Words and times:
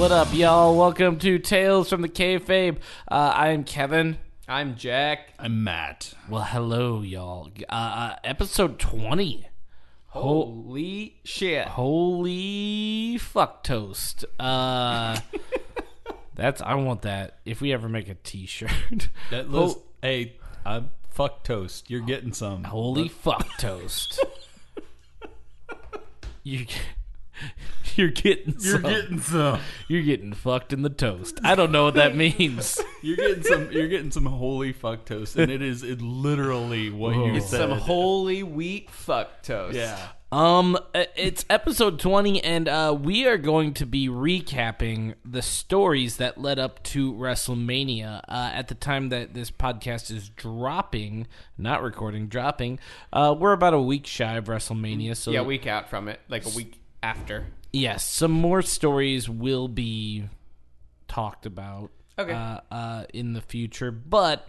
What 0.00 0.12
up, 0.12 0.32
y'all? 0.32 0.78
Welcome 0.78 1.18
to 1.18 1.38
Tales 1.38 1.90
from 1.90 2.00
the 2.00 2.08
Kayfabe. 2.08 2.78
Uh, 3.06 3.34
I'm 3.36 3.64
Kevin. 3.64 4.16
I'm 4.48 4.74
Jack. 4.74 5.34
I'm 5.38 5.62
Matt. 5.62 6.14
Well, 6.26 6.42
hello, 6.42 7.02
y'all. 7.02 7.50
Uh, 7.68 7.72
uh, 7.74 8.16
episode 8.24 8.78
20. 8.78 9.46
Holy 10.06 11.16
shit. 11.22 11.68
Holy 11.68 13.18
fuck 13.18 13.62
toast. 13.62 14.24
Uh, 14.38 15.20
that's, 16.34 16.62
I 16.62 16.76
want 16.76 17.02
that 17.02 17.36
if 17.44 17.60
we 17.60 17.70
ever 17.70 17.86
make 17.86 18.08
a 18.08 18.14
t 18.14 18.46
shirt. 18.46 19.10
That 19.30 19.50
list, 19.50 19.80
hey, 20.00 20.36
I'm 20.64 20.88
fuck 21.10 21.44
toast. 21.44 21.90
You're 21.90 22.00
getting 22.00 22.32
some. 22.32 22.64
Holy 22.64 23.08
fuck 23.08 23.46
toast. 23.58 24.18
you, 26.42 26.64
you're 28.00 28.08
getting 28.10 28.54
You're 28.58 28.72
some. 28.72 28.82
getting 28.82 29.20
some. 29.20 29.60
You're 29.88 30.02
getting 30.02 30.32
fucked 30.32 30.72
in 30.72 30.82
the 30.82 30.90
toast. 30.90 31.38
I 31.44 31.54
don't 31.54 31.70
know 31.70 31.84
what 31.84 31.94
that 31.94 32.16
means. 32.16 32.80
You're 33.02 33.16
getting 33.16 33.42
some. 33.44 33.70
You're 33.70 33.88
getting 33.88 34.10
some 34.10 34.26
holy 34.26 34.72
fuck 34.72 35.04
toast, 35.04 35.36
and 35.36 35.50
it 35.52 35.62
is 35.62 35.82
it 35.82 36.00
literally 36.02 36.90
what 36.90 37.14
Whoa. 37.14 37.26
you 37.26 37.34
It's 37.36 37.46
said. 37.50 37.58
Some 37.68 37.78
holy 37.78 38.42
wheat 38.42 38.90
fuck 38.90 39.42
toast. 39.42 39.76
yeah. 39.76 39.98
Um, 40.32 40.76
uh, 40.94 41.06
it's 41.16 41.44
episode 41.50 41.98
20, 41.98 42.44
and 42.44 42.68
uh, 42.68 42.96
we 42.96 43.26
are 43.26 43.36
going 43.36 43.74
to 43.74 43.84
be 43.86 44.08
recapping 44.08 45.14
the 45.24 45.42
stories 45.42 46.18
that 46.18 46.38
led 46.38 46.58
up 46.60 46.82
to 46.84 47.12
WrestleMania. 47.14 48.20
Uh, 48.28 48.50
at 48.54 48.68
the 48.68 48.76
time 48.76 49.08
that 49.08 49.34
this 49.34 49.50
podcast 49.50 50.08
is 50.10 50.28
dropping, 50.28 51.26
not 51.58 51.82
recording, 51.82 52.28
dropping, 52.28 52.78
uh, 53.12 53.34
we're 53.36 53.50
about 53.52 53.74
a 53.74 53.80
week 53.80 54.06
shy 54.06 54.36
of 54.36 54.44
WrestleMania. 54.44 55.16
So, 55.16 55.32
Yeah, 55.32 55.40
a 55.40 55.44
week 55.44 55.66
out 55.66 55.90
from 55.90 56.06
it. 56.06 56.20
Like 56.28 56.46
a 56.46 56.50
week 56.50 56.80
after. 57.02 57.46
Yes, 57.72 58.04
some 58.08 58.30
more 58.32 58.62
stories 58.62 59.28
will 59.28 59.68
be 59.68 60.24
talked 61.08 61.46
about 61.46 61.90
Okay. 62.18 62.32
uh, 62.32 62.60
uh, 62.70 63.04
in 63.14 63.32
the 63.32 63.40
future, 63.40 63.90
but 63.90 64.46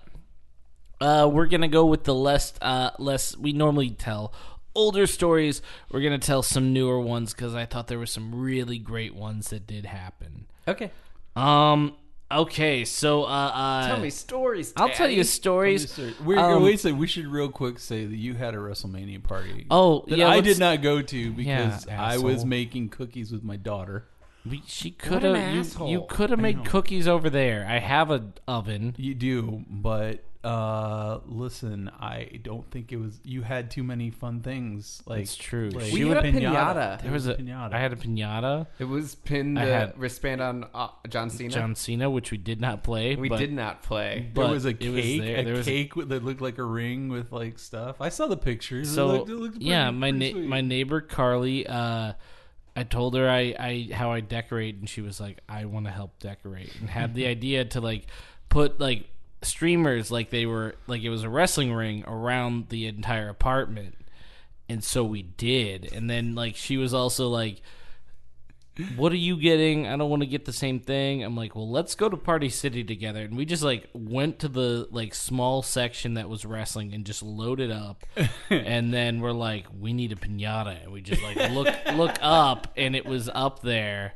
uh, 1.00 1.30
we're 1.32 1.46
gonna 1.48 1.68
go 1.68 1.86
with 1.86 2.04
the 2.04 2.14
less 2.14 2.54
uh, 2.62 2.92
less 3.00 3.36
we 3.38 3.54
normally 3.54 3.90
tell 3.90 4.34
older 4.76 5.08
stories. 5.08 5.62
We're 5.90 6.02
gonna 6.02 6.20
tell 6.20 6.44
some 6.44 6.74
newer 6.74 7.00
ones 7.00 7.34
because 7.34 7.56
I 7.56 7.66
thought 7.66 7.88
there 7.88 8.00
were 8.00 8.06
some 8.06 8.36
really 8.36 8.78
great 8.78 9.16
ones 9.16 9.50
that 9.50 9.66
did 9.66 9.86
happen. 9.86 10.46
Okay. 10.68 10.92
Um. 11.36 11.96
Okay. 12.32 12.86
So. 12.86 13.24
Uh. 13.24 13.28
uh 13.28 13.88
Tell 13.88 14.00
me 14.00 14.10
stories. 14.10 14.74
I'll 14.76 14.90
tell 14.90 15.10
you 15.10 15.18
Daddy. 15.18 15.28
stories. 15.28 16.00
We're, 16.24 16.40
Um, 16.40 16.64
wait 16.64 16.76
a 16.76 16.78
second. 16.78 16.98
We 16.98 17.08
should 17.08 17.28
real 17.28 17.50
quick 17.50 17.80
say 17.80 18.06
that 18.06 18.16
you 18.16 18.34
had 18.36 18.54
a 18.54 18.58
WrestleMania 18.58 19.24
party. 19.24 19.68
Oh, 19.70 20.06
that 20.08 20.18
yeah, 20.18 20.30
I 20.30 20.42
did 20.42 20.60
not 20.60 20.82
go 20.82 21.02
to 21.02 21.32
because 21.32 21.86
Yeah, 21.86 22.02
I 22.02 22.18
was 22.18 22.46
making 22.46 22.90
cookies 22.90 23.32
with 23.32 23.44
my 23.44 23.56
daughter. 23.56 24.06
We, 24.46 24.64
she 24.66 24.92
could 24.92 25.24
have. 25.24 25.54
You, 25.54 25.88
you 25.88 26.06
could 26.10 26.32
have 26.32 26.40
made 26.40 26.66
cookies 26.66 27.08
over 27.08 27.30
there. 27.30 27.66
I 27.70 27.80
have 27.80 28.10
a 28.10 28.32
oven. 28.48 28.96
You 28.98 29.14
do, 29.14 29.64
but 29.70 30.24
uh 30.44 31.20
listen, 31.28 31.92
I 32.00 32.40
don't 32.42 32.70
think 32.72 32.92
it 32.92 32.98
was. 32.98 33.20
You 33.24 33.44
had 33.44 33.70
too 33.70 33.84
many 33.84 34.10
fun 34.10 34.42
things. 34.42 35.04
Like 35.06 35.22
It's 35.22 35.36
true. 35.36 35.70
like 35.70 35.94
We 35.94 36.00
had 36.08 36.18
a 36.18 36.22
would- 36.32 36.34
pinata. 36.42 37.02
There 37.02 37.12
was 37.12 37.28
a. 37.28 37.36
pinata. 37.36 37.74
I 37.74 37.80
had 37.80 37.94
a 37.94 37.96
pinata. 37.96 38.66
It 38.80 38.86
was 38.86 39.14
pinned 39.16 39.60
I 39.60 39.66
the 39.66 39.72
had- 39.74 39.98
wristband 40.00 40.42
on 40.42 40.66
uh, 40.74 40.88
John 41.10 41.30
Cena. 41.30 41.50
John 41.50 41.76
Cena, 41.76 42.10
which 42.10 42.32
we 42.32 42.38
did 42.38 42.60
not 42.60 42.84
play. 42.84 43.16
we 43.16 43.30
but- 43.30 43.38
did 43.38 43.54
not 43.54 43.84
play. 43.84 44.32
but 44.34 44.44
there 44.46 44.52
was 44.52 44.66
a 44.66 44.70
it 44.70 44.90
was 44.90 45.04
cake, 45.04 45.22
there. 45.22 45.38
a 45.38 45.44
There 45.44 45.54
was 45.54 45.66
cake 45.68 45.96
with, 45.96 46.10
that 46.10 46.24
looked 46.24 46.42
like 46.42 46.58
a 46.58 46.64
ring 46.64 47.10
with 47.10 47.32
like 47.32 47.60
stuff. 47.60 48.02
I 48.02 48.10
saw 48.10 48.26
the 48.28 48.38
pictures. 48.38 48.90
So 48.94 49.10
it 49.10 49.14
looked, 49.14 49.30
it 49.30 49.36
looked 49.36 49.54
pretty, 49.58 49.66
yeah, 49.70 49.92
my 49.92 50.10
na- 50.10 50.34
my 50.34 50.62
neighbor 50.62 51.02
Carly, 51.02 51.68
uh, 51.68 52.14
I 52.76 52.84
told 52.84 53.16
her 53.16 53.30
I, 53.30 53.54
I 53.60 53.90
how 53.94 54.12
I 54.12 54.22
decorate, 54.22 54.78
and 54.78 54.90
she 54.90 55.02
was 55.02 55.20
like, 55.20 55.40
I 55.48 55.66
want 55.66 55.86
to 55.86 55.92
help 55.92 56.18
decorate, 56.20 56.74
and 56.80 56.90
had 56.90 57.14
the 57.14 57.28
idea 57.36 57.66
to 57.66 57.82
like 57.82 58.08
put 58.50 58.80
like 58.80 59.06
streamers 59.42 60.12
like 60.12 60.30
they 60.30 60.46
were 60.46 60.76
like 60.88 61.02
it 61.02 61.10
was 61.10 61.24
a 61.24 61.30
wrestling 61.30 61.74
ring 61.74 62.04
around 62.08 62.70
the 62.70 62.88
entire 62.88 63.30
apartment, 63.30 63.96
and 64.70 64.84
so 64.84 65.04
we 65.04 65.22
did, 65.24 65.92
and 65.92 66.10
then 66.10 66.36
like 66.36 66.56
she 66.56 66.78
was 66.78 66.94
also 66.94 67.28
like. 67.28 67.62
What 68.96 69.12
are 69.12 69.18
you 69.18 69.36
getting? 69.36 69.86
I 69.86 69.98
don't 69.98 70.10
want 70.10 70.22
to 70.24 70.28
get 70.28 70.46
the 70.46 70.54
same 70.54 70.80
thing. 70.80 71.24
I'm 71.24 71.36
like, 71.36 71.56
well, 71.56 71.70
let's 71.70 71.94
go 71.94 72.08
to 72.08 72.16
Party 72.16 72.48
City 72.48 72.86
together, 72.86 73.22
and 73.22 73.36
we 73.36 73.46
just 73.46 73.62
like 73.64 73.90
went 73.94 74.40
to 74.40 74.48
the 74.48 74.88
like 74.92 75.14
small 75.14 75.62
section 75.62 76.14
that 76.14 76.30
was 76.30 76.46
wrestling 76.46 76.94
and 76.94 77.06
just 77.06 77.22
loaded 77.22 77.70
up, 77.70 78.06
and 78.50 78.94
then 78.94 79.20
we're 79.20 79.34
like, 79.34 79.66
we 79.78 79.92
need 79.92 80.14
a 80.14 80.16
pinata, 80.16 80.82
and 80.82 80.92
we 80.92 81.02
just 81.02 81.22
like 81.22 81.36
look 81.52 81.68
look 81.94 82.16
up, 82.22 82.72
and 82.78 82.96
it 82.96 83.06
was 83.06 83.30
up 83.32 83.62
there, 83.62 84.14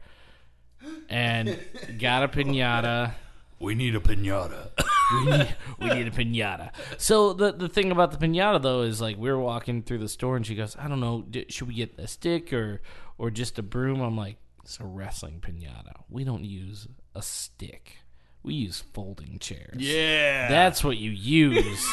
and 1.10 1.60
got 2.00 2.24
a 2.24 2.30
pinata. 2.30 3.12
we 3.60 3.76
need 3.76 3.94
a 3.94 4.00
pinata. 4.00 4.70
we 5.14 5.26
need, 5.26 5.56
we 5.80 5.90
need 5.90 6.08
a 6.08 6.12
pinata. 6.12 6.72
So 6.98 7.34
the 7.34 7.52
the 7.52 7.70
thing 7.70 7.92
about 7.92 8.12
the 8.12 8.18
pinata 8.26 8.62
though 8.62 8.82
is 8.82 9.00
like 9.02 9.18
we 9.18 9.30
were 9.32 9.40
walking 9.40 9.84
through 9.84 10.00
the 10.00 10.10
store 10.10 10.36
and 10.36 10.46
she 10.46 10.56
goes, 10.56 10.76
I 10.80 10.88
don't 10.88 11.00
know, 11.00 11.24
d- 11.30 11.46
should 11.50 11.68
we 11.68 11.76
get 11.76 11.98
a 12.00 12.08
stick 12.08 12.52
or 12.54 12.82
or 13.18 13.30
just 13.32 13.60
a 13.60 13.64
broom? 13.64 14.02
I'm 14.02 14.18
like, 14.18 14.38
it's 14.64 14.80
a 14.80 14.86
wrestling 14.86 15.40
pinata. 15.42 15.94
We 16.10 16.24
don't 16.24 16.44
use 16.44 16.88
a 17.14 17.22
stick. 17.22 17.98
We 18.44 18.54
use 18.54 18.84
folding 18.94 19.40
chairs. 19.40 19.78
yeah, 19.78 20.48
That's 20.50 20.84
what 20.84 20.98
you 20.98 21.10
use 21.12 21.88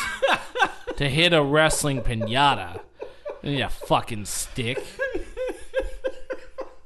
to 0.97 1.09
hit 1.09 1.33
a 1.33 1.43
wrestling 1.43 2.03
pinata. 2.03 2.81
You 3.43 3.53
need 3.53 3.61
a 3.63 3.69
fucking 3.71 4.27
stick. 4.27 4.79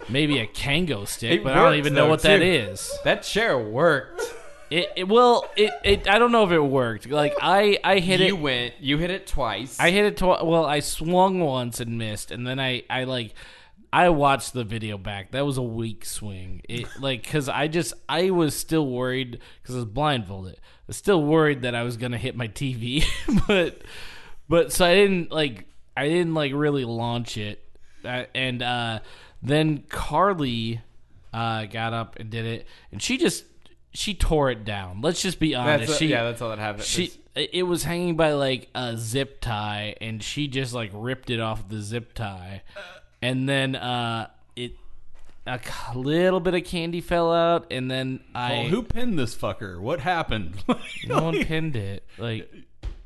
Maybe 0.09 0.39
a 0.39 0.47
Kendo 0.47 1.07
stick, 1.09 1.41
It 1.41 1.45
but 1.45 1.53
I 1.55 1.57
don't 1.57 1.65
works, 1.65 1.79
even 1.79 1.95
know 1.95 2.05
though, 2.05 2.11
what 2.11 2.23
that 2.23 2.39
too. 2.39 2.45
is. 2.45 2.97
That 3.03 3.25
chair 3.25 3.59
worked. 3.59 4.23
It, 4.71 4.91
it 4.97 5.09
well, 5.09 5.49
it, 5.57 5.73
it 5.85 6.09
I 6.09 6.19
don't 6.19 6.33
know 6.33 6.45
if 6.45 6.51
it 6.51 6.61
worked. 6.61 7.09
Like 7.09 7.35
I 7.41 7.79
I 7.85 7.99
hit 7.99 8.21
you 8.21 8.27
it. 8.37 8.41
went. 8.41 8.75
You 8.81 8.99
hit 8.99 9.11
it 9.11 9.27
twice. 9.27 9.79
I 9.79 9.91
hit 9.91 10.05
it 10.05 10.17
twice. 10.17 10.43
Well, 10.43 10.65
I 10.65 10.81
swung 10.81 11.41
once 11.41 11.81
and 11.81 11.99
missed, 11.99 12.31
and 12.31 12.47
then 12.47 12.59
I 12.59 12.83
I 12.91 13.05
like 13.05 13.35
I 13.93 14.09
watched 14.09 14.53
the 14.53 14.65
video 14.65 14.99
back. 14.99 15.31
That 15.31 15.47
was 15.47 15.57
a 15.57 15.63
weak 15.63 16.05
swing. 16.05 16.63
It 16.69 16.87
like 17.01 17.23
because 17.23 17.49
I 17.49 17.69
just 17.69 17.95
I 18.09 18.31
was 18.31 18.55
still 18.57 18.87
worried 18.87 19.41
because 19.63 19.77
I 19.77 19.79
was 19.79 19.87
blindfolded. 19.87 20.57
I 20.57 20.85
was 20.89 20.97
still 20.97 21.23
worried 21.23 21.63
that 21.63 21.75
I 21.75 21.83
was 21.83 21.97
gonna 21.97 22.19
hit 22.19 22.37
my 22.37 22.49
TV, 22.49 23.05
but 23.47 23.83
but 24.49 24.73
so 24.73 24.85
I 24.85 24.95
didn't 24.95 25.31
like 25.31 25.67
I 25.97 26.09
didn't 26.09 26.35
like 26.35 26.53
really 26.53 26.85
launch 26.85 27.39
it, 27.39 27.63
uh, 28.05 28.25
and 28.35 28.63
uh, 28.63 28.99
then 29.43 29.85
Carly 29.89 30.81
uh, 31.33 31.67
got 31.67 31.93
up 31.93 32.17
and 32.19 32.31
did 32.31 32.45
it, 32.45 32.67
and 32.91 33.01
she 33.01 33.17
just 33.17 33.45
she 33.97 34.15
tore 34.15 34.51
it 34.51 34.65
down. 34.65 35.01
Let's 35.01 35.23
just 35.23 35.39
be 35.41 35.55
honest. 35.55 35.89
That's 35.89 35.99
she, 35.99 36.07
yeah. 36.09 36.25
That's 36.25 36.43
all 36.43 36.51
that 36.51 36.59
happened. 36.59 36.85
she 36.85 37.13
it 37.35 37.65
was 37.65 37.85
hanging 37.85 38.17
by 38.17 38.33
like 38.33 38.69
a 38.75 38.97
zip 38.97 39.41
tie 39.41 39.95
and 40.01 40.23
she 40.23 40.49
just 40.49 40.73
like 40.73 40.91
ripped 40.95 41.29
it 41.31 41.39
off 41.39 41.69
the 41.69 41.81
zip 41.83 42.15
tie 42.15 42.63
and 43.21 43.47
then 43.47 43.77
uh 43.77 44.27
it 44.57 44.73
a 45.47 45.61
little 45.95 46.41
bit 46.41 46.55
of 46.55 46.65
candy 46.65 47.01
fell 47.01 47.33
out 47.33 47.67
and 47.71 47.91
then 47.91 48.21
i 48.35 48.51
Well, 48.53 48.69
who 48.69 48.83
pinned 48.83 49.19
this 49.19 49.35
fucker? 49.37 49.79
What 49.79 50.01
happened? 50.01 50.65
no 51.07 51.23
one 51.23 51.45
pinned 51.45 51.77
it 51.77 52.05
like 52.19 52.51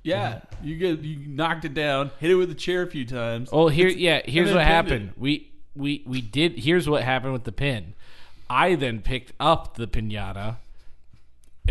yeah, 0.03 0.41
you 0.63 0.77
get 0.77 1.01
you 1.01 1.19
knocked 1.27 1.67
it 1.67 1.75
down, 1.75 2.11
hit 2.21 2.31
it 2.31 2.35
with 2.37 2.51
a 2.51 2.55
chair 2.55 2.83
a 2.83 2.87
few 2.87 3.05
times. 3.05 3.51
oh 3.53 3.69
here 3.69 3.89
yeah 3.89 4.23
here's 4.25 4.49
what 4.49 4.59
pinned 4.59 4.69
happened 4.69 5.13
we 5.17 5.51
we 5.75 6.03
we 6.07 6.21
did 6.21 6.59
here's 6.59 6.89
what 6.89 7.03
happened 7.03 7.33
with 7.33 7.45
the 7.45 7.53
pin 7.53 7.95
i 8.49 8.75
then 8.75 9.01
picked 9.01 9.33
up 9.39 9.77
the 9.77 9.87
piñata 9.87 10.57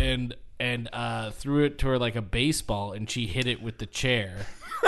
and 0.00 0.34
and 0.58 0.88
uh 0.92 1.30
threw 1.30 1.64
it 1.64 1.78
to 1.78 1.88
her 1.88 1.98
like 1.98 2.16
a 2.16 2.22
baseball 2.22 2.92
and 2.92 3.08
she 3.10 3.26
hit 3.26 3.46
it 3.46 3.62
with 3.62 3.78
the 3.78 3.86
chair 3.86 4.46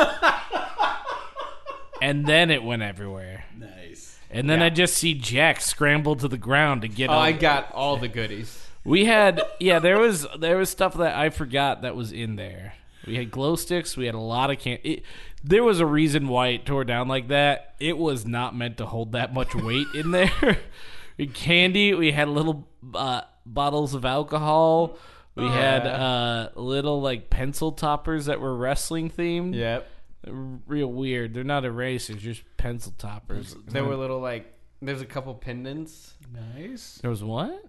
and 2.00 2.26
then 2.26 2.50
it 2.50 2.62
went 2.62 2.82
everywhere 2.82 3.44
Nice. 3.59 4.19
And 4.31 4.49
then 4.49 4.61
Yeah. 4.61 4.67
I 4.67 4.70
just 4.70 4.94
see 4.94 5.12
Jack 5.14 5.61
scramble 5.61 6.17
to 6.17 6.26
the 6.26 6.38
ground 6.38 6.82
to 6.82 6.88
get. 6.88 7.11
Oh, 7.11 7.19
I 7.19 7.32
got 7.32 7.70
all 7.73 7.99
the 7.99 8.09
goodies. 8.09 8.67
we 8.82 9.05
had 9.05 9.43
yeah, 9.61 9.79
there 9.79 9.99
was 9.99 10.26
there 10.38 10.56
was 10.56 10.70
stuff 10.70 10.94
that 10.94 11.15
I 11.15 11.29
forgot 11.29 11.82
that 11.82 11.94
was 11.94 12.12
in 12.12 12.37
there. 12.37 12.73
We 13.06 13.17
had 13.17 13.31
glow 13.31 13.56
sticks. 13.56 13.94
We 13.94 14.06
had 14.06 14.15
a 14.15 14.19
lot 14.20 14.50
of 14.50 14.58
can. 14.58 14.79
It, 14.82 15.03
there 15.44 15.62
was 15.62 15.81
a 15.81 15.87
reason 15.87 16.29
why 16.29 16.49
it 16.49 16.65
tore 16.65 16.85
down 16.85 17.08
like 17.08 17.29
that. 17.29 17.75
It 17.79 17.99
was 17.99 18.25
not 18.25 18.56
meant 18.56 18.79
to 18.79 18.87
hold 18.87 19.12
that 19.12 19.35
much 19.35 19.55
weight 19.55 19.88
in 19.94 20.12
there. 20.12 20.32
we 21.19 21.26
had 21.26 21.35
candy. 21.35 21.93
We 21.93 22.12
had 22.12 22.29
a 22.29 22.31
little 22.31 22.67
uh, 22.94 23.23
bottles 23.47 23.94
of 23.94 24.05
alcohol. 24.05 24.97
We 25.35 25.47
had 25.47 25.87
uh, 25.87 26.50
little 26.56 27.00
like 27.00 27.31
pencil 27.31 27.73
toppers 27.73 28.27
that 28.27 28.41
were 28.41 28.55
wrestling 28.55 29.09
themed. 29.11 29.55
Yep. 29.55 29.89
Real 30.27 30.89
weird. 30.93 31.35
They're 31.35 31.43
not 31.43 31.65
erasers, 31.65 32.23
just 32.23 32.43
pencil 32.59 32.93
toppers. 32.99 33.56
There 33.69 33.85
were 33.85 33.97
little 33.97 34.21
like. 34.21 34.53
There's 34.83 35.00
a 35.00 35.06
couple 35.06 35.33
pendants. 35.35 36.15
Nice. 36.56 36.99
There 37.03 37.11
was 37.11 37.23
what? 37.25 37.65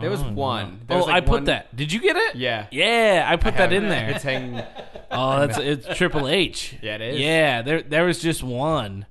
There 0.00 0.10
was 0.10 0.22
Oh, 0.22 0.32
one. 0.32 0.80
There 0.88 0.96
was, 0.96 1.06
oh, 1.06 1.08
like, 1.10 1.16
I 1.16 1.20
put 1.20 1.30
one- 1.30 1.44
that. 1.44 1.74
Did 1.76 1.92
you 1.92 2.00
get 2.00 2.16
it? 2.16 2.34
Yeah. 2.34 2.66
Yeah, 2.72 3.24
I 3.28 3.36
put 3.36 3.56
that 3.56 3.72
in 3.72 3.88
there. 3.88 4.10
It's 4.10 4.24
hanging. 4.24 4.60
Oh, 5.16 5.46
that's 5.46 5.58
it's 5.58 5.96
Triple 5.96 6.26
H. 6.26 6.74
Yeah, 6.82 6.96
it 6.96 7.00
is. 7.00 7.20
Yeah, 7.20 7.62
there 7.62 7.82
there 7.82 8.04
was 8.04 8.18
just 8.20 8.42
one. 8.42 9.06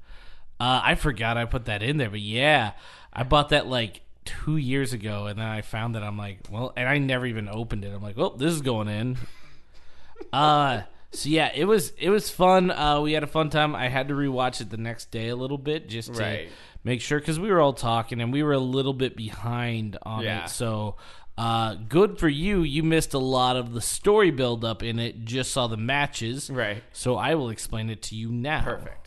Uh, 0.60 0.82
I 0.84 0.96
forgot 0.96 1.38
I 1.38 1.46
put 1.46 1.66
that 1.66 1.82
in 1.82 1.96
there, 1.96 2.10
but 2.10 2.20
yeah, 2.20 2.74
I 3.14 3.24
bought 3.24 3.50
that 3.50 3.68
like 3.68 4.02
two 4.26 4.58
years 4.58 4.94
ago, 4.94 5.28
and 5.28 5.38
then 5.40 5.46
I 5.46 5.62
found 5.62 5.96
that 5.96 6.04
I'm 6.04 6.18
like, 6.18 6.40
well, 6.50 6.74
and 6.76 6.88
I 6.88 6.98
never 6.98 7.26
even 7.26 7.48
opened 7.50 7.86
it. 7.86 7.94
I'm 7.94 8.02
like, 8.02 8.18
well, 8.18 8.32
this 8.32 8.52
is 8.54 8.62
going 8.62 8.88
in. 8.88 9.18
uh 10.34 10.82
so 11.12 11.30
yeah, 11.30 11.52
it 11.54 11.66
was 11.66 11.92
it 12.00 12.10
was 12.10 12.30
fun. 12.32 12.72
Uh, 12.72 13.00
we 13.02 13.14
had 13.14 13.22
a 13.24 13.28
fun 13.28 13.52
time. 13.52 13.76
I 13.76 13.88
had 13.90 14.08
to 14.08 14.16
rewatch 14.16 14.62
it 14.62 14.72
the 14.72 14.78
next 14.78 15.12
day 15.12 15.30
a 15.30 15.36
little 15.36 15.60
bit 15.60 15.88
just 15.88 16.16
to 16.16 16.20
Right. 16.20 16.50
make 16.84 17.02
sure 17.02 17.20
because 17.20 17.40
we 17.40 17.52
were 17.52 17.62
all 17.62 17.74
talking 17.74 18.20
and 18.20 18.34
we 18.34 18.42
were 18.42 18.54
a 18.54 18.58
little 18.60 18.94
bit 18.94 19.16
behind 19.16 19.96
on 20.02 20.24
Yeah. 20.24 20.46
it. 20.46 20.50
So 20.50 20.96
uh, 21.38 21.76
good 21.88 22.18
for 22.18 22.28
you. 22.30 22.64
You 22.64 22.82
missed 22.82 23.14
a 23.14 23.20
lot 23.20 23.58
of 23.58 23.74
the 23.74 23.82
story 23.82 24.32
build 24.32 24.66
up 24.66 24.82
in 24.82 24.98
it. 24.98 25.24
Just 25.24 25.52
saw 25.52 25.68
the 25.68 25.78
matches. 25.78 26.50
Right. 26.50 26.84
So 26.94 27.16
I 27.16 27.36
will 27.36 27.50
explain 27.50 27.92
it 27.92 28.02
to 28.04 28.16
you 28.16 28.32
now. 28.32 28.64
Perfect. 28.64 29.03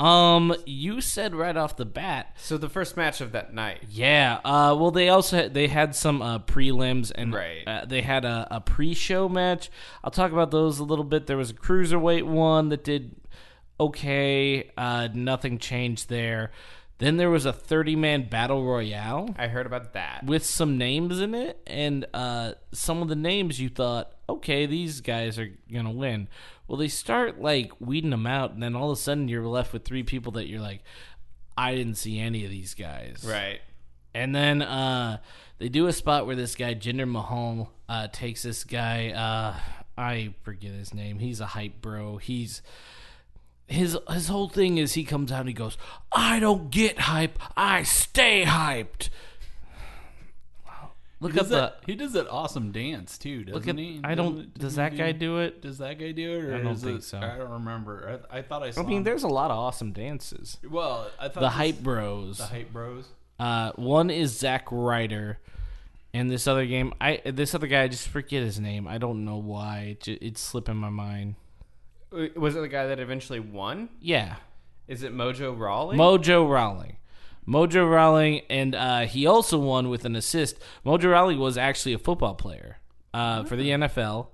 Um, 0.00 0.54
you 0.64 1.00
said 1.00 1.34
right 1.34 1.56
off 1.56 1.76
the 1.76 1.84
bat. 1.84 2.34
So 2.38 2.56
the 2.56 2.68
first 2.70 2.96
match 2.96 3.20
of 3.20 3.32
that 3.32 3.52
night. 3.52 3.84
Yeah. 3.90 4.40
Uh, 4.44 4.74
well, 4.78 4.90
they 4.90 5.08
also 5.10 5.36
had, 5.36 5.54
they 5.54 5.66
had 5.68 5.94
some 5.94 6.22
uh, 6.22 6.38
prelims 6.38 7.12
and 7.14 7.34
Right. 7.34 7.62
uh, 7.66 7.84
they 7.84 8.00
had 8.00 8.24
a, 8.24 8.48
a 8.50 8.60
pre-show 8.60 9.28
match. 9.28 9.70
I'll 10.02 10.10
talk 10.10 10.32
about 10.32 10.50
those 10.50 10.78
a 10.78 10.84
little 10.84 11.04
bit. 11.04 11.26
There 11.26 11.36
was 11.36 11.50
a 11.50 11.54
cruiserweight 11.54 12.24
one 12.24 12.70
that 12.70 12.82
did 12.82 13.14
okay. 13.78 14.70
Uh, 14.76 15.08
nothing 15.12 15.58
changed 15.58 16.08
there. 16.08 16.50
Then 17.00 17.16
there 17.16 17.30
was 17.30 17.46
a 17.46 17.52
30-man 17.52 18.28
battle 18.28 18.64
royale 18.64 19.34
I 19.38 19.48
heard 19.48 19.66
about 19.66 19.94
that. 19.94 20.24
with 20.24 20.44
some 20.44 20.78
names 20.78 21.20
in 21.20 21.34
it, 21.34 21.60
and 21.66 22.06
uh, 22.14 22.52
some 22.72 23.02
of 23.02 23.08
the 23.08 23.16
names 23.16 23.58
you 23.58 23.68
thought, 23.68 24.12
okay, 24.28 24.66
these 24.66 25.00
guys 25.00 25.38
are 25.38 25.50
gonna 25.72 25.90
win. 25.90 26.28
Well, 26.68 26.76
they 26.78 26.88
start 26.88 27.40
like 27.40 27.72
weeding 27.80 28.10
them 28.10 28.26
out, 28.26 28.52
and 28.52 28.62
then 28.62 28.76
all 28.76 28.90
of 28.90 28.98
a 28.98 29.00
sudden 29.00 29.28
you're 29.28 29.46
left 29.46 29.72
with 29.72 29.84
three 29.84 30.02
people 30.04 30.32
that 30.32 30.46
you're 30.46 30.60
like, 30.60 30.82
I 31.56 31.74
didn't 31.74 31.96
see 31.96 32.20
any 32.20 32.44
of 32.44 32.50
these 32.50 32.74
guys. 32.74 33.24
Right. 33.26 33.60
And 34.14 34.34
then 34.34 34.62
uh, 34.62 35.18
they 35.58 35.68
do 35.68 35.86
a 35.86 35.92
spot 35.92 36.26
where 36.26 36.36
this 36.36 36.54
guy 36.54 36.74
Jinder 36.74 37.08
Mahal 37.08 37.72
uh, 37.88 38.08
takes 38.12 38.42
this 38.42 38.64
guy. 38.64 39.10
Uh, 39.10 39.58
I 39.96 40.34
forget 40.42 40.72
his 40.72 40.94
name. 40.94 41.18
He's 41.18 41.40
a 41.40 41.46
hype 41.46 41.80
bro. 41.80 42.16
He's 42.16 42.62
his 43.70 43.96
his 44.10 44.28
whole 44.28 44.48
thing 44.48 44.78
is 44.78 44.94
he 44.94 45.04
comes 45.04 45.30
out 45.32 45.40
and 45.40 45.48
he 45.48 45.54
goes, 45.54 45.78
"I 46.12 46.40
don't 46.40 46.70
get 46.70 46.98
hype. 46.98 47.38
I 47.56 47.82
stay 47.84 48.44
hyped." 48.44 49.08
Wow. 50.66 50.90
Look 51.20 51.32
at 51.34 51.40
up 51.40 51.48
the. 51.48 51.54
that, 51.56 51.76
he 51.86 51.94
does 51.94 52.12
that 52.12 52.28
awesome 52.30 52.72
dance 52.72 53.18
too, 53.18 53.44
doesn't 53.44 53.54
Look 53.54 53.68
at. 53.68 53.78
he? 53.78 54.00
I 54.04 54.14
Doesn't 54.14 54.32
don't. 54.34 54.40
it- 54.42 54.54
Does 54.54 54.62
doesn't 54.74 54.84
that 54.84 54.92
he 54.92 54.98
guy 54.98 55.12
do 55.12 55.38
it? 55.38 55.62
Does 55.62 55.78
that 55.78 55.98
guy 55.98 56.12
do 56.12 56.32
it? 56.32 56.44
Or 56.44 56.54
I 56.56 56.62
don't 56.62 56.76
think 56.76 56.98
it- 56.98 57.04
so. 57.04 57.18
I 57.18 57.36
don't 57.38 57.50
remember. 57.50 58.20
I, 58.32 58.38
I 58.38 58.42
thought 58.42 58.62
I 58.62 58.70
saw. 58.70 58.82
I 58.82 58.86
mean, 58.86 58.98
him- 58.98 59.04
there's 59.04 59.22
a 59.22 59.28
lot 59.28 59.50
of 59.50 59.58
awesome 59.58 59.92
dances. 59.92 60.58
well, 60.68 61.10
I 61.18 61.28
thought 61.28 61.34
The 61.34 61.40
this- 61.48 61.52
hype 61.52 61.78
bros. 61.80 62.38
the 62.38 62.44
hype 62.46 62.72
bros. 62.72 63.06
Uh, 63.38 63.72
one 63.76 64.10
is 64.10 64.38
Zack 64.38 64.66
Ryder, 64.70 65.38
and 66.12 66.30
this 66.30 66.46
other 66.46 66.66
game, 66.66 66.92
I 67.00 67.20
this 67.24 67.54
other 67.54 67.66
guy, 67.66 67.84
I 67.84 67.88
just 67.88 68.08
forget 68.08 68.42
his 68.42 68.60
name. 68.60 68.86
I 68.86 68.98
don't 68.98 69.24
know 69.24 69.36
why. 69.38 69.96
It 70.06 70.08
it's 70.20 70.40
slipping 70.40 70.76
my 70.76 70.90
mind. 70.90 71.36
Was 72.12 72.56
it 72.56 72.60
the 72.60 72.68
guy 72.68 72.86
that 72.88 72.98
eventually 73.00 73.40
won? 73.40 73.88
Yeah, 74.00 74.36
Is 74.88 75.02
it 75.02 75.14
Mojo 75.14 75.56
Rawley? 75.58 75.96
Mojo 75.96 76.48
Rawley. 76.48 76.96
Mojo 77.48 77.90
Rawley, 77.90 78.44
and 78.50 78.74
uh, 78.74 79.00
he 79.06 79.26
also 79.26 79.58
won 79.58 79.88
with 79.88 80.04
an 80.04 80.14
assist. 80.16 80.56
Mojo 80.84 81.10
Rawley 81.10 81.36
was 81.36 81.56
actually 81.56 81.92
a 81.94 81.98
football 81.98 82.34
player 82.34 82.78
uh, 83.14 83.44
for 83.44 83.56
the 83.56 83.70
NFL. 83.70 84.28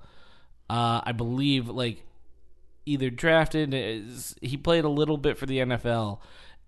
Uh, 0.69 1.01
I 1.05 1.13
believe, 1.13 1.69
like 1.69 2.03
either 2.85 3.11
drafted. 3.11 3.73
is- 3.75 4.35
He 4.43 4.57
played 4.57 4.85
a 4.85 4.89
little 4.89 5.17
bit 5.19 5.39
for 5.39 5.47
the 5.47 5.59
NFL, 5.59 6.19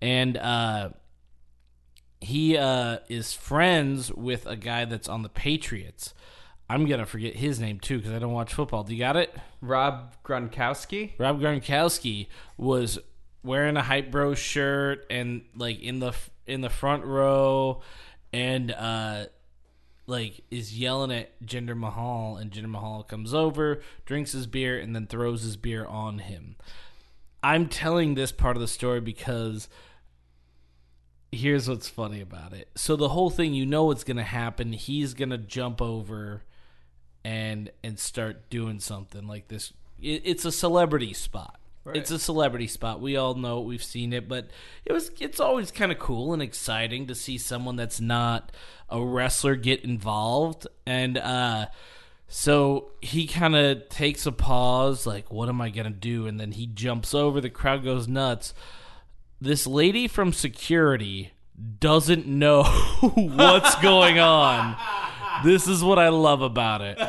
and 0.01 0.37
uh, 0.37 0.89
he 2.21 2.57
uh, 2.57 2.99
is 3.09 3.33
friends 3.33 4.11
with 4.13 4.45
a 4.45 4.55
guy 4.55 4.85
that's 4.85 5.09
on 5.09 5.23
the 5.23 5.29
Patriots. 5.29 6.13
I'm 6.69 6.85
gonna 6.85 7.05
forget 7.05 7.35
his 7.35 7.59
name 7.59 7.79
too 7.79 7.97
because 7.97 8.13
I 8.13 8.19
don't 8.19 8.31
watch 8.31 8.53
football. 8.53 8.83
Do 8.83 8.93
you 8.93 8.99
got 8.99 9.17
it? 9.17 9.35
Rob 9.61 10.13
Gronkowski? 10.23 11.13
Rob 11.17 11.41
Gronkowski 11.41 12.27
was 12.57 12.99
wearing 13.43 13.75
a 13.75 13.81
hype 13.81 14.11
bro 14.11 14.35
shirt 14.35 15.05
and 15.09 15.41
like 15.55 15.81
in 15.81 15.99
the 15.99 16.13
in 16.45 16.61
the 16.61 16.69
front 16.69 17.05
row 17.05 17.81
and 18.31 18.71
uh 18.71 19.25
like 20.05 20.41
is 20.51 20.77
yelling 20.77 21.11
at 21.11 21.41
Jinder 21.43 21.77
Mahal 21.77 22.37
and 22.37 22.51
Jinder 22.51 22.69
Mahal 22.69 23.03
comes 23.03 23.33
over, 23.33 23.81
drinks 24.05 24.31
his 24.33 24.47
beer 24.47 24.77
and 24.77 24.95
then 24.95 25.07
throws 25.07 25.43
his 25.43 25.55
beer 25.55 25.85
on 25.85 26.19
him. 26.19 26.55
I'm 27.41 27.67
telling 27.67 28.15
this 28.15 28.31
part 28.31 28.57
of 28.57 28.61
the 28.61 28.67
story 28.67 28.99
because 28.99 29.69
here's 31.31 31.69
what's 31.69 31.87
funny 31.87 32.21
about 32.21 32.53
it. 32.53 32.69
So 32.75 32.95
the 32.95 33.09
whole 33.09 33.29
thing 33.29 33.53
you 33.53 33.65
know 33.65 33.85
what's 33.85 34.03
going 34.03 34.17
to 34.17 34.23
happen, 34.23 34.73
he's 34.73 35.13
going 35.13 35.29
to 35.29 35.37
jump 35.37 35.81
over 35.81 36.43
and 37.23 37.71
and 37.83 37.99
start 37.99 38.49
doing 38.49 38.79
something 38.79 39.27
like 39.27 39.47
this. 39.47 39.73
It, 40.01 40.23
it's 40.25 40.45
a 40.45 40.51
celebrity 40.51 41.13
spot. 41.13 41.59
It's 41.93 42.11
a 42.11 42.19
celebrity 42.19 42.67
spot. 42.67 43.01
We 43.01 43.17
all 43.17 43.33
know 43.35 43.61
it. 43.61 43.65
We've 43.65 43.83
seen 43.83 44.13
it, 44.13 44.27
but 44.27 44.49
it 44.85 44.93
was. 44.93 45.11
It's 45.19 45.39
always 45.39 45.71
kind 45.71 45.91
of 45.91 45.99
cool 45.99 46.33
and 46.33 46.41
exciting 46.41 47.07
to 47.07 47.15
see 47.15 47.37
someone 47.37 47.75
that's 47.77 47.99
not 47.99 48.51
a 48.89 49.01
wrestler 49.01 49.55
get 49.55 49.83
involved. 49.83 50.67
And 50.85 51.17
uh, 51.17 51.67
so 52.27 52.91
he 53.01 53.27
kind 53.27 53.55
of 53.55 53.89
takes 53.89 54.25
a 54.25 54.31
pause, 54.31 55.07
like, 55.07 55.31
"What 55.31 55.49
am 55.49 55.61
I 55.61 55.69
gonna 55.69 55.89
do?" 55.89 56.27
And 56.27 56.39
then 56.39 56.51
he 56.51 56.67
jumps 56.67 57.13
over. 57.13 57.41
The 57.41 57.49
crowd 57.49 57.83
goes 57.83 58.07
nuts. 58.07 58.53
This 59.41 59.65
lady 59.65 60.07
from 60.07 60.33
security 60.33 61.31
doesn't 61.79 62.27
know 62.27 62.63
what's 63.01 63.75
going 63.75 64.19
on. 64.19 64.75
This 65.43 65.67
is 65.67 65.83
what 65.83 65.99
I 65.99 66.09
love 66.09 66.41
about 66.41 66.81
it. 66.81 66.99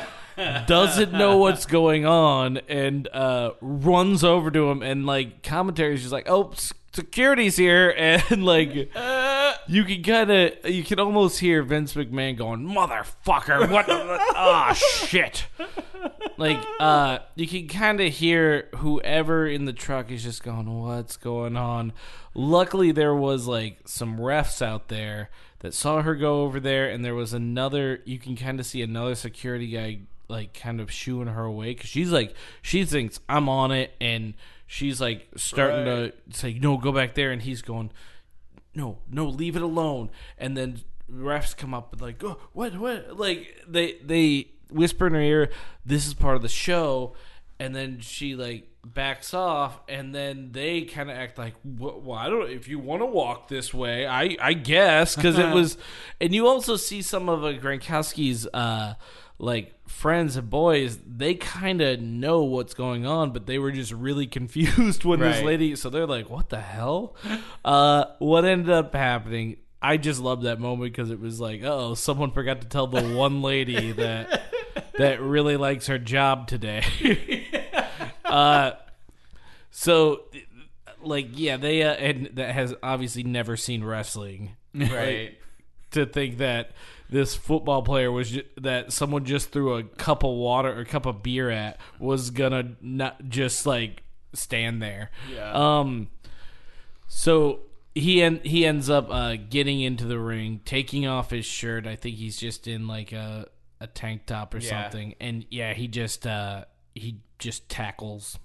Doesn't 0.67 1.13
know 1.13 1.37
what's 1.39 1.67
going 1.67 2.07
on 2.07 2.59
and 2.69 3.09
uh, 3.13 3.53
runs 3.61 4.25
over 4.25 4.51
to 4.51 4.71
him 4.71 4.83
and 4.83 5.05
like 5.05 5.43
commentary 5.43 5.95
is 5.95 6.01
just 6.01 6.13
like 6.13 6.29
oh 6.29 6.53
security's 6.93 7.57
here. 7.57 7.91
And 8.31 8.45
like 8.45 8.75
you 9.67 9.85
can 9.85 10.03
kind 10.03 10.31
of 10.31 10.71
you 10.71 10.83
can 10.83 10.99
almost 10.99 11.41
hear 11.41 11.63
vince 11.63 11.95
mcmahon 11.95 12.37
going 12.37 12.61
motherfucker 12.61 13.71
what 13.71 13.87
ah 13.89 14.73
shit. 14.73 15.47
Like 16.37 16.65
uh 16.79 17.19
you 17.35 17.47
can 17.47 17.69
kind 17.69 18.01
of 18.01 18.13
hear 18.13 18.69
whoever 18.77 19.47
in 19.47 19.65
the 19.67 19.73
truck 19.73 20.11
is 20.11 20.23
just 20.23 20.43
going 20.43 20.81
what's 20.81 21.17
going 21.17 21.57
on? 21.57 21.93
Luckily 22.35 22.93
there 22.93 23.15
was 23.15 23.47
like 23.47 23.81
some 23.87 24.19
refs 24.19 24.63
out 24.63 24.89
there 24.89 25.31
that 25.61 25.75
saw 25.75 26.03
her 26.03 26.15
go 26.15 26.43
over 26.43 26.61
there 26.61 26.89
and 26.89 27.05
there 27.05 27.15
was 27.15 27.33
another 27.33 28.01
you 28.05 28.19
can 28.19 28.37
kind 28.37 28.61
of 28.61 28.67
see 28.67 28.83
another 28.83 29.15
security 29.15 29.69
guy 29.69 30.01
like 30.29 30.55
kind 30.55 30.81
of 30.81 30.91
shooing 30.91 31.27
her 31.27 31.45
away 31.45 31.75
because 31.75 31.91
she's 31.91 32.11
like 32.11 32.35
she 32.63 32.85
thinks 32.85 33.19
i'm 33.29 33.49
on 33.49 33.73
it 33.73 33.93
and 34.01 34.35
she's 34.67 35.01
like 35.01 35.27
starting 35.37 35.85
to 35.85 36.13
say 36.31 36.55
no 36.55 36.77
go 36.77 36.93
back 36.93 37.15
there 37.15 37.31
and 37.31 37.43
he's 37.43 37.63
going 37.63 37.91
no, 38.75 38.99
no, 39.11 39.27
leave 39.27 39.57
it 39.57 39.63
alone. 39.63 40.11
And 40.39 40.57
then 40.57 40.81
refs 41.13 41.57
come 41.57 41.75
up 41.75 41.93
and 41.93 42.01
like, 42.01 42.23
oh, 42.23 42.39
what, 42.53 42.77
what? 42.79 43.19
Like 43.19 43.63
they 43.67 43.95
they 44.05 44.49
whisper 44.71 45.07
in 45.07 45.15
her 45.15 45.21
ear, 45.21 45.51
this 45.85 46.07
is 46.07 46.15
part 46.15 46.37
of 46.37 46.43
the 46.43 46.49
show, 46.49 47.15
and 47.59 47.75
then 47.75 48.01
she 48.01 48.35
like 48.35 48.69
backs 48.85 49.35
off, 49.35 49.81
and 49.89 50.15
then 50.15 50.53
they 50.53 50.83
kind 50.83 51.11
of 51.11 51.17
act 51.17 51.39
like, 51.39 51.55
well, 51.65 52.13
I 52.13 52.29
don't. 52.29 52.51
If 52.51 52.69
you 52.69 52.79
want 52.79 53.03
to 53.03 53.07
walk 53.07 53.49
this 53.49 53.73
way, 53.75 54.07
I 54.07 54.37
I 54.41 54.53
guess. 54.55 55.17
Because 55.17 55.39
it 55.39 55.51
was, 55.55 55.77
and 56.21 56.35
you 56.35 56.47
also 56.47 56.77
see 56.77 57.03
some 57.03 57.29
of 57.29 57.45
uh, 57.45 57.53
Gronkowski's 57.53 58.47
uh 58.53 58.95
like 59.41 59.75
friends 59.89 60.37
and 60.37 60.51
boys 60.51 60.99
they 61.07 61.35
kind 61.35 61.81
of 61.81 61.99
know 61.99 62.45
what's 62.45 62.75
going 62.75 63.07
on 63.07 63.33
but 63.33 63.47
they 63.47 63.59
were 63.59 63.73
just 63.73 63.91
really 63.91 64.27
confused 64.39 65.05
when 65.05 65.21
this 65.21 65.43
lady 65.43 65.75
so 65.75 65.89
they're 65.91 66.07
like 66.07 66.29
what 66.29 66.51
the 66.51 66.61
hell? 66.61 67.17
Uh 67.65 68.05
what 68.19 68.45
ended 68.45 68.71
up 68.71 68.95
happening 68.95 69.57
i 69.81 69.97
just 69.97 70.21
loved 70.21 70.43
that 70.43 70.61
moment 70.61 70.93
because 70.93 71.11
it 71.11 71.19
was 71.19 71.41
like 71.41 71.63
oh 71.65 71.95
someone 71.95 72.31
forgot 72.31 72.61
to 72.61 72.69
tell 72.69 72.87
the 72.87 73.17
one 73.17 73.41
lady 73.41 73.93
that 73.93 74.43
that 74.99 75.21
really 75.23 75.57
likes 75.57 75.87
her 75.87 75.99
job 75.99 76.47
today 76.47 76.85
uh 78.31 78.73
so 79.71 80.23
like 81.03 81.29
yeah 81.33 81.57
they 81.57 81.83
uh, 81.83 81.93
and 81.95 82.31
that 82.35 82.55
has 82.55 82.75
obviously 82.83 83.23
never 83.23 83.57
seen 83.57 83.83
wrestling 83.85 84.57
Right. 84.75 85.37
to 85.93 86.07
think 86.07 86.39
that 86.39 86.71
this 87.09 87.35
football 87.35 87.83
player 87.83 88.13
was 88.13 88.31
ju- 88.31 88.45
that 88.61 88.93
someone 88.93 89.25
just 89.25 89.51
threw 89.51 89.75
a 89.77 89.83
cup 89.83 90.23
of 90.23 90.31
water 90.31 90.73
or 90.77 90.81
a 90.83 90.85
cup 90.85 91.07
of 91.07 91.23
beer 91.25 91.51
at 91.51 91.79
was 91.99 92.31
gonna 92.31 92.77
not 92.81 93.29
just 93.29 93.67
like 93.67 94.03
stand 94.33 94.81
there. 94.81 95.11
Yeah. 95.35 95.51
Um. 95.53 96.09
So 97.09 97.61
he 97.97 98.23
en- 98.23 98.41
he 98.45 98.65
ends 98.65 98.89
up 98.89 99.09
uh, 99.11 99.35
getting 99.49 99.81
into 99.81 100.05
the 100.05 100.21
ring, 100.21 100.61
taking 100.65 101.07
off 101.07 101.31
his 101.31 101.45
shirt. 101.47 101.85
I 101.87 101.97
think 101.97 102.15
he's 102.17 102.37
just 102.39 102.69
in 102.69 102.87
like 102.87 103.11
a 103.13 103.47
a 103.81 103.89
tank 103.89 104.27
top 104.27 104.55
or 104.55 104.59
Yeah. 104.59 104.85
something, 104.85 105.15
and 105.21 105.45
yeah, 105.51 105.75
he 105.75 105.89
just 105.89 106.27
uh 106.29 106.67
he 107.01 107.19
just 107.39 107.69
tackles 107.69 108.39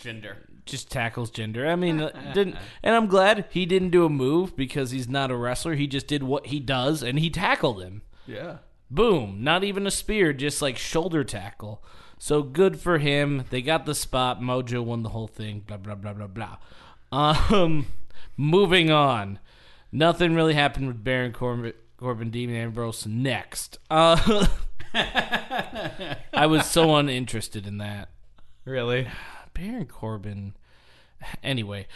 Jinder. 0.00 0.36
just 0.66 0.90
tackles 0.90 1.30
Jinder. 1.30 1.68
I 1.68 1.76
mean, 1.76 2.00
uh, 2.00 2.10
didn't, 2.34 2.56
and 2.82 2.94
I'm 2.94 3.06
glad 3.06 3.46
he 3.50 3.66
didn't 3.66 3.90
do 3.90 4.04
a 4.04 4.08
move 4.08 4.56
because 4.56 4.90
he's 4.90 5.08
not 5.08 5.30
a 5.30 5.36
wrestler. 5.36 5.74
He 5.74 5.86
just 5.86 6.06
did 6.06 6.22
what 6.22 6.46
he 6.46 6.60
does, 6.60 7.02
and 7.02 7.18
he 7.18 7.30
tackled 7.30 7.82
him. 7.82 8.02
Yeah. 8.26 8.58
Boom! 8.90 9.38
Not 9.40 9.64
even 9.64 9.86
a 9.86 9.90
spear, 9.90 10.32
just 10.32 10.60
like 10.60 10.76
shoulder 10.76 11.24
tackle. 11.24 11.82
So 12.18 12.42
good 12.42 12.78
for 12.78 12.98
him. 12.98 13.44
They 13.50 13.62
got 13.62 13.86
the 13.86 13.94
spot. 13.94 14.40
Mojo 14.40 14.84
won 14.84 15.02
the 15.02 15.08
whole 15.08 15.26
thing. 15.26 15.64
Blah 15.66 15.78
blah 15.78 15.94
blah 15.94 16.12
blah 16.12 16.26
blah. 16.28 16.58
Um, 17.10 17.86
moving 18.36 18.90
on. 18.90 19.38
Nothing 19.90 20.34
really 20.34 20.54
happened 20.54 20.88
with 20.88 21.02
Baron 21.02 21.32
Corbin. 21.32 21.72
Corbin 21.96 22.30
Dean 22.30 22.50
Ambrose 22.50 23.06
next. 23.06 23.78
Uh, 23.90 24.46
I 24.94 26.46
was 26.46 26.66
so 26.66 26.94
uninterested 26.96 27.66
in 27.66 27.78
that. 27.78 28.08
Really? 28.64 29.08
Baron 29.54 29.86
Corbin. 29.86 30.54
Anyway, 31.42 31.86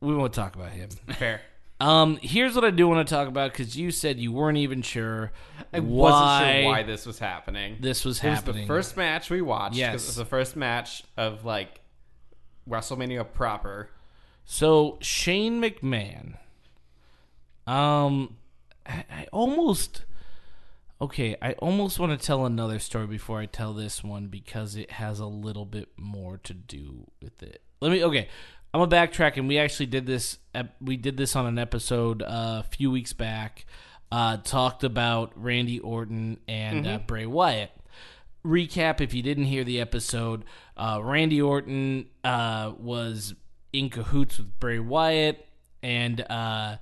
we 0.00 0.14
won't 0.14 0.32
talk 0.32 0.54
about 0.56 0.70
him. 0.70 0.90
Fair. 1.18 1.40
Um, 1.80 2.18
here's 2.22 2.54
what 2.54 2.64
I 2.64 2.70
do 2.70 2.86
want 2.88 3.06
to 3.06 3.14
talk 3.14 3.26
about 3.28 3.52
because 3.52 3.76
you 3.76 3.90
said 3.90 4.18
you 4.18 4.32
weren't 4.32 4.58
even 4.58 4.80
sure 4.80 5.32
I 5.72 5.80
why, 5.80 6.10
wasn't 6.10 6.52
sure 6.62 6.64
why 6.70 6.82
this 6.84 7.04
was 7.04 7.18
happening. 7.18 7.76
this 7.80 8.04
was 8.04 8.22
it 8.22 8.28
was 8.28 8.38
happening. 8.38 8.62
the 8.62 8.66
first 8.68 8.96
match 8.96 9.28
we 9.28 9.42
watched. 9.42 9.76
Yes. 9.76 9.90
It 9.90 10.06
was 10.06 10.16
the 10.16 10.24
first 10.24 10.56
match 10.56 11.02
of 11.16 11.44
like 11.44 11.80
WrestleMania 12.68 13.30
proper. 13.32 13.90
So 14.44 14.98
Shane 15.00 15.60
McMahon. 15.60 16.36
Um, 17.66 18.36
I, 18.86 19.04
I 19.10 19.26
almost. 19.32 20.04
Okay, 21.00 21.36
I 21.42 21.52
almost 21.54 21.98
want 21.98 22.18
to 22.18 22.26
tell 22.26 22.46
another 22.46 22.78
story 22.78 23.06
before 23.06 23.40
I 23.40 23.46
tell 23.46 23.72
this 23.74 24.04
one 24.04 24.28
because 24.28 24.76
it 24.76 24.92
has 24.92 25.18
a 25.18 25.26
little 25.26 25.64
bit 25.66 25.88
more 25.96 26.38
to 26.38 26.54
do 26.54 27.10
with 27.20 27.42
it. 27.42 27.62
Let 27.80 27.90
me. 27.90 28.04
Okay, 28.04 28.28
I'm 28.72 28.80
gonna 28.80 28.90
backtrack, 28.90 29.36
and 29.36 29.48
we 29.48 29.58
actually 29.58 29.86
did 29.86 30.06
this. 30.06 30.38
We 30.80 30.96
did 30.96 31.16
this 31.16 31.34
on 31.36 31.46
an 31.46 31.58
episode 31.58 32.22
uh, 32.22 32.62
a 32.64 32.66
few 32.70 32.90
weeks 32.90 33.12
back. 33.12 33.66
Uh, 34.12 34.36
talked 34.36 34.84
about 34.84 35.32
Randy 35.34 35.80
Orton 35.80 36.38
and 36.46 36.86
uh, 36.86 36.98
Bray 36.98 37.26
Wyatt. 37.26 37.72
Recap: 38.46 39.00
If 39.00 39.12
you 39.14 39.22
didn't 39.22 39.44
hear 39.44 39.64
the 39.64 39.80
episode, 39.80 40.44
uh, 40.76 41.00
Randy 41.02 41.42
Orton 41.42 42.06
uh, 42.22 42.72
was 42.78 43.34
in 43.72 43.90
cahoots 43.90 44.38
with 44.38 44.58
Bray 44.60 44.78
Wyatt, 44.78 45.44
and 45.82 46.20
uh, 46.30 46.76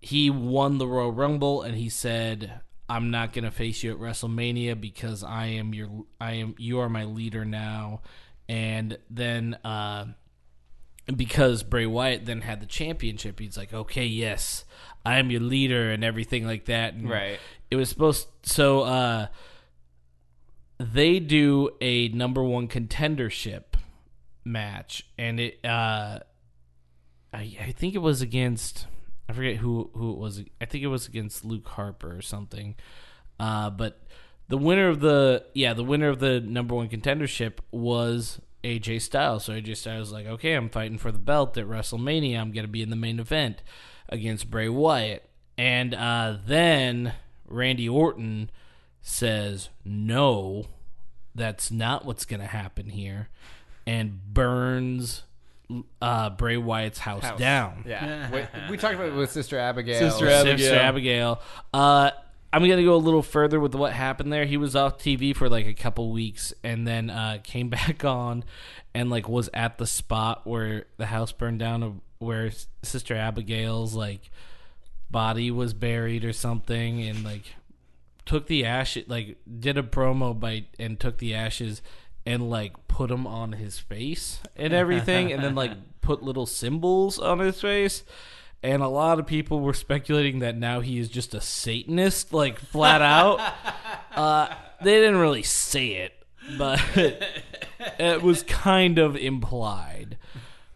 he 0.00 0.30
won 0.30 0.78
the 0.78 0.86
Royal 0.86 1.12
Rumble, 1.12 1.60
and 1.60 1.76
he 1.76 1.90
said, 1.90 2.60
"I'm 2.94 3.10
not 3.10 3.32
going 3.32 3.44
to 3.44 3.50
face 3.50 3.82
you 3.82 3.92
at 3.92 3.98
WrestleMania 3.98 4.80
because 4.80 5.22
I 5.24 5.46
am 5.46 5.72
your, 5.74 5.88
I 6.20 6.32
am, 6.34 6.54
you 6.58 6.78
are 6.80 6.88
my 6.88 7.04
leader 7.04 7.44
now." 7.44 8.02
And 8.48 8.98
then, 9.08 9.54
uh, 9.64 10.06
because 11.14 11.62
Bray 11.62 11.86
Wyatt 11.86 12.26
then 12.26 12.42
had 12.42 12.60
the 12.60 12.66
championship, 12.66 13.40
he's 13.40 13.56
like, 13.56 13.72
"Okay, 13.72 14.06
yes, 14.06 14.64
I 15.04 15.18
am 15.18 15.30
your 15.30 15.40
leader," 15.40 15.90
and 15.90 16.04
everything 16.04 16.46
like 16.46 16.66
that. 16.66 16.94
And 16.94 17.08
Right. 17.08 17.38
It 17.70 17.76
was 17.76 17.88
supposed 17.88 18.28
so. 18.42 18.82
uh 18.82 19.26
They 20.78 21.20
do 21.20 21.70
a 21.80 22.08
number 22.08 22.42
one 22.42 22.68
contendership 22.68 23.74
match, 24.44 25.06
and 25.16 25.40
it. 25.40 25.64
uh 25.64 26.20
I, 27.34 27.56
I 27.68 27.72
think 27.72 27.94
it 27.94 28.02
was 28.02 28.20
against 28.20 28.86
I 29.32 29.34
forget 29.34 29.56
who 29.56 29.90
who 29.94 30.12
it 30.12 30.18
was. 30.18 30.42
I 30.60 30.66
think 30.66 30.84
it 30.84 30.88
was 30.88 31.08
against 31.08 31.42
Luke 31.42 31.66
Harper 31.66 32.14
or 32.14 32.20
something. 32.20 32.74
Uh, 33.40 33.70
but 33.70 34.02
the 34.48 34.58
winner 34.58 34.88
of 34.88 35.00
the 35.00 35.46
yeah 35.54 35.72
the 35.72 35.82
winner 35.82 36.08
of 36.08 36.18
the 36.18 36.38
number 36.38 36.74
one 36.74 36.90
contendership 36.90 37.54
was 37.70 38.42
AJ 38.62 39.00
Styles. 39.00 39.46
So 39.46 39.54
AJ 39.54 39.78
Styles 39.78 40.00
was 40.00 40.12
like, 40.12 40.26
okay, 40.26 40.52
I'm 40.52 40.68
fighting 40.68 40.98
for 40.98 41.10
the 41.10 41.18
belt 41.18 41.56
at 41.56 41.64
WrestleMania. 41.64 42.38
I'm 42.38 42.52
gonna 42.52 42.68
be 42.68 42.82
in 42.82 42.90
the 42.90 42.96
main 42.96 43.18
event 43.18 43.62
against 44.10 44.50
Bray 44.50 44.68
Wyatt, 44.68 45.26
and 45.56 45.94
uh, 45.94 46.36
then 46.46 47.14
Randy 47.48 47.88
Orton 47.88 48.50
says 49.00 49.70
no, 49.82 50.66
that's 51.34 51.70
not 51.70 52.04
what's 52.04 52.26
gonna 52.26 52.44
happen 52.44 52.90
here, 52.90 53.30
and 53.86 54.34
burns 54.34 55.22
uh, 56.00 56.30
Bray 56.30 56.56
Wyatt's 56.56 56.98
house, 56.98 57.22
House. 57.22 57.38
down. 57.38 57.84
Yeah. 57.86 58.30
we, 58.66 58.72
we 58.72 58.76
talked 58.76 58.94
about 58.94 59.08
it 59.08 59.14
with 59.14 59.30
Sister 59.30 59.58
Abigail. 59.58 59.98
Sister 60.10 60.28
Abigail. 60.28 60.58
Sister 60.58 60.76
Abigail. 60.76 61.40
Uh, 61.72 62.10
I'm 62.52 62.68
gonna 62.68 62.82
go 62.82 62.94
a 62.94 62.96
little 62.96 63.22
further 63.22 63.58
with 63.58 63.74
what 63.74 63.92
happened 63.92 64.32
there. 64.32 64.44
He 64.44 64.58
was 64.58 64.76
off 64.76 64.98
TV 64.98 65.34
for 65.34 65.48
like 65.48 65.66
a 65.66 65.74
couple 65.74 66.12
weeks, 66.12 66.52
and 66.62 66.86
then 66.86 67.08
uh, 67.08 67.38
came 67.44 67.68
back 67.68 68.04
on, 68.04 68.44
and 68.94 69.10
like 69.10 69.28
was 69.28 69.48
at 69.54 69.78
the 69.78 69.86
spot 69.86 70.46
where 70.46 70.84
the 70.98 71.06
house 71.06 71.32
burned 71.32 71.60
down, 71.60 71.82
of 71.82 71.94
where 72.18 72.50
Sister 72.82 73.14
Abigail's 73.14 73.94
like 73.94 74.30
body 75.10 75.50
was 75.50 75.72
buried 75.72 76.24
or 76.24 76.32
something, 76.32 77.02
and 77.02 77.24
like 77.24 77.54
took 78.26 78.46
the 78.46 78.66
ashes, 78.66 79.08
like 79.08 79.38
did 79.58 79.78
a 79.78 79.82
promo 79.82 80.38
by 80.38 80.66
and 80.78 81.00
took 81.00 81.18
the 81.18 81.34
ashes 81.34 81.80
and 82.24 82.48
like 82.50 82.88
put 82.88 83.08
them 83.08 83.26
on 83.26 83.52
his 83.52 83.78
face 83.78 84.40
and 84.56 84.72
everything, 84.72 85.32
and 85.32 85.42
then 85.42 85.54
like 85.54 85.72
put 86.00 86.22
little 86.22 86.46
symbols 86.46 87.18
on 87.18 87.38
his 87.38 87.60
face. 87.60 88.04
And 88.64 88.80
a 88.80 88.88
lot 88.88 89.18
of 89.18 89.26
people 89.26 89.60
were 89.60 89.74
speculating 89.74 90.38
that 90.38 90.56
now 90.56 90.80
he 90.80 90.98
is 90.98 91.08
just 91.08 91.34
a 91.34 91.40
Satanist, 91.40 92.32
like 92.32 92.60
flat 92.60 93.02
out. 93.02 93.40
uh, 94.14 94.54
they 94.82 95.00
didn't 95.00 95.16
really 95.16 95.42
say 95.42 95.94
it, 95.94 96.12
but 96.56 96.80
it 97.98 98.22
was 98.22 98.44
kind 98.44 98.98
of 98.98 99.16
implied 99.16 100.16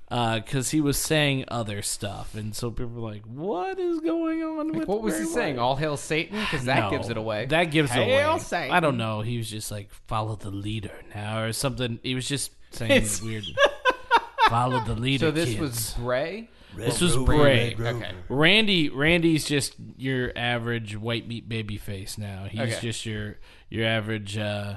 because 0.09 0.71
he 0.71 0.81
was 0.81 0.97
saying 0.99 1.45
other 1.49 1.83
stuff, 1.83 2.35
and 2.35 2.55
so 2.55 2.71
people 2.71 2.93
were 2.93 3.11
like, 3.11 3.25
"What 3.25 3.79
is 3.79 4.01
going 4.01 4.43
on 4.43 4.73
with 4.73 4.87
What 4.89 5.03
was 5.03 5.15
Bray 5.15 5.23
he 5.25 5.29
saying? 5.29 5.59
All 5.59 5.75
hail 5.77 5.97
Satan? 5.97 6.39
Because 6.39 6.65
that 6.67 6.81
No, 6.85 6.91
gives 6.91 7.09
it 7.09 7.17
away. 7.17 7.47
That 7.47 7.65
gives 7.73 7.91
it 7.91 7.95
Hail 8.05 8.31
away. 8.35 8.39
Satan. 8.39 8.73
I 8.75 8.81
don't 8.81 8.97
know. 8.99 9.23
He 9.23 9.37
was 9.37 9.51
just 9.51 9.71
like 9.71 9.91
follow 10.07 10.37
the 10.37 10.51
leader 10.51 10.93
now 11.15 11.43
or 11.43 11.53
something. 11.53 11.99
He 12.03 12.15
was 12.15 12.29
just 12.29 12.53
saying 12.71 12.91
It's- 12.93 13.21
weird. 13.21 13.45
follow 14.49 14.81
the 14.85 14.95
leader. 14.95 15.27
so 15.27 15.31
this 15.33 15.49
kids. 15.51 15.61
was 15.61 15.95
Bray? 15.95 16.49
this 16.77 17.01
was 17.01 17.17
Bray. 17.17 17.75
Okay. 17.79 18.13
Randy 18.29 18.89
Randy's 18.91 19.45
just 19.45 19.75
your 19.97 20.31
average 20.37 20.97
white 20.97 21.27
meat 21.27 21.49
baby 21.49 21.79
face 21.79 22.17
now. 22.17 22.47
He's 22.49 22.61
Okay. 22.61 22.79
just 22.81 23.05
your 23.07 23.39
your 23.71 23.87
average 23.87 24.39
uh 24.39 24.77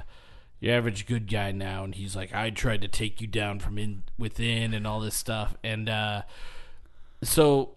your 0.60 0.74
average 0.76 1.06
good 1.06 1.26
guy 1.30 1.50
now 1.52 1.84
and 1.84 1.94
he's 1.94 2.14
like 2.14 2.34
I 2.34 2.50
tried 2.50 2.82
to 2.82 2.88
take 2.88 3.20
you 3.20 3.26
down 3.26 3.58
from 3.60 3.78
in 3.78 4.02
within 4.18 4.74
and 4.74 4.86
all 4.86 5.00
this 5.00 5.14
stuff 5.14 5.56
and 5.64 5.88
uh 5.88 6.22
so 7.22 7.76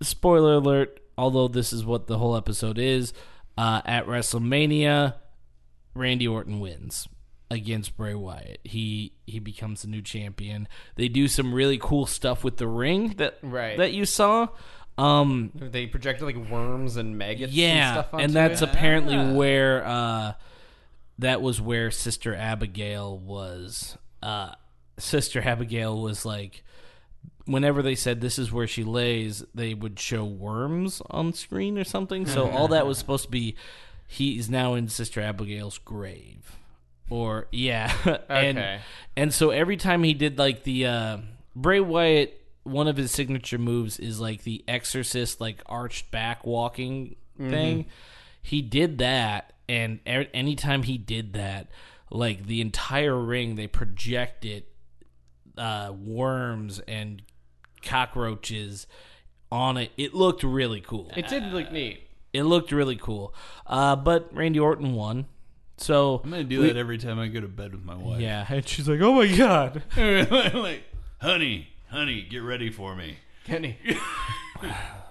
spoiler 0.00 0.54
alert 0.54 1.00
although 1.16 1.48
this 1.48 1.72
is 1.72 1.84
what 1.84 2.06
the 2.06 2.18
whole 2.18 2.36
episode 2.36 2.78
is 2.78 3.12
uh 3.56 3.82
at 3.84 4.06
WrestleMania 4.06 5.14
Randy 5.94 6.28
Orton 6.28 6.60
wins 6.60 7.08
against 7.50 7.96
Bray 7.96 8.14
Wyatt. 8.14 8.60
He 8.62 9.14
he 9.26 9.38
becomes 9.40 9.80
the 9.82 9.88
new 9.88 10.02
champion. 10.02 10.68
They 10.96 11.08
do 11.08 11.26
some 11.28 11.52
really 11.54 11.78
cool 11.78 12.04
stuff 12.06 12.44
with 12.44 12.58
the 12.58 12.68
ring 12.68 13.14
that 13.16 13.38
Right. 13.42 13.76
that 13.78 13.92
you 13.92 14.04
saw. 14.04 14.48
Um 14.98 15.50
They 15.54 15.86
projected 15.86 16.26
like 16.26 16.50
worms 16.50 16.96
and 16.96 17.16
maggots 17.18 17.50
and 17.50 17.54
yeah, 17.54 18.04
onto 18.12 18.24
and 18.24 18.32
that's 18.32 18.62
it. 18.62 18.68
apparently 18.68 19.16
Ah. 19.16 19.32
where 19.32 19.84
uh 19.84 20.32
that 21.18 21.42
was 21.42 21.60
where 21.60 21.90
Sister 21.90 22.34
Abigail 22.34 23.18
was 23.18 23.96
uh 24.22 24.52
Sister 24.98 25.40
Abigail 25.42 26.00
was 26.00 26.24
like 26.24 26.62
whenever 27.44 27.82
they 27.82 27.94
said 27.94 28.20
this 28.20 28.38
is 28.38 28.52
where 28.52 28.66
she 28.66 28.84
lays, 28.84 29.44
they 29.54 29.72
would 29.72 29.98
show 29.98 30.24
worms 30.24 31.00
on 31.10 31.32
screen 31.32 31.78
or 31.78 31.84
something. 31.84 32.26
So 32.26 32.48
all 32.50 32.68
that 32.68 32.86
was 32.86 32.98
supposed 32.98 33.24
to 33.24 33.30
be 33.30 33.56
he's 34.06 34.50
now 34.50 34.74
in 34.74 34.88
Sister 34.88 35.20
Abigail's 35.20 35.78
grave. 35.78 36.56
Or 37.10 37.46
yeah. 37.52 37.92
and 38.28 38.58
Okay. 38.58 38.80
and 39.16 39.32
so 39.32 39.50
every 39.50 39.76
time 39.76 40.02
he 40.02 40.14
did 40.14 40.38
like 40.38 40.62
the 40.64 40.86
uh 40.86 41.18
Bray 41.56 41.80
Wyatt 41.80 42.34
one 42.64 42.86
of 42.86 42.96
his 42.98 43.10
signature 43.10 43.56
moves 43.58 43.98
is 43.98 44.20
like 44.20 44.42
the 44.42 44.62
exorcist 44.68 45.40
like 45.40 45.62
arched 45.66 46.10
back 46.10 46.44
walking 46.44 47.16
thing. 47.38 47.86
He 48.42 48.60
did 48.62 48.98
that 48.98 49.52
and 49.68 50.00
er- 50.08 50.26
anytime 50.32 50.82
he 50.84 50.96
did 50.98 51.32
that 51.34 51.68
like 52.10 52.46
the 52.46 52.60
entire 52.60 53.18
ring 53.18 53.56
they 53.56 53.66
projected 53.66 54.64
uh 55.56 55.92
worms 55.98 56.80
and 56.88 57.22
cockroaches 57.82 58.86
on 59.50 59.76
it. 59.76 59.90
It 59.96 60.14
looked 60.14 60.42
really 60.42 60.80
cool. 60.80 61.10
It 61.16 61.28
did 61.28 61.44
look 61.52 61.72
neat. 61.72 62.02
It 62.32 62.42
looked 62.42 62.70
really 62.72 62.96
cool. 62.96 63.34
Uh, 63.66 63.96
but 63.96 64.28
Randy 64.34 64.58
Orton 64.60 64.92
won. 64.94 65.26
So 65.78 66.20
I'm 66.24 66.30
gonna 66.30 66.44
do 66.44 66.60
we- 66.60 66.66
that 66.68 66.76
every 66.76 66.98
time 66.98 67.18
I 67.18 67.28
go 67.28 67.40
to 67.40 67.48
bed 67.48 67.72
with 67.72 67.84
my 67.84 67.94
wife. 67.96 68.20
Yeah, 68.20 68.44
and 68.48 68.66
she's 68.66 68.88
like, 68.88 69.00
"Oh 69.00 69.12
my 69.14 69.26
god." 69.36 69.82
like, 69.96 70.82
honey, 71.20 71.68
honey, 71.90 72.22
get 72.28 72.38
ready 72.38 72.70
for 72.70 72.94
me. 72.96 73.18
Kenny. 73.44 73.78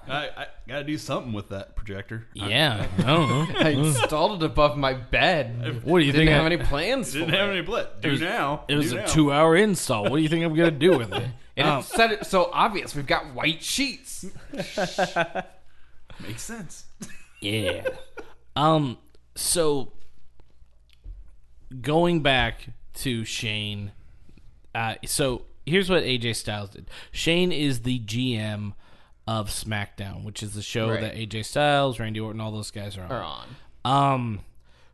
I, 0.10 0.30
I 0.36 0.48
gotta 0.68 0.84
do 0.86 0.98
something 0.98 1.34
with 1.34 1.50
that 1.50 1.76
projector. 1.76 2.28
Yeah, 2.34 2.88
I 2.98 3.02
don't 3.02 3.30
know. 3.30 3.48
I 3.60 3.70
installed 3.70 4.42
it 4.42 4.46
above 4.46 4.78
my 4.78 4.94
bed. 4.94 5.84
What 5.84 6.00
do 6.00 6.06
you 6.06 6.12
Didn't 6.12 6.28
think? 6.28 6.30
have 6.32 6.44
I- 6.44 6.46
any 6.46 6.58
plans 6.58 7.12
for 7.14 7.20
Didn't 7.20 7.34
it. 7.34 7.38
have 7.40 7.50
any 7.50 7.64
blit. 7.64 8.02
Do 8.02 8.12
was- 8.12 8.22
now. 8.22 8.64
It 8.68 8.76
was 8.76 8.92
Do 8.92 8.98
a 8.98 9.02
now. 9.02 9.06
two-hour 9.08 9.56
install. 9.58 10.04
What 10.04 10.16
do 10.18 10.22
you 10.24 10.30
think 10.30 10.46
I'm 10.46 10.56
gonna 10.56 10.72
do 10.72 10.98
with 10.98 11.12
it? 11.14 11.28
And 11.58 11.68
Um, 11.68 11.80
it 11.80 11.86
said 11.86 12.12
it 12.12 12.26
so 12.26 12.50
obvious. 12.54 12.96
We've 12.96 13.08
got 13.08 13.34
white 13.34 13.64
sheets. 13.64 14.26
Makes 16.20 16.42
sense. 16.44 16.86
Yeah. 17.42 17.84
Um. 18.56 18.98
So 19.36 19.94
going 21.82 22.22
back 22.22 22.70
to 22.96 23.24
Shane, 23.26 23.92
uh, 24.74 24.96
so 25.06 25.44
here's 25.66 25.90
what 25.90 26.04
AJ 26.04 26.36
Styles 26.36 26.72
did. 26.72 26.90
Shane 27.12 27.52
is 27.52 27.82
the 27.82 28.00
GM 28.00 28.74
of 29.28 29.50
SmackDown, 29.50 30.24
which 30.24 30.42
is 30.42 30.54
the 30.54 30.62
show 30.62 30.90
Right. 30.90 31.02
that 31.02 31.16
AJ 31.16 31.44
Styles, 31.46 32.00
Randy 32.00 32.20
Orton, 32.20 32.40
all 32.42 32.52
those 32.52 32.72
guys 32.72 32.98
are 32.98 33.04
on. 33.04 33.12
Are 33.12 33.24
on. 33.24 34.14
Um, 34.14 34.40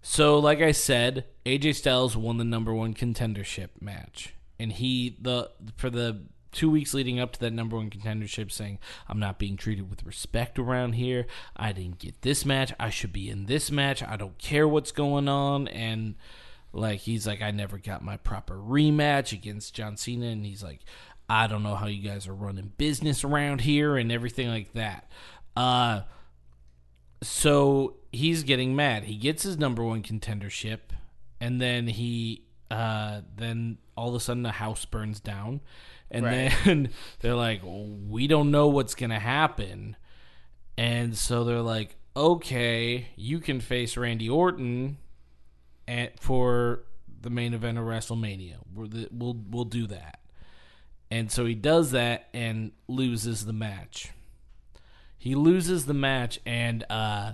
so 0.02 0.40
like 0.40 0.60
I 0.60 0.72
said, 0.72 1.26
AJ 1.46 1.76
Styles 1.76 2.18
won 2.18 2.38
the 2.38 2.44
number 2.44 2.74
one 2.74 2.94
contendership 2.94 3.70
match, 3.80 4.34
and 4.60 4.72
he 4.74 5.18
the 5.22 5.52
for 5.78 5.90
the 5.90 6.22
two 6.52 6.70
weeks 6.70 6.94
leading 6.94 7.20
up 7.20 7.32
to 7.34 7.40
that 7.40 7.52
number 7.52 7.76
one 7.78 7.90
contendership, 7.90 8.52
saying, 8.52 8.78
"I'm 9.08 9.20
not 9.20 9.40
being 9.40 9.56
treated 9.58 9.90
with 9.90 10.04
respect 10.04 10.60
around 10.60 10.94
here. 10.94 11.26
I 11.56 11.72
didn't 11.72 12.00
get 12.00 12.22
this 12.22 12.46
match. 12.46 12.74
I 12.80 12.90
should 12.90 13.14
be 13.14 13.30
in 13.30 13.46
this 13.46 13.72
match. 13.72 14.04
I 14.04 14.18
don't 14.18 14.38
care 14.38 14.68
what's 14.68 14.92
going 14.92 15.28
on." 15.28 15.68
And 15.70 16.16
like 16.72 17.00
he's 17.02 17.26
like, 17.26 17.42
"I 17.42 17.52
never 17.52 17.78
got 17.78 18.04
my 18.04 18.18
proper 18.18 18.56
rematch 18.56 19.32
against 19.32 19.74
John 19.74 19.96
Cena," 19.98 20.28
and 20.28 20.46
he's 20.46 20.64
like, 20.64 20.82
"I 21.30 21.48
don't 21.48 21.64
know 21.64 21.76
how 21.76 21.88
you 21.88 22.02
guys 22.08 22.28
are 22.28 22.34
running 22.36 22.74
business 22.78 23.24
around 23.24 23.62
here 23.62 23.98
and 23.98 24.12
everything 24.12 24.48
like 24.50 24.74
that." 24.74 25.10
Uh 25.56 26.02
so 27.22 27.96
he's 28.12 28.44
getting 28.44 28.76
mad. 28.76 29.06
He 29.06 29.16
gets 29.16 29.44
his 29.44 29.58
number 29.58 29.84
one 29.84 30.04
contendership, 30.04 30.80
and 31.40 31.62
then 31.62 31.88
he 31.88 32.44
uh 32.70 33.22
then 33.36 33.78
all 33.96 34.10
of 34.10 34.16
a 34.16 34.20
sudden 34.20 34.44
the 34.44 34.52
house 34.54 34.86
burns 34.86 35.20
down, 35.20 35.62
and 36.12 36.26
Right. 36.26 36.54
then 36.66 36.90
they're 37.20 37.36
like, 37.36 37.62
we 37.64 38.28
don't 38.28 38.52
know 38.52 38.68
what's 38.68 38.96
gonna 38.96 39.20
happen, 39.20 39.96
and 40.78 41.18
so 41.18 41.44
they're 41.44 41.62
like, 41.62 41.96
okay, 42.16 43.08
you 43.16 43.40
can 43.40 43.60
face 43.62 43.96
Randy 43.96 44.30
Orton, 44.30 44.98
at 45.88 46.20
for 46.20 46.84
the 47.22 47.30
main 47.30 47.54
event 47.54 47.78
of 47.78 47.86
WrestleMania. 47.86 48.56
The, 48.76 49.08
we'll 49.12 49.38
we'll 49.50 49.66
do 49.66 49.88
that, 49.88 50.20
and 51.14 51.32
so 51.32 51.46
he 51.46 51.54
does 51.54 51.92
that 51.92 52.28
and 52.34 52.72
loses 52.88 53.46
the 53.46 53.54
match. 53.54 54.10
He 55.16 55.36
loses 55.36 55.86
the 55.86 55.94
match, 55.94 56.40
and 56.44 56.84
uh, 56.90 57.34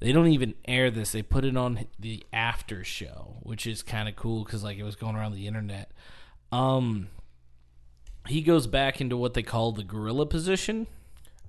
they 0.00 0.10
don't 0.10 0.26
even 0.26 0.54
air 0.66 0.90
this. 0.90 1.12
They 1.12 1.22
put 1.22 1.44
it 1.44 1.56
on 1.56 1.86
the 1.96 2.26
after 2.32 2.82
show, 2.82 3.36
which 3.44 3.68
is 3.68 3.84
kind 3.84 4.08
of 4.08 4.16
cool 4.16 4.42
because 4.42 4.64
like 4.64 4.78
it 4.78 4.82
was 4.82 4.96
going 4.96 5.14
around 5.14 5.34
the 5.34 5.46
internet. 5.46 5.92
Um, 6.50 7.06
he 8.26 8.42
goes 8.42 8.66
back 8.66 9.00
into 9.00 9.16
what 9.16 9.34
they 9.34 9.44
call 9.44 9.70
the 9.70 9.84
gorilla 9.84 10.26
position. 10.26 10.88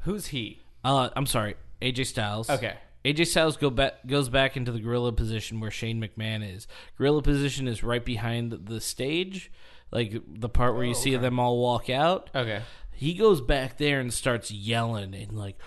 Who's 0.02 0.28
he? 0.28 0.60
Uh, 0.86 1.10
I'm 1.16 1.26
sorry, 1.26 1.56
AJ 1.82 2.06
Styles. 2.06 2.48
Okay. 2.48 2.76
AJ 3.04 3.26
Styles 3.26 3.58
go 3.58 3.72
back 3.72 4.06
goes 4.06 4.30
back 4.30 4.56
into 4.56 4.72
the 4.72 4.80
gorilla 4.80 5.14
position 5.14 5.60
where 5.60 5.72
Shane 5.72 6.00
McMahon 6.00 6.48
is. 6.48 6.68
Gorilla 6.96 7.24
position 7.24 7.68
is 7.68 7.84
right 7.84 8.06
behind 8.06 8.52
the 8.68 8.80
stage, 8.80 9.52
like 9.92 10.22
the 10.28 10.50
part 10.50 10.76
where 10.76 10.84
you 10.84 10.92
oh, 10.92 10.94
see 10.94 11.16
them 11.16 11.40
all 11.40 11.60
walk 11.60 11.90
out. 11.90 12.30
Okay. 12.34 12.62
He 12.92 13.14
goes 13.14 13.42
back 13.42 13.78
there 13.78 14.00
and 14.00 14.14
starts 14.14 14.52
yelling 14.52 15.14
and 15.16 15.38
like, 15.38 15.58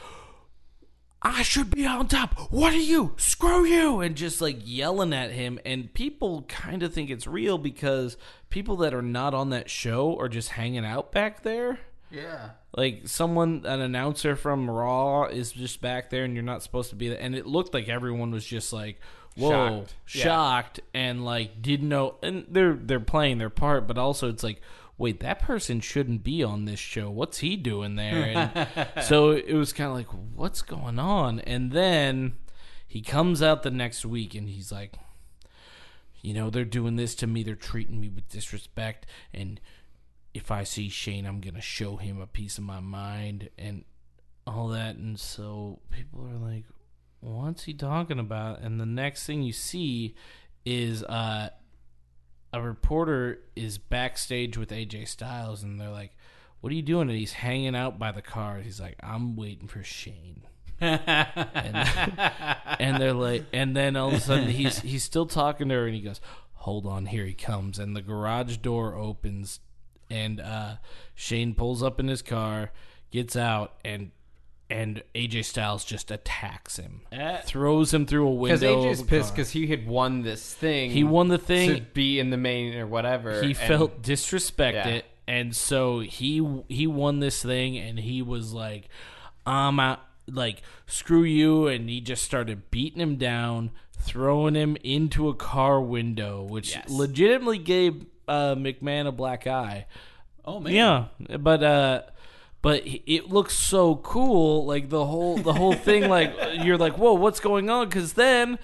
I 1.24 1.42
should 1.42 1.70
be 1.70 1.86
on 1.86 2.06
top. 2.06 2.38
What 2.52 2.74
are 2.74 2.76
you? 2.76 3.14
Screw 3.16 3.64
you! 3.64 4.00
And 4.00 4.14
just 4.14 4.42
like 4.42 4.58
yelling 4.62 5.14
at 5.14 5.30
him. 5.30 5.58
And 5.64 5.92
people 5.94 6.42
kind 6.48 6.82
of 6.82 6.92
think 6.92 7.08
it's 7.08 7.26
real 7.26 7.56
because 7.56 8.18
people 8.50 8.76
that 8.76 8.92
are 8.92 9.02
not 9.02 9.32
on 9.32 9.48
that 9.50 9.70
show 9.70 10.18
are 10.18 10.28
just 10.28 10.50
hanging 10.50 10.84
out 10.84 11.12
back 11.12 11.42
there. 11.42 11.78
Yeah. 12.10 12.50
Like 12.76 13.08
someone, 13.08 13.62
an 13.64 13.80
announcer 13.80 14.36
from 14.36 14.70
Raw 14.70 15.24
is 15.24 15.50
just 15.50 15.80
back 15.80 16.10
there, 16.10 16.24
and 16.24 16.34
you're 16.34 16.42
not 16.42 16.62
supposed 16.62 16.90
to 16.90 16.96
be 16.96 17.08
there. 17.08 17.20
And 17.20 17.34
it 17.34 17.46
looked 17.46 17.72
like 17.72 17.88
everyone 17.88 18.30
was 18.30 18.44
just 18.44 18.72
like, 18.72 19.00
"Whoa, 19.36 19.50
Shocked. 19.50 19.94
shocked," 20.04 20.80
Yeah. 20.94 21.00
and 21.00 21.24
like 21.24 21.60
didn't 21.62 21.88
know. 21.88 22.16
And 22.22 22.46
they're 22.48 22.74
they're 22.74 23.00
playing 23.00 23.38
their 23.38 23.50
part, 23.50 23.86
but 23.86 23.98
also 23.98 24.28
it's 24.28 24.42
like, 24.42 24.60
wait, 24.96 25.20
that 25.20 25.40
person 25.40 25.80
shouldn't 25.80 26.22
be 26.22 26.42
on 26.42 26.64
this 26.66 26.78
show. 26.78 27.10
What's 27.10 27.38
he 27.38 27.56
doing 27.56 27.96
there? 27.96 28.24
And 28.24 29.02
so 29.04 29.30
it 29.32 29.54
was 29.54 29.72
kind 29.72 29.90
of 29.90 29.96
like, 29.96 30.08
what's 30.34 30.62
going 30.62 30.98
on? 30.98 31.40
And 31.40 31.72
then 31.72 32.34
he 32.86 33.00
comes 33.02 33.42
out 33.42 33.62
the 33.64 33.70
next 33.72 34.04
week, 34.06 34.34
and 34.36 34.48
he's 34.48 34.70
like, 34.70 34.94
you 36.22 36.32
know, 36.32 36.48
they're 36.48 36.64
doing 36.64 36.96
this 36.96 37.14
to 37.16 37.26
me. 37.26 37.42
They're 37.42 37.54
treating 37.56 38.00
me 38.00 38.08
with 38.08 38.28
disrespect. 38.28 39.04
And 39.32 39.60
if 40.32 40.50
I 40.50 40.62
see 40.64 40.88
Shane, 40.88 41.26
I'm 41.26 41.40
going 41.40 41.54
to 41.54 41.60
show 41.60 41.96
him 41.96 42.20
a 42.20 42.26
piece 42.26 42.56
of 42.56 42.64
my 42.64 42.80
mind 42.80 43.50
and 43.58 43.84
all 44.46 44.68
that. 44.68 44.96
And 44.96 45.18
so 45.18 45.80
people 45.90 46.24
are 46.26 46.38
like, 46.38 46.64
what's 47.24 47.64
he 47.64 47.74
talking 47.74 48.18
about? 48.18 48.60
And 48.60 48.80
the 48.80 48.86
next 48.86 49.26
thing 49.26 49.42
you 49.42 49.52
see 49.52 50.14
is 50.64 51.02
uh, 51.04 51.50
a 52.52 52.62
reporter 52.62 53.40
is 53.56 53.78
backstage 53.78 54.56
with 54.56 54.70
AJ 54.70 55.08
Styles. 55.08 55.62
And 55.62 55.80
they're 55.80 55.90
like, 55.90 56.16
what 56.60 56.72
are 56.72 56.76
you 56.76 56.82
doing? 56.82 57.08
And 57.08 57.18
he's 57.18 57.34
hanging 57.34 57.76
out 57.76 57.98
by 57.98 58.12
the 58.12 58.22
car. 58.22 58.60
He's 58.60 58.80
like, 58.80 58.96
I'm 59.02 59.36
waiting 59.36 59.68
for 59.68 59.82
Shane 59.82 60.42
and, 60.80 61.88
and 62.78 63.00
they're 63.00 63.12
like, 63.12 63.44
and 63.52 63.76
then 63.76 63.96
all 63.96 64.08
of 64.08 64.14
a 64.14 64.20
sudden 64.20 64.48
he's 64.48 64.80
he's 64.80 65.04
still 65.04 65.26
talking 65.26 65.68
to 65.68 65.74
her, 65.74 65.86
and 65.86 65.94
he 65.94 66.00
goes, 66.00 66.20
"Hold 66.54 66.86
on, 66.86 67.06
here 67.06 67.24
he 67.24 67.34
comes." 67.34 67.78
And 67.78 67.96
the 67.96 68.02
garage 68.02 68.58
door 68.58 68.94
opens, 68.94 69.60
and 70.10 70.40
uh, 70.40 70.76
Shane 71.14 71.54
pulls 71.54 71.82
up 71.82 72.00
in 72.00 72.08
his 72.08 72.22
car, 72.22 72.72
gets 73.10 73.36
out, 73.36 73.74
and 73.84 74.10
and 74.70 75.02
AJ 75.14 75.44
Styles 75.44 75.84
just 75.84 76.10
attacks 76.10 76.76
him, 76.78 77.02
throws 77.44 77.92
him 77.92 78.06
through 78.06 78.26
a 78.26 78.30
window. 78.34 78.82
Because. 78.82 79.00
AJ's 79.00 79.06
pissed 79.06 79.34
because 79.34 79.50
he 79.50 79.66
had 79.66 79.86
won 79.86 80.22
this 80.22 80.52
thing. 80.54 80.90
He 80.90 81.04
won 81.04 81.28
the 81.28 81.38
thing 81.38 81.74
to 81.76 81.80
be 81.82 82.18
in 82.18 82.30
the 82.30 82.36
main 82.36 82.74
or 82.74 82.86
whatever. 82.86 83.40
He 83.42 83.48
and- 83.48 83.56
felt 83.56 84.02
disrespected, 84.02 84.96
Yeah. 84.96 85.00
and 85.28 85.54
so 85.54 86.00
he 86.00 86.44
he 86.68 86.86
won 86.86 87.20
this 87.20 87.42
thing, 87.42 87.76
and 87.78 87.98
he 87.98 88.22
was 88.22 88.52
like, 88.52 88.88
"I'm 89.46 89.78
out." 89.80 90.00
Like 90.26 90.62
screw 90.86 91.22
you, 91.22 91.66
and 91.66 91.86
he 91.90 92.00
just 92.00 92.24
started 92.24 92.70
beating 92.70 92.98
him 93.02 93.16
down, 93.16 93.72
throwing 93.92 94.54
him 94.54 94.74
into 94.82 95.28
a 95.28 95.34
car 95.34 95.82
window, 95.82 96.42
which 96.42 96.70
Yes. 96.74 96.88
legitimately 96.88 97.58
gave 97.58 98.06
uh, 98.26 98.54
McMahon 98.54 99.06
a 99.06 99.12
black 99.12 99.46
eye. 99.46 99.84
Oh 100.46 100.60
man. 100.60 100.72
Yeah, 100.72 101.36
but 101.36 101.62
uh, 101.62 102.02
but 102.64 102.82
it 102.84 103.28
looks 103.28 103.54
so 103.54 103.96
cool. 103.96 104.64
Like 104.64 104.88
the 104.88 105.04
whole 105.04 105.36
the 105.36 105.52
whole 105.52 105.74
thing. 105.74 106.08
Like 106.08 106.34
you're 106.64 106.78
like, 106.78 106.96
whoa, 106.98 107.12
what's 107.12 107.38
going 107.38 107.68
on? 107.68 107.88
Because 107.88 108.14
then 108.14 108.58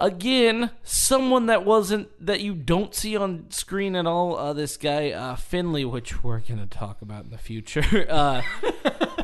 again, 0.00 0.70
someone 0.82 1.46
that 1.46 1.64
wasn't 1.64 2.08
that 2.24 2.40
you 2.40 2.54
don't 2.54 2.94
see 2.94 3.16
on 3.16 3.46
screen 3.50 3.96
at 3.96 4.06
all. 4.06 4.36
Uh, 4.36 4.52
this 4.52 4.76
guy 4.76 5.10
uh, 5.10 5.36
Finlay, 5.36 5.84
which 5.84 6.22
we're 6.22 6.40
gonna 6.40 6.66
talk 6.66 7.00
about 7.02 7.24
in 7.24 7.30
the 7.30 7.38
future, 7.38 8.06
uh, 8.10 8.42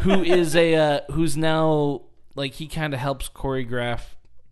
who 0.00 0.22
is 0.22 0.56
a 0.56 0.74
uh, 0.74 1.00
who's 1.12 1.36
now 1.36 2.02
like 2.34 2.54
he 2.54 2.66
kind 2.66 2.94
of 2.94 3.00
helps 3.00 3.28
choreograph 3.28 4.00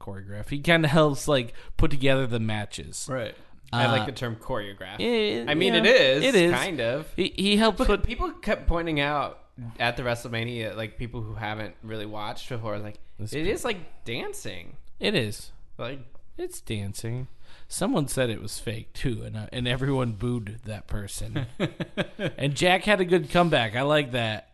choreograph. 0.00 0.50
He 0.50 0.60
kind 0.60 0.84
of 0.84 0.90
helps 0.90 1.26
like 1.28 1.54
put 1.76 1.90
together 1.90 2.26
the 2.26 2.40
matches. 2.40 3.08
Right. 3.10 3.34
I 3.72 3.86
Uh, 3.86 3.92
like 3.92 4.06
the 4.06 4.12
term 4.12 4.36
choreograph. 4.36 5.00
eh, 5.00 5.44
I 5.48 5.54
mean, 5.54 5.74
yeah, 5.74 5.80
it 5.80 5.86
is. 5.86 6.24
It 6.24 6.34
is 6.36 6.52
kind 6.52 6.80
of. 6.80 7.12
He, 7.16 7.32
he 7.36 7.56
helps 7.56 7.78
But 7.78 7.86
put 7.88 8.02
people 8.04 8.30
kept 8.30 8.66
pointing 8.68 9.00
out 9.00 9.40
at 9.78 9.96
the 9.96 10.02
WrestleMania, 10.02 10.76
like 10.76 10.98
people 10.98 11.22
who 11.22 11.34
haven't 11.34 11.74
really 11.82 12.06
watched 12.06 12.48
before, 12.48 12.78
like 12.78 12.98
This 13.18 13.32
it 13.32 13.46
is 13.46 13.64
like 13.64 14.04
dancing. 14.04 14.76
it 15.00 15.14
is. 15.14 15.50
Like 15.78 16.00
It's 16.36 16.60
dancing. 16.60 17.28
Someone 17.68 18.06
said 18.06 18.30
it 18.30 18.40
was 18.42 18.58
fake 18.58 18.92
too, 18.92 19.22
and 19.24 19.36
uh, 19.36 19.46
and 19.52 19.66
everyone 19.66 20.12
booed 20.12 20.60
that 20.66 20.86
person. 20.86 21.46
and 22.38 22.54
Jack 22.54 22.84
had 22.84 23.00
a 23.00 23.04
good 23.04 23.30
comeback. 23.30 23.74
I 23.74 23.82
like 23.82 24.12
that. 24.12 24.50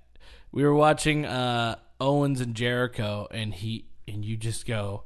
We 0.51 0.63
were 0.65 0.75
watching 0.75 1.27
uh, 1.27 1.77
Owens 2.01 2.41
and 2.41 2.55
Jericho, 2.55 3.29
and 3.31 3.53
he 3.53 3.85
and 4.09 4.25
you 4.25 4.37
just 4.39 4.67
go, 4.67 5.03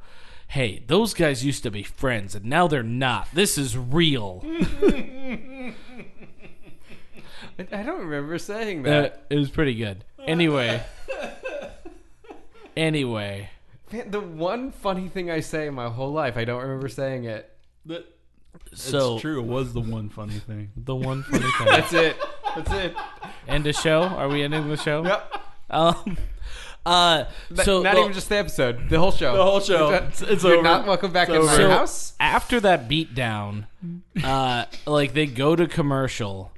"Hey, 0.49 0.85
those 0.87 1.15
guys 1.15 1.45
used 1.45 1.63
to 1.65 1.71
be 1.71 1.83
friends, 1.83 2.35
and 2.37 2.45
now 2.45 2.69
they're 2.69 2.83
not. 2.85 3.29
This 3.33 3.59
is 3.59 3.77
real." 3.77 4.45
I 7.59 7.83
don't 7.83 8.01
remember 8.01 8.39
saying 8.39 8.87
Uh, 8.87 8.91
that. 8.91 9.27
it 9.31 9.37
was 9.37 9.51
pretty 9.51 9.75
good. 9.75 10.05
Anyway, 10.27 10.83
anyway, 12.77 13.51
Man, 13.93 14.11
the 14.11 14.21
one 14.21 14.73
funny 14.73 15.09
thing 15.09 15.31
I 15.31 15.41
say 15.41 15.67
in 15.69 15.75
my 15.75 15.89
whole 15.89 16.13
life, 16.13 16.37
I 16.37 16.45
don't 16.45 16.61
remember 16.63 16.89
saying 16.89 17.25
it. 17.25 17.49
That, 17.87 18.05
so 18.75 19.15
it's 19.15 19.23
true. 19.23 19.39
It 19.41 19.47
was 19.47 19.73
the 19.73 19.81
one 19.81 20.09
funny 20.09 20.39
thing. 20.41 20.71
the 20.77 20.95
one 20.97 21.23
funny 21.23 21.45
thing. 21.59 21.67
That's 21.67 21.93
it. 21.93 22.17
That's 22.57 22.73
it. 22.73 22.97
End 23.47 23.65
the 23.65 23.73
show. 23.73 24.03
Are 24.03 24.29
we 24.29 24.43
ending 24.43 24.69
the 24.69 24.77
show? 24.77 25.05
Yep. 25.05 25.41
Um, 25.71 26.17
Uh, 26.85 27.25
so 27.65 27.83
not 27.83 27.95
well, 27.95 28.03
even 28.05 28.13
just 28.13 28.29
the 28.29 28.37
episode, 28.37 28.89
the 28.89 28.97
whole 28.97 29.11
show. 29.11 29.37
The 29.37 29.43
whole 29.43 29.59
show. 29.59 29.89
You're, 29.89 29.97
It's- 29.97 30.23
it's 30.23 30.45
you're 30.45 30.55
over. 30.55 30.63
not 30.63 30.87
welcome 30.87 31.11
back 31.13 31.29
It's 31.29 31.37
in 31.39 31.45
my 31.45 31.57
so 31.57 31.69
house. 31.69 32.13
after 32.21 32.61
that 32.61 32.89
beatdown, 32.89 33.65
uh, 34.23 34.67
like 34.87 35.13
they 35.13 35.27
go 35.27 35.57
to 35.57 35.67
commercial, 35.67 36.53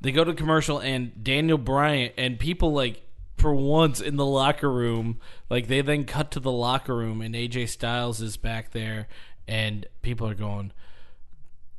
they 0.00 0.12
go 0.12 0.24
to 0.24 0.34
commercial, 0.34 0.78
and 0.78 1.22
Daniel 1.22 1.58
Bryan 1.58 2.12
and 2.16 2.38
people 2.38 2.72
like 2.72 3.02
for 3.36 3.54
once 3.54 4.00
in 4.00 4.16
the 4.16 4.26
locker 4.26 4.70
room, 4.70 5.18
like 5.48 5.66
they 5.66 5.80
then 5.80 6.04
cut 6.04 6.30
to 6.32 6.40
the 6.40 6.52
locker 6.52 6.94
room, 6.94 7.20
and 7.22 7.34
AJ 7.34 7.70
Styles 7.70 8.20
is 8.20 8.36
back 8.36 8.72
there, 8.72 9.08
and 9.48 9.86
people 10.02 10.28
are 10.28 10.34
going, 10.34 10.72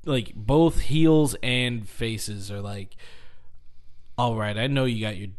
like 0.05 0.33
both 0.35 0.81
heels 0.81 1.35
and 1.43 1.87
faces 1.87 2.51
are 2.51 2.61
like, 2.61 2.95
all 4.17 4.35
right, 4.35 4.57
I 4.57 4.67
know 4.67 4.85
you 4.85 5.01
got 5.05 5.17
your 5.17 5.29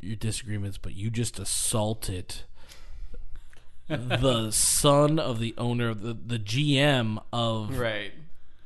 your 0.00 0.16
disagreements, 0.16 0.78
but 0.78 0.94
you 0.94 1.10
just 1.10 1.38
assaulted 1.38 2.36
the 3.88 4.50
son 4.50 5.18
of 5.18 5.38
the 5.40 5.54
owner 5.58 5.88
of 5.88 6.02
the, 6.02 6.14
the 6.14 6.38
GM 6.38 7.22
of 7.32 7.78
Right. 7.78 8.12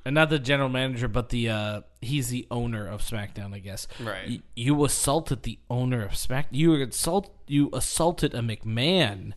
And 0.04 0.14
not 0.14 0.30
the 0.30 0.38
general 0.38 0.68
manager, 0.68 1.08
but 1.08 1.30
the 1.30 1.48
uh 1.48 1.80
he's 2.00 2.28
the 2.28 2.46
owner 2.50 2.86
of 2.86 3.00
SmackDown, 3.00 3.54
I 3.54 3.58
guess. 3.58 3.86
Right. 4.00 4.28
Y- 4.28 4.42
you 4.54 4.84
assaulted 4.84 5.42
the 5.42 5.58
owner 5.70 6.04
of 6.04 6.16
Smack. 6.16 6.48
You 6.50 6.74
assault 6.82 7.30
you 7.46 7.70
assaulted 7.72 8.34
a 8.34 8.40
McMahon, 8.40 9.32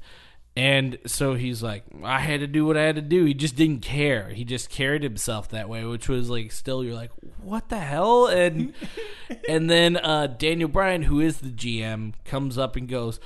and 0.56 0.98
so 1.06 1.36
he's 1.36 1.62
like, 1.62 1.84
I 2.04 2.20
had 2.20 2.40
to 2.40 2.48
do 2.48 2.66
what 2.66 2.78
I 2.78 2.84
had 2.84 2.96
to 2.96 3.02
do. 3.02 3.26
He 3.26 3.34
just 3.34 3.56
didn't 3.56 3.82
care. 3.82 4.30
He 4.30 4.44
just 4.44 4.70
carried 4.70 5.04
himself 5.04 5.50
that 5.50 5.70
way, 5.70 5.86
which 5.86 6.10
was 6.10 6.30
like 6.30 6.52
still 6.52 6.84
you're 6.84 6.96
like, 6.96 7.12
what 7.42 7.70
the 7.70 7.78
hell? 7.80 8.28
And 8.28 8.74
and 9.48 9.70
then 9.70 9.98
uh 9.98 10.28
Daniel 10.28 10.70
Bryan, 10.70 11.04
who 11.04 11.20
is 11.20 11.38
the 11.38 11.50
GM, 11.50 12.14
comes 12.26 12.58
up 12.58 12.76
and 12.76 12.88
goes. 12.90 13.20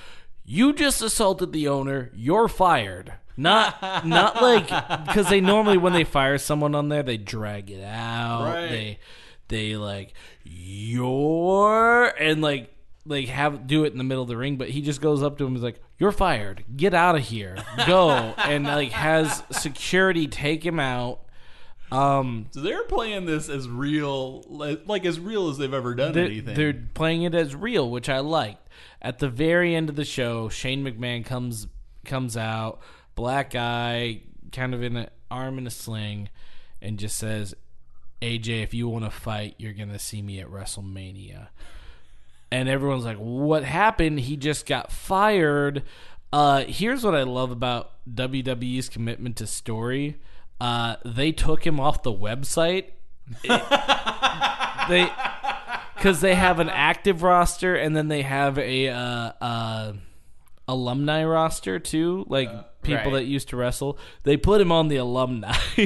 You 0.44 0.74
just 0.74 1.02
assaulted 1.02 1.54
the 1.54 1.68
owner. 1.70 2.12
You're 2.14 2.48
fired. 2.50 3.14
Not 3.42 4.06
not 4.06 4.42
like 4.42 4.68
because 5.08 5.30
they 5.30 5.42
normally 5.42 5.78
when 5.78 5.94
they 5.94 6.04
fire 6.04 6.38
someone 6.38 6.76
on 6.76 6.90
there 6.90 7.04
they 7.04 7.18
drag 7.18 7.72
it 7.72 7.84
out. 7.84 8.46
Right. 8.46 8.68
They 8.70 9.00
they 9.48 9.76
like 9.76 10.14
you're 10.44 12.06
and 12.08 12.42
like 12.42 12.74
like 13.06 13.28
have 13.28 13.66
do 13.68 13.84
it 13.84 13.92
in 13.92 13.98
the 13.98 14.04
middle 14.04 14.24
of 14.24 14.30
the 14.30 14.38
ring, 14.38 14.58
but 14.58 14.70
he 14.70 14.82
just 14.82 15.02
goes 15.02 15.24
up 15.24 15.38
to 15.38 15.44
him 15.44 15.50
and 15.50 15.58
is 15.58 15.64
like, 15.64 15.82
"You're 15.98 16.12
fired. 16.12 16.64
Get 16.76 16.94
out 16.94 17.16
of 17.16 17.24
here. 17.24 17.58
Go." 17.88 18.10
and 18.38 18.66
like 18.66 18.92
has 18.92 19.44
security 19.52 20.28
take 20.28 20.66
him 20.66 20.80
out. 20.80 21.22
Um 21.92 22.46
So 22.52 22.62
they're 22.62 22.84
playing 22.84 23.26
this 23.26 23.50
as 23.50 23.68
real, 23.68 24.44
like, 24.48 24.84
like 24.86 25.06
as 25.06 25.20
real 25.20 25.50
as 25.50 25.58
they've 25.58 25.74
ever 25.74 25.94
done 25.96 26.14
they're, 26.14 26.26
anything. 26.26 26.56
they're 26.56 26.88
playing 26.94 27.24
it 27.24 27.36
as 27.36 27.56
real, 27.56 27.90
which 27.90 28.08
I 28.08 28.20
liked. 28.20 28.70
At 29.02 29.20
the 29.20 29.30
very 29.30 29.76
end 29.76 29.90
of 29.90 29.96
the 29.96 30.06
show, 30.06 30.48
Shane 30.48 30.86
McMahon 30.86 31.26
comes 31.26 31.68
comes 32.06 32.38
out, 32.38 32.80
black 33.16 33.52
guy, 33.52 34.22
kind 34.52 34.74
of 34.74 34.84
in 34.84 34.98
an 34.98 35.10
arm 35.30 35.58
in 35.58 35.68
a 35.68 35.72
sling, 35.72 36.30
and 36.82 37.00
just 37.00 37.18
says, 37.18 37.56
"AJ, 38.22 38.64
if 38.64 38.74
you 38.74 38.88
want 38.88 39.06
to 39.06 39.12
fight, 39.12 39.56
you're 39.58 39.74
gonna 39.74 40.00
see 40.00 40.22
me 40.22 40.40
at 40.40 40.48
WrestleMania." 40.48 41.48
And 42.52 42.68
everyone's 42.68 43.06
like, 43.06 43.18
"What 43.18 43.64
happened? 43.64 44.22
He 44.22 44.38
just 44.38 44.66
got 44.66 44.92
fired." 44.92 45.84
Uh, 46.34 46.64
here's 46.66 47.04
what 47.04 47.16
I 47.16 47.24
love 47.24 47.52
about 47.52 47.92
WWE's 48.14 48.90
commitment 48.90 49.36
to 49.38 49.48
story. 49.48 50.18
Uh, 50.60 50.96
they 51.04 51.32
took 51.32 51.66
him 51.66 51.80
off 51.80 52.04
the 52.04 52.14
website. 52.14 52.86
they 54.90 55.10
because 55.96 56.22
they 56.22 56.34
have 56.34 56.60
an 56.60 56.70
active 56.70 57.22
roster 57.22 57.76
and 57.76 57.96
then 57.96 58.08
they 58.08 58.24
have 58.24 58.58
a 58.58 58.90
uh, 58.90 59.32
uh, 59.40 59.94
alumni 60.72 61.24
roster 61.24 61.80
too, 61.80 62.26
like 62.28 62.50
people 62.82 63.12
right. 63.12 63.20
that 63.20 63.26
used 63.26 63.50
to 63.50 63.58
wrestle. 63.58 63.98
They 64.24 64.38
put 64.38 64.62
him 64.62 64.72
on 64.72 64.88
the 64.88 64.98
alumni. 64.98 65.56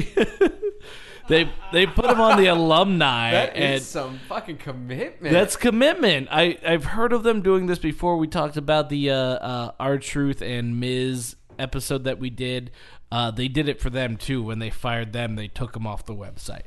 they 1.28 1.50
they 1.72 1.86
put 1.86 2.06
him 2.06 2.20
on 2.20 2.38
the 2.38 2.46
alumni, 2.46 3.32
That 3.32 3.56
and 3.56 3.82
some 3.82 4.20
fucking 4.28 4.58
commitment. 4.58 5.32
that's 5.32 5.56
commitment. 5.56 6.28
I 6.30 6.58
I've 6.66 6.84
heard 6.84 7.12
of 7.12 7.22
them 7.22 7.42
doing 7.42 7.66
this 7.66 7.78
before. 7.78 8.16
We 8.16 8.28
talked 8.28 8.56
about 8.56 8.88
the 8.88 9.10
uh, 9.10 9.16
uh, 9.16 9.72
R-Truth 9.78 10.42
and 10.42 10.80
Miz 10.80 11.36
episode 11.58 12.04
that 12.04 12.18
we 12.18 12.30
did. 12.30 12.70
Uh, 13.10 13.30
they 13.30 13.48
did 13.48 13.68
it 13.68 13.80
for 13.80 13.90
them 13.90 14.16
too. 14.16 14.42
When 14.42 14.58
they 14.58 14.70
fired 14.70 15.12
them, 15.12 15.36
they 15.36 15.48
took 15.48 15.72
them 15.72 15.86
off 15.86 16.04
the 16.06 16.14
website. 16.14 16.64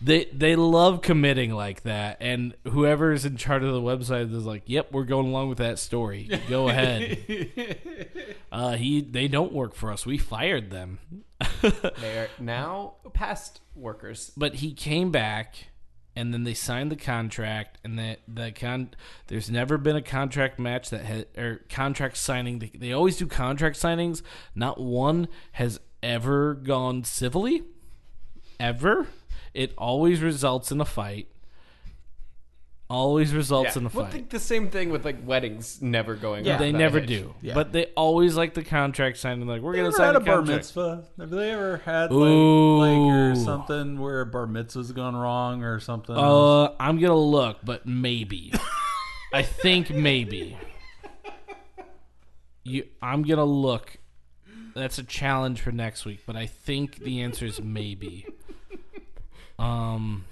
They 0.00 0.26
they 0.26 0.56
love 0.56 1.00
committing 1.00 1.52
like 1.52 1.82
that, 1.84 2.18
and 2.20 2.54
whoever's 2.64 3.24
in 3.24 3.36
charge 3.38 3.62
of 3.62 3.72
the 3.72 3.80
website 3.80 4.34
is 4.34 4.44
like, 4.44 4.64
"Yep, 4.66 4.92
we're 4.92 5.04
going 5.04 5.26
along 5.26 5.48
with 5.48 5.58
that 5.58 5.78
story. 5.78 6.28
Go 6.50 6.68
ahead." 6.68 7.18
uh, 8.52 8.72
he 8.72 9.00
they 9.00 9.26
don't 9.26 9.52
work 9.52 9.74
for 9.74 9.90
us. 9.90 10.04
We 10.04 10.18
fired 10.18 10.70
them. 10.70 10.98
they 11.62 12.18
are 12.18 12.28
now 12.38 12.94
past 13.14 13.60
workers. 13.74 14.32
but 14.36 14.56
he 14.56 14.72
came 14.72 15.10
back 15.10 15.68
and 16.16 16.32
then 16.32 16.44
they 16.44 16.54
signed 16.54 16.90
the 16.90 16.96
contract 16.96 17.78
and 17.84 17.98
that 17.98 18.20
the 18.26 18.50
con 18.50 18.90
there's 19.26 19.50
never 19.50 19.76
been 19.76 19.96
a 19.96 20.02
contract 20.02 20.58
match 20.58 20.90
that 20.90 21.04
had 21.04 21.26
or 21.36 21.60
contract 21.68 22.16
signing 22.16 22.58
they, 22.58 22.72
they 22.74 22.92
always 22.92 23.18
do 23.18 23.26
contract 23.26 23.76
signings 23.76 24.22
not 24.54 24.80
one 24.80 25.28
has 25.52 25.78
ever 26.02 26.54
gone 26.54 27.04
civilly 27.04 27.62
ever 28.58 29.06
it 29.56 29.72
always 29.76 30.20
results 30.20 30.70
in 30.70 30.80
a 30.80 30.84
fight 30.84 31.28
always 32.88 33.34
results 33.34 33.76
in 33.76 33.84
a 33.86 33.88
Well, 33.92 34.04
fight 34.04 34.12
think 34.12 34.30
the 34.30 34.38
same 34.38 34.70
thing 34.70 34.90
with 34.90 35.04
like 35.04 35.16
weddings 35.26 35.82
never 35.82 36.14
going. 36.14 36.44
Yeah. 36.44 36.54
off 36.54 36.58
they 36.60 36.70
the 36.70 36.78
never 36.78 37.00
hitch. 37.00 37.08
do 37.08 37.34
Yeah. 37.42 37.54
but 37.54 37.72
they 37.72 37.86
always 37.96 38.36
like 38.36 38.54
the 38.54 38.62
contract 38.62 39.16
signing 39.18 39.46
like 39.48 39.60
we're 39.60 39.72
They 39.72 39.78
gonna 39.78 39.88
ever 39.88 39.96
sign 39.96 40.06
had 40.06 40.14
a 40.14 40.18
a 40.18 40.20
bar 40.20 40.36
contract 40.36 40.56
mitzvah? 40.58 41.04
Have 41.18 41.30
they 41.30 41.50
ever 41.50 41.78
had 41.78 42.12
like, 42.12 42.28
like 42.30 42.98
or 42.98 43.34
something 43.34 43.98
where 43.98 44.20
a 44.20 44.26
bar 44.26 44.46
mitzvah's 44.46 44.92
gone 44.92 45.16
wrong 45.16 45.64
or 45.64 45.80
something? 45.80 46.14
Uh, 46.16 46.74
I'm 46.78 46.98
gonna 47.00 47.16
look, 47.16 47.58
but 47.64 47.86
maybe. 47.86 48.52
I 49.32 49.42
think 49.42 49.90
maybe. 49.90 50.56
You, 52.62 52.84
I'm 53.02 53.22
gonna 53.22 53.44
look. 53.44 53.96
That's 54.74 54.98
a 54.98 55.02
challenge 55.04 55.60
for 55.60 55.72
next 55.72 56.04
week, 56.04 56.20
but 56.26 56.36
I 56.36 56.46
think 56.46 56.98
the 56.98 57.22
answer 57.22 57.46
is 57.46 57.60
maybe. 57.60 58.26
Um, 59.58 60.24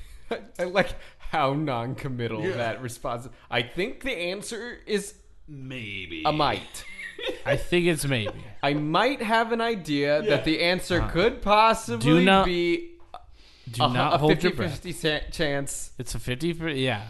I 0.58 0.64
like 0.64 0.94
how 1.18 1.52
non-committal 1.54 2.42
that 2.42 2.80
response. 2.82 3.26
is. 3.26 3.30
I 3.50 3.62
think 3.62 4.02
the 4.02 4.12
answer 4.12 4.78
is 4.86 5.14
maybe. 5.48 6.22
a 6.24 6.32
might. 6.32 6.84
I 7.46 7.56
think 7.56 7.86
it's 7.86 8.04
maybe. 8.04 8.44
I 8.62 8.74
might 8.74 9.22
have 9.22 9.52
an 9.52 9.60
idea 9.60 10.22
that 10.22 10.44
the 10.44 10.62
answer 10.62 11.00
could 11.12 11.42
possibly 11.42 12.12
Uh, 12.12 12.18
Do 12.18 12.24
not- 12.24 12.46
be 12.46 12.90
Do 13.70 13.84
a, 13.84 13.88
not 13.88 14.14
a 14.14 14.18
hold 14.18 14.42
your 14.42 14.52
breath. 14.52 14.82
50-50 14.82 15.32
chance. 15.32 15.90
It's 15.98 16.14
a 16.14 16.18
50 16.18 16.48
yeah. 16.76 17.02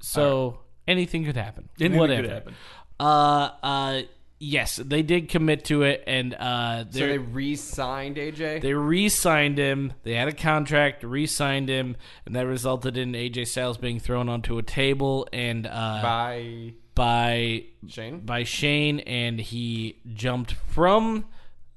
So 0.00 0.60
anything 0.86 1.24
could 1.24 1.36
happen. 1.36 1.68
Anything 1.80 1.98
Whatever. 1.98 2.22
could 2.22 2.30
happen. 2.32 2.54
Uh, 3.00 3.50
uh, 3.62 4.02
yes, 4.38 4.76
they 4.76 5.02
did 5.02 5.28
commit 5.28 5.64
to 5.66 5.82
it, 5.82 6.02
and 6.06 6.34
uh, 6.34 6.84
So 6.90 6.98
they're- 7.00 7.20
re-signed 7.20 8.16
AJ. 8.16 8.60
They 8.62 8.74
re-signed 8.74 9.58
him. 9.58 9.92
They 10.02 10.14
had 10.14 10.28
a 10.28 10.32
contract, 10.32 11.02
re-signed 11.02 11.68
him, 11.68 11.96
and 12.26 12.34
that 12.36 12.46
resulted 12.46 12.96
in 12.96 13.12
AJ 13.12 13.46
Styles 13.48 13.78
being 13.78 13.98
thrown 14.00 14.28
onto 14.28 14.58
a 14.58 14.62
table 14.62 15.28
and 15.32 15.66
uh, 15.66 16.00
by 16.02 16.72
by 16.94 17.64
Shane. 17.88 18.20
by 18.20 18.42
Shane, 18.44 19.00
and 19.00 19.40
he 19.40 19.98
jumped 20.14 20.52
from 20.52 21.26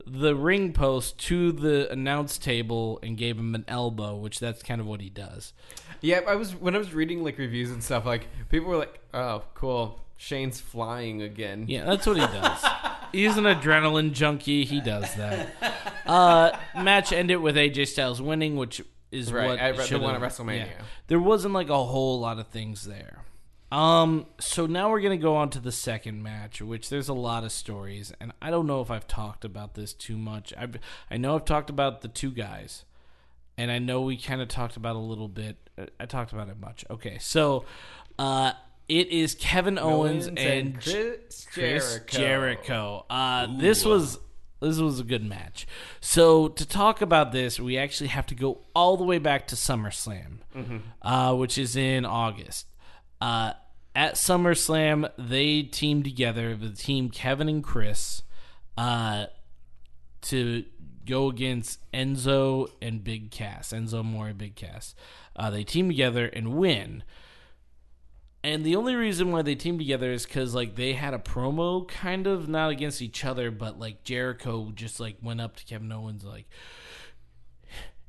the 0.07 0.35
ring 0.35 0.73
post 0.73 1.19
to 1.19 1.51
the 1.51 1.89
announce 1.91 2.39
table 2.39 2.99
and 3.03 3.15
gave 3.17 3.37
him 3.37 3.53
an 3.53 3.63
elbow, 3.67 4.15
which 4.15 4.39
that's 4.39 4.63
kind 4.63 4.81
of 4.81 4.87
what 4.87 4.99
he 4.99 5.09
does. 5.09 5.53
Yeah, 6.01 6.21
I 6.27 6.33
was 6.35 6.55
when 6.55 6.73
I 6.75 6.79
was 6.79 6.91
reading 6.95 7.23
like 7.23 7.37
reviews 7.37 7.69
and 7.69 7.83
stuff. 7.83 8.03
Like 8.05 8.27
people 8.49 8.67
were 8.69 8.77
like, 8.77 8.99
"Oh, 9.13 9.43
cool, 9.53 10.01
Shane's 10.21 10.61
flying 10.61 11.21
again." 11.21 11.65
Yeah, 11.67 11.85
that's 11.85 12.05
what 12.05 12.17
he 12.17 12.25
does. 12.25 12.63
He's 13.11 13.37
an 13.37 13.43
adrenaline 13.45 14.13
junkie. 14.13 14.65
He 14.65 14.79
does 14.79 15.13
that. 15.15 15.49
Uh, 16.03 16.51
match 16.75 17.13
ended 17.13 17.37
with 17.37 17.55
AJ 17.55 17.87
Styles 17.87 18.21
winning, 18.21 18.57
which 18.57 18.81
is 19.11 19.31
Right, 19.31 19.47
what 19.47 19.59
at 19.59 19.77
the 19.77 19.99
one 19.99 20.15
at 20.15 20.19
WrestleMania. 20.19 20.67
There 21.07 21.19
wasn't 21.19 21.53
like 21.53 21.69
a 21.69 21.83
whole 21.85 22.19
lot 22.19 22.37
of 22.37 22.47
things 22.47 22.85
there. 22.85 23.23
Um, 23.71 24.25
so 24.39 24.65
now 24.65 24.89
we're 24.89 24.99
gonna 24.99 25.15
go 25.15 25.35
on 25.37 25.51
to 25.51 25.59
the 25.59 25.71
second 25.71 26.21
match, 26.21 26.59
which 26.61 26.89
there's 26.89 27.07
a 27.07 27.13
lot 27.13 27.45
of 27.45 27.51
stories, 27.53 28.11
and 28.19 28.33
I 28.41 28.49
don't 28.49 28.67
know 28.67 28.81
if 28.81 28.91
I've 28.91 29.07
talked 29.07 29.45
about 29.45 29.75
this 29.75 29.93
too 29.93 30.17
much. 30.17 30.53
I've 30.57 30.77
I 31.09 31.15
know 31.17 31.35
I've 31.35 31.45
talked 31.45 31.69
about 31.69 32.01
the 32.01 32.09
two 32.09 32.31
guys, 32.31 32.83
and 33.57 33.71
I 33.71 33.79
know 33.79 34.01
we 34.01 34.17
kind 34.17 34.41
of 34.41 34.49
talked 34.49 34.75
about 34.75 34.97
a 34.97 34.99
little 34.99 35.29
bit. 35.29 35.69
uh, 35.77 35.85
I 35.99 36.07
talked 36.07 36.33
about 36.33 36.49
it 36.49 36.59
much. 36.59 36.83
Okay, 36.89 37.19
so 37.19 37.63
uh, 38.19 38.53
it 38.91 39.07
is 39.07 39.35
Kevin 39.35 39.79
Owens, 39.79 40.27
and 40.27 40.81
Chris 40.81 41.47
Chris 41.49 41.99
Jericho. 42.09 42.17
Jericho. 42.17 43.05
Uh, 43.09 43.47
this 43.57 43.85
was 43.85 44.19
this 44.59 44.79
was 44.79 44.99
a 44.99 45.05
good 45.05 45.23
match. 45.23 45.65
So 46.01 46.49
to 46.49 46.67
talk 46.67 47.01
about 47.01 47.31
this, 47.31 47.57
we 47.57 47.77
actually 47.77 48.09
have 48.09 48.25
to 48.27 48.35
go 48.35 48.59
all 48.75 48.97
the 48.97 49.05
way 49.05 49.17
back 49.17 49.47
to 49.47 49.55
SummerSlam, 49.55 50.39
uh, 51.01 51.33
which 51.35 51.57
is 51.57 51.77
in 51.77 52.03
August. 52.03 52.67
Uh, 53.21 53.53
at 53.95 54.15
SummerSlam, 54.15 55.09
they 55.17 55.63
teamed 55.63 56.03
together, 56.03 56.55
the 56.55 56.69
team 56.69 57.09
Kevin 57.09 57.47
and 57.47 57.63
Chris, 57.63 58.23
uh, 58.77 59.27
to 60.23 60.65
go 61.05 61.29
against 61.29 61.79
Enzo 61.93 62.69
and 62.81 63.03
Big 63.03 63.31
Cass, 63.31 63.71
Enzo 63.71 64.01
and 64.01 64.37
Big 64.37 64.55
Cass. 64.55 64.95
Uh, 65.35 65.49
they 65.49 65.63
team 65.63 65.87
together 65.87 66.25
and 66.25 66.55
win. 66.55 67.03
And 68.43 68.63
the 68.63 68.75
only 68.75 68.95
reason 68.95 69.31
why 69.31 69.43
they 69.43 69.53
teamed 69.53 69.79
together 69.79 70.11
is 70.11 70.25
because 70.25 70.55
like 70.55 70.75
they 70.75 70.93
had 70.93 71.13
a 71.13 71.19
promo 71.19 71.87
kind 71.87 72.25
of 72.25 72.47
not 72.47 72.71
against 72.71 73.01
each 73.01 73.23
other, 73.23 73.51
but 73.51 73.79
like 73.79 74.03
Jericho 74.03 74.71
just 74.73 74.99
like 74.99 75.17
went 75.21 75.41
up 75.41 75.55
to 75.57 75.65
Kevin 75.65 75.91
Owens 75.91 76.23
like, 76.23 76.47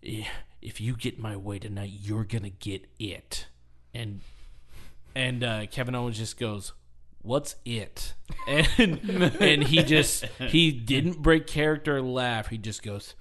"Eh, 0.02 0.24
if 0.62 0.80
you 0.80 0.96
get 0.96 1.18
my 1.18 1.36
way 1.36 1.58
tonight, 1.58 1.92
you're 2.00 2.24
gonna 2.24 2.48
get 2.50 2.86
it. 2.98 3.46
And 3.92 4.20
and 5.14 5.44
uh, 5.44 5.66
Kevin 5.66 5.94
Owens 5.94 6.16
just 6.16 6.38
goes, 6.38 6.72
"What's 7.20 7.56
it?" 7.66 8.14
And 8.48 9.00
and 9.38 9.64
he 9.64 9.82
just 9.82 10.24
he 10.38 10.72
didn't 10.72 11.20
break 11.20 11.46
character 11.46 11.98
or 11.98 12.02
laugh. 12.02 12.48
He 12.48 12.56
just 12.56 12.82
goes, 12.82 13.14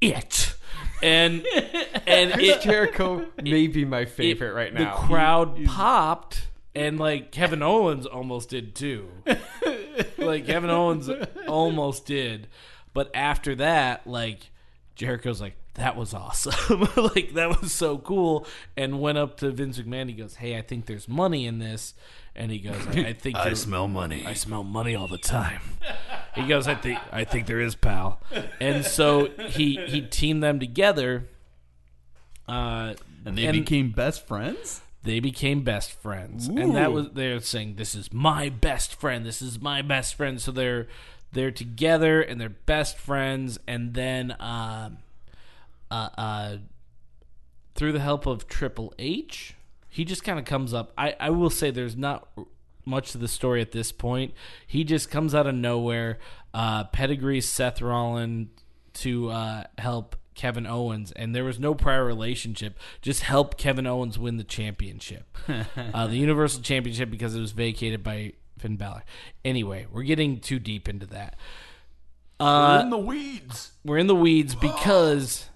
"It." 0.00 0.55
And 1.02 1.44
and 2.06 2.32
Chris 2.32 2.56
it, 2.56 2.60
Jericho 2.62 3.26
may 3.42 3.66
be 3.66 3.84
my 3.84 4.00
it- 4.00 4.10
favorite 4.10 4.52
right 4.52 4.72
now. 4.72 4.78
the 4.78 4.84
now. 4.86 5.06
crowd 5.06 5.64
popped, 5.66 6.48
and 6.74 6.98
like 6.98 7.30
Kevin 7.32 7.62
Owens 7.62 8.06
almost 8.06 8.48
did 8.50 8.74
too. 8.74 9.08
like 10.18 10.46
Kevin 10.46 10.70
Owens 10.70 11.10
almost 11.48 12.06
did, 12.06 12.48
but 12.94 13.10
after 13.14 13.54
that, 13.56 14.06
like 14.06 14.50
Jericho's 14.94 15.40
like 15.40 15.56
that 15.74 15.96
was 15.96 16.14
awesome, 16.14 16.80
like 17.14 17.34
that 17.34 17.60
was 17.60 17.72
so 17.72 17.98
cool, 17.98 18.46
and 18.76 19.00
went 19.00 19.18
up 19.18 19.36
to 19.38 19.50
Vince 19.50 19.78
McMahon. 19.78 20.08
He 20.08 20.14
goes, 20.14 20.36
"Hey, 20.36 20.56
I 20.56 20.62
think 20.62 20.86
there's 20.86 21.08
money 21.08 21.46
in 21.46 21.58
this," 21.58 21.92
and 22.36 22.50
he 22.50 22.58
goes, 22.58 22.86
"I, 22.88 22.90
I 23.08 23.12
think 23.12 23.36
there- 23.36 23.54
smell 23.54 23.88
money. 23.88 24.24
I 24.26 24.34
smell 24.34 24.62
money 24.64 24.94
all 24.94 25.08
the 25.08 25.18
time. 25.18 25.60
He 26.34 26.46
goes, 26.46 26.68
I 26.68 26.74
think 26.74 26.98
I 27.10 27.24
think 27.24 27.46
there 27.46 27.60
is, 27.60 27.74
pal. 27.74 28.20
And 28.60 28.84
so 28.84 29.26
he 29.48 29.76
he 29.86 30.02
teamed 30.02 30.42
them 30.42 30.60
together. 30.60 31.24
Uh, 32.46 32.94
and 33.24 33.36
they 33.36 33.50
became 33.50 33.90
best 33.90 34.26
friends. 34.26 34.82
they 35.02 35.18
became 35.18 35.62
best 35.62 35.90
friends, 35.92 36.46
and 36.46 36.76
that 36.76 36.92
was 36.92 37.08
they're 37.14 37.40
saying 37.40 37.74
this 37.76 37.94
is 37.94 38.12
my 38.12 38.48
best 38.50 38.94
friend. 38.94 39.24
This 39.26 39.42
is 39.42 39.60
my 39.60 39.82
best 39.82 40.14
friend. 40.14 40.40
So 40.40 40.52
they're 40.52 40.86
they're 41.32 41.50
together 41.50 42.20
and 42.20 42.40
they're 42.40 42.48
best 42.50 42.98
friends, 42.98 43.58
and 43.66 43.94
then 43.94 44.30
uh, 44.32 44.90
uh, 45.90 46.08
uh, 46.16 46.56
through 47.74 47.92
the 47.92 48.00
help 48.00 48.26
of 48.26 48.46
Triple 48.46 48.94
H, 48.98 49.54
he 49.96 50.04
just 50.04 50.22
kind 50.24 50.38
of 50.38 50.44
comes 50.44 50.74
up. 50.74 50.92
I 50.98 51.16
I 51.18 51.30
will 51.30 51.48
say 51.48 51.70
there's 51.70 51.96
not 51.96 52.28
much 52.84 53.12
to 53.12 53.18
the 53.18 53.26
story 53.26 53.62
at 53.62 53.72
this 53.72 53.92
point. 53.92 54.34
He 54.66 54.84
just 54.84 55.10
comes 55.10 55.34
out 55.34 55.46
of 55.46 55.54
nowhere, 55.54 56.18
uh, 56.52 56.84
pedigrees 56.84 57.48
Seth 57.48 57.80
Rollins 57.80 58.48
to 58.92 59.30
uh, 59.30 59.64
help 59.78 60.14
Kevin 60.34 60.66
Owens, 60.66 61.12
and 61.12 61.34
there 61.34 61.44
was 61.44 61.58
no 61.58 61.74
prior 61.74 62.04
relationship. 62.04 62.78
Just 63.00 63.22
help 63.22 63.56
Kevin 63.56 63.86
Owens 63.86 64.18
win 64.18 64.36
the 64.36 64.44
championship, 64.44 65.34
uh, 65.94 66.06
the 66.06 66.16
Universal 66.16 66.60
Championship, 66.60 67.10
because 67.10 67.34
it 67.34 67.40
was 67.40 67.52
vacated 67.52 68.02
by 68.02 68.34
Finn 68.58 68.76
Balor. 68.76 69.02
Anyway, 69.46 69.86
we're 69.90 70.02
getting 70.02 70.40
too 70.40 70.58
deep 70.58 70.90
into 70.90 71.06
that. 71.06 71.36
Uh, 72.38 72.76
we're 72.76 72.84
in 72.84 72.90
the 72.90 72.98
weeds. 72.98 73.72
we're 73.82 73.96
in 73.96 74.08
the 74.08 74.14
weeds 74.14 74.54
because 74.54 75.48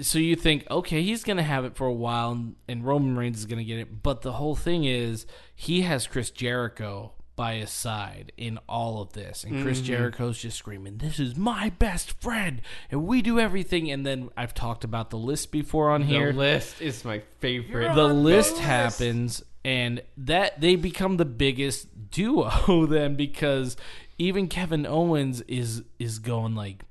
so 0.00 0.18
you 0.18 0.36
think 0.36 0.66
okay 0.70 1.02
he's 1.02 1.24
gonna 1.24 1.42
have 1.42 1.64
it 1.64 1.76
for 1.76 1.86
a 1.86 1.92
while 1.92 2.32
and, 2.32 2.54
and 2.68 2.84
roman 2.84 3.16
reigns 3.16 3.38
is 3.38 3.46
gonna 3.46 3.64
get 3.64 3.78
it 3.78 4.02
but 4.02 4.22
the 4.22 4.32
whole 4.32 4.54
thing 4.54 4.84
is 4.84 5.26
he 5.54 5.82
has 5.82 6.06
chris 6.06 6.30
jericho 6.30 7.12
by 7.36 7.54
his 7.54 7.70
side 7.70 8.32
in 8.36 8.58
all 8.68 9.00
of 9.00 9.12
this 9.14 9.44
and 9.44 9.62
chris 9.62 9.78
mm-hmm. 9.78 9.86
jericho's 9.86 10.38
just 10.38 10.58
screaming 10.58 10.98
this 10.98 11.18
is 11.18 11.36
my 11.36 11.70
best 11.78 12.12
friend 12.20 12.60
and 12.90 13.06
we 13.06 13.22
do 13.22 13.40
everything 13.40 13.90
and 13.90 14.04
then 14.04 14.28
i've 14.36 14.54
talked 14.54 14.84
about 14.84 15.10
the 15.10 15.18
list 15.18 15.50
before 15.50 15.90
on 15.90 16.02
the 16.02 16.06
here. 16.06 16.32
The 16.32 16.38
list 16.38 16.82
is 16.82 17.04
my 17.04 17.22
favorite. 17.40 17.94
the 17.94 18.06
list. 18.06 18.58
happens 18.58 19.42
and 19.64 20.02
that 20.16 20.60
they 20.60 20.76
become 20.76 21.16
the 21.16 21.24
biggest 21.24 21.88
duo 22.10 22.86
then 22.86 23.14
because 23.14 23.76
even 24.20 24.48
Kevin 24.48 24.86
Owens 24.86 25.40
is 25.42 25.82
is 25.98 26.18
going 26.18 26.54
like 26.54 26.84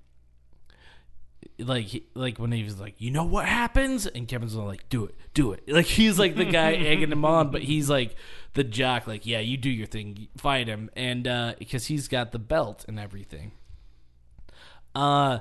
like 1.60 1.86
he- 1.86 2.06
like 2.13 2.38
when 2.38 2.52
he 2.52 2.63
was 2.63 2.80
like 2.80 2.95
you 3.00 3.12
know 3.12 3.24
what 3.24 3.45
happens? 3.45 4.06
And 4.08 4.28
Kevin's 4.28 4.56
like 4.56 4.88
do 4.89 5.06
it 5.06 5.15
do 5.34 5.52
it. 5.54 5.63
Like 5.67 5.86
he's 5.86 6.17
like 6.19 6.36
the 6.36 6.45
guy 6.45 6.74
egging 6.76 7.12
him 7.12 7.26
on 7.26 7.52
but 7.52 7.62
he's 7.63 7.89
like 7.89 8.15
the 8.54 8.63
jock 8.63 9.08
like 9.08 9.26
yeah 9.26 9.39
you 9.39 9.58
do 9.58 9.69
your 9.69 9.88
thing 9.88 10.28
fight 10.38 10.67
him. 10.67 10.89
And 10.95 11.28
uh 11.28 11.54
because 11.60 11.86
he's 11.88 12.08
got 12.08 12.32
the 12.32 12.39
belt 12.39 12.86
and 12.88 13.00
everything. 13.00 13.52
Uh 14.95 15.39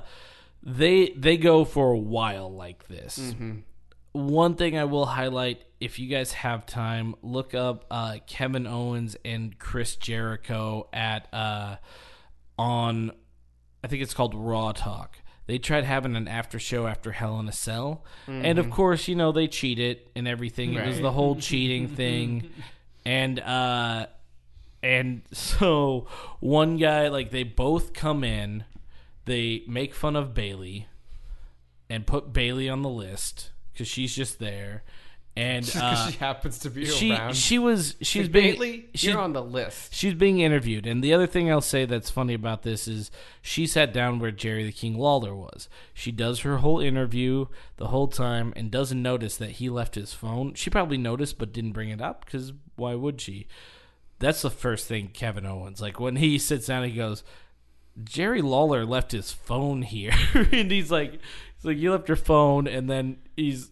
they 0.61 1.09
they 1.15 1.37
go 1.37 1.63
for 1.65 1.91
a 1.91 1.97
while 1.97 2.51
like 2.53 2.87
this. 2.87 3.33
One 4.11 4.55
thing 4.55 4.77
I 4.77 4.85
will 4.85 5.05
highlight, 5.05 5.63
if 5.79 5.99
you 5.99 6.07
guys 6.07 6.33
have 6.33 6.65
time, 6.65 7.13
look 7.21 7.53
up 7.53 7.85
uh, 7.91 8.17
Kevin 8.25 8.65
Owens 8.65 9.15
and 9.23 9.57
Chris 9.59 9.95
Jericho 9.95 10.89
at 10.91 11.31
uh, 11.31 11.75
on, 12.57 13.11
I 13.83 13.87
think 13.87 14.01
it's 14.01 14.15
called 14.15 14.33
Raw 14.33 14.71
Talk. 14.71 15.17
They 15.49 15.57
tried 15.57 15.83
having 15.83 16.15
an 16.15 16.27
after 16.27 16.59
show 16.59 16.85
after 16.85 17.11
Hell 17.11 17.39
in 17.39 17.47
a 17.47 17.51
Cell, 17.51 18.03
and 18.27 18.59
of 18.59 18.69
course, 18.69 19.07
you 19.07 19.15
know 19.15 19.31
they 19.31 19.47
cheated 19.47 19.99
and 20.15 20.27
everything. 20.27 20.75
It 20.75 20.85
was 20.85 20.99
the 20.99 21.11
whole 21.11 21.35
cheating 21.41 21.87
thing, 21.87 22.51
and 23.03 23.39
uh, 23.39 24.05
and 24.83 25.23
so 25.31 26.05
one 26.39 26.77
guy 26.77 27.07
like 27.07 27.31
they 27.31 27.41
both 27.41 27.93
come 27.93 28.23
in, 28.23 28.63
they 29.25 29.63
make 29.67 29.95
fun 29.95 30.15
of 30.15 30.35
Bayley, 30.35 30.85
and 31.89 32.05
put 32.05 32.31
Bayley 32.31 32.69
on 32.69 32.83
the 32.83 32.87
list 32.89 33.49
because 33.73 33.87
she's 33.87 34.15
just 34.15 34.37
there, 34.37 34.83
and 35.39 35.71
uh, 35.81 36.07
she 36.07 36.17
happens 36.17 36.59
to 36.59 36.69
be 36.69 36.85
she 36.85 37.11
around. 37.11 37.35
she 37.35 37.57
was 37.59 37.95
she's 38.01 38.23
Like, 38.25 38.31
being 38.31 38.53
Bayley, 38.55 38.89
she- 38.93 39.07
you're 39.09 39.19
on 39.19 39.33
the 39.33 39.41
list. 39.43 39.93
she's 39.93 40.13
being 40.13 40.39
interviewed, 40.39 40.85
and 40.85 41.03
the 41.03 41.13
other 41.13 41.27
thing 41.27 41.49
I'll 41.51 41.61
say 41.61 41.85
that's 41.85 42.09
funny 42.09 42.33
about 42.33 42.63
this 42.63 42.87
is 42.87 43.09
she 43.41 43.65
sat 43.65 43.93
down 43.93 44.19
where 44.19 44.31
Jerry 44.31 44.63
the 44.65 44.71
King 44.71 44.97
Lawler 44.97 45.33
was. 45.35 45.69
She 45.93 46.11
does 46.11 46.41
her 46.41 46.57
whole 46.57 46.79
interview 46.79 47.45
the 47.77 47.87
whole 47.87 48.07
time 48.07 48.51
and 48.55 48.69
doesn't 48.69 49.01
notice 49.01 49.37
that 49.37 49.51
he 49.51 49.69
left 49.69 49.95
his 49.95 50.13
phone. 50.13 50.53
She 50.55 50.69
probably 50.69 50.97
noticed 50.97 51.37
but 51.37 51.53
didn't 51.53 51.71
bring 51.73 51.89
it 51.89 52.01
up 52.01 52.25
because 52.25 52.51
why 52.75 52.95
would 52.95 53.21
she? 53.21 53.47
That's 54.19 54.41
the 54.41 54.49
first 54.49 54.87
thing 54.87 55.07
Kevin 55.13 55.45
Owens 55.45 55.79
like 55.81 55.99
when 55.99 56.17
he 56.17 56.37
sits 56.37 56.67
down. 56.67 56.83
He 56.83 56.91
goes, 56.91 57.23
Jerry 58.03 58.41
Lawler 58.41 58.85
left 58.85 59.11
his 59.11 59.31
phone 59.31 59.81
here, 59.81 60.11
and 60.33 60.71
he's 60.71 60.91
like, 60.91 61.13
he's 61.13 61.63
like, 61.65 61.77
you 61.77 61.91
left 61.91 62.07
your 62.07 62.15
phone, 62.17 62.67
and 62.67 62.89
then 62.89 63.17
he's 63.35 63.71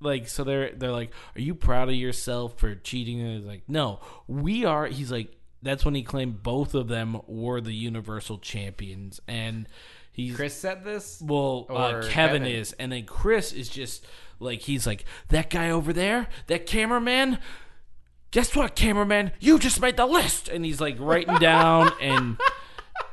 like, 0.00 0.28
so 0.28 0.44
they're 0.44 0.72
they're 0.72 0.92
like, 0.92 1.12
are 1.34 1.40
you 1.40 1.54
proud 1.54 1.88
of 1.88 1.94
yourself 1.94 2.58
for 2.58 2.74
cheating? 2.74 3.20
And 3.20 3.38
he's 3.38 3.46
like, 3.46 3.62
no, 3.68 4.00
we 4.26 4.64
are. 4.64 4.86
He's 4.86 5.10
like, 5.10 5.36
that's 5.62 5.84
when 5.84 5.94
he 5.94 6.02
claimed 6.02 6.42
both 6.42 6.74
of 6.74 6.88
them 6.88 7.20
were 7.26 7.60
the 7.60 7.72
Universal 7.74 8.38
champions, 8.38 9.20
and 9.26 9.68
he's 10.12 10.36
Chris 10.36 10.54
said 10.54 10.84
this. 10.84 11.20
well, 11.24 11.66
uh, 11.70 12.02
Kevin, 12.02 12.10
Kevin. 12.10 12.46
is, 12.46 12.72
and 12.74 12.92
then 12.92 13.04
Chris 13.04 13.52
is 13.52 13.68
just 13.68 14.06
like 14.38 14.60
he's 14.60 14.86
like 14.86 15.04
that 15.28 15.50
guy 15.50 15.70
over 15.70 15.92
there, 15.92 16.28
that 16.46 16.66
cameraman. 16.66 17.38
Guess 18.32 18.54
what, 18.54 18.76
cameraman? 18.76 19.32
You 19.40 19.58
just 19.58 19.80
made 19.80 19.96
the 19.96 20.04
list, 20.04 20.48
and 20.48 20.64
he's 20.64 20.80
like 20.80 20.96
writing 20.98 21.36
down 21.38 21.90
and 22.00 22.36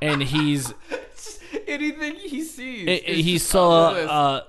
and 0.02 0.22
he's 0.22 0.74
Anything 1.74 2.16
he 2.16 2.44
sees. 2.44 2.88
it- 2.88 3.04
is 3.06 3.26
he 3.26 3.38
saw 3.38 3.88
on 3.90 3.94
the 3.96 4.00
list. 4.02 4.12
uh, 4.12 4.42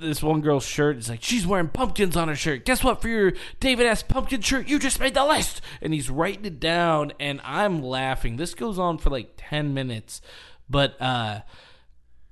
this 0.00 0.22
one 0.22 0.40
girl's 0.40 0.66
shirt. 0.66 0.96
It's 0.96 1.08
like 1.08 1.22
she's 1.22 1.46
wearing 1.46 1.68
pumpkins 1.68 2.16
on 2.16 2.28
her 2.28 2.34
shirt. 2.36 2.64
Guess 2.64 2.82
what? 2.84 3.00
For 3.00 3.08
your 3.08 3.32
David 3.60 3.86
S. 3.86 4.02
Pumpkin 4.02 4.40
shirt, 4.40 4.68
you 4.68 4.78
just 4.78 4.98
made 5.00 5.14
the 5.14 5.24
list, 5.24 5.60
and 5.80 5.94
he's 5.94 6.10
writing 6.10 6.44
it 6.44 6.58
down. 6.60 7.12
And 7.20 7.40
I'm 7.44 7.82
laughing. 7.82 8.36
This 8.36 8.54
goes 8.54 8.78
on 8.78 8.98
for 8.98 9.10
like 9.10 9.34
ten 9.36 9.74
minutes, 9.74 10.20
but 10.68 11.00
uh, 11.00 11.40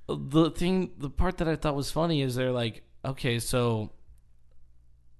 the 0.07 0.51
thing, 0.51 0.91
the 0.97 1.09
part 1.09 1.37
that 1.37 1.47
I 1.47 1.55
thought 1.55 1.75
was 1.75 1.89
funny 1.91 2.21
is 2.21 2.35
they're 2.35 2.51
like, 2.51 2.83
okay, 3.05 3.39
so. 3.39 3.91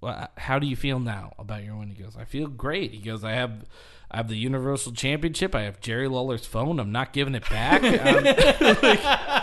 Well, 0.00 0.28
how 0.36 0.58
do 0.58 0.66
you 0.66 0.74
feel 0.74 0.98
now 0.98 1.32
about 1.38 1.62
your 1.62 1.76
win? 1.76 1.88
He 1.88 1.94
goes, 2.02 2.16
I 2.16 2.24
feel 2.24 2.48
great. 2.48 2.90
He 2.92 2.98
goes, 3.02 3.22
I 3.22 3.34
have, 3.34 3.64
I 4.12 4.18
have 4.18 4.28
the 4.28 4.36
Universal 4.36 4.92
Championship. 4.92 5.54
I 5.54 5.62
have 5.62 5.80
Jerry 5.80 6.06
Lawler's 6.06 6.44
phone. 6.44 6.78
I'm 6.78 6.92
not 6.92 7.12
giving 7.12 7.34
it 7.34 7.48
back. 7.48 7.82
Um, 8.02 8.26
I'm, 8.26 9.42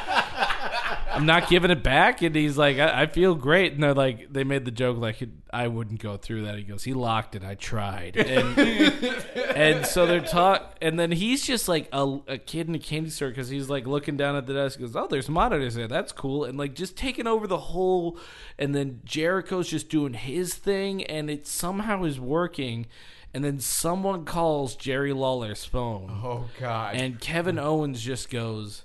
I'm 1.19 1.25
not 1.25 1.49
giving 1.49 1.71
it 1.71 1.83
back. 1.83 2.21
And 2.21 2.35
he's 2.35 2.57
like, 2.57 2.77
I, 2.77 3.01
I 3.01 3.05
feel 3.07 3.35
great. 3.35 3.73
And 3.73 3.83
they're 3.83 3.93
like, 3.93 4.31
they 4.31 4.43
made 4.43 4.63
the 4.63 4.71
joke 4.71 4.97
like 4.97 5.21
I 5.51 5.67
wouldn't 5.67 6.01
go 6.01 6.17
through 6.17 6.45
that. 6.45 6.55
He 6.55 6.63
goes, 6.63 6.83
he 6.83 6.93
locked 6.93 7.35
it. 7.35 7.43
I 7.43 7.55
tried. 7.55 8.15
And 8.15 8.57
and 9.55 9.85
so 9.85 10.05
they're 10.05 10.21
talk. 10.21 10.77
And 10.81 10.99
then 10.99 11.11
he's 11.11 11.45
just 11.45 11.67
like 11.67 11.89
a, 11.91 12.19
a 12.27 12.37
kid 12.37 12.69
in 12.69 12.75
a 12.75 12.79
candy 12.79 13.09
store 13.09 13.29
because 13.29 13.49
he's 13.49 13.69
like 13.69 13.85
looking 13.85 14.17
down 14.17 14.35
at 14.35 14.45
the 14.45 14.53
desk. 14.53 14.79
He 14.79 14.85
goes, 14.85 14.95
oh, 14.95 15.07
there's 15.07 15.29
monitors 15.29 15.75
there. 15.75 15.87
That's 15.87 16.11
cool. 16.11 16.45
And 16.45 16.57
like 16.57 16.75
just 16.75 16.95
taking 16.95 17.27
over 17.27 17.47
the 17.47 17.57
whole. 17.57 18.17
And 18.57 18.73
then 18.73 19.01
Jericho's 19.03 19.67
just 19.67 19.89
doing 19.89 20.13
his 20.13 20.53
thing, 20.53 21.03
and 21.05 21.29
it 21.29 21.47
somehow 21.47 22.03
is 22.03 22.19
working. 22.19 22.87
And 23.33 23.43
then 23.43 23.59
someone 23.59 24.25
calls 24.25 24.75
Jerry 24.75 25.13
Lawler's 25.13 25.65
phone, 25.65 26.09
Oh 26.23 26.45
God. 26.59 26.95
and 26.95 27.19
Kevin 27.19 27.57
Owens 27.59 28.01
just 28.01 28.29
goes, 28.29 28.83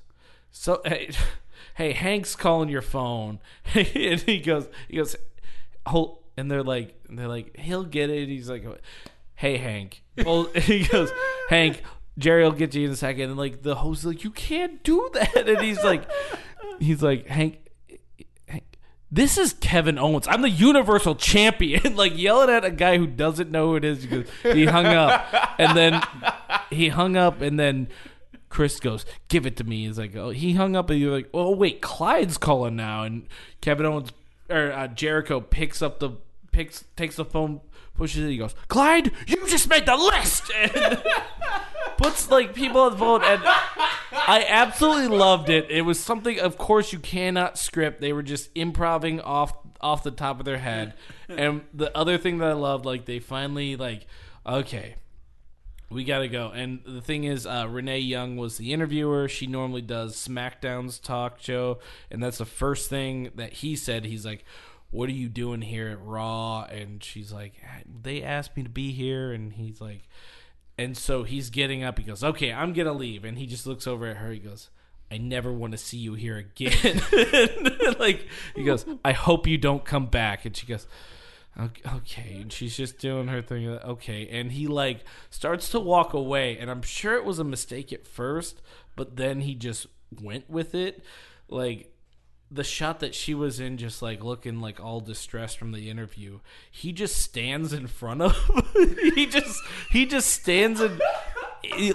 "So 0.50 0.80
hey, 0.84 1.10
hey 1.76 1.92
Hank's 1.92 2.36
calling 2.36 2.68
your 2.68 2.82
phone," 2.82 3.40
and 3.74 4.20
he 4.20 4.38
goes, 4.40 4.68
he 4.88 4.96
goes, 4.98 5.16
hold, 5.86 6.18
and 6.36 6.50
they're 6.50 6.62
like, 6.62 6.94
they're 7.08 7.28
like, 7.28 7.56
he'll 7.58 7.84
get 7.84 8.10
it. 8.10 8.28
He's 8.28 8.48
like, 8.50 8.64
"Hey 9.34 9.56
Hank," 9.56 10.02
well, 10.24 10.44
he 10.54 10.84
goes, 10.84 11.10
"Hank." 11.48 11.82
Jerry 12.16 12.44
will 12.44 12.52
get 12.52 12.72
you 12.76 12.86
in 12.86 12.92
a 12.92 12.96
second, 12.96 13.30
and 13.30 13.36
like 13.36 13.62
the 13.62 13.74
host 13.74 14.02
is 14.02 14.06
like, 14.06 14.22
you 14.22 14.30
can't 14.30 14.84
do 14.84 15.10
that, 15.14 15.48
and 15.48 15.60
he's 15.60 15.82
like, 15.82 16.08
he's 16.78 17.02
like, 17.02 17.26
Hank, 17.26 17.63
this 19.14 19.38
is 19.38 19.52
Kevin 19.52 19.96
Owens. 19.96 20.26
I'm 20.28 20.42
the 20.42 20.50
Universal 20.50 21.14
Champion. 21.16 21.94
like 21.96 22.18
yelling 22.18 22.50
at 22.50 22.64
a 22.64 22.70
guy 22.70 22.98
who 22.98 23.06
doesn't 23.06 23.50
know 23.50 23.68
who 23.68 23.76
it 23.76 23.84
is. 23.84 24.04
because 24.04 24.28
he 24.42 24.64
hung 24.64 24.86
up, 24.86 25.24
and 25.58 25.76
then 25.76 26.02
he 26.70 26.88
hung 26.88 27.16
up, 27.16 27.40
and 27.40 27.58
then 27.58 27.88
Chris 28.48 28.80
goes, 28.80 29.06
"Give 29.28 29.46
it 29.46 29.56
to 29.58 29.64
me." 29.64 29.86
He's 29.86 29.98
like, 29.98 30.16
"Oh." 30.16 30.30
He 30.30 30.54
hung 30.54 30.74
up, 30.74 30.90
and 30.90 30.98
you're 30.98 31.14
like, 31.14 31.28
"Oh 31.32 31.54
wait, 31.54 31.80
Clyde's 31.80 32.38
calling 32.38 32.74
now." 32.74 33.04
And 33.04 33.28
Kevin 33.60 33.86
Owens 33.86 34.10
or 34.50 34.72
uh, 34.72 34.88
Jericho 34.88 35.40
picks 35.40 35.80
up 35.80 36.00
the 36.00 36.10
picks 36.50 36.84
takes 36.96 37.14
the 37.14 37.24
phone, 37.24 37.60
pushes 37.94 38.24
it. 38.24 38.30
He 38.30 38.36
goes, 38.36 38.54
"Clyde, 38.68 39.12
you 39.26 39.46
just 39.48 39.68
made 39.68 39.86
the 39.86 39.96
list." 39.96 40.50
And 40.54 41.02
puts 41.96 42.30
like 42.30 42.54
people 42.54 42.80
on 42.80 42.92
the 42.92 42.98
phone 42.98 43.22
and 43.22 43.40
I 43.44 44.44
absolutely 44.48 45.16
loved 45.16 45.48
it. 45.48 45.70
It 45.70 45.82
was 45.82 46.00
something 46.00 46.38
of 46.40 46.58
course 46.58 46.92
you 46.92 46.98
cannot 46.98 47.58
script. 47.58 48.00
They 48.00 48.12
were 48.12 48.22
just 48.22 48.50
improvising 48.54 49.20
off 49.20 49.54
off 49.80 50.02
the 50.02 50.10
top 50.10 50.38
of 50.38 50.44
their 50.44 50.58
head. 50.58 50.94
And 51.28 51.62
the 51.72 51.96
other 51.96 52.18
thing 52.18 52.38
that 52.38 52.48
I 52.48 52.54
loved 52.54 52.84
like 52.84 53.04
they 53.04 53.18
finally 53.18 53.76
like 53.76 54.06
okay, 54.46 54.96
we 55.90 56.04
got 56.04 56.18
to 56.18 56.28
go. 56.28 56.50
And 56.50 56.80
the 56.84 57.00
thing 57.00 57.24
is, 57.24 57.46
uh, 57.46 57.66
Renee 57.68 58.00
Young 58.00 58.36
was 58.36 58.58
the 58.58 58.72
interviewer. 58.72 59.28
She 59.28 59.46
normally 59.46 59.82
does 59.82 60.16
SmackDown's 60.16 60.98
talk 60.98 61.40
show, 61.40 61.78
and 62.10 62.22
that's 62.22 62.38
the 62.38 62.44
first 62.44 62.90
thing 62.90 63.30
that 63.36 63.54
he 63.54 63.76
said. 63.76 64.04
He's 64.04 64.26
like, 64.26 64.44
"What 64.94 65.08
are 65.08 65.12
you 65.12 65.28
doing 65.28 65.62
here 65.62 65.88
at 65.88 66.02
Raw?" 66.02 66.64
And 66.64 67.02
she's 67.02 67.32
like, 67.32 67.54
"They 68.02 68.22
asked 68.22 68.56
me 68.56 68.62
to 68.62 68.68
be 68.68 68.92
here," 68.92 69.32
and 69.32 69.52
he's 69.52 69.80
like, 69.80 70.08
and 70.78 70.96
so 70.96 71.22
he's 71.22 71.50
getting 71.50 71.82
up. 71.82 71.98
He 71.98 72.04
goes, 72.04 72.22
"Okay, 72.22 72.52
I'm 72.52 72.72
gonna 72.72 72.92
leave," 72.92 73.24
and 73.24 73.38
he 73.38 73.46
just 73.46 73.66
looks 73.66 73.86
over 73.86 74.06
at 74.06 74.18
her. 74.18 74.32
He 74.32 74.38
goes. 74.38 74.70
I 75.10 75.18
never 75.18 75.52
want 75.52 75.72
to 75.72 75.78
see 75.78 75.98
you 75.98 76.14
here 76.14 76.38
again. 76.38 77.00
like 78.00 78.26
he 78.56 78.64
goes, 78.64 78.84
I 79.04 79.12
hope 79.12 79.46
you 79.46 79.58
don't 79.58 79.84
come 79.84 80.06
back. 80.06 80.44
And 80.44 80.56
she 80.56 80.66
goes, 80.66 80.88
"Ok- 81.56 81.82
okay 81.96 82.38
and 82.40 82.52
she's 82.52 82.76
just 82.76 82.98
doing 82.98 83.28
her 83.28 83.40
thing 83.40 83.68
okay 83.68 84.26
and 84.28 84.50
he 84.50 84.66
like 84.66 85.04
starts 85.30 85.68
to 85.68 85.78
walk 85.78 86.12
away 86.12 86.58
and 86.58 86.68
i'm 86.68 86.82
sure 86.82 87.14
it 87.14 87.24
was 87.24 87.38
a 87.38 87.44
mistake 87.44 87.92
at 87.92 88.08
first 88.08 88.60
but 88.96 89.14
then 89.14 89.40
he 89.40 89.54
just 89.54 89.86
went 90.20 90.50
with 90.50 90.74
it 90.74 91.04
like 91.48 91.93
the 92.50 92.64
shot 92.64 93.00
that 93.00 93.14
she 93.14 93.34
was 93.34 93.58
in 93.58 93.76
just 93.76 94.02
like 94.02 94.22
looking 94.22 94.60
like 94.60 94.78
all 94.78 95.00
distressed 95.00 95.58
from 95.58 95.72
the 95.72 95.90
interview 95.90 96.38
he 96.70 96.92
just 96.92 97.16
stands 97.16 97.72
in 97.72 97.86
front 97.86 98.22
of 98.22 98.36
he 99.14 99.26
just 99.26 99.60
he 99.90 100.06
just 100.06 100.30
stands 100.30 100.80
in 100.80 101.00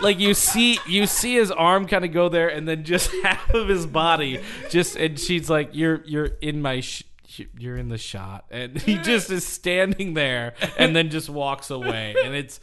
like 0.01 0.19
you 0.19 0.33
see 0.33 0.79
you 0.87 1.05
see 1.05 1.35
his 1.35 1.51
arm 1.51 1.85
kind 1.87 2.03
of 2.03 2.11
go 2.11 2.27
there 2.27 2.49
and 2.49 2.67
then 2.67 2.83
just 2.83 3.11
half 3.23 3.53
of 3.53 3.67
his 3.67 3.85
body 3.85 4.39
just 4.69 4.95
and 4.95 5.19
she's 5.19 5.49
like 5.49 5.69
you're 5.73 6.03
you're 6.05 6.31
in 6.41 6.61
my 6.61 6.79
sh- 6.79 7.03
you're 7.57 7.77
in 7.77 7.89
the 7.89 7.97
shot. 7.97 8.45
And 8.49 8.79
he 8.81 8.97
just 8.97 9.29
is 9.29 9.45
standing 9.45 10.13
there 10.13 10.53
and 10.77 10.95
then 10.95 11.09
just 11.09 11.29
walks 11.29 11.69
away. 11.69 12.15
And 12.23 12.35
it's 12.35 12.59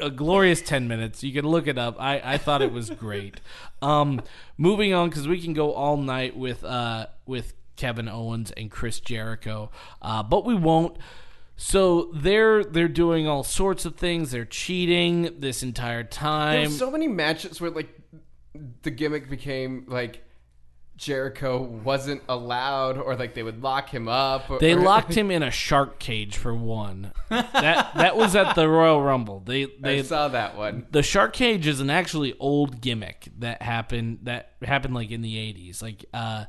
a 0.00 0.10
glorious 0.10 0.62
10 0.62 0.88
minutes. 0.88 1.22
You 1.22 1.32
can 1.32 1.46
look 1.46 1.66
it 1.66 1.78
up. 1.78 1.96
I 2.00 2.20
i 2.24 2.38
thought 2.38 2.62
it 2.62 2.72
was 2.72 2.90
great. 2.90 3.40
Um 3.82 4.22
moving 4.56 4.92
on 4.92 5.08
because 5.08 5.28
we 5.28 5.40
can 5.40 5.52
go 5.52 5.72
all 5.72 5.96
night 5.96 6.36
with 6.36 6.64
uh 6.64 7.06
with 7.26 7.54
kevin 7.76 8.08
owens 8.08 8.50
and 8.52 8.70
chris 8.70 9.00
jericho 9.00 9.70
uh 10.02 10.22
but 10.22 10.44
we 10.44 10.54
won't 10.54 10.96
so 11.56 12.10
they're 12.14 12.64
they're 12.64 12.88
doing 12.88 13.26
all 13.28 13.42
sorts 13.44 13.84
of 13.84 13.96
things 13.96 14.30
they're 14.30 14.44
cheating 14.44 15.36
this 15.38 15.62
entire 15.62 16.04
time 16.04 16.60
There's 16.62 16.78
so 16.78 16.90
many 16.90 17.08
matches 17.08 17.60
where 17.60 17.70
like 17.70 17.96
the 18.82 18.90
gimmick 18.90 19.28
became 19.28 19.84
like 19.88 20.24
Jericho 20.96 21.60
wasn't 21.60 22.22
allowed, 22.28 22.98
or 22.98 23.16
like 23.16 23.34
they 23.34 23.42
would 23.42 23.62
lock 23.62 23.92
him 23.92 24.06
up. 24.06 24.48
Or, 24.48 24.60
They 24.60 24.74
locked 24.76 25.14
him 25.14 25.30
in 25.30 25.42
a 25.42 25.50
shark 25.50 25.98
cage 25.98 26.36
for 26.36 26.54
one. 26.54 27.12
That 27.30 27.94
that 27.96 28.16
was 28.16 28.36
at 28.36 28.54
the 28.54 28.68
Royal 28.68 29.02
Rumble. 29.02 29.40
They 29.40 29.64
I 29.64 29.68
they 29.80 30.02
saw 30.04 30.28
that 30.28 30.56
one. 30.56 30.86
the 30.92 31.02
shark 31.02 31.32
cage 31.32 31.66
is 31.66 31.80
an 31.80 31.90
actually 31.90 32.34
old 32.38 32.80
gimmick 32.80 33.28
that 33.40 33.60
happened 33.60 34.20
that 34.22 34.52
happened 34.62 34.94
like 34.94 35.10
in 35.10 35.20
the 35.20 35.34
80s. 35.34 35.82
Like 35.82 36.04
uh 36.14 36.44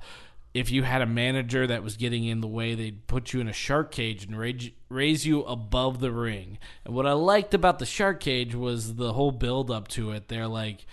if 0.55 0.71
you 0.71 0.83
had 0.83 1.01
a 1.01 1.05
manager 1.05 1.67
that 1.67 1.83
was 1.83 1.97
getting 1.97 2.23
in 2.23 2.39
the 2.39 2.47
way, 2.47 2.75
they'd 2.75 3.05
put 3.07 3.33
you 3.33 3.41
in 3.41 3.49
a 3.49 3.53
shark 3.53 3.91
cage 3.91 4.23
and 4.23 4.39
raise, 4.39 4.71
raise 4.87 5.27
you 5.27 5.43
above 5.43 5.99
the 5.99 6.13
ring. 6.13 6.57
And 6.85 6.95
what 6.95 7.05
I 7.05 7.11
liked 7.11 7.53
about 7.53 7.77
the 7.77 7.85
shark 7.85 8.21
cage 8.21 8.55
was 8.55 8.95
the 8.95 9.11
whole 9.11 9.31
build 9.31 9.69
up 9.69 9.89
to 9.89 10.11
it. 10.11 10.29
They're 10.29 10.47
like 10.47 10.85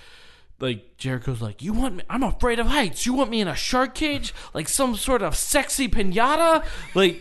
like 0.58 0.96
Jericho's 0.96 1.40
like, 1.40 1.62
"You 1.62 1.72
want 1.72 1.94
me? 1.94 2.02
I'm 2.10 2.24
afraid 2.24 2.58
of 2.58 2.66
heights. 2.66 3.06
You 3.06 3.14
want 3.14 3.30
me 3.30 3.40
in 3.40 3.46
a 3.46 3.54
shark 3.54 3.94
cage, 3.94 4.34
like 4.52 4.68
some 4.68 4.96
sort 4.96 5.22
of 5.22 5.36
sexy 5.36 5.88
pinata?" 5.88 6.64
Like, 6.96 7.20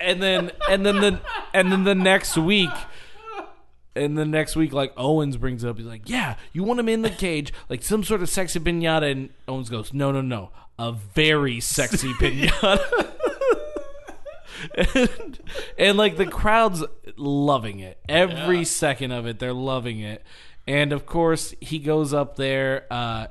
and 0.00 0.20
then 0.20 0.50
and 0.68 0.84
then 0.84 0.96
the 0.96 1.20
and 1.54 1.70
then 1.70 1.84
the 1.84 1.94
next 1.94 2.36
week, 2.36 2.70
and 3.94 4.18
the 4.18 4.24
next 4.24 4.56
week, 4.56 4.72
like 4.72 4.92
Owens 4.96 5.36
brings 5.36 5.64
up. 5.64 5.78
He's 5.78 5.86
like, 5.86 6.08
"Yeah, 6.08 6.34
you 6.52 6.64
want 6.64 6.80
him 6.80 6.88
in 6.88 7.02
the 7.02 7.10
cage, 7.10 7.52
like 7.68 7.84
some 7.84 8.02
sort 8.02 8.20
of 8.20 8.28
sexy 8.28 8.58
pinata?" 8.58 9.12
And 9.12 9.30
Owens 9.46 9.70
goes, 9.70 9.92
"No, 9.92 10.10
no, 10.10 10.20
no, 10.20 10.50
a 10.78 10.92
very 10.92 11.60
sexy 11.60 12.12
pinata." 12.14 13.12
and, 14.94 15.38
and 15.78 15.98
like 15.98 16.16
the 16.16 16.26
crowd's 16.26 16.84
loving 17.16 17.80
it 17.80 17.98
every 18.08 18.64
second 18.64 19.12
of 19.12 19.24
it 19.24 19.38
they're 19.38 19.52
loving 19.52 20.00
it 20.00 20.24
and 20.66 20.92
of 20.92 21.06
course 21.06 21.54
he 21.60 21.78
goes 21.78 22.12
up 22.12 22.34
there 22.34 22.84
uh 22.90 23.28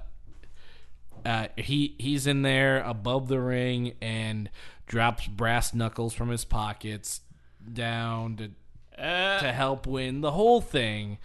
uh, 1.25 1.47
he 1.57 1.93
he's 1.99 2.25
in 2.25 2.41
there 2.41 2.81
above 2.83 3.27
the 3.27 3.41
ring 3.41 3.91
and 4.01 4.49
drops 4.85 5.27
brass 5.27 5.73
knuckles 5.73 6.13
from 6.13 6.29
his 6.29 6.45
pockets 6.45 7.19
down 7.73 8.37
to 8.37 8.51
to 8.97 9.51
help 9.53 9.85
win 9.85 10.21
the 10.21 10.31
whole 10.31 10.61
thing. 10.61 11.17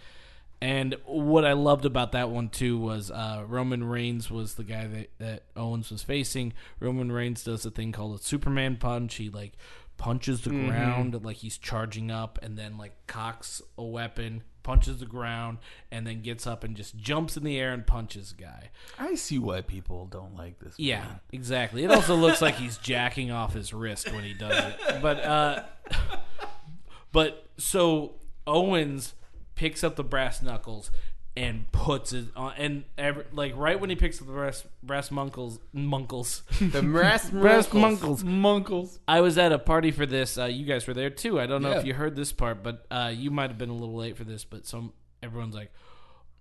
And 0.63 0.95
what 1.03 1.43
I 1.43 1.51
loved 1.51 1.83
about 1.83 2.13
that 2.13 2.29
one 2.29 2.47
too 2.47 2.77
was 2.77 3.11
uh, 3.11 3.43
Roman 3.45 3.83
Reigns 3.83 4.31
was 4.31 4.53
the 4.53 4.63
guy 4.63 4.87
that, 4.87 5.09
that 5.19 5.43
Owens 5.57 5.91
was 5.91 6.03
facing. 6.03 6.53
Roman 6.79 7.11
Reigns 7.11 7.43
does 7.43 7.65
a 7.65 7.69
thing 7.69 7.91
called 7.91 8.17
a 8.17 8.23
Superman 8.23 8.77
punch. 8.77 9.15
He 9.15 9.29
like 9.29 9.57
punches 9.97 10.39
the 10.39 10.51
ground 10.51 11.21
like 11.25 11.35
he's 11.35 11.57
charging 11.57 12.09
up, 12.11 12.39
and 12.41 12.57
then 12.57 12.77
like 12.77 12.93
cocks 13.07 13.61
a 13.77 13.83
weapon, 13.83 14.41
punches 14.63 15.01
the 15.01 15.05
ground, 15.05 15.57
and 15.91 16.07
then 16.07 16.21
gets 16.21 16.47
up 16.47 16.63
and 16.63 16.77
just 16.77 16.95
jumps 16.95 17.35
in 17.35 17.43
the 17.43 17.59
air 17.59 17.73
and 17.73 17.85
punches 17.85 18.31
a 18.31 18.41
guy. 18.41 18.69
I 18.97 19.15
see 19.15 19.39
why 19.39 19.59
people 19.59 20.05
don't 20.05 20.33
like 20.33 20.59
this. 20.59 20.75
Yeah, 20.77 21.01
man. 21.01 21.19
exactly. 21.33 21.83
It 21.83 21.91
also 21.91 22.15
looks 22.15 22.41
like 22.41 22.55
he's 22.55 22.77
jacking 22.77 23.31
off 23.31 23.53
his 23.53 23.73
wrist 23.73 24.13
when 24.13 24.23
he 24.23 24.33
does 24.33 24.63
it. 24.63 25.01
But 25.01 25.19
uh 25.25 25.63
but 27.11 27.49
so 27.57 28.13
Owens 28.47 29.13
picks 29.55 29.83
up 29.83 29.95
the 29.95 30.03
brass 30.03 30.41
knuckles 30.41 30.91
and 31.35 31.71
puts 31.71 32.13
it 32.13 32.25
on 32.35 32.53
and 32.57 32.83
every, 32.95 33.23
like 33.31 33.53
right 33.57 33.79
when 33.79 33.89
he 33.89 33.95
picks 33.95 34.21
up 34.21 34.27
the 34.27 34.33
brass 34.33 34.63
brass 34.83 35.09
munkles 35.09 35.57
munkles 35.75 36.43
The 36.71 36.83
brass 36.83 37.27
brass 37.31 37.67
munkles. 37.69 38.23
munkles 38.23 38.23
Munkles. 38.23 38.99
I 39.07 39.21
was 39.21 39.37
at 39.39 39.51
a 39.51 39.57
party 39.57 39.89
for 39.91 40.05
this. 40.05 40.37
Uh, 40.37 40.45
you 40.45 40.65
guys 40.65 40.85
were 40.87 40.93
there 40.93 41.09
too. 41.09 41.39
I 41.39 41.47
don't 41.47 41.63
know 41.63 41.71
if 41.71 41.85
you 41.85 41.95
heard 41.95 42.15
this 42.15 42.31
part, 42.31 42.61
but 42.61 42.85
uh, 42.91 43.11
you 43.15 43.31
might 43.31 43.49
have 43.49 43.57
been 43.57 43.69
a 43.69 43.75
little 43.75 43.95
late 43.95 44.15
for 44.15 44.23
this. 44.23 44.45
But 44.45 44.67
some 44.67 44.93
everyone's 45.23 45.55
like, 45.55 45.71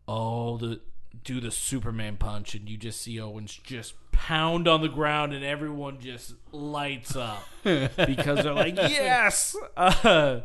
"Oh, 0.07 0.59
the 0.59 0.81
do 1.25 1.41
the 1.41 1.51
Superman 1.51 2.17
punch," 2.19 2.55
and 2.55 2.69
you 2.69 2.77
just 2.77 3.01
see 3.01 3.19
Owens 3.19 3.55
just 3.57 3.95
pound 4.13 4.69
on 4.69 4.83
the 4.83 4.89
ground, 4.89 5.33
and 5.33 5.43
everyone 5.43 6.01
just 6.01 6.35
lights 6.53 7.17
up 7.17 7.43
because 7.65 8.43
they're 8.43 8.53
like, 8.53 8.77
"Yes!" 8.77 9.57
Uh, 9.75 10.41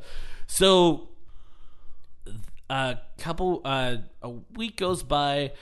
so 0.48 1.10
a 2.70 2.98
couple 3.18 3.62
uh, 3.64 3.98
a 4.22 4.30
week 4.30 4.78
goes 4.78 5.04
by. 5.04 5.54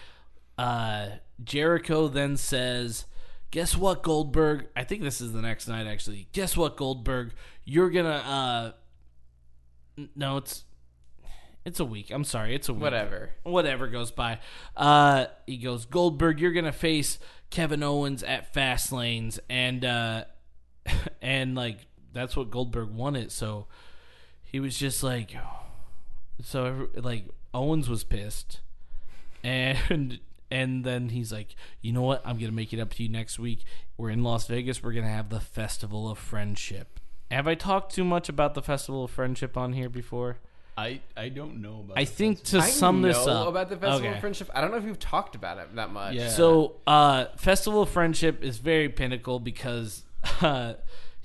Uh, 0.58 1.08
Jericho 1.44 2.08
then 2.08 2.38
says, 2.38 3.06
"Guess 3.52 3.76
what, 3.76 4.04
Goldberg? 4.04 4.68
I 4.76 4.84
think 4.84 5.02
this 5.02 5.22
is 5.22 5.34
the 5.34 5.42
next 5.42 5.68
night. 5.68 5.88
Actually, 5.88 6.28
guess 6.32 6.56
what, 6.56 6.78
Goldberg? 6.78 7.34
You're 7.64 7.90
gonna 7.90 8.10
uh, 9.98 10.06
no, 10.16 10.38
it's 10.38 10.64
it's 11.66 11.80
a 11.80 11.86
week. 11.86 12.12
I'm 12.12 12.24
sorry, 12.24 12.56
it's 12.56 12.70
a 12.70 12.74
week. 12.74 12.84
Whatever. 12.84 13.32
Whatever 13.44 13.88
goes 13.88 14.12
by. 14.12 14.40
Uh, 14.76 15.26
he 15.48 15.58
goes, 15.58 15.86
Goldberg, 15.86 16.40
you're 16.40 16.52
gonna 16.52 16.72
face 16.72 17.18
Kevin 17.50 17.84
Owens 17.84 18.24
at 18.24 18.54
Fast 18.54 18.92
Lanes, 18.92 19.40
and 19.50 19.84
uh, 19.84 20.26
and 21.22 21.56
like 21.56 21.80
that's 22.14 22.36
what 22.36 22.52
Goldberg 22.52 22.92
wanted. 22.92 23.32
So 23.32 23.68
he 24.44 24.60
was 24.60 24.78
just 24.78 25.04
like, 25.04 25.36
so 26.42 26.90
like 26.96 27.26
Owens 27.54 27.90
was 27.90 28.04
pissed, 28.04 28.60
and 29.44 30.20
and 30.52 30.84
then 30.84 31.10
he's 31.10 31.32
like, 31.32 31.56
you 31.82 31.92
know 31.92 32.02
what? 32.02 32.22
I'm 32.26 32.38
gonna 32.38 32.52
make 32.52 32.74
it 32.74 32.80
up 32.80 32.94
to 32.96 33.04
you 33.04 33.10
next 33.10 33.40
week. 33.40 33.64
We're 33.98 34.10
in 34.10 34.24
Las 34.24 34.48
Vegas. 34.48 34.84
We're 34.84 34.94
gonna 34.94 35.08
have 35.10 35.30
the 35.30 35.40
Festival 35.40 36.10
of 36.10 36.18
Friendship. 36.18 37.00
Have 37.32 37.48
I 37.48 37.56
talked 37.56 37.94
too 37.96 38.04
much 38.04 38.30
about 38.30 38.54
the 38.54 38.62
Festival 38.62 39.04
of 39.06 39.12
Friendship 39.12 39.58
on 39.58 39.74
here 39.74 39.90
before? 39.90 40.38
I 40.78 41.00
I 41.16 41.30
don't 41.30 41.62
know 41.62 41.80
about. 41.86 41.98
I 41.98 42.04
the 42.04 42.12
think 42.12 42.40
festival. 42.40 42.62
to 42.62 42.68
I 42.68 42.70
sum 42.70 43.02
know 43.02 43.08
this 43.08 43.28
up 43.28 43.48
about 43.48 43.70
the 43.70 43.78
Festival 43.78 44.08
Okay. 44.08 44.16
of 44.16 44.20
Friendship. 44.20 44.50
I 44.54 44.62
don't 44.62 44.72
know 44.72 44.78
if 44.78 44.84
you've 44.84 45.00
talked 45.00 45.34
about 45.36 45.58
it 45.58 45.74
that 45.76 45.90
much. 45.92 46.14
Yeah. 46.16 46.30
So, 46.30 46.76
uh, 46.86 47.26
Festival 47.38 47.84
of 47.84 47.90
Friendship 47.90 48.44
is 48.44 48.58
very 48.58 48.90
pinnacle 48.90 49.40
because 49.40 50.04
uh, 50.42 50.74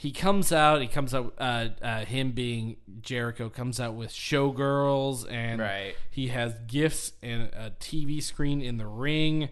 he 0.02 0.12
comes 0.12 0.50
out. 0.50 0.80
He 0.80 0.88
comes 0.88 1.12
out. 1.12 1.34
Uh, 1.36 1.68
uh, 1.82 2.04
him 2.06 2.30
being 2.32 2.78
Jericho 3.02 3.50
comes 3.50 3.78
out 3.78 3.92
with 3.94 4.08
showgirls, 4.10 5.30
and 5.30 5.60
Right. 5.60 5.94
he 6.10 6.28
has 6.28 6.54
gifts 6.66 7.12
and 7.22 7.42
a 7.52 7.74
TV 7.78 8.22
screen 8.22 8.62
in 8.62 8.78
the 8.78 8.86
ring. 8.86 9.50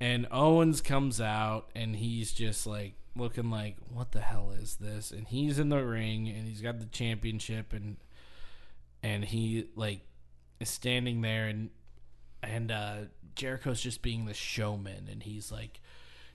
And 0.00 0.26
Owens 0.32 0.80
comes 0.80 1.20
out, 1.20 1.70
and 1.76 1.94
he's 1.94 2.32
just 2.32 2.66
like 2.66 2.94
looking 3.14 3.50
like, 3.52 3.76
"What 3.88 4.10
the 4.10 4.20
hell 4.20 4.50
is 4.50 4.74
this?" 4.76 5.12
And 5.12 5.28
he's 5.28 5.60
in 5.60 5.68
the 5.68 5.84
ring, 5.84 6.28
and 6.28 6.48
he's 6.48 6.60
got 6.60 6.80
the 6.80 6.86
championship, 6.86 7.72
and 7.72 7.96
and 9.00 9.24
he 9.24 9.68
like 9.76 10.00
is 10.58 10.70
standing 10.70 11.20
there, 11.20 11.46
and 11.46 11.70
and 12.42 12.72
uh, 12.72 12.96
Jericho's 13.36 13.80
just 13.80 14.02
being 14.02 14.24
the 14.24 14.34
showman, 14.34 15.08
and 15.08 15.22
he's 15.22 15.52
like, 15.52 15.80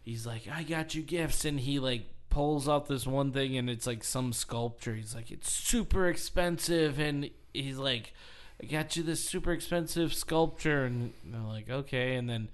he's 0.02 0.26
like, 0.26 0.48
I 0.50 0.64
got 0.64 0.96
you 0.96 1.02
gifts, 1.02 1.44
and 1.44 1.60
he 1.60 1.78
like 1.80 2.06
pulls 2.30 2.68
off 2.68 2.88
this 2.88 3.08
one 3.08 3.32
thing, 3.32 3.58
and 3.58 3.70
it's 3.70 3.88
like 3.88 4.04
some 4.04 4.34
sculpture. 4.34 4.96
He's 4.96 5.16
like, 5.16 5.32
it's 5.32 5.52
super 5.52 6.08
expensive, 6.08 7.00
and 7.00 7.30
he's 7.54 7.78
like, 7.78 8.14
I 8.62 8.66
got 8.66 8.96
you 8.96 9.04
this 9.04 9.24
super 9.24 9.52
expensive 9.52 10.14
sculpture, 10.14 10.86
and 10.86 11.14
they're 11.26 11.42
like, 11.42 11.70
okay, 11.70 12.16
and 12.16 12.30
then 12.30 12.50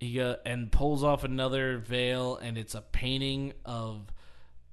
he 0.00 0.14
go, 0.14 0.36
and 0.44 0.70
pulls 0.70 1.02
off 1.02 1.24
another 1.24 1.78
veil, 1.78 2.36
and 2.36 2.58
it's 2.58 2.74
a 2.74 2.82
painting 2.82 3.52
of 3.64 4.12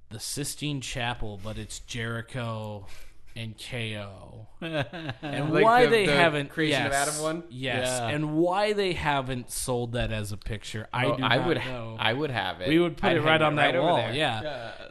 the 0.09 0.19
Sistine 0.19 0.81
Chapel, 0.81 1.39
but 1.43 1.57
it's 1.57 1.79
Jericho 1.79 2.87
and 3.35 3.55
KO 3.57 4.47
and 4.61 5.53
Like 5.53 5.63
why 5.63 5.85
the- 5.85 5.91
they 5.91 6.05
the 6.05 6.13
haven't 6.15 6.49
Creation 6.49 6.85
of 6.85 6.93
Adam 6.93 7.21
one? 7.21 7.43
yes, 7.49 7.85
Yeah. 7.87 8.07
and 8.07 8.37
why 8.37 8.71
they 8.73 8.93
haven't 8.93 9.51
sold 9.51 9.91
that 9.93 10.11
as 10.13 10.31
a 10.31 10.37
picture, 10.37 10.87
I 10.93 11.05
Oh, 11.05 11.17
do 11.17 11.23
I 11.23 11.37
not 11.37 11.47
would. 11.47 11.57
know. 11.57 11.97
I 11.99 12.13
would 12.13 12.31
have 12.31 12.61
it. 12.61 12.69
we 12.69 12.79
would 12.79 12.95
put 12.97 13.07
I'd 13.09 13.17
it 13.17 13.19
hang 13.19 13.25
right 13.27 13.41
on 13.41 13.55
that 13.55 13.75
over 13.75 13.85
wall. 13.87 13.97
Yeah, 13.97 14.13
Yeah, 14.13 14.41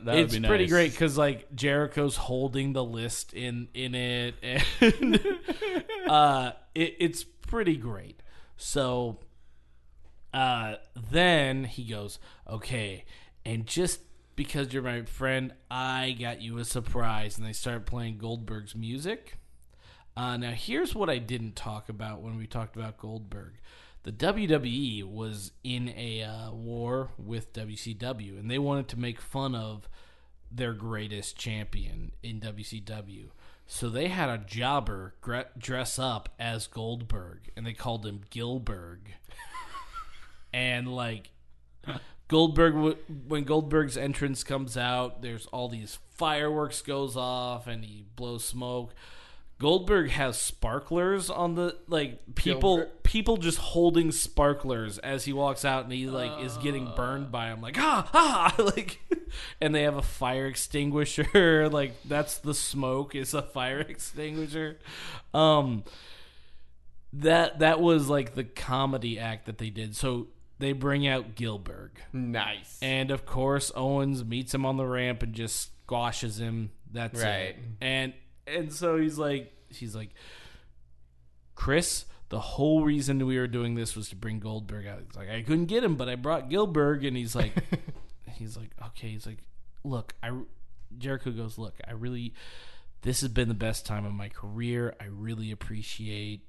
that 0.03 0.05
would 0.05 0.15
it's 0.17 0.37
be 0.37 0.47
pretty 0.47 0.65
nice. 0.65 0.71
great 0.73 0.91
because 0.93 1.17
like 1.17 1.55
Jericho's 1.55 2.17
holding 2.17 2.73
the 2.75 2.85
list 2.85 3.33
in 3.33 3.69
in 3.73 3.95
it, 3.95 4.35
and 4.81 5.21
uh, 6.09 6.53
it, 6.75 6.97
it's 7.01 7.25
pretty 7.25 7.77
great. 7.77 8.23
So 8.57 9.21
uh, 10.33 10.75
then 11.11 11.65
he 11.65 11.85
goes, 11.85 12.19
okay, 12.49 13.05
and 13.45 13.67
just 13.67 14.01
because 14.37 14.73
you're 14.73 14.83
my 14.83 15.03
friend, 15.03 15.53
I 15.71 16.17
got 16.19 16.43
you 16.43 16.59
a 16.59 16.65
surprise, 16.65 17.39
and 17.39 17.47
they 17.47 17.53
start 17.53 17.87
playing 17.87 18.19
Goldberg's 18.19 18.75
music. 18.75 19.39
Uh, 20.17 20.37
now, 20.37 20.53
here's 20.53 20.95
what 20.95 21.11
I 21.11 21.19
didn't 21.19 21.57
talk 21.57 21.89
about 21.89 22.23
when 22.23 22.37
we 22.37 22.47
talked 22.47 22.77
about 22.77 22.99
Goldberg. 22.99 23.55
The 24.05 24.13
WWE 24.13 25.05
was 25.05 25.53
in 25.63 25.89
a 25.97 26.23
uh, 26.23 26.53
war 26.53 27.11
with 27.19 27.53
WCW, 27.53 28.39
and 28.39 28.51
they 28.51 28.59
wanted 28.59 28.89
to 28.89 28.99
make 28.99 29.21
fun 29.21 29.55
of 29.55 29.89
their 30.53 30.73
greatest 30.73 31.37
champion 31.37 32.13
in 32.23 32.41
WCW. 32.41 33.31
So 33.67 33.89
they 33.89 34.09
had 34.09 34.29
a 34.29 34.39
jobber 34.39 35.15
dress 35.59 35.99
up 35.99 36.29
as 36.39 36.67
Goldberg, 36.67 37.51
and 37.57 37.67
they 37.67 37.73
called 37.73 38.05
him 38.05 38.21
Gilberg. 38.31 38.99
and 40.53 40.95
like 40.95 41.31
Goldberg, 42.35 42.97
when 43.29 43.45
Goldberg's 43.45 43.97
entrance 43.97 44.43
comes 44.43 44.77
out, 44.77 45.23
there's 45.23 45.47
all 45.53 45.69
these 45.69 46.01
fireworks 46.17 46.83
goes 46.83 47.17
off, 47.17 47.69
and 47.69 47.85
he 47.85 48.07
blows 48.17 48.45
smoke. 48.45 48.93
Goldberg 49.61 50.11
has 50.11 50.37
sparklers 50.37 51.31
on 51.31 51.55
the 51.55 51.79
like 51.87 52.35
people 52.35 52.79
Gilbert? 52.79 53.05
people 53.05 53.37
just 53.37 53.59
holding 53.59 54.11
sparklers 54.11 54.99
as 54.99 55.27
he 55.27 55.33
walks 55.33 55.65
out 55.65 55.85
and 55.85 55.93
he 55.93 56.09
like 56.09 56.45
is 56.45 56.57
getting 56.57 56.91
burned 56.97 57.31
by 57.31 57.47
him 57.47 57.61
like 57.61 57.77
ah 57.79 58.11
ah 58.13 58.55
like 58.77 59.01
and 59.61 59.73
they 59.73 59.83
have 59.83 59.97
a 59.97 60.03
fire 60.03 60.47
extinguisher 60.47 61.69
like 61.73 61.95
that's 62.05 62.39
the 62.39 62.53
smoke 62.53 63.15
is 63.15 63.33
a 63.33 63.43
fire 63.43 63.79
extinguisher 63.79 64.81
um 65.33 65.85
that 67.13 67.61
that 67.61 67.81
was 67.81 68.09
like 68.09 68.35
the 68.35 68.43
comedy 68.43 69.21
act 69.21 69.47
that 69.47 69.59
they 69.59 69.71
did 69.71 69.95
so 69.95 70.27
they 70.59 70.73
bring 70.73 71.07
out 71.07 71.35
Gilberg 71.35 71.91
Nice. 72.13 72.79
and 72.83 73.11
of 73.11 73.27
course, 73.27 73.73
Owens 73.75 74.25
meets 74.25 74.55
him 74.55 74.65
on 74.65 74.77
the 74.77 74.87
ramp 74.87 75.23
and 75.23 75.33
just 75.35 75.71
squashes 75.85 76.39
him. 76.41 76.71
That's 76.93 77.21
Right. 77.23 77.57
it. 77.57 77.57
And 77.81 78.13
and 78.47 78.73
so 78.73 78.99
he's 78.99 79.19
like, 79.19 79.53
he's 79.69 79.95
like, 79.95 80.11
Chris. 81.55 82.07
The 82.31 82.41
whole 82.41 82.83
reason 82.83 83.25
we 83.27 83.39
were 83.39 83.47
doing 83.47 83.75
this 83.75 83.95
was 83.95 84.09
to 84.09 84.17
bring 84.17 84.41
Goldberg 84.41 84.87
out. 84.87 84.99
He's 85.07 85.15
like, 85.15 85.29
I 85.31 85.43
couldn't 85.43 85.67
get 85.67 85.85
him, 85.85 85.95
but 85.95 86.09
I 86.09 86.17
brought 86.17 86.49
Gilberg, 86.51 87.07
and 87.07 87.17
he's 87.17 87.37
like, 87.37 87.53
he's 88.33 88.57
like, 88.57 88.71
okay. 88.89 89.09
He's 89.11 89.27
like, 89.27 89.39
look, 89.85 90.15
I. 90.23 90.33
Jericho 90.99 91.31
goes, 91.33 91.59
look, 91.59 91.75
I 91.87 91.93
really, 91.93 92.35
this 93.03 93.21
has 93.21 93.29
been 93.29 93.49
the 93.49 93.55
best 93.55 93.85
time 93.85 94.05
of 94.05 94.13
my 94.13 94.29
career. 94.31 94.95
I 95.01 95.05
really 95.07 95.51
appreciate 95.51 96.41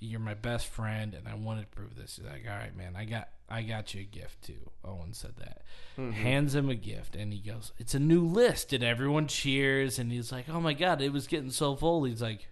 you're 0.00 0.20
my 0.20 0.34
best 0.34 0.66
friend 0.66 1.14
and 1.14 1.26
I 1.26 1.34
wanted 1.34 1.62
to 1.62 1.66
prove 1.68 1.96
this. 1.96 2.16
He's 2.16 2.26
like, 2.26 2.44
all 2.48 2.56
right, 2.56 2.76
man, 2.76 2.94
I 2.96 3.04
got 3.04 3.28
I 3.50 3.62
got 3.62 3.94
you 3.94 4.02
a 4.02 4.04
gift 4.04 4.42
too. 4.42 4.70
Owen 4.84 5.14
said 5.14 5.34
that. 5.38 5.62
Mm-hmm. 5.98 6.10
Hands 6.12 6.54
him 6.54 6.68
a 6.68 6.74
gift 6.74 7.16
and 7.16 7.32
he 7.32 7.38
goes, 7.40 7.72
It's 7.78 7.94
a 7.94 7.98
new 7.98 8.20
list. 8.26 8.72
And 8.72 8.84
everyone 8.84 9.26
cheers 9.26 9.98
and 9.98 10.12
he's 10.12 10.30
like, 10.30 10.48
Oh 10.48 10.60
my 10.60 10.74
god, 10.74 11.00
it 11.00 11.12
was 11.12 11.26
getting 11.26 11.50
so 11.50 11.74
full. 11.74 12.04
He's 12.04 12.20
like, 12.22 12.48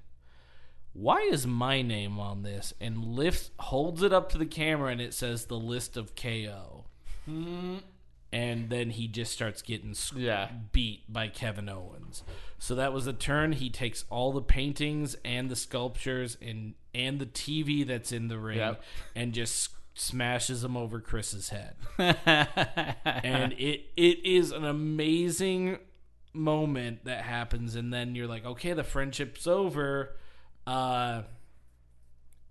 Why 0.95 1.19
is 1.21 1.47
my 1.47 1.83
name 1.83 2.19
on 2.19 2.43
this? 2.43 2.73
And 2.81 3.05
lifts 3.05 3.51
holds 3.59 4.03
it 4.03 4.13
up 4.13 4.31
to 4.31 4.39
the 4.39 4.47
camera 4.47 4.91
and 4.91 5.01
it 5.01 5.13
says 5.15 5.45
the 5.45 5.59
list 5.59 5.97
of 5.97 6.15
KO. 6.17 6.87
Mm-hmm. 7.29 7.77
And 8.33 8.71
then 8.71 8.91
he 8.91 9.07
just 9.07 9.33
starts 9.33 9.63
getting 9.63 9.95
sc- 9.95 10.17
Yeah. 10.17 10.49
beat 10.73 11.11
by 11.11 11.29
Kevin 11.29 11.69
Owens. 11.69 12.23
So 12.59 12.75
that 12.75 12.93
was 12.93 13.07
a 13.07 13.13
turn. 13.13 13.53
He 13.53 13.71
takes 13.71 14.05
all 14.11 14.33
the 14.33 14.43
paintings 14.43 15.17
and 15.25 15.49
the 15.51 15.57
sculptures 15.57 16.37
and 16.43 16.75
and 16.97 17.19
the 17.21 17.27
TV 17.27 17.87
that's 17.87 18.11
in 18.13 18.29
the 18.29 18.39
ring 18.39 18.59
Yep. 18.59 18.83
and 19.15 19.33
just 19.33 19.71
smashes 19.95 20.63
them 20.63 20.77
over 20.77 21.01
Chris's 21.01 21.51
head. 21.51 21.77
and 21.99 23.53
it 23.53 23.87
it 23.97 24.25
is 24.25 24.51
an 24.53 24.65
amazing 24.65 25.79
moment 26.33 27.05
that 27.05 27.23
happens 27.23 27.77
and 27.77 27.93
then 27.93 28.15
you're 28.15 28.27
like, 28.27 28.45
"Okay, 28.45 28.73
the 28.73 28.85
friendship's 28.85 29.47
over." 29.47 30.17
Uh 30.67 31.23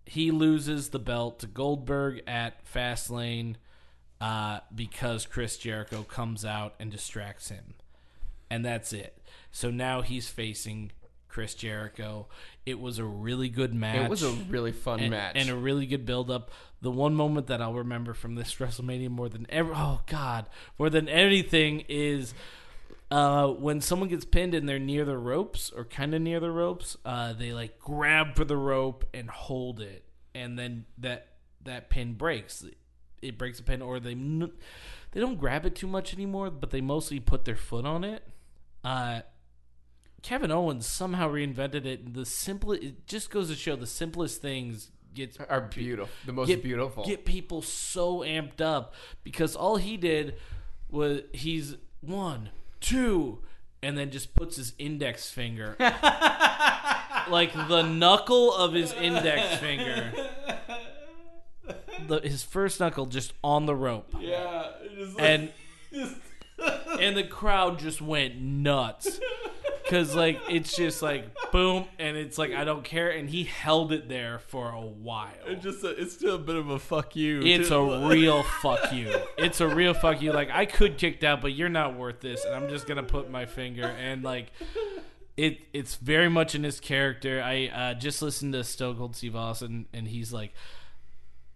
he 0.08 0.30
loses 0.32 0.90
the 0.90 1.00
belt 1.00 1.40
to 1.40 1.48
Goldberg 1.48 2.22
at 2.28 2.64
Fastlane 2.72 3.56
uh, 4.22 4.60
because 4.74 5.26
Chris 5.26 5.58
Jericho 5.58 6.04
comes 6.04 6.46
out 6.46 6.76
and 6.80 6.92
distracts 6.92 7.50
him. 7.50 7.74
And 8.50 8.64
that's 8.64 8.94
it. 8.94 9.20
So 9.52 9.72
now 9.72 10.02
he's 10.04 10.28
facing 10.30 10.92
Chris 11.28 11.56
Jericho. 11.56 12.28
It 12.66 12.80
was 12.80 12.98
a 12.98 13.04
really 13.04 13.50
good 13.50 13.74
match. 13.74 14.06
It 14.06 14.10
was 14.10 14.24
a 14.24 14.32
really 14.32 14.72
fun 14.72 15.00
and, 15.00 15.12
match. 15.12 15.36
and 15.36 15.50
a 15.50 15.56
really 15.56 15.86
good 15.86 16.06
build 16.06 16.32
up. 16.32 16.50
The 16.82 16.90
one 16.92 17.14
moment 17.14 17.48
that 17.48 17.62
I'll 17.62 17.74
remember 17.74 18.14
from 18.14 18.36
this 18.36 18.56
WrestleMania 18.56 19.10
more 19.10 19.30
than 19.30 19.46
ever, 19.50 19.72
oh 19.76 20.02
god, 20.08 20.48
more 20.80 20.90
than 20.90 21.08
anything 21.08 21.86
is 21.88 22.34
uh, 23.12 23.48
when 23.48 23.82
someone 23.82 24.10
gets 24.10 24.26
pinned 24.26 24.54
and 24.54 24.68
they're 24.68 24.80
near 24.80 25.06
the 25.06 25.18
ropes 25.18 25.72
or 25.76 25.86
kind 25.86 26.16
of 26.16 26.22
near 26.22 26.40
the 26.40 26.52
ropes, 26.52 26.98
uh, 27.06 27.34
they 27.34 27.54
like 27.54 27.80
grab 27.80 28.36
for 28.36 28.46
the 28.46 28.58
rope 28.58 29.06
and 29.14 29.30
hold 29.30 29.80
it, 29.80 30.04
and 30.34 30.58
then 30.58 30.86
that 30.98 31.28
that 31.64 31.90
pin 31.90 32.14
breaks. 32.14 32.66
It 33.22 33.38
breaks 33.38 33.60
a 33.60 33.64
pin, 33.64 33.82
or 33.82 34.00
they 34.00 34.16
they 34.16 35.20
don't 35.20 35.40
grab 35.40 35.66
it 35.66 35.76
too 35.76 35.88
much 35.88 36.14
anymore, 36.14 36.50
but 36.50 36.72
they 36.72 36.82
mostly 36.82 37.20
put 37.20 37.46
their 37.46 37.56
foot 37.56 37.86
on 37.86 38.04
it. 38.04 38.24
Uh, 38.84 39.22
Kevin 40.26 40.50
Owens 40.50 40.88
somehow 40.88 41.30
reinvented 41.30 41.86
it. 41.86 42.16
The 42.16 42.26
simple, 42.26 42.72
it 42.72 43.06
just 43.06 43.30
goes 43.30 43.48
to 43.50 43.56
show 43.56 43.76
the 43.76 43.86
simplest 43.86 44.42
things 44.42 44.90
gets 45.14 45.38
are 45.38 45.62
beautiful. 45.62 46.10
The 46.26 46.34
most 46.34 46.48
get, 46.48 46.64
beautiful. 46.64 47.06
Get 47.06 47.26
people 47.26 47.62
so 47.62 48.22
amped 48.22 48.60
up 48.60 48.96
because 49.24 49.56
all 49.56 49.76
he 49.76 49.98
did 49.98 50.34
was 50.90 51.22
he's 51.32 51.76
one, 52.02 52.50
two, 52.82 53.44
and 53.84 53.96
then 53.96 54.10
just 54.10 54.34
puts 54.34 54.56
his 54.56 54.74
index 54.80 55.30
finger, 55.30 55.76
like 57.30 57.54
the 57.54 57.84
knuckle 57.84 58.52
of 58.52 58.74
his 58.74 58.94
index 58.94 59.60
finger, 59.60 60.12
the, 62.08 62.22
his 62.22 62.42
first 62.42 62.80
knuckle 62.80 63.06
just 63.06 63.32
on 63.44 63.68
the 63.68 63.76
rope, 63.76 64.12
Yeah, 64.20 64.72
just 64.98 65.20
and 65.20 65.52
and 67.00 67.16
the 67.16 67.28
crowd 67.30 67.78
just 67.78 68.02
went 68.02 68.42
nuts. 68.42 69.20
because 69.86 70.16
like 70.16 70.40
it's 70.50 70.76
just 70.76 71.02
like 71.02 71.26
boom, 71.52 71.86
and 72.00 72.18
it's 72.18 72.38
like 72.38 72.54
I 72.54 72.64
don't 72.64 72.84
care, 72.84 73.12
and 73.12 73.30
he 73.30 73.44
held 73.44 73.92
it 73.92 74.10
there 74.10 74.40
for 74.40 74.72
a 74.72 74.82
while. 74.82 75.32
It's 75.46 75.64
just 75.64 75.84
a, 75.84 75.90
it's 75.90 76.14
still 76.14 76.36
a 76.36 76.40
bit 76.40 76.56
of 76.56 76.70
a 76.70 76.80
fuck 76.80 77.16
you. 77.16 77.42
It's 77.42 77.70
too. 77.70 77.76
a 77.76 78.10
real 78.10 78.44
fuck 78.44 78.92
you. 78.92 79.16
It's 79.38 79.62
a 79.62 79.68
real 79.68 79.94
fuck 79.94 80.22
you. 80.22 80.32
Like 80.32 80.50
I 80.52 80.66
could 80.66 80.98
kick 80.98 81.24
out, 81.24 81.42
but 81.42 81.54
you're 81.54 81.70
not 81.70 81.98
worth 81.98 82.20
this, 82.20 82.44
and 82.46 82.56
I'm 82.56 82.70
just 82.70 82.88
gonna 82.88 83.04
put 83.04 83.30
my 83.30 83.46
finger 83.46 83.86
and 83.86 84.24
like 84.24 84.52
it. 85.38 85.60
It's 85.72 85.96
very 85.96 86.30
much 86.30 86.56
in 86.56 86.64
his 86.64 86.80
character. 86.80 87.42
I 87.42 87.68
uh, 87.68 87.94
just 87.94 88.22
listened 88.22 88.54
to 88.54 88.64
Stone 88.64 88.98
Cold 88.98 89.16
Steve 89.16 89.36
Austin, 89.36 89.86
and 89.94 90.08
he's 90.08 90.34
like, 90.34 90.54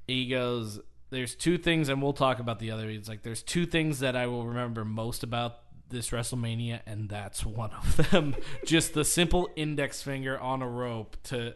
he 0.07 0.27
goes, 0.27 0.79
"There's 1.09 1.33
two 1.33 1.57
things, 1.57 1.89
and 1.89 2.01
we'll 2.01 2.13
talk 2.13 2.39
about 2.39 2.59
the 2.59 2.71
other." 2.71 2.89
He's 2.89 3.09
like, 3.09 3.23
"There's 3.23 3.41
two 3.41 3.65
things 3.65 3.99
that 3.99 4.15
I 4.15 4.27
will 4.27 4.45
remember 4.45 4.85
most 4.85 5.23
about." 5.23 5.59
This 5.89 6.09
WrestleMania, 6.09 6.81
and 6.85 7.09
that's 7.09 7.45
one 7.45 7.71
of 7.71 8.11
them. 8.11 8.35
Just 8.65 8.93
the 8.93 9.05
simple 9.05 9.49
index 9.55 10.01
finger 10.01 10.39
on 10.39 10.61
a 10.61 10.69
rope 10.69 11.17
to 11.25 11.55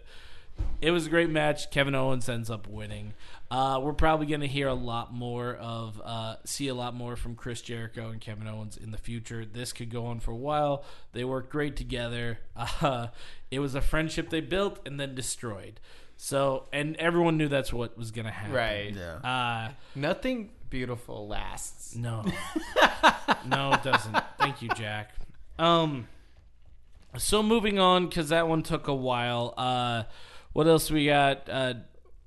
it 0.82 0.92
was 0.92 1.08
a 1.08 1.10
great 1.10 1.30
match. 1.30 1.72
Kevin 1.72 1.96
Owens 1.96 2.28
ends 2.28 2.50
up 2.50 2.68
winning. 2.68 3.14
Uh, 3.50 3.80
we're 3.82 3.94
probably 3.94 4.26
going 4.26 4.42
to 4.42 4.48
hear 4.48 4.68
a 4.68 4.74
lot 4.74 5.14
more 5.14 5.56
of, 5.56 6.02
uh, 6.04 6.36
see 6.46 6.68
a 6.68 6.74
lot 6.74 6.94
more 6.94 7.16
from 7.16 7.36
Chris 7.36 7.62
Jericho 7.62 8.10
and 8.10 8.20
Kevin 8.20 8.48
Owens 8.48 8.78
in 8.78 8.92
the 8.92 8.98
future. 8.98 9.46
This 9.46 9.72
could 9.72 9.90
go 9.90 10.06
on 10.08 10.20
for 10.20 10.32
a 10.32 10.36
while. 10.36 10.84
They 11.14 11.24
worked 11.24 11.50
great 11.52 11.76
together. 11.76 12.40
Uh, 12.82 13.08
it 13.50 13.60
was 13.60 13.76
a 13.76 13.82
friendship 13.82 14.30
they 14.30 14.42
built 14.42 14.80
and 14.86 15.00
then 15.00 15.16
destroyed. 15.16 15.80
So, 16.18 16.68
and 16.74 16.96
everyone 16.98 17.38
knew 17.38 17.48
that's 17.48 17.72
what 17.72 17.98
was 17.98 18.12
going 18.12 18.26
to 18.26 18.32
happen. 18.32 18.54
Right. 18.54 18.94
Yeah. 18.96 19.16
Uh, 19.18 19.72
Nothing 19.96 20.50
beautiful 20.74 21.28
lasts. 21.28 21.96
no, 21.96 22.26
no, 23.48 23.74
it 23.74 23.84
doesn't. 23.84 24.18
Thank 24.40 24.64
you, 24.64 24.70
Jack. 24.70 25.12
Um, 25.60 26.08
so 27.16 27.44
moving 27.44 27.78
on 27.78 28.08
because 28.08 28.30
that 28.30 28.48
one 28.48 28.64
took 28.64 28.88
a 28.88 28.96
while. 28.96 29.54
Uh, 29.56 30.04
what 30.54 30.66
else 30.68 30.90
we 30.90 31.06
got? 31.06 31.48
Uh, 31.48 31.76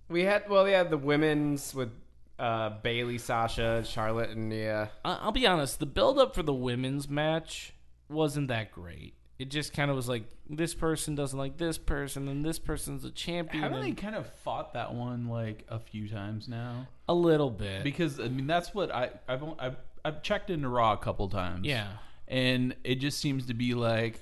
We 0.08 0.22
had 0.22 0.48
well, 0.48 0.68
yeah, 0.68 0.84
the 0.84 0.96
women's 0.96 1.74
with 1.74 1.90
uh, 2.38 2.70
Bayley, 2.84 3.18
Sasha, 3.18 3.82
Charlotte, 3.84 4.30
and 4.30 4.48
Nia. 4.48 4.90
I- 5.04 5.18
I'll 5.22 5.32
be 5.32 5.44
honest, 5.46 5.80
the 5.80 5.86
build 5.86 6.16
up 6.20 6.32
for 6.32 6.44
the 6.44 6.54
women's 6.54 7.08
match 7.08 7.74
wasn't 8.08 8.46
that 8.46 8.70
great. 8.70 9.14
It 9.38 9.50
just 9.50 9.74
kind 9.74 9.90
of 9.90 9.96
was 9.96 10.08
like 10.08 10.24
this 10.48 10.74
person 10.74 11.14
doesn't 11.14 11.38
like 11.38 11.58
this 11.58 11.76
person, 11.76 12.28
and 12.28 12.44
this 12.44 12.58
person's 12.58 13.04
a 13.04 13.10
champion. 13.10 13.62
Haven't 13.62 13.82
they 13.82 13.88
and 13.88 13.96
kind 13.96 14.14
of 14.14 14.26
fought 14.44 14.72
that 14.74 14.94
one 14.94 15.28
like 15.28 15.66
a 15.68 15.78
few 15.78 16.08
times 16.08 16.48
now? 16.48 16.86
a 17.08 17.14
little 17.14 17.50
bit. 17.50 17.84
Because 17.84 18.18
I 18.18 18.28
mean, 18.28 18.46
that's 18.46 18.74
what 18.74 18.90
I 18.90 19.10
I've 19.28 19.42
on- 19.42 19.56
I've, 19.58 19.76
I've 20.04 20.22
checked 20.22 20.50
into 20.50 20.68
Raw 20.68 20.92
a 20.92 20.96
couple 20.96 21.28
times. 21.28 21.66
yeah, 21.66 21.88
and 22.28 22.74
it 22.82 22.96
just 22.96 23.18
seems 23.18 23.46
to 23.46 23.54
be 23.54 23.74
like 23.74 24.20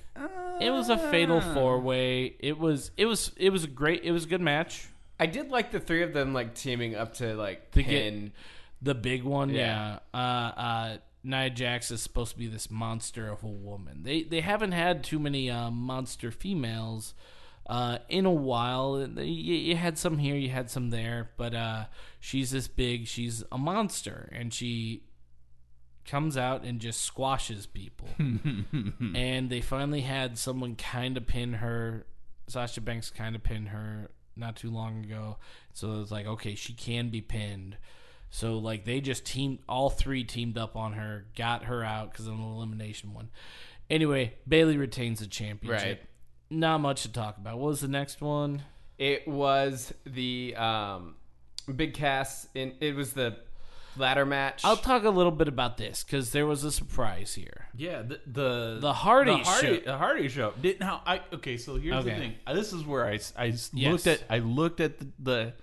it 0.61 0.69
was 0.69 0.89
a 0.89 0.97
fatal 0.97 1.41
ah. 1.43 1.53
four 1.53 1.79
way. 1.79 2.35
It 2.39 2.59
was 2.59 2.91
it 2.97 3.05
was 3.05 3.31
it 3.37 3.51
was 3.51 3.63
a 3.63 3.67
great. 3.67 4.03
It 4.03 4.11
was 4.11 4.25
a 4.25 4.27
good 4.27 4.41
match. 4.41 4.87
I 5.17 5.27
did 5.27 5.49
like 5.49 5.71
the 5.71 5.79
three 5.79 6.03
of 6.03 6.11
them 6.11 6.33
like 6.33 6.55
teaming 6.55 6.95
up 6.95 7.13
to 7.15 7.35
like 7.35 7.71
To 7.71 7.81
get- 7.83 7.89
pin. 7.89 8.33
The 8.81 8.93
big 8.93 9.23
one, 9.23 9.49
yeah. 9.49 9.99
Yeah. 10.13 10.19
Uh, 10.19 10.59
uh, 10.59 10.97
Nia 11.25 11.49
Jax 11.49 11.91
is 11.91 12.01
supposed 12.01 12.33
to 12.33 12.37
be 12.37 12.47
this 12.47 12.69
monster 12.69 13.27
of 13.27 13.43
a 13.43 13.47
woman. 13.47 14.03
They 14.03 14.23
they 14.23 14.41
haven't 14.41 14.73
had 14.73 15.03
too 15.03 15.19
many 15.19 15.49
uh, 15.49 15.71
monster 15.71 16.31
females 16.31 17.13
uh, 17.67 17.97
in 18.09 18.25
a 18.25 18.31
while. 18.31 19.07
You, 19.17 19.23
you 19.55 19.75
had 19.75 19.97
some 19.97 20.19
here, 20.19 20.35
you 20.35 20.49
had 20.49 20.69
some 20.69 20.91
there, 20.91 21.31
but 21.37 21.55
uh, 21.55 21.85
she's 22.19 22.51
this 22.51 22.67
big. 22.67 23.07
She's 23.07 23.43
a 23.51 23.57
monster, 23.57 24.29
and 24.31 24.53
she 24.53 25.03
comes 26.05 26.37
out 26.37 26.63
and 26.63 26.79
just 26.79 27.01
squashes 27.01 27.65
people. 27.65 28.07
and 28.19 29.49
they 29.49 29.61
finally 29.61 30.01
had 30.01 30.37
someone 30.37 30.75
kind 30.75 31.17
of 31.17 31.25
pin 31.25 31.53
her. 31.53 32.05
Sasha 32.47 32.81
Banks 32.81 33.09
kind 33.09 33.35
of 33.35 33.41
pinned 33.41 33.69
her 33.69 34.11
not 34.35 34.55
too 34.55 34.69
long 34.69 35.03
ago. 35.03 35.37
So 35.73 35.93
it 35.93 35.97
was 35.97 36.11
like, 36.11 36.27
okay, 36.27 36.53
she 36.55 36.73
can 36.73 37.09
be 37.09 37.21
pinned. 37.21 37.77
So 38.35 38.57
like 38.57 38.83
they 38.83 38.99
just 38.99 39.23
teamed, 39.25 39.59
all 39.69 39.89
three 39.89 40.25
teamed 40.25 40.57
up 40.57 40.75
on 40.75 40.91
her, 40.91 41.25
got 41.37 41.63
her 41.65 41.85
out 41.85 42.11
because 42.11 42.27
of 42.27 42.33
an 42.33 42.41
elimination 42.43 43.13
one. 43.13 43.29
Anyway, 43.89 44.33
Bayley 44.45 44.75
retains 44.75 45.19
the 45.21 45.27
championship. 45.27 45.99
Right. 45.99 46.09
Not 46.49 46.79
much 46.79 47.03
to 47.03 47.11
talk 47.13 47.37
about. 47.37 47.57
What 47.59 47.67
was 47.69 47.79
the 47.79 47.87
next 47.87 48.19
one? 48.19 48.63
It 48.97 49.25
was 49.25 49.93
the 50.05 50.53
um, 50.57 51.15
big 51.73 51.93
cast. 51.93 52.49
In 52.53 52.73
it 52.81 52.93
was 52.93 53.13
the 53.13 53.37
ladder 53.95 54.25
match. 54.25 54.65
I'll 54.65 54.75
talk 54.75 55.05
a 55.05 55.09
little 55.09 55.31
bit 55.31 55.47
about 55.47 55.77
this 55.77 56.03
because 56.03 56.33
there 56.33 56.45
was 56.45 56.65
a 56.65 56.73
surprise 56.73 57.35
here. 57.35 57.67
yeah 57.77 58.01
the 58.01 58.19
the 58.27 58.79
The 58.81 58.91
Hardy 58.93 59.31
the 59.31 59.37
Hardy, 59.49 59.67
show. 59.77 59.85
the 59.85 59.97
Hardy 59.97 60.27
show 60.27 60.53
didn't 60.61 60.83
how 60.83 61.01
I 61.05 61.21
okay 61.35 61.55
so 61.55 61.77
here's 61.77 61.95
Okay. 62.03 62.09
the 62.09 62.15
thing 62.19 62.33
Uh, 62.45 62.53
this 62.53 62.73
is 62.73 62.83
where 62.83 63.05
I 63.05 63.17
I 63.37 63.45
Yes. 63.45 63.71
looked 63.73 64.07
at 64.07 64.23
I 64.29 64.39
looked 64.39 64.81
at 64.81 64.99
the 64.99 65.07
the, 65.19 65.53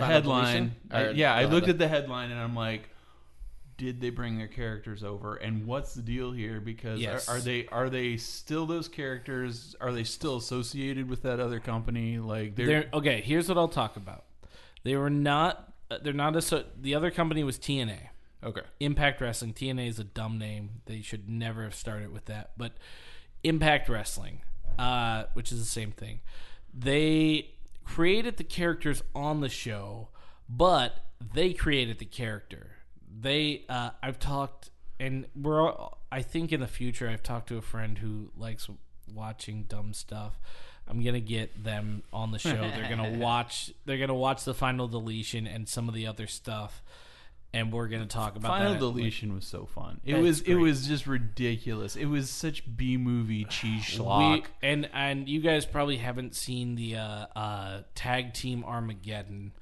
the 0.00 0.06
Final 0.06 0.14
headline? 0.40 0.76
I- 0.90 1.10
yeah 1.10 1.34
I 1.34 1.44
looked 1.44 1.68
at 1.68 1.78
the 1.78 1.88
headline 1.88 2.30
and 2.30 2.40
I'm 2.40 2.54
like 2.54 2.88
did 3.76 4.00
they 4.00 4.10
bring 4.10 4.36
their 4.38 4.48
characters 4.48 5.04
over 5.04 5.36
and 5.36 5.64
what's 5.64 5.94
the 5.94 6.02
deal 6.02 6.32
here 6.32 6.60
because 6.60 6.98
Yes. 7.00 7.28
are, 7.28 7.36
are 7.36 7.40
they 7.40 7.66
are 7.68 7.88
they 7.88 8.16
still 8.16 8.66
those 8.66 8.88
characters 8.88 9.76
are 9.80 9.92
they 9.92 10.02
still 10.04 10.36
associated 10.36 11.08
with 11.08 11.22
that 11.22 11.38
other 11.38 11.60
company 11.60 12.18
like 12.18 12.56
they're, 12.56 12.66
They're, 12.66 12.86
okay, 12.92 13.20
here's 13.20 13.48
what 13.48 13.56
I'll 13.56 13.68
talk 13.68 13.96
about. 13.96 14.24
They 14.82 14.96
were 14.96 15.10
not. 15.10 15.72
uh, 15.90 15.98
They're 16.02 16.12
not 16.12 16.34
a. 16.36 16.42
So, 16.42 16.64
the 16.80 16.94
other 16.96 17.10
company 17.12 17.44
was 17.44 17.56
TNA. 17.58 17.98
okay 18.42 18.62
Impact 18.80 19.20
Wrestling. 19.20 19.52
TNA 19.52 19.88
is 19.88 19.98
a 20.00 20.04
dumb 20.04 20.38
name. 20.38 20.70
They 20.86 21.00
should 21.02 21.28
never 21.28 21.62
have 21.62 21.74
started 21.74 22.12
with 22.12 22.24
that. 22.26 22.52
But 22.56 22.72
Impact 23.44 23.88
Wrestling, 23.88 24.42
uh, 24.78 25.24
which 25.34 25.52
is 25.52 25.58
the 25.60 25.64
same 25.66 25.92
thing, 25.92 26.20
they 26.74 27.50
created 27.88 28.36
the 28.36 28.44
characters 28.44 29.02
on 29.14 29.40
the 29.40 29.48
show, 29.48 30.08
but 30.48 31.06
they 31.34 31.52
created 31.52 31.98
the 31.98 32.04
character. 32.04 32.72
They, 33.20 33.64
uh, 33.68 33.90
I've 34.02 34.18
talked, 34.18 34.70
and 35.00 35.26
we're. 35.34 35.62
all- 35.62 35.96
I 36.10 36.22
think 36.22 36.52
in 36.52 36.60
the 36.60 36.66
future, 36.66 37.08
I've 37.08 37.22
talked 37.22 37.48
to 37.48 37.58
a 37.58 37.62
friend 37.62 37.98
who 37.98 38.30
likes 38.36 38.68
watching 39.12 39.64
dumb 39.64 39.92
stuff. 39.92 40.38
I'm 40.86 41.02
gonna 41.04 41.20
get 41.20 41.62
them 41.64 42.02
on 42.14 42.30
the 42.32 42.38
show. 42.38 42.54
They're 42.56 42.88
gonna 42.88 43.18
watch. 43.18 43.70
They're 43.84 43.98
gonna 43.98 44.14
watch 44.14 44.44
the 44.44 44.54
final 44.54 44.88
deletion 44.88 45.46
and 45.46 45.68
some 45.68 45.86
of 45.88 45.94
the 45.94 46.06
other 46.06 46.26
stuff, 46.26 46.82
and 47.52 47.72
we're 47.72 47.88
gonna 47.88 48.06
talk 48.06 48.36
about 48.36 48.52
that. 48.52 48.58
Final 48.58 48.72
that. 48.74 48.78
deletion 48.80 49.34
was 49.34 49.46
so 49.46 49.66
fun. 49.66 50.00
It 50.04 50.12
That's 50.12 50.22
was 50.22 50.40
it 50.40 50.44
great. 50.44 50.56
was 50.56 50.86
just 50.86 51.06
ridiculous. 51.06 51.96
It 51.96 52.06
was 52.06 52.30
such 52.30 52.64
B 52.76 52.96
movie 52.96 53.44
cheese 53.48 53.82
schlock. 53.82 54.42
We, 54.42 54.44
and 54.62 54.88
and 54.92 55.28
you 55.28 55.40
guys 55.40 55.64
probably 55.64 55.96
haven't 55.96 56.34
seen 56.34 56.74
the 56.74 56.96
uh, 56.96 57.26
uh, 57.34 57.82
tag 57.94 58.34
team 58.34 58.64
Armageddon. 58.64 59.52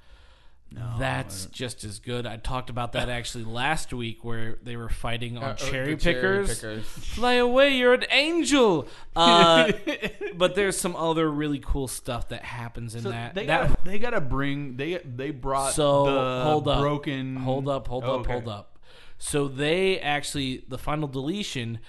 That's 0.71 1.45
just 1.47 1.83
as 1.83 1.99
good. 1.99 2.25
I 2.27 2.37
talked 2.37 2.69
about 2.69 2.91
that 2.93 3.09
actually 3.09 3.45
last 3.45 3.93
week, 3.93 4.23
where 4.23 4.57
they 4.63 4.75
were 4.75 4.89
fighting 4.89 5.37
on 5.37 5.43
Uh, 5.43 5.47
uh, 5.47 5.53
cherry, 5.55 5.95
the 5.95 6.01
cherry 6.01 6.15
pickers. 6.15 6.55
pickers. 6.59 6.85
Fly 6.87 7.33
away, 7.33 7.77
you're 7.77 7.93
an 7.93 8.05
angel. 8.11 8.87
Uh, 9.15 9.71
but 10.35 10.55
there's 10.55 10.77
some 10.77 10.95
other 10.95 11.29
really 11.31 11.59
cool 11.59 11.87
stuff 11.87 12.29
that 12.29 12.43
happens 12.43 12.95
in 12.95 13.01
So 13.01 13.09
that. 13.11 13.33
they 13.35 13.45
that 13.45 13.69
got 13.69 13.83
they 13.85 13.99
got 13.99 14.09
to 14.11 14.21
bring 14.21 14.77
they 14.77 14.95
they 15.03 15.31
brought 15.31 15.73
so 15.73 16.05
the 16.05 16.43
hold 16.43 16.67
up, 16.67 16.79
broken 16.79 17.37
hold 17.37 17.67
up, 17.69 17.87
hold 17.87 18.03
Oh, 18.03 18.15
up, 18.15 18.21
okay. 18.21 18.33
hold 18.33 18.47
up. 18.47 18.77
So 19.17 19.47
they 19.47 19.99
actually 19.99 20.63
the 20.67 20.77
final 20.77 21.07
deletion. 21.07 21.79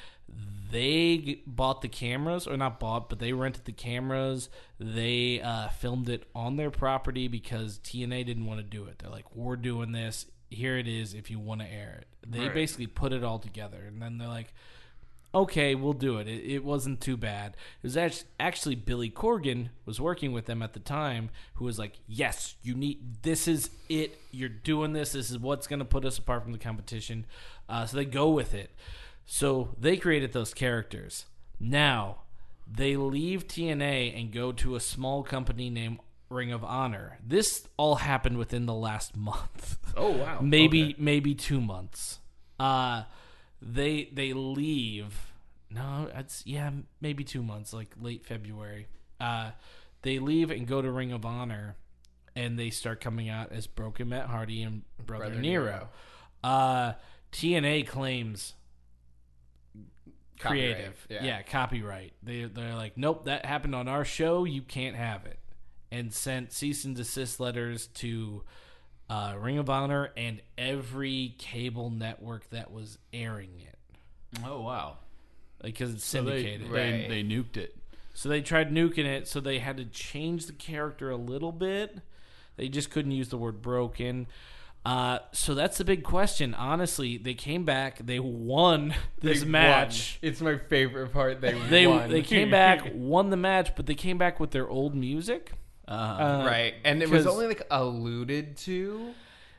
They 0.71 1.43
bought 1.47 1.83
the 1.83 1.89
cameras, 1.89 2.47
or 2.47 2.57
not 2.57 2.81
bought, 2.81 3.09
but 3.09 3.19
they 3.19 3.33
rented 3.33 3.65
the 3.65 3.73
cameras. 3.73 4.49
They 4.79 5.41
uh, 5.41 5.69
filmed 5.69 6.09
it 6.09 6.29
on 6.35 6.57
their 6.57 6.71
property 6.71 7.29
because 7.29 7.79
TNA 7.79 8.27
didn't 8.27 8.47
want 8.47 8.61
to 8.61 8.65
do 8.65 8.85
it. 8.85 8.99
They're 8.99 9.11
like, 9.11 9.35
"We're 9.35 9.57
doing 9.57 9.93
this. 9.93 10.27
Here 10.51 10.77
it 10.79 10.89
is. 10.89 11.15
If 11.15 11.31
you 11.31 11.39
want 11.39 11.61
to 11.61 11.67
air 11.67 12.01
it." 12.03 12.31
They 12.31 12.41
Right. 12.41 12.55
basically 12.55 12.87
put 12.87 13.13
it 13.13 13.25
all 13.25 13.39
together, 13.39 13.79
and 13.87 14.03
then 14.03 14.19
they're 14.19 14.29
like, 14.29 14.53
okay, 15.35 15.75
we'll 15.75 15.93
do 15.93 16.17
it. 16.19 16.27
It, 16.27 16.45
it 16.55 16.65
wasn't 16.65 17.01
too 17.03 17.17
bad. 17.17 17.53
It 17.53 17.83
was 17.87 17.97
act- 17.99 18.25
actually 18.41 18.75
Billy 18.77 19.11
Corgan 19.11 19.69
was 19.85 20.01
working 20.01 20.33
with 20.33 20.47
them 20.47 20.63
at 20.63 20.73
the 20.73 20.81
time, 20.81 21.31
who 21.55 21.65
was 21.67 21.79
like, 21.79 21.99
"Yes, 22.07 22.57
you 22.63 22.75
need. 22.75 23.23
This 23.23 23.47
is 23.47 23.71
it. 23.89 24.19
You're 24.33 24.49
doing 24.49 24.93
this. 24.95 25.13
This 25.13 25.31
is 25.31 25.39
what's 25.39 25.67
going 25.67 25.79
to 25.81 25.85
put 25.85 26.05
us 26.05 26.19
apart 26.19 26.43
from 26.43 26.53
the 26.53 26.59
competition." 26.59 27.27
Uh, 27.69 27.85
so 27.87 27.97
they 27.99 28.05
go 28.07 28.31
with 28.31 28.55
it. 28.55 28.71
So 29.31 29.75
they 29.79 29.99
created 29.99 30.33
those 30.33 30.55
characters. 30.55 31.27
Now 31.61 32.23
they 32.67 32.97
leave 32.97 33.47
TNA 33.47 34.19
and 34.19 34.33
go 34.33 34.53
to 34.53 34.75
a 34.75 34.81
small 34.81 35.23
company 35.23 35.69
named 35.69 36.01
Ring 36.31 36.51
of 36.51 36.65
Honor. 36.65 37.19
This 37.27 37.69
all 37.77 37.97
happened 37.97 38.39
within 38.39 38.65
the 38.67 38.75
last 38.75 39.15
month 39.17 39.77
Oh 39.97 40.11
wow. 40.13 40.39
maybe 40.41 40.83
Okay. 40.85 40.95
maybe 40.99 41.35
two 41.35 41.61
months. 41.61 42.21
Uh 42.59 43.05
they 43.61 44.09
they 44.13 44.33
leave. 44.33 45.27
No, 45.71 46.09
it's 46.15 46.43
yeah, 46.47 46.71
maybe 47.03 47.23
two 47.25 47.43
months, 47.43 47.75
like 47.75 47.95
late 48.01 48.25
February. 48.25 48.87
Uh, 49.21 49.51
they 50.01 50.19
leave 50.19 50.51
and 50.51 50.67
go 50.67 50.81
to 50.81 50.91
Ring 50.91 51.13
of 51.13 51.27
Honor, 51.27 51.77
and 52.35 52.59
they 52.59 52.71
start 52.71 53.03
coming 53.03 53.29
out 53.29 53.53
as 53.53 53.67
Broken 53.67 54.09
Matt 54.09 54.29
Hardy 54.29 54.63
and 54.63 54.83
Brother, 55.05 55.27
Brother 55.27 55.41
Nero. 55.43 55.65
Nero. 55.65 55.89
Uh, 56.43 56.93
TNA 57.33 57.87
claims 57.87 58.55
Copyright, 60.39 60.75
creative. 60.75 61.07
yeah. 61.11 61.25
Yeah. 61.25 61.43
copyright. 61.43 62.13
They 62.23 62.45
they're 62.45 62.75
like, 62.75 62.97
nope, 62.97 63.25
that 63.27 63.45
happened 63.45 63.75
on 63.75 63.89
our 63.89 64.05
show. 64.05 64.45
You 64.45 64.63
can't 64.63 64.97
have 64.97 65.27
it, 65.27 65.39
and 65.91 66.13
sent 66.13 66.53
cease 66.53 66.85
and 66.85 66.95
desist 66.97 67.41
letters 67.41 67.87
to 67.95 68.45
uh, 69.11 69.35
Ring 69.39 69.59
of 69.59 69.69
Honor 69.71 70.11
and 70.17 70.41
every 70.57 71.35
cable 71.39 71.91
network 71.91 72.49
that 72.51 72.71
was 72.71 72.99
airing 73.13 73.51
it, 73.61 73.79
Oh 74.45 74.61
wow. 74.61 74.99
because 75.63 75.95
it's 75.95 76.05
So 76.05 76.23
they, 76.23 76.43
syndicated. 76.43 76.71
they, 76.71 76.93
Right. 76.93 77.09
they 77.09 77.23
nuked 77.25 77.57
it. 77.57 77.75
So 78.15 78.29
they 78.29 78.41
tried 78.43 78.71
nuking 78.71 79.05
it, 79.07 79.27
so 79.29 79.41
they 79.41 79.61
had 79.61 79.77
to 79.79 79.85
change 79.87 80.47
the 80.47 80.53
character 80.53 81.09
a 81.11 81.17
little 81.17 81.53
bit. 81.53 82.01
They 82.57 82.69
just 82.69 82.91
couldn't 82.91 83.13
use 83.13 83.29
the 83.29 83.39
word 83.39 83.63
broken. 83.63 84.27
Uh, 84.89 85.19
so 85.33 85.55
that's 85.55 85.77
the 85.77 85.85
big 85.85 86.03
question. 86.03 86.55
Honestly, 86.55 87.19
they 87.19 87.35
came 87.35 87.65
back, 87.65 87.99
they 88.07 88.19
won 88.21 88.95
this 89.21 89.41
They 89.43 89.47
match. 89.49 90.19
won. 90.23 90.31
It's 90.31 90.41
my 90.41 90.57
favorite 90.57 91.13
part. 91.13 91.41
They 91.43 91.53
They 91.69 91.87
won. 91.87 92.09
they 92.11 92.23
came 92.23 92.51
back, 92.51 92.91
won 92.95 93.29
the 93.31 93.37
match, 93.37 93.77
but 93.77 93.85
they 93.87 93.95
came 93.95 94.17
back 94.17 94.41
with 94.41 94.51
their 94.53 94.69
old 94.69 94.95
music. 94.95 95.53
Uh, 95.87 95.91
Uh, 95.91 96.45
right, 96.47 96.75
and 96.85 97.03
it 97.03 97.11
was 97.11 97.25
'cause- 97.25 97.35
only 97.35 97.49
like 97.49 97.67
alluded 97.71 98.57
to. 98.59 99.13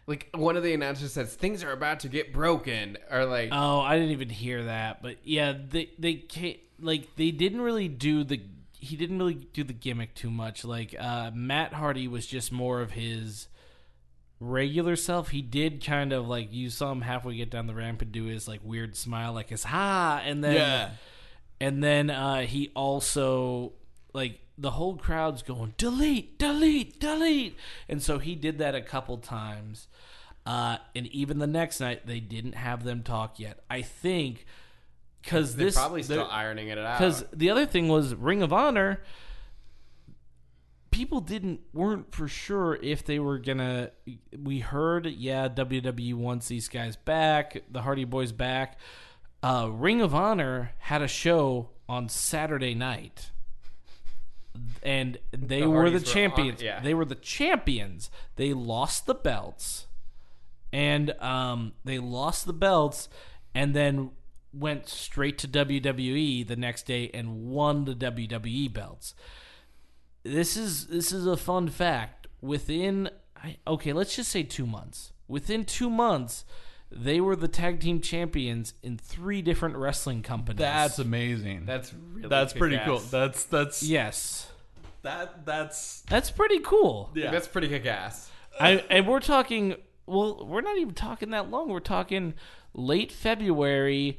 Like 0.07 0.29
one 0.33 0.57
of 0.57 0.63
the 0.63 0.73
announcers 0.73 1.13
says, 1.13 1.35
"Things 1.35 1.63
are 1.63 1.71
about 1.71 1.99
to 1.99 2.09
get 2.09 2.33
broken," 2.33 2.97
or 3.11 3.25
like, 3.25 3.49
Oh, 3.51 3.79
I 3.81 3.95
didn't 3.95 4.11
even 4.11 4.29
hear 4.29 4.63
that, 4.63 5.03
but 5.03 5.17
yeah, 5.23 5.53
they 5.69 5.91
they 5.99 6.15
came, 6.15 6.57
like 6.79 7.15
they 7.17 7.29
didn't 7.29 7.61
really 7.61 7.87
do 7.87 8.23
the 8.23 8.41
he 8.79 8.95
didn't 8.95 9.19
really 9.19 9.35
do 9.53 9.63
the 9.63 9.73
gimmick 9.73 10.15
too 10.15 10.31
much. 10.31 10.65
Like 10.65 10.95
uh, 10.99 11.29
Matt 11.35 11.73
Hardy 11.73 12.07
was 12.07 12.25
just 12.25 12.51
more 12.51 12.81
of 12.81 12.91
his 12.91 13.47
regular 14.39 14.95
self. 14.95 15.29
He 15.29 15.41
did 15.41 15.83
kind 15.83 16.13
of 16.13 16.27
like 16.27 16.53
you 16.53 16.69
saw 16.69 16.91
him 16.91 17.01
halfway 17.01 17.35
get 17.35 17.49
down 17.49 17.67
the 17.67 17.73
ramp 17.75 18.01
and 18.01 18.11
do 18.11 18.25
his 18.25 18.47
like 18.47 18.61
weird 18.63 18.95
smile, 18.95 19.33
like 19.33 19.49
his 19.49 19.63
ha, 19.63 20.21
and 20.23 20.43
then 20.43 20.55
Yeah. 20.55 20.89
and 21.59 21.83
then 21.83 22.09
uh, 22.09 22.41
he 22.41 22.71
also 22.75 23.73
like 24.13 24.39
the 24.57 24.71
whole 24.71 24.95
crowd's 24.97 25.41
going 25.41 25.73
delete, 25.77 26.37
delete, 26.37 26.99
delete, 26.99 27.55
and 27.87 28.01
so 28.03 28.17
he 28.19 28.35
did 28.35 28.57
that 28.59 28.75
a 28.75 28.81
couple 28.81 29.17
times. 29.17 29.87
Uh, 30.45 30.77
and 30.95 31.05
even 31.07 31.37
the 31.37 31.45
next 31.47 31.79
night, 31.79 32.07
they 32.07 32.19
didn't 32.19 32.55
have 32.55 32.83
them 32.83 33.03
talk 33.03 33.39
yet. 33.39 33.59
I 33.69 33.81
think 33.83 34.45
because 35.21 35.55
they're 35.55 35.65
this 35.67 35.75
probably 35.75 36.01
still 36.01 36.27
ironing 36.31 36.69
it 36.69 36.77
out. 36.77 36.97
because 36.97 37.23
the 37.31 37.49
other 37.51 37.65
thing 37.65 37.87
was 37.87 38.15
Ring 38.15 38.41
of 38.41 38.51
Honor. 38.51 39.01
People 40.99 41.21
didn't 41.21 41.61
weren't 41.73 42.13
for 42.13 42.27
sure 42.27 42.75
if 42.83 43.05
they 43.05 43.19
were 43.19 43.39
gonna. 43.39 43.91
We 44.37 44.59
heard, 44.59 45.05
yeah, 45.05 45.47
WWE 45.47 46.13
wants 46.13 46.49
these 46.49 46.67
guys 46.67 46.97
back, 46.97 47.63
the 47.71 47.83
Hardy 47.83 48.03
Boys 48.03 48.33
back. 48.33 48.77
Uh, 49.41 49.69
Ring 49.71 50.01
of 50.01 50.13
Honor 50.13 50.71
had 50.79 51.01
a 51.01 51.07
show 51.07 51.69
on 51.87 52.09
Saturday 52.09 52.75
night, 52.75 53.31
and 54.83 55.17
they 55.31 55.61
The 55.61 55.69
were 55.69 55.85
the 55.89 55.93
were 55.93 55.97
on- 55.99 56.03
champions. 56.03 56.61
yeah. 56.61 56.81
They 56.81 56.93
were 56.93 57.05
the 57.05 57.15
champions. 57.15 58.11
They 58.35 58.51
lost 58.51 59.05
the 59.05 59.15
belts, 59.15 59.87
and 60.73 61.11
um, 61.21 61.71
they 61.85 61.97
lost 61.99 62.45
the 62.45 62.51
belts, 62.51 63.07
and 63.55 63.73
then 63.73 64.11
went 64.53 64.89
straight 64.89 65.37
to 65.37 65.47
WWE 65.47 66.45
the 66.45 66.57
next 66.57 66.87
day 66.87 67.09
and 67.13 67.45
won 67.49 67.85
the 67.85 67.95
WWE 67.95 68.73
belts. 68.73 69.15
This 70.23 70.57
is 70.57 70.87
this 70.87 71.11
is 71.11 71.25
a 71.25 71.37
fun 71.37 71.69
fact. 71.69 72.27
Within 72.41 73.09
okay, 73.67 73.93
let's 73.93 74.15
just 74.15 74.31
say 74.31 74.43
2 74.43 74.65
months. 74.65 75.13
Within 75.27 75.65
2 75.65 75.89
months, 75.89 76.45
they 76.91 77.21
were 77.21 77.35
the 77.35 77.47
tag 77.47 77.79
team 77.79 78.01
champions 78.01 78.73
in 78.81 78.97
three 78.97 79.41
different 79.41 79.75
wrestling 79.75 80.23
companies. 80.23 80.59
That's 80.59 80.99
amazing. 80.99 81.65
that's 81.65 81.93
really 81.93 82.27
that's 82.27 82.53
pretty 82.53 82.79
cool. 82.83 82.99
That's 82.99 83.43
that's 83.43 83.83
yes. 83.83 84.51
that 85.03 85.45
that's 85.45 86.01
That's 86.09 86.31
pretty 86.31 86.59
cool. 86.59 87.11
yeah. 87.13 87.31
That's 87.31 87.47
pretty 87.47 87.67
kick 87.67 87.85
ass. 87.85 88.29
I 88.59 88.83
and 88.89 89.07
we're 89.07 89.19
talking 89.19 89.75
well, 90.05 90.45
we're 90.45 90.61
not 90.61 90.77
even 90.77 90.95
talking 90.95 91.29
that 91.29 91.51
long. 91.51 91.69
We're 91.69 91.79
talking 91.79 92.33
late 92.73 93.11
February 93.11 94.17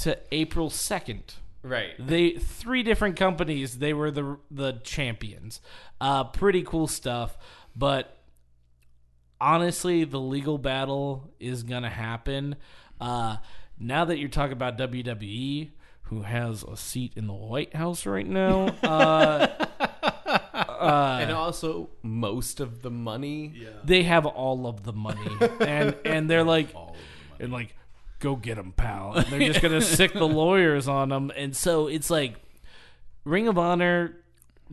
to 0.00 0.18
April 0.32 0.70
2nd. 0.70 1.34
Right. 1.62 1.94
They 1.98 2.32
three 2.32 2.82
different 2.82 3.16
companies. 3.16 3.78
They 3.78 3.92
were 3.92 4.10
the 4.10 4.38
the 4.50 4.80
champions. 4.84 5.60
Uh, 6.00 6.24
pretty 6.24 6.62
cool 6.62 6.86
stuff. 6.86 7.36
But 7.74 8.16
honestly, 9.40 10.04
the 10.04 10.20
legal 10.20 10.58
battle 10.58 11.32
is 11.40 11.62
gonna 11.62 11.90
happen. 11.90 12.56
Uh, 13.00 13.38
now 13.78 14.04
that 14.04 14.18
you're 14.18 14.28
talking 14.28 14.52
about 14.52 14.78
WWE, 14.78 15.70
who 16.02 16.22
has 16.22 16.64
a 16.64 16.76
seat 16.76 17.12
in 17.16 17.26
the 17.26 17.34
White 17.34 17.74
House 17.74 18.06
right 18.06 18.26
now, 18.26 18.66
uh, 18.82 19.66
and 21.20 21.32
also 21.32 21.90
most 22.02 22.60
of 22.60 22.82
the 22.82 22.90
money. 22.90 23.54
they 23.84 24.02
have 24.04 24.26
all 24.26 24.66
of 24.66 24.84
the 24.84 24.92
money, 24.92 25.30
and 25.60 25.96
and 26.04 26.30
they're 26.30 26.44
like, 26.56 26.74
and 27.38 27.52
like, 27.52 27.74
go 28.18 28.36
get 28.36 28.56
them, 28.56 28.72
pal. 28.72 29.12
And 29.14 29.26
they're 29.30 29.40
just 29.48 29.60
gonna 29.62 29.80
sic 29.80 30.12
the 30.12 30.26
lawyers 30.28 30.88
on 30.88 31.08
them, 31.10 31.30
and 31.36 31.54
so 31.56 31.86
it's 31.88 32.10
like, 32.10 32.34
Ring 33.24 33.48
of 33.48 33.58
Honor 33.58 34.16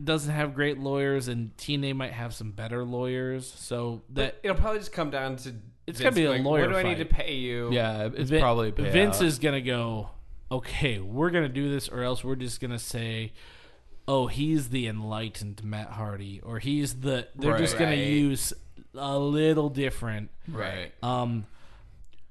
doesn't 0.02 0.32
have 0.32 0.54
great 0.54 0.78
lawyers, 0.78 1.28
and 1.28 1.56
TNA 1.56 1.94
might 1.96 2.12
have 2.12 2.34
some 2.34 2.50
better 2.52 2.84
lawyers. 2.84 3.46
So 3.56 4.02
that 4.10 4.36
It'll 4.42 4.56
probably 4.56 4.78
just 4.80 4.92
come 4.92 5.10
down 5.10 5.36
to 5.36 5.54
It's 5.86 5.98
Vince 5.98 6.00
gonna 6.00 6.14
be 6.14 6.24
a 6.24 6.28
going, 6.28 6.44
lawyer 6.44 6.62
What 6.66 6.72
do 6.72 6.76
I 6.78 6.82
need 6.82 6.98
to 6.98 7.04
pay 7.06 7.34
you? 7.34 7.70
yeah. 7.72 8.08
It's 8.14 8.30
Vin- 8.30 8.40
probably 8.40 8.68
a 8.68 8.72
payout. 8.72 8.92
Vince 8.92 9.20
is 9.20 9.38
gonna 9.38 9.60
go. 9.60 10.10
Okay, 10.50 11.00
we're 11.00 11.30
gonna 11.30 11.48
do 11.48 11.70
this, 11.70 11.88
or 11.88 12.02
else 12.02 12.22
we're 12.22 12.36
just 12.36 12.60
gonna 12.60 12.78
say. 12.78 13.32
Oh, 14.08 14.28
he's 14.28 14.68
the 14.68 14.86
enlightened 14.86 15.64
Matt 15.64 15.88
Hardy, 15.90 16.40
or 16.40 16.60
he's 16.60 17.00
the. 17.00 17.26
They're 17.34 17.58
just 17.58 17.76
gonna 17.78 17.90
Right. 17.90 18.06
use 18.06 18.52
a 18.94 19.18
little 19.18 19.68
different. 19.68 20.30
right. 20.48 20.92
Um, 21.02 21.46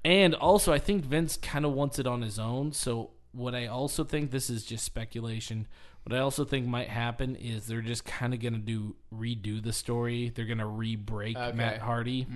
and 0.06 0.34
also, 0.34 0.72
I 0.72 0.78
think 0.78 1.04
Vince 1.04 1.36
kind 1.36 1.64
of 1.64 1.72
wants 1.72 1.98
it 1.98 2.06
on 2.06 2.22
his 2.22 2.38
own. 2.38 2.72
So, 2.72 3.10
what 3.32 3.54
I 3.54 3.66
also 3.66 4.04
think 4.04 4.30
this 4.30 4.48
is 4.48 4.64
just 4.64 4.84
speculation. 4.84 5.66
What 6.04 6.14
I 6.14 6.20
also 6.20 6.44
think 6.44 6.66
might 6.66 6.88
happen 6.88 7.34
is 7.36 7.66
they're 7.66 7.82
just 7.82 8.04
kind 8.04 8.32
of 8.32 8.40
gonna 8.40 8.58
do 8.58 8.94
redo 9.12 9.62
the 9.62 9.72
story. 9.72 10.30
They're 10.34 10.44
gonna 10.46 10.66
re-break 10.66 11.36
Okay. 11.36 11.56
Matt 11.56 11.78
Hardy. 11.80 12.26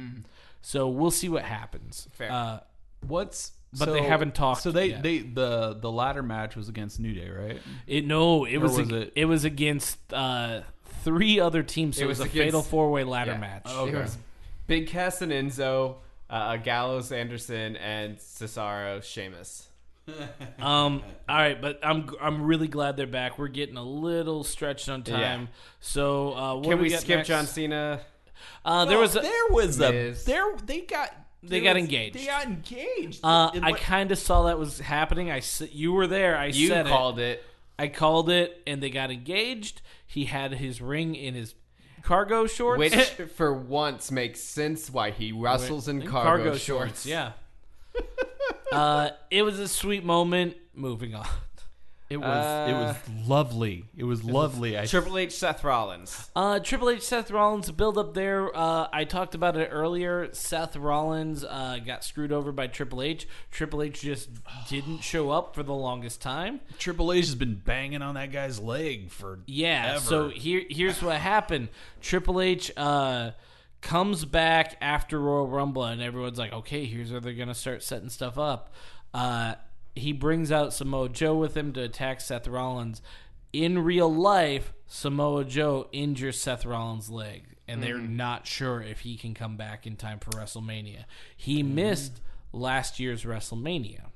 So 0.62 0.88
we'll 0.88 1.12
see 1.12 1.28
what 1.28 1.44
happens. 1.44 2.08
Fair. 2.12 2.32
Uh, 2.32 2.60
What's 3.06 3.52
But 3.78 3.92
they 3.94 4.02
haven't 4.02 4.34
talked 4.34 4.60
So 4.62 4.72
they 4.72 4.86
yet. 4.88 5.02
they 5.02 5.18
the 5.20 5.72
the 5.80 5.90
ladder 5.90 6.22
match 6.22 6.54
was 6.56 6.68
against 6.68 7.00
New 7.00 7.14
Day, 7.14 7.30
right? 7.30 7.58
it 7.86 8.04
no, 8.04 8.44
it 8.44 8.58
was, 8.58 8.72
was 8.76 8.88
ag- 8.88 8.92
it- 8.92 9.12
it? 9.16 9.24
was 9.24 9.44
against 9.46 9.96
uh, 10.12 10.60
three 11.04 11.40
other 11.40 11.62
teams. 11.62 11.96
So 11.96 12.02
It 12.02 12.04
it 12.04 12.08
was, 12.08 12.18
was 12.18 12.26
a 12.26 12.30
against- 12.30 12.44
fatal 12.46 12.62
four-way 12.62 13.04
ladder 13.04 13.32
Yeah. 13.32 13.38
match. 13.38 13.62
Oh, 13.66 13.86
It 13.86 13.90
Okay. 13.90 14.02
was 14.02 14.18
Big 14.66 14.88
Cass 14.88 15.22
and 15.22 15.32
Enzo, 15.32 15.96
uh, 16.30 16.56
Gallows, 16.56 17.12
Anderson, 17.12 17.76
and 17.76 18.16
Cesaro, 18.18 19.02
Sheamus. 19.02 19.66
Um. 20.58 21.02
All 21.28 21.36
right, 21.36 21.60
but 21.60 21.78
I'm 21.82 22.10
I'm 22.20 22.42
really 22.42 22.66
glad 22.68 22.96
they're 22.96 23.06
back. 23.06 23.38
We're 23.38 23.48
getting 23.48 23.76
a 23.76 23.82
little 23.84 24.42
stretched 24.44 24.88
on 24.88 25.02
time. 25.04 25.20
Yeah. 25.42 25.46
So 25.80 26.32
uh, 26.34 26.54
what 26.56 26.64
Can 26.64 26.76
do 26.78 26.82
we 26.82 26.90
got 26.90 27.00
skip 27.00 27.16
next? 27.18 27.28
John 27.28 27.46
Cena? 27.46 28.00
Uh, 28.64 28.84
there 28.86 28.98
was 28.98 29.14
a, 29.16 29.20
there 29.20 29.48
was 29.50 29.78
a 29.80 29.90
Miz. 29.92 30.24
there 30.24 30.44
they 30.66 30.80
got 30.80 31.14
They 31.42 31.60
there 31.60 31.60
got 31.60 31.74
was- 31.76 31.84
engaged. 31.84 32.16
They 32.18 32.26
got 32.26 32.44
engaged. 32.46 33.20
Uh, 33.24 33.50
I 33.62 33.72
kind 33.72 34.10
of 34.10 34.18
saw 34.18 34.44
that 34.44 34.58
was 34.58 34.80
happening. 34.80 35.30
I 35.30 35.38
s- 35.38 35.62
you 35.70 35.92
were 35.92 36.06
there. 36.06 36.36
I 36.36 36.46
You 36.46 36.68
said 36.68 36.86
called 36.86 37.18
it. 37.18 37.38
it. 37.38 37.44
I 37.78 37.88
called 37.88 38.30
it, 38.30 38.60
and 38.66 38.82
they 38.82 38.90
got 38.90 39.10
engaged. 39.10 39.80
He 40.06 40.24
had 40.24 40.52
his 40.54 40.80
ring 40.82 41.14
in 41.14 41.34
his 41.34 41.54
cargo 42.02 42.46
shorts, 42.46 42.78
Which, 42.78 43.30
for 43.36 43.52
once, 43.52 44.10
makes 44.10 44.40
sense 44.40 44.90
why 44.90 45.10
he 45.10 45.32
wrestles 45.32 45.88
in 45.88 46.02
cargo, 46.02 46.56
shorts. 46.56 47.06
Yeah. 47.06 47.32
uh, 48.72 49.10
it 49.30 49.42
was 49.42 49.58
a 49.58 49.68
sweet 49.68 50.04
moment. 50.04 50.56
Moving 50.74 51.14
on. 51.14 51.26
It 52.10 52.16
was 52.16 52.68
it 52.68 52.72
was 52.74 52.96
lovely. 53.28 53.84
It 53.96 54.02
was 54.04 54.24
lovely. 54.24 54.76
I 54.76 54.84
Triple 54.86 55.16
H, 55.16 55.32
Seth 55.32 55.62
Rollins. 55.62 56.28
Uh, 56.34 56.58
Triple 56.58 56.90
H, 56.90 57.02
Seth 57.02 57.30
Rollins 57.30 57.70
build 57.70 57.96
up 57.96 58.14
there. 58.14 58.50
Uh, 58.54 58.88
I 58.92 59.04
talked 59.04 59.34
about 59.36 59.56
it 59.56 59.68
earlier. 59.70 60.28
Seth 60.32 60.74
Rollins 60.76 61.44
uh, 61.44 61.78
got 61.86 62.02
screwed 62.04 62.32
over 62.32 62.50
by 62.50 62.66
Triple 62.66 63.00
H. 63.00 63.28
Triple 63.52 63.82
H 63.82 64.00
just 64.00 64.28
didn't 64.68 64.98
show 65.02 65.30
up 65.30 65.54
for 65.54 65.62
the 65.62 65.72
longest 65.72 66.20
time. 66.20 66.60
Triple 66.78 67.12
H 67.12 67.26
has 67.26 67.34
been 67.36 67.54
banging 67.54 68.02
on 68.02 68.14
that 68.16 68.32
guy's 68.32 68.58
leg 68.58 69.10
for 69.10 69.38
Yeah. 69.46 69.92
ever. 69.94 70.00
So 70.00 70.28
here, 70.30 70.62
here's 70.68 71.00
what 71.00 71.16
happened. 71.18 71.68
Triple 72.00 72.40
H 72.40 72.72
uh, 72.76 73.30
comes 73.82 74.24
back 74.24 74.76
after 74.80 75.18
Royal 75.20 75.46
Rumble, 75.46 75.84
and 75.84 76.02
everyone's 76.02 76.38
like, 76.38 76.52
"Okay, 76.52 76.84
here's 76.86 77.12
where 77.12 77.20
they're 77.20 77.32
gonna 77.34 77.54
start 77.54 77.82
setting 77.84 78.08
stuff 78.10 78.36
up." 78.36 78.74
Uh, 79.14 79.54
he 79.94 80.12
brings 80.12 80.52
out 80.52 80.72
Samoa 80.72 81.08
Joe 81.08 81.36
with 81.36 81.56
him 81.56 81.72
to 81.72 81.82
attack 81.82 82.20
Seth 82.20 82.46
Rollins. 82.46 83.02
In 83.52 83.80
real 83.80 84.12
life, 84.12 84.72
Samoa 84.86 85.44
Joe 85.44 85.88
injures 85.92 86.40
Seth 86.40 86.64
Rollins' 86.64 87.10
leg, 87.10 87.56
and 87.66 87.82
they're 87.82 87.98
not 87.98 88.46
sure 88.46 88.80
if 88.80 89.00
he 89.00 89.16
can 89.16 89.34
come 89.34 89.56
back 89.56 89.86
in 89.86 89.96
time 89.96 90.18
for 90.20 90.30
WrestleMania. 90.30 91.04
He 91.36 91.62
missed 91.62 92.20
last 92.52 93.00
year's 93.00 93.24
WrestleMania. 93.24 94.10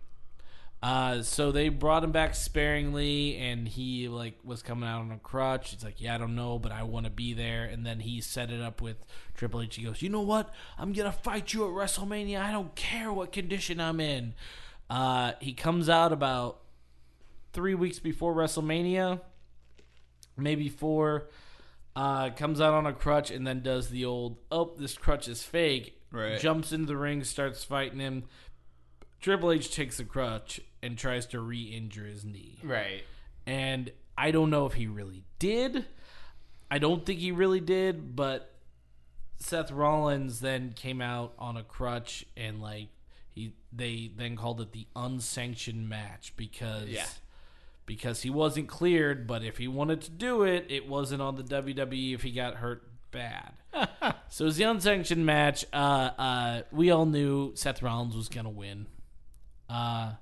Uh, 0.85 1.22
so 1.22 1.51
they 1.51 1.70
brought 1.70 2.05
him 2.05 2.12
back 2.12 2.35
sparingly, 2.35 3.39
and 3.39 3.66
he 3.66 4.07
like 4.07 4.39
was 4.45 4.62
coming 4.62 4.87
out 4.87 5.01
on 5.01 5.12
a 5.12 5.18
crutch. 5.18 5.70
He's 5.70 5.83
like, 5.83 5.99
"Yeah, 5.99 6.14
I 6.14 6.18
don't 6.18 6.35
know, 6.35 6.59
but 6.59 6.72
I 6.72 6.83
want 6.83 7.07
to 7.07 7.11
be 7.11 7.33
there." 7.33 7.64
And 7.64 7.87
then 7.87 8.01
he 8.01 8.20
set 8.20 8.51
it 8.51 8.61
up 8.61 8.83
with 8.83 8.99
Triple 9.35 9.62
H. 9.62 9.77
He 9.77 9.85
goes, 9.85 10.03
"You 10.03 10.11
know 10.11 10.20
what? 10.20 10.53
I'm 10.77 10.93
gonna 10.93 11.11
fight 11.11 11.55
you 11.55 11.64
at 11.64 11.70
WrestleMania. 11.70 12.39
I 12.39 12.53
don't 12.53 12.75
care 12.75 13.11
what 13.11 13.33
condition 13.33 13.81
I'm 13.81 13.99
in." 13.99 14.35
Uh, 14.91 15.32
he 15.41 15.53
comes 15.53 15.89
out 15.89 16.12
about 16.12 16.61
three 17.53 17.74
weeks 17.74 17.99
before 17.99 18.35
WrestleMania, 18.35 19.20
maybe 20.37 20.68
four. 20.68 21.28
Uh, 21.97 22.30
comes 22.30 22.61
out 22.61 22.74
on 22.74 22.87
a 22.87 22.93
crutch 22.93 23.30
and 23.30 23.47
then 23.47 23.62
does 23.62 23.89
the 23.89 24.05
old, 24.05 24.39
"Oh, 24.51 24.74
this 24.76 24.99
crutch 24.99 25.28
is 25.28 25.43
fake." 25.45 26.01
Right. 26.11 26.41
Jumps 26.41 26.72
into 26.72 26.87
the 26.87 26.97
ring, 26.97 27.22
starts 27.24 27.64
fighting 27.64 28.01
him. 28.01 28.24
Triple 29.20 29.53
H 29.53 29.74
takes 29.74 29.97
the 29.97 30.05
crutch 30.05 30.61
and 30.82 30.99
tries 30.99 31.26
to 31.26 31.41
re-injure 31.41 32.05
his 32.05 32.24
knee. 32.24 32.59
Right. 32.62 33.05
And 33.47 33.91
I 34.18 34.30
don't 34.30 34.51
know 34.51 34.66
if 34.66 34.74
he 34.74 34.87
really 34.87 35.24
did. 35.39 35.87
I 36.70 36.78
don't 36.78 37.07
think 37.07 37.20
he 37.20 37.32
really 37.32 37.61
did, 37.61 38.14
but 38.16 38.55
Seth 39.39 39.70
Rollins 39.70 40.41
then 40.41 40.72
came 40.72 41.01
out 41.01 41.32
on 41.39 41.57
a 41.57 41.62
crutch 41.62 42.24
and 42.37 42.61
like 42.61 42.89
he 43.35 43.53
they 43.72 44.11
then 44.16 44.37
called 44.37 44.61
it 44.61 44.72
the 44.72 44.87
unsanctioned 44.97 45.89
match 45.89 46.32
because 46.37 46.89
Yeah. 46.89 47.07
because 47.87 48.22
he 48.22 48.30
wasn't 48.30 48.68
cleared, 48.68 49.26
but 49.26 49.43
if 49.45 49.59
he 49.59 49.68
wanted 49.68 50.01
to 50.03 50.11
do 50.11 50.43
it, 50.45 50.66
it 50.68 50.89
wasn't 50.89 51.20
on 51.22 51.35
the 51.37 51.43
WWE 51.43 52.14
if 52.14 52.22
he 52.22 52.30
got 52.30 52.55
hurt 52.57 52.82
bad. 53.11 53.53
so 54.28 54.45
it 54.45 54.47
was 54.47 54.57
the 54.57 54.64
unsanctioned 54.64 55.26
match. 55.26 55.64
Uh, 55.72 56.11
uh, 56.16 56.62
we 56.72 56.91
all 56.91 57.07
knew 57.07 57.53
Seth 57.57 57.82
Rollins 57.82 58.16
was 58.16 58.28
gonna 58.28 58.49
win. 58.51 58.87
Uh, 59.68 60.12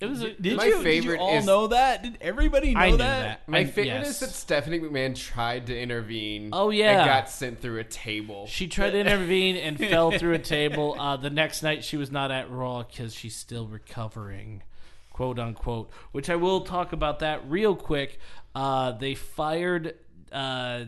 it 0.00 0.06
was 0.06 0.22
a, 0.22 0.32
Did 0.32 0.56
My 0.58 0.66
you, 0.66 0.82
did 0.82 1.04
you 1.04 1.16
all 1.16 1.38
is- 1.38 1.46
know 1.46 1.68
that? 1.68 2.02
Did 2.02 2.18
everybody 2.20 2.74
know 2.74 2.80
I 2.80 2.90
knew 2.90 2.96
that? 2.98 3.20
that. 3.46 3.48
My 3.48 3.58
I- 3.60 3.64
favorite 3.64 3.86
yes. 3.86 4.08
is 4.10 4.20
that 4.20 4.30
Stephanie 4.30 4.78
McMahon 4.80 5.14
tried 5.16 5.66
to 5.68 5.78
intervene. 5.78 6.50
Oh, 6.52 6.70
yeah. 6.70 6.98
and 7.00 7.06
got 7.08 7.30
sent 7.30 7.60
through 7.60 7.78
a 7.80 7.84
table. 7.84 8.46
She 8.46 8.66
tried 8.68 8.90
to 8.90 8.98
intervene 8.98 9.56
and 9.56 9.78
fell 9.90 10.10
through 10.10 10.34
a 10.34 10.38
table. 10.38 10.96
Uh, 10.98 11.16
the 11.16 11.30
next 11.30 11.62
night, 11.62 11.82
she 11.84 11.96
was 11.96 12.10
not 12.10 12.30
at 12.30 12.50
Raw 12.50 12.82
because 12.82 13.14
she's 13.14 13.34
still 13.36 13.66
recovering, 13.66 14.62
quote 15.10 15.38
unquote. 15.38 15.90
Which 16.12 16.28
I 16.28 16.36
will 16.36 16.60
talk 16.62 16.92
about 16.92 17.20
that 17.20 17.48
real 17.48 17.74
quick. 17.74 18.18
Uh, 18.54 18.92
they 18.92 19.14
fired, 19.14 19.94
uh, 20.32 20.84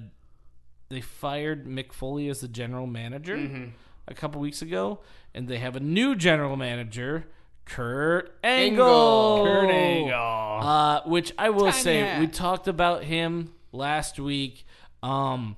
they 0.91 1.01
fired 1.01 1.67
Mick 1.67 1.93
Foley 1.93 2.29
as 2.29 2.41
the 2.41 2.49
general 2.49 2.87
manager 2.87 3.73
a 4.07 4.15
couple 4.15 4.41
weeks 4.41 4.63
ago, 4.63 5.01
and 5.35 5.49
they 5.49 5.59
have 5.59 5.77
a 5.77 5.81
new 5.81 6.15
general 6.17 6.57
manager, 6.57 7.27
Kurt 7.69 8.37
Angle. 8.43 8.87
Angle. 8.87 9.45
Kurt 9.45 9.71
Angle. 9.71 10.69
Uh, 10.69 11.03
which 11.05 11.33
I 11.39 11.51
will 11.51 11.71
Tiny 11.71 11.83
say, 11.83 12.21
we 12.21 12.27
talked 12.27 12.66
about 12.69 13.05
him 13.05 13.53
last 13.73 14.19
week. 14.19 14.64
Um, 15.03 15.57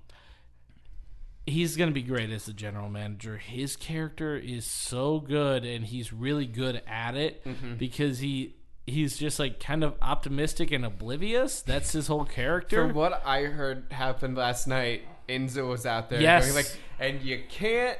he's 1.46 1.76
going 1.76 1.88
to 1.88 1.94
be 1.94 2.02
great 2.02 2.30
as 2.30 2.46
the 2.46 2.52
general 2.52 2.88
manager. 2.88 3.36
His 3.38 3.76
character 3.76 4.36
is 4.36 4.64
so 4.66 5.20
good, 5.20 5.64
and 5.64 5.84
he's 5.84 6.12
really 6.12 6.46
good 6.46 6.82
at 6.86 7.14
it 7.16 7.44
Mm-hmm. 7.44 7.74
because 7.74 8.18
he 8.20 8.54
he's 8.86 9.16
just 9.18 9.38
like 9.38 9.60
kind 9.60 9.84
of 9.84 9.94
optimistic 10.02 10.72
and 10.72 10.84
oblivious. 10.84 11.62
That's 11.62 11.92
his 11.92 12.08
whole 12.08 12.24
character. 12.24 12.86
From 12.86 12.94
what 12.94 13.22
I 13.24 13.42
heard 13.44 13.84
happened 13.92 14.36
last 14.36 14.66
night, 14.66 15.02
Enzo 15.28 15.68
was 15.68 15.86
out 15.86 16.10
there 16.10 16.20
Yes. 16.20 16.44
going 16.44 16.56
like, 16.56 16.76
and 16.98 17.22
you 17.22 17.40
can't 17.48 17.98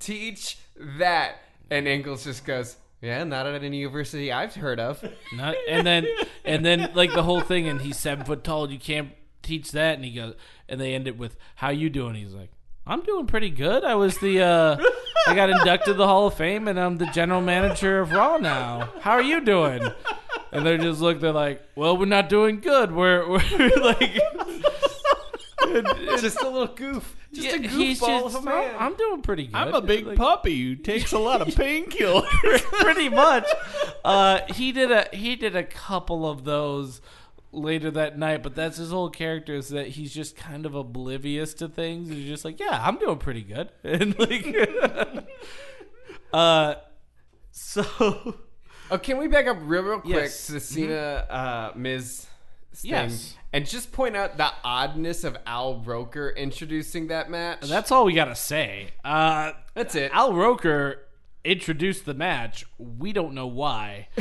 teach 0.00 0.58
that. 0.98 1.36
And 1.70 1.86
Angle's 1.88 2.24
just 2.24 2.44
goes, 2.44 2.76
yeah, 3.02 3.24
not 3.24 3.46
at 3.46 3.62
any 3.64 3.78
university 3.78 4.32
I've 4.32 4.54
heard 4.54 4.78
of. 4.78 5.04
Not, 5.34 5.56
and 5.68 5.86
then 5.86 6.06
and 6.44 6.64
then 6.64 6.90
like 6.94 7.12
the 7.12 7.24
whole 7.24 7.40
thing, 7.40 7.68
and 7.68 7.80
he's 7.80 7.98
seven 7.98 8.24
foot 8.24 8.44
tall. 8.44 8.70
You 8.70 8.78
can't 8.78 9.10
teach 9.42 9.72
that. 9.72 9.96
And 9.96 10.04
he 10.04 10.12
goes, 10.12 10.34
and 10.68 10.80
they 10.80 10.94
end 10.94 11.08
it 11.08 11.18
with, 11.18 11.36
"How 11.56 11.70
you 11.70 11.90
doing?" 11.90 12.14
He's 12.14 12.32
like, 12.32 12.50
"I'm 12.86 13.02
doing 13.02 13.26
pretty 13.26 13.50
good. 13.50 13.82
I 13.84 13.96
was 13.96 14.16
the 14.18 14.40
uh, 14.42 14.76
I 15.26 15.34
got 15.34 15.50
inducted 15.50 15.86
to 15.86 15.94
the 15.94 16.06
Hall 16.06 16.28
of 16.28 16.34
Fame, 16.34 16.68
and 16.68 16.78
I'm 16.78 16.96
the 16.96 17.06
general 17.06 17.40
manager 17.40 18.00
of 18.00 18.12
Raw 18.12 18.38
now. 18.38 18.92
How 19.00 19.12
are 19.12 19.22
you 19.22 19.40
doing?" 19.44 19.82
And 20.52 20.64
they're 20.64 20.78
just 20.78 21.00
look. 21.00 21.18
They're 21.20 21.32
like, 21.32 21.60
"Well, 21.74 21.96
we're 21.96 22.06
not 22.06 22.28
doing 22.28 22.60
good. 22.60 22.92
We're 22.92 23.28
we're 23.28 23.76
like." 23.82 24.20
just 26.20 26.40
a 26.40 26.48
little 26.48 26.66
goof. 26.74 27.16
Just 27.32 27.46
Yeah, 27.48 27.54
a 27.54 27.68
he's 27.68 28.00
goofball 28.00 28.22
just, 28.24 28.36
of 28.36 28.42
a 28.42 28.44
man. 28.50 28.74
I'm 28.78 28.94
doing 28.94 29.22
pretty 29.22 29.46
good. 29.46 29.54
I'm 29.56 29.72
a 29.74 29.80
big 29.80 30.06
Like, 30.06 30.18
puppy 30.18 30.62
who 30.62 30.76
takes 30.76 31.12
a 31.12 31.18
lot 31.18 31.40
of 31.40 31.48
painkillers. 31.54 32.60
pretty 32.80 33.08
much. 33.08 33.46
Uh, 34.04 34.40
he 34.52 34.70
did 34.72 34.90
a 34.90 35.08
he 35.12 35.34
did 35.36 35.56
a 35.56 35.64
couple 35.64 36.28
of 36.28 36.44
those 36.44 37.00
later 37.52 37.90
that 37.90 38.18
night, 38.18 38.42
but 38.42 38.54
that's 38.54 38.76
his 38.78 38.90
whole 38.90 39.10
character 39.10 39.54
is 39.54 39.68
that 39.70 39.88
he's 39.88 40.12
just 40.12 40.36
kind 40.36 40.66
of 40.66 40.74
oblivious 40.74 41.54
to 41.54 41.68
things. 41.68 42.08
He's 42.10 42.26
just 42.26 42.44
like, 42.44 42.58
yeah, 42.60 42.82
I'm 42.86 42.96
doing 42.98 43.18
pretty 43.18 43.42
good, 43.42 43.70
and 43.84 44.18
like, 44.18 45.26
uh, 46.32 46.74
so 47.50 48.36
Oh, 48.90 48.98
can 48.98 49.16
we 49.16 49.26
back 49.28 49.46
up 49.46 49.56
real, 49.62 49.82
real 49.82 50.00
quick 50.00 50.14
Yes. 50.16 50.46
to 50.46 50.52
the 50.52 50.60
Cena 50.60 51.26
uh, 51.30 51.72
Miz 51.76 52.26
thing 52.74 52.90
Yes. 52.90 53.36
and 53.52 53.66
just 53.66 53.92
point 53.92 54.16
out 54.16 54.36
the 54.36 54.50
oddness 54.64 55.24
of 55.24 55.36
Al 55.46 55.80
Roker 55.80 56.30
introducing 56.30 57.08
that 57.08 57.30
match? 57.30 57.60
that's 57.62 57.90
all 57.92 58.04
we 58.04 58.12
gotta 58.14 58.34
say. 58.34 58.88
Uh, 59.04 59.52
That's 59.74 59.94
it. 59.94 60.10
Al 60.12 60.32
Roker 60.34 60.98
introduced 61.44 62.04
the 62.04 62.14
match. 62.14 62.64
We 62.78 63.12
don't 63.12 63.34
know 63.34 63.46
why. 63.46 64.08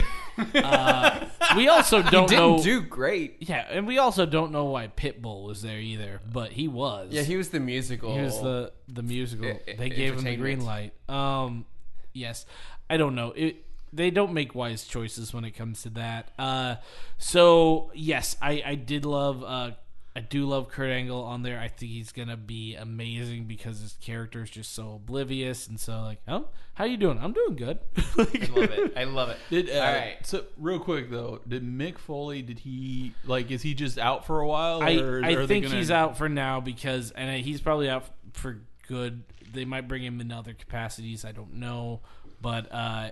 Uh, 0.55 1.27
we 1.55 1.67
also 1.67 2.01
don't 2.01 2.27
Didn't 2.27 2.57
know. 2.57 2.63
do 2.63 2.81
great. 2.81 3.37
yeah, 3.41 3.67
and 3.69 3.85
we 3.85 3.99
also 3.99 4.25
don't 4.25 4.51
know 4.51 4.65
why 4.65 4.87
Pitbull 4.87 5.45
was 5.45 5.61
there 5.61 5.77
either, 5.77 6.19
but 6.31 6.51
he 6.53 6.67
was. 6.67 7.09
Yeah, 7.11 7.21
he 7.21 7.35
was 7.37 7.49
the 7.49 7.59
musical. 7.59 8.15
Here's 8.15 8.39
the 8.39 8.71
the 8.87 9.03
musical. 9.03 9.45
I- 9.47 9.59
I- 9.71 9.75
they 9.75 9.89
gave 9.89 10.15
him 10.17 10.23
the 10.23 10.35
green 10.37 10.65
light. 10.65 10.93
Um, 11.07 11.65
yes, 12.13 12.45
I 12.89 12.97
don't 12.97 13.13
know. 13.13 13.33
It 13.35 13.63
they 13.93 14.09
don't 14.11 14.33
make 14.33 14.55
wise 14.55 14.85
choices 14.85 15.33
when 15.33 15.43
it 15.45 15.51
comes 15.51 15.81
to 15.83 15.89
that. 15.91 16.29
Uh, 16.39 16.75
so 17.17 17.91
yes, 17.93 18.35
I 18.41 18.61
I 18.65 18.75
did 18.75 19.05
love. 19.05 19.43
Uh, 19.43 19.71
I 20.13 20.19
do 20.19 20.45
love 20.45 20.67
Kurt 20.67 20.89
Angle 20.91 21.23
on 21.23 21.41
there. 21.41 21.57
I 21.57 21.69
think 21.69 21.93
he's 21.93 22.11
gonna 22.11 22.35
be 22.35 22.75
amazing 22.75 23.45
because 23.45 23.79
his 23.79 23.97
character 24.01 24.43
is 24.43 24.49
just 24.49 24.73
so 24.73 24.95
oblivious 24.95 25.67
and 25.67 25.79
so 25.79 26.01
like, 26.01 26.19
oh, 26.27 26.47
how 26.73 26.83
you 26.83 26.97
doing? 26.97 27.17
I'm 27.21 27.31
doing 27.31 27.55
good. 27.55 27.79
I 28.17 28.49
love 28.53 28.71
it. 28.71 28.93
I 28.97 29.03
love 29.05 29.29
it. 29.29 29.37
Did, 29.49 29.69
uh, 29.69 29.73
All 29.79 29.93
right. 29.93 30.17
So 30.23 30.43
real 30.57 30.79
quick 30.79 31.09
though, 31.09 31.39
did 31.47 31.63
Mick 31.63 31.97
Foley? 31.97 32.41
Did 32.41 32.59
he 32.59 33.13
like? 33.25 33.51
Is 33.51 33.61
he 33.61 33.73
just 33.73 33.97
out 33.97 34.25
for 34.27 34.41
a 34.41 34.47
while? 34.47 34.83
I, 34.83 34.97
or 34.97 35.23
I 35.23 35.31
are 35.33 35.47
think 35.47 35.65
gonna- 35.65 35.77
he's 35.77 35.91
out 35.91 36.17
for 36.17 36.27
now 36.27 36.59
because, 36.59 37.11
and 37.11 37.43
he's 37.45 37.61
probably 37.61 37.89
out 37.89 38.03
for 38.33 38.59
good. 38.89 39.23
They 39.53 39.63
might 39.63 39.87
bring 39.87 40.03
him 40.03 40.19
in 40.19 40.29
other 40.33 40.53
capacities. 40.53 41.23
I 41.23 41.31
don't 41.31 41.53
know, 41.55 42.01
but 42.41 42.69
uh, 42.73 43.11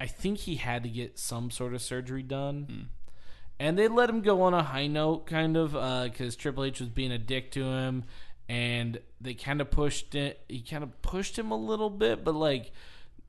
I 0.00 0.06
think 0.06 0.38
he 0.38 0.56
had 0.56 0.82
to 0.84 0.88
get 0.88 1.18
some 1.18 1.50
sort 1.50 1.74
of 1.74 1.82
surgery 1.82 2.22
done, 2.22 2.66
hmm. 2.68 2.82
and 3.58 3.78
they 3.78 3.88
let 3.88 4.08
him 4.08 4.22
go 4.22 4.42
on 4.42 4.54
a 4.54 4.62
high 4.62 4.86
note, 4.86 5.26
kind 5.26 5.56
of, 5.56 5.74
uh, 5.74 6.04
because 6.04 6.36
Triple 6.36 6.64
H 6.64 6.80
was 6.80 6.88
being 6.88 7.12
a 7.12 7.18
dick 7.18 7.50
to 7.52 7.64
him, 7.64 8.04
and 8.48 9.00
they 9.20 9.34
kind 9.34 9.60
of 9.60 9.70
pushed 9.70 10.14
it. 10.14 10.40
He 10.48 10.60
kind 10.60 10.82
of 10.82 11.02
pushed 11.02 11.38
him 11.38 11.50
a 11.50 11.56
little 11.56 11.90
bit, 11.90 12.24
but 12.24 12.34
like 12.34 12.72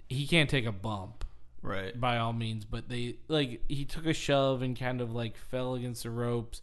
he 0.08 0.28
can't 0.28 0.50
take 0.50 0.66
a 0.66 0.72
bump 0.72 1.26
right. 1.62 2.00
by 2.00 2.18
all 2.18 2.34
means, 2.34 2.66
but 2.66 2.90
they 2.90 3.18
like 3.28 3.62
he 3.68 3.86
took 3.86 4.06
a 4.06 4.14
shove 4.14 4.62
and 4.62 4.78
kind 4.78 5.02
of 5.02 5.14
like 5.14 5.36
fell 5.36 5.76
against 5.76 6.04
the 6.04 6.10
ropes 6.10 6.62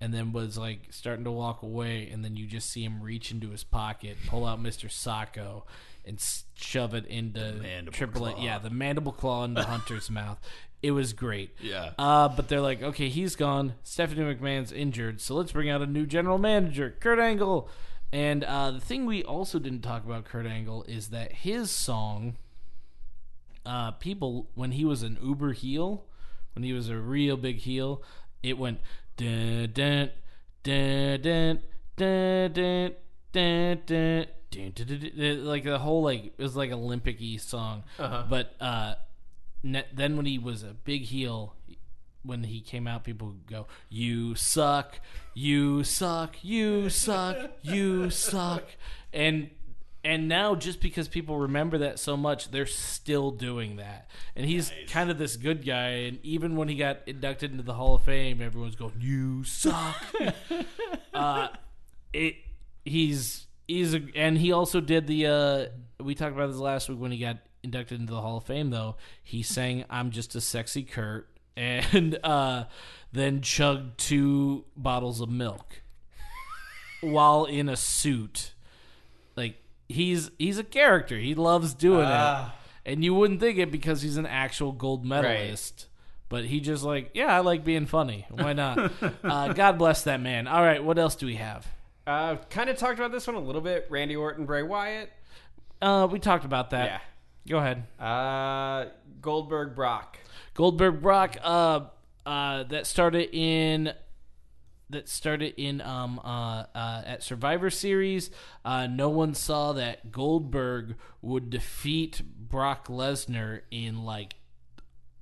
and 0.00 0.12
then 0.12 0.32
was 0.32 0.58
like 0.58 0.80
starting 0.90 1.24
to 1.24 1.30
walk 1.30 1.62
away 1.62 2.08
and 2.12 2.24
then 2.24 2.36
you 2.36 2.46
just 2.46 2.70
see 2.70 2.84
him 2.84 3.02
reach 3.02 3.30
into 3.30 3.50
his 3.50 3.64
pocket, 3.64 4.16
pull 4.26 4.44
out 4.44 4.62
Mr. 4.62 4.90
Socko 4.90 5.62
and 6.06 6.22
shove 6.54 6.94
it 6.94 7.06
into 7.06 7.90
Triple 7.90 8.26
claw. 8.26 8.42
Yeah, 8.42 8.58
the 8.58 8.70
mandible 8.70 9.12
claw 9.12 9.44
into 9.44 9.62
Hunter's 9.62 10.10
mouth. 10.10 10.38
It 10.82 10.92
was 10.92 11.12
great. 11.12 11.56
Yeah. 11.60 11.92
Uh, 11.98 12.28
but 12.28 12.48
they're 12.48 12.60
like, 12.60 12.82
okay, 12.82 13.08
he's 13.08 13.34
gone. 13.34 13.74
Stephanie 13.82 14.22
McMahon's 14.22 14.72
injured, 14.72 15.20
so 15.20 15.34
let's 15.34 15.52
bring 15.52 15.68
out 15.68 15.82
a 15.82 15.86
new 15.86 16.06
general 16.06 16.38
manager, 16.38 16.94
Kurt 17.00 17.18
Angle. 17.18 17.68
And 18.12 18.44
uh, 18.44 18.70
the 18.70 18.80
thing 18.80 19.04
we 19.04 19.24
also 19.24 19.58
didn't 19.58 19.82
talk 19.82 20.04
about 20.04 20.24
Kurt 20.24 20.46
Angle 20.46 20.84
is 20.84 21.08
that 21.08 21.32
his 21.32 21.70
song, 21.70 22.36
uh, 23.64 23.90
people 23.92 24.48
when 24.54 24.72
he 24.72 24.84
was 24.84 25.02
an 25.02 25.18
uber 25.20 25.52
heel, 25.52 26.04
when 26.54 26.62
he 26.62 26.72
was 26.72 26.88
a 26.88 26.96
real 26.96 27.36
big 27.36 27.56
heel, 27.58 28.02
it 28.42 28.58
went 28.58 28.80
dun 29.16 29.70
dun 29.72 30.10
dun 30.62 31.22
dun 31.22 31.60
dun 31.96 32.52
dun 32.52 32.92
dun 33.32 33.82
dun. 33.86 34.26
Dun, 34.56 34.72
dun, 34.74 35.10
dun, 35.16 35.44
Like 35.44 35.64
the 35.64 35.78
whole 35.78 36.02
like 36.02 36.32
it 36.38 36.42
was 36.42 36.56
like 36.56 36.72
Olympic 36.72 37.18
y 37.20 37.36
song, 37.36 37.84
but 37.98 38.54
uh, 38.60 38.94
ne- 39.62 39.86
then 39.92 40.16
when 40.16 40.26
he 40.26 40.38
was 40.38 40.62
a 40.62 40.74
big 40.84 41.02
heel, 41.02 41.54
when 42.22 42.44
he 42.44 42.60
came 42.60 42.86
out, 42.86 43.04
people 43.04 43.28
would 43.28 43.46
go, 43.46 43.66
"You 43.88 44.34
suck, 44.34 45.00
you 45.34 45.84
suck, 45.84 46.36
you 46.42 46.90
suck, 46.90 47.36
you 47.62 48.10
suck," 48.10 48.64
and 49.12 49.50
and 50.06 50.28
now 50.28 50.54
just 50.54 50.80
because 50.80 51.08
people 51.08 51.36
remember 51.38 51.78
that 51.78 51.98
so 51.98 52.16
much, 52.16 52.52
they're 52.52 52.64
still 52.64 53.32
doing 53.32 53.76
that. 53.76 54.08
And 54.36 54.46
he's 54.46 54.72
kind 54.88 55.10
of 55.10 55.18
this 55.18 55.36
good 55.36 55.66
guy. 55.66 55.88
And 55.88 56.20
even 56.22 56.54
when 56.54 56.68
he 56.68 56.76
got 56.76 56.98
inducted 57.06 57.50
into 57.50 57.64
the 57.64 57.74
Hall 57.74 57.96
of 57.96 58.02
Fame, 58.02 58.40
everyone's 58.40 58.76
going, 58.76 58.94
"You 59.00 59.42
suck." 59.44 59.96
uh, 61.14 61.48
it 62.12 62.36
he's 62.84 63.45
he's 63.68 63.94
a, 63.94 64.00
and 64.14 64.38
he 64.38 64.52
also 64.52 64.80
did 64.80 65.06
the. 65.06 65.26
Uh, 65.26 65.66
we 66.02 66.14
talked 66.14 66.34
about 66.34 66.48
this 66.48 66.56
last 66.56 66.88
week 66.88 66.98
when 66.98 67.10
he 67.12 67.18
got 67.18 67.38
inducted 67.62 68.00
into 68.00 68.12
the 68.12 68.20
Hall 68.20 68.36
of 68.38 68.44
Fame. 68.44 68.70
Though 68.70 68.96
he 69.22 69.42
sang 69.42 69.84
"I'm 69.90 70.10
Just 70.10 70.34
a 70.34 70.40
Sexy 70.40 70.82
Kurt" 70.82 71.28
and 71.56 72.18
uh, 72.22 72.64
then 73.12 73.40
chugged 73.40 73.98
two 73.98 74.64
bottles 74.76 75.20
of 75.20 75.28
milk 75.30 75.80
while 77.00 77.44
in 77.44 77.68
a 77.68 77.76
suit. 77.76 78.52
Like 79.36 79.56
he's 79.88 80.30
he's 80.38 80.58
a 80.58 80.64
character. 80.64 81.18
He 81.18 81.34
loves 81.34 81.74
doing 81.74 82.06
Ah. 82.06 82.54
it, 82.84 82.92
and 82.92 83.04
you 83.04 83.14
wouldn't 83.14 83.40
think 83.40 83.58
it 83.58 83.70
because 83.70 84.02
he's 84.02 84.16
an 84.16 84.26
actual 84.26 84.72
gold 84.72 85.04
medalist. 85.04 85.86
But 86.28 86.44
he 86.44 86.58
just 86.58 86.82
like, 86.82 87.10
yeah, 87.14 87.26
I 87.36 87.38
like 87.40 87.64
being 87.64 87.86
funny. 87.86 88.26
Why 88.30 88.52
not? 88.52 88.90
uh, 89.24 89.52
God 89.52 89.78
bless 89.78 90.02
that 90.02 90.20
man. 90.20 90.48
All 90.48 90.60
right, 90.60 90.82
what 90.82 90.98
else 90.98 91.14
do 91.14 91.24
we 91.26 91.36
have? 91.36 91.66
Uh, 92.06 92.36
kind 92.50 92.70
of 92.70 92.76
talked 92.76 92.98
about 92.98 93.10
this 93.12 93.26
one 93.26 93.36
a 93.36 93.40
little 93.40 93.60
bit. 93.60 93.86
Randy 93.90 94.14
Orton, 94.14 94.46
Bray 94.46 94.62
Wyatt. 94.62 95.10
Uh, 95.82 96.08
we 96.10 96.18
talked 96.18 96.44
about 96.44 96.70
that. 96.70 96.86
Yeah. 96.86 97.00
Go 97.48 97.58
ahead. 97.58 97.84
Uh, 98.00 98.90
Goldberg, 99.20 99.74
Brock. 99.74 100.18
Goldberg 100.54 101.02
Brock. 101.02 101.36
Uh, 101.42 101.80
uh, 102.24 102.64
that 102.64 102.86
started 102.86 103.28
in 103.32 103.92
that 104.90 105.08
started 105.08 105.54
in 105.56 105.80
um 105.80 106.20
uh, 106.24 106.64
uh 106.74 107.02
at 107.04 107.22
Survivor 107.22 107.70
Series. 107.70 108.30
Uh, 108.64 108.86
no 108.86 109.08
one 109.08 109.34
saw 109.34 109.72
that 109.72 110.10
Goldberg 110.10 110.96
would 111.22 111.50
defeat 111.50 112.22
Brock 112.24 112.88
Lesnar 112.88 113.62
in 113.70 114.04
like 114.04 114.34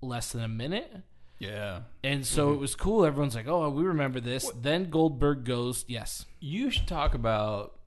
less 0.01 0.33
than 0.33 0.43
a 0.43 0.49
minute. 0.49 1.03
Yeah. 1.39 1.81
And 2.03 2.25
so 2.27 2.53
it 2.53 2.59
was 2.59 2.75
cool. 2.75 3.05
Everyone's 3.05 3.35
like, 3.35 3.49
"Oh, 3.49 3.69
we 3.71 3.83
remember 3.85 4.21
this." 4.21 4.51
Then 4.61 4.89
Goldberg 4.91 5.45
goes, 5.45 5.85
"Yes, 5.89 6.27
You 6.41 6.71
should 6.71 6.87
talk 6.87 7.15
about 7.15 7.79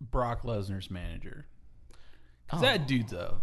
Brock 0.00 0.42
Lesnar's 0.42 0.90
manager. 0.90 1.46
'Cause 2.48 2.60
Oh. 2.60 2.62
that 2.66 2.86
dude's 2.86 3.12
a 3.12 3.40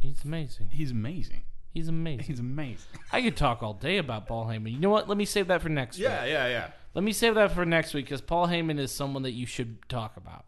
he's 0.00 0.24
amazing. 0.24 0.68
he's 0.70 0.90
amazing. 0.90 1.42
He's 1.72 1.88
amazing." 1.88 2.26
He's 2.26 2.40
amazing. 2.40 2.86
I 3.12 3.22
could 3.22 3.36
talk 3.36 3.62
all 3.62 3.74
day 3.74 3.98
about 3.98 4.26
Paul 4.26 4.46
Heyman. 4.46 4.72
You 4.72 4.78
know 4.78 4.90
what? 4.90 5.08
Let 5.08 5.16
me 5.18 5.24
save 5.24 5.48
that 5.48 5.62
for 5.62 5.68
next 5.68 5.96
week. 5.98 6.04
Yeah, 6.04 6.24
yeah, 6.24 6.46
yeah. 6.48 6.70
Let 6.94 7.04
me 7.04 7.12
save 7.12 7.34
that 7.36 7.52
for 7.52 7.64
next 7.64 7.94
week 7.94 8.06
because 8.06 8.20
Paul 8.20 8.48
Heyman 8.48 8.78
is 8.78 8.90
someone 8.90 9.22
that 9.22 9.32
you 9.32 9.46
should 9.46 9.86
talk 9.88 10.16
about. 10.16 10.44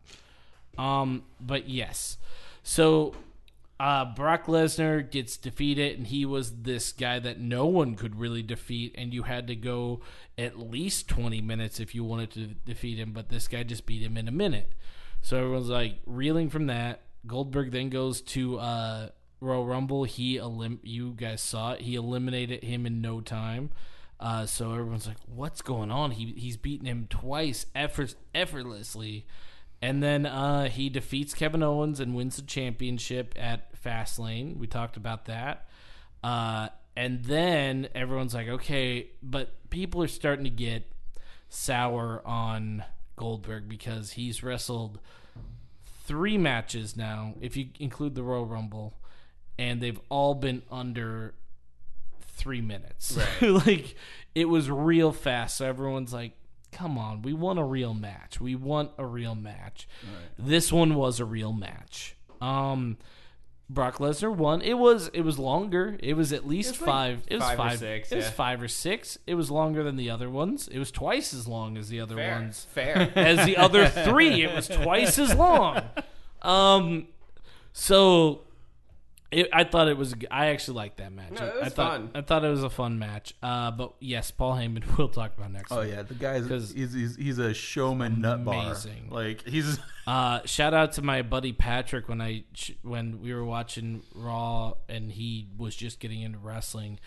Um, 0.78 1.24
but 1.40 1.68
yes, 1.68 2.16
so 2.62 3.14
uh, 3.80 4.04
Brock 4.04 4.44
Lesnar 4.44 5.10
gets 5.10 5.38
defeated, 5.38 5.96
and 5.96 6.06
he 6.06 6.26
was 6.26 6.62
this 6.64 6.92
guy 6.92 7.18
that 7.18 7.40
no 7.40 7.64
one 7.64 7.94
could 7.94 8.20
really 8.20 8.42
defeat, 8.42 8.94
and 8.98 9.14
you 9.14 9.22
had 9.22 9.46
to 9.46 9.56
go 9.56 10.02
at 10.36 10.58
least 10.58 11.08
twenty 11.08 11.40
minutes 11.40 11.80
if 11.80 11.94
you 11.94 12.04
wanted 12.04 12.30
to 12.32 12.46
defeat 12.66 12.98
him. 12.98 13.12
But 13.12 13.30
this 13.30 13.48
guy 13.48 13.62
just 13.62 13.86
beat 13.86 14.02
him 14.02 14.18
in 14.18 14.28
a 14.28 14.32
minute, 14.32 14.74
so 15.22 15.38
everyone's 15.38 15.70
like 15.70 15.98
reeling 16.04 16.50
from 16.50 16.66
that. 16.66 17.00
Goldberg 17.26 17.70
then 17.70 17.88
goes 17.88 18.20
to 18.20 18.58
uh, 18.58 19.08
Royal 19.40 19.64
Rumble. 19.66 20.04
He 20.04 20.36
elim- 20.36 20.80
you 20.82 21.12
guys 21.12 21.40
saw 21.40 21.72
it. 21.72 21.80
He 21.80 21.94
eliminated 21.94 22.62
him 22.62 22.84
in 22.84 23.00
no 23.00 23.22
time. 23.22 23.70
Uh, 24.18 24.44
so 24.44 24.72
everyone's 24.72 25.06
like, 25.06 25.16
"What's 25.24 25.62
going 25.62 25.90
on?" 25.90 26.10
He 26.10 26.34
he's 26.36 26.58
beaten 26.58 26.86
him 26.86 27.06
twice, 27.08 27.64
effort, 27.74 28.14
effortlessly, 28.34 29.26
and 29.82 30.02
then 30.02 30.26
uh, 30.26 30.68
he 30.68 30.88
defeats 30.88 31.34
Kevin 31.34 31.62
Owens 31.62 32.00
and 32.00 32.14
wins 32.14 32.36
the 32.36 32.42
championship 32.42 33.34
at 33.38 33.74
Fastlane. 33.82 34.56
We 34.56 34.66
talked 34.66 34.96
about 34.96 35.26
that, 35.26 35.68
uh, 36.22 36.68
and 36.96 37.24
then 37.24 37.88
everyone's 37.94 38.34
like, 38.34 38.48
"Okay," 38.48 39.10
but 39.22 39.70
people 39.70 40.02
are 40.02 40.08
starting 40.08 40.44
to 40.44 40.50
get 40.50 40.90
sour 41.48 42.22
on 42.24 42.84
Goldberg 43.16 43.68
because 43.68 44.12
he's 44.12 44.42
wrestled 44.42 45.00
three 46.10 46.38
matches 46.38 46.96
now, 46.96 47.34
if 47.40 47.56
you 47.56 47.68
include 47.78 48.14
the 48.14 48.22
Royal 48.22 48.44
Rumble, 48.44 48.94
and 49.58 49.80
they've 49.80 50.00
all 50.08 50.34
been 50.34 50.62
under 50.70 51.34
three 52.20 52.60
minutes. 52.60 53.16
like 53.40 53.94
it 54.34 54.46
was 54.46 54.70
real 54.70 55.12
fast. 55.12 55.58
So 55.58 55.66
everyone's 55.66 56.12
like, 56.12 56.32
"Come 56.72 56.98
on, 56.98 57.22
we 57.22 57.32
want 57.32 57.58
a 57.58 57.64
real 57.64 57.94
match. 57.94 58.40
We 58.40 58.54
want 58.54 58.90
a 58.98 59.06
real 59.06 59.34
match." 59.34 59.88
This 60.38 60.72
one 60.72 60.94
was 60.94 61.20
a 61.20 61.24
real 61.24 61.52
match. 61.52 62.16
Um, 62.40 62.96
Brock 63.68 63.98
Lesnar 63.98 64.34
won. 64.34 64.62
It 64.62 64.74
was 64.78 65.08
it 65.14 65.20
was 65.20 65.38
longer. 65.38 65.96
It 66.00 66.14
was 66.14 66.32
at 66.32 66.46
least 66.46 66.72
was 66.72 66.80
like 66.80 66.88
five. 66.88 67.22
It 67.28 67.36
was 67.36 67.44
five 67.44 67.74
or 67.74 67.76
six, 67.76 68.12
it 68.12 68.16
was 68.16 68.30
five 68.30 68.62
or 68.62 68.68
six. 68.68 69.18
It 69.28 69.34
was 69.36 69.50
longer 69.50 69.84
than 69.84 69.96
the 69.96 70.10
other 70.10 70.28
ones. 70.28 70.66
It 70.66 70.78
was 70.80 70.90
twice 70.90 71.32
as 71.32 71.46
long 71.46 71.78
as 71.78 71.88
the 71.88 72.00
other 72.00 72.16
Fair. 72.16 72.34
ones 72.34 72.66
Fair. 72.72 73.12
as 73.16 73.46
the 73.46 73.56
other 73.56 73.88
three. 73.88 74.42
It 74.42 74.52
was 74.54 74.68
twice 74.68 75.18
as 75.18 75.34
long. 75.34 75.82
Um, 76.42 77.08
so 77.74 78.40
it, 79.30 79.48
I 79.52 79.64
thought 79.64 79.86
it 79.88 79.96
was. 79.96 80.14
I 80.30 80.46
actually 80.46 80.76
liked 80.78 80.96
that 80.98 81.12
match. 81.12 81.32
No, 81.32 81.44
it 81.46 81.54
was 81.54 81.62
I 81.64 81.68
thought, 81.68 81.90
fun. 81.92 82.10
I 82.14 82.20
thought 82.22 82.44
it 82.44 82.48
was 82.48 82.64
a 82.64 82.70
fun 82.70 82.98
match. 82.98 83.34
Uh, 83.42 83.70
but 83.70 83.94
yes, 84.00 84.30
Paul 84.30 84.54
Heyman. 84.56 84.82
We'll 84.98 85.08
talk 85.08 85.36
about 85.38 85.52
next. 85.52 85.70
Oh 85.70 85.80
week. 85.82 85.90
yeah, 85.92 86.02
the 86.02 86.14
guy's 86.14 86.46
'Cause- 86.46 86.72
he's, 86.72 86.92
he's 86.92 87.16
he's 87.16 87.38
a 87.38 87.54
showman 87.54 88.20
nut 88.20 88.44
bar. 88.44 88.66
Amazing. 88.66 89.08
Like 89.10 89.46
he's 89.46 89.78
Uh, 90.06 90.40
shout 90.44 90.74
out 90.74 90.92
to 90.94 91.02
my 91.02 91.22
buddy 91.22 91.52
Patrick 91.52 92.08
when 92.08 92.20
I 92.20 92.42
when 92.82 93.20
we 93.20 93.32
were 93.32 93.44
watching 93.44 94.02
Raw 94.14 94.72
and 94.88 95.12
he 95.12 95.46
was 95.56 95.76
just 95.76 96.00
getting 96.00 96.22
into 96.22 96.38
wrestling. 96.38 96.98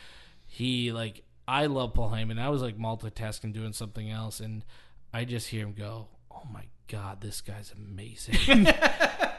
He 0.48 0.94
like 0.94 1.24
I 1.46 1.66
love 1.66 1.94
Paul 1.94 2.12
Heyman. 2.12 2.40
I 2.40 2.48
was 2.50 2.62
like 2.62 2.78
multitasking 2.78 3.52
doing 3.54 3.74
something 3.74 4.10
else 4.10 4.40
and 4.40 4.64
I 5.14 5.26
just 5.26 5.50
hear 5.50 5.66
him 5.66 5.74
go, 5.74 6.08
"Oh 6.32 6.44
my 6.54 6.64
god, 6.88 7.20
this 7.20 7.42
guy's 7.42 7.74
amazing." 7.76 8.68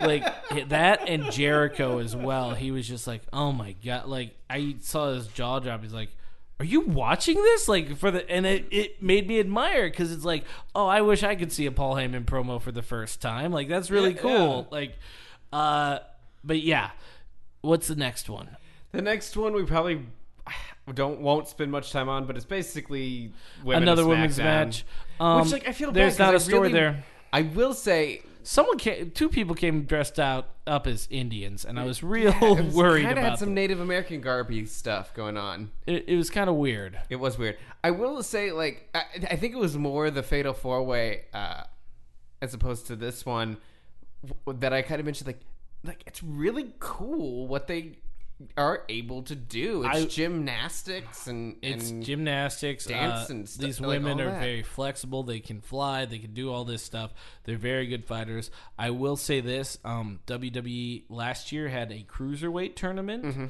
like 0.01 0.24
that 0.68 1.09
and 1.09 1.30
Jericho 1.32 1.99
as 1.99 2.14
well. 2.16 2.55
He 2.55 2.70
was 2.70 2.86
just 2.86 3.07
like, 3.07 3.22
"Oh 3.32 3.53
my 3.53 3.72
god!" 3.84 4.07
Like 4.07 4.36
I 4.49 4.76
saw 4.80 5.12
his 5.12 5.26
jaw 5.28 5.59
drop. 5.61 5.82
He's 5.82 5.92
like, 5.92 6.11
"Are 6.61 6.64
you 6.64 6.80
watching 6.82 7.36
this?" 7.36 7.68
Like 7.68 7.97
for 7.97 8.11
the 8.11 8.28
and 8.30 8.47
it, 8.47 8.66
it 8.70 9.03
made 9.03 9.26
me 9.28 9.40
admire 9.40 9.88
because 9.90 10.12
it's 10.12 10.24
like, 10.24 10.45
"Oh, 10.74 10.86
I 10.86 11.01
wish 11.03 11.22
I 11.22 11.34
could 11.34 11.53
see 11.53 11.66
a 11.66 11.72
Paul 11.72 11.95
Heyman 11.97 12.24
promo 12.24 12.61
for 12.61 12.72
the 12.72 12.82
first 12.82 13.20
time." 13.22 13.53
Like 13.53 13.68
that's 13.68 13.90
really 13.90 14.14
Yeah, 14.14 14.20
cool. 14.20 14.68
Like, 14.70 14.97
uh, 15.53 15.99
but 16.42 16.61
yeah, 16.61 16.90
what's 17.61 17.88
the 17.88 17.97
next 17.97 18.28
one? 18.28 18.57
The 18.92 19.03
next 19.03 19.36
one 19.36 19.53
we 19.55 19.64
probably 19.64 20.01
don't 20.92 21.20
won't 21.20 21.49
spend 21.49 21.72
much 21.72 21.90
time 21.92 22.09
on, 22.09 22.26
but 22.26 22.36
it's 22.36 22.45
basically 22.45 23.32
women 23.64 23.84
Another 23.84 24.07
women's 24.07 24.38
match. 24.38 24.84
Um, 25.18 25.42
Which 25.42 25.53
like 25.53 25.68
I 25.68 25.72
feel 25.72 25.90
there's 25.92 26.18
bad 26.18 26.26
not 26.26 26.34
a 26.34 26.36
I 26.36 26.40
story 26.40 26.61
really- 26.68 26.72
there. 26.72 27.05
I 27.32 27.42
will 27.42 27.74
say 27.74 28.22
Someone 28.47 28.78
came, 28.78 29.11
two 29.11 29.28
people 29.28 29.55
came 29.55 29.84
dressed 29.84 30.20
out 30.20 30.49
up 30.66 30.86
as 30.86 31.09
Indians, 31.11 31.64
and 31.64 31.80
I 31.80 31.84
was 31.84 32.03
real 32.03 32.32
it 32.32 32.64
was, 32.64 32.74
worried 32.74 33.07
about 33.07 33.16
had 33.16 33.38
some 33.38 33.49
them. 33.49 33.55
Native 33.55 33.80
American 33.80 34.20
garby 34.20 34.66
stuff 34.66 35.14
going 35.14 35.36
on. 35.36 35.70
It, 35.86 36.05
it 36.07 36.16
was 36.16 36.28
kind 36.28 36.51
of 36.51 36.57
weird. 36.57 36.99
It 37.09 37.16
was 37.16 37.38
weird. 37.38 37.57
I 37.82 37.90
will 37.90 38.22
say, 38.22 38.53
like, 38.53 38.88
I, 38.95 39.05
I 39.30 39.36
think 39.36 39.55
it 39.55 39.59
was 39.59 39.76
more 39.76 40.11
the 40.11 40.22
Fatal 40.22 40.53
Four 40.53 40.82
Way 40.82 41.22
uh, 41.32 41.64
as 42.42 42.53
opposed 42.53 42.86
to 42.88 42.97
this 42.97 43.24
one 43.24 43.57
that 44.47 44.72
I 44.72 44.82
kind 44.82 45.01
of 45.01 45.07
mentioned. 45.07 45.28
Like, 45.28 45.40
like 45.82 46.03
it's 46.07 46.22
really 46.22 46.72
cool 46.78 47.47
what 47.47 47.66
they 47.66 47.99
are 48.57 48.82
able 48.89 49.22
to 49.22 49.35
do. 49.37 49.85
It's 49.85 49.97
I- 49.97 50.05
gymnastics 50.07 51.26
and 51.26 51.57
It's 51.62 51.91
and 51.91 52.05
gymnastics. 52.05 52.85
dance 52.87 53.30
uh, 53.30 53.32
and 53.32 53.49
stu- 53.49 53.66
These 53.66 53.80
women 53.80 54.20
all 54.20 54.26
are 54.26 54.30
that. 54.32 54.41
very 54.41 54.62
flexible. 54.62 55.22
They 55.22 55.41
can 55.41 55.61
fly. 55.61 56.05
They 56.05 56.18
can 56.18 56.35
do 56.35 56.53
all 56.53 56.64
this 56.64 56.82
stuff. 56.82 57.12
They're 57.45 57.57
very 57.57 57.87
good 57.87 58.05
fighters. 58.05 58.51
I 58.78 58.91
will 58.91 59.16
say 59.16 59.41
this: 59.41 59.78
um, 59.85 60.18
WWE 60.26 61.05
last 61.09 61.53
year 61.53 61.68
had 61.68 61.93
a 61.93 62.03
cruiserweight 62.05 62.74
tournament, 62.76 63.24
Mm-hmm. 63.24 63.47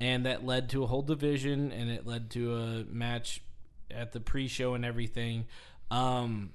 and 0.00 0.26
that 0.26 0.46
led 0.46 0.68
to 0.70 0.84
a 0.84 0.86
whole 0.86 1.02
division, 1.02 1.72
and 1.72 1.90
it 1.90 2.06
led 2.06 2.30
to 2.30 2.56
a 2.56 2.84
match 2.84 3.42
at 3.90 4.12
the 4.12 4.20
pre-show 4.20 4.74
and 4.74 4.84
everything. 4.84 5.46
Um, 5.90 6.50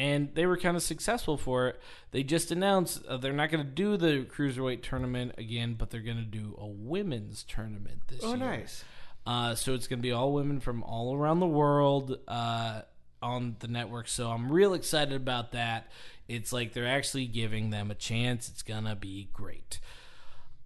and 0.00 0.34
they 0.34 0.46
were 0.46 0.56
kind 0.56 0.78
of 0.78 0.82
successful 0.82 1.36
for 1.36 1.68
it. 1.68 1.80
They 2.10 2.22
just 2.22 2.50
announced 2.50 3.04
uh, 3.04 3.18
they're 3.18 3.34
not 3.34 3.50
going 3.50 3.62
to 3.62 3.70
do 3.70 3.98
the 3.98 4.24
cruiserweight 4.24 4.82
tournament 4.82 5.34
again, 5.36 5.74
but 5.74 5.90
they're 5.90 6.00
going 6.00 6.16
to 6.16 6.22
do 6.22 6.56
a 6.58 6.66
women's 6.66 7.42
tournament 7.42 8.00
this 8.08 8.20
oh, 8.22 8.28
year. 8.28 8.36
Oh, 8.36 8.38
nice. 8.38 8.82
Uh, 9.26 9.54
so 9.54 9.74
it's 9.74 9.86
going 9.86 9.98
to 9.98 10.02
be 10.02 10.10
all 10.10 10.32
women 10.32 10.58
from 10.58 10.82
all 10.84 11.14
around 11.14 11.40
the 11.40 11.46
world 11.46 12.18
uh, 12.26 12.80
on 13.20 13.56
the 13.58 13.68
network. 13.68 14.08
So 14.08 14.30
I'm 14.30 14.50
real 14.50 14.72
excited 14.72 15.12
about 15.12 15.52
that. 15.52 15.90
It's 16.28 16.50
like 16.50 16.72
they're 16.72 16.88
actually 16.88 17.26
giving 17.26 17.68
them 17.68 17.90
a 17.90 17.94
chance. 17.94 18.48
It's 18.48 18.62
going 18.62 18.84
to 18.84 18.96
be 18.96 19.28
great. 19.34 19.80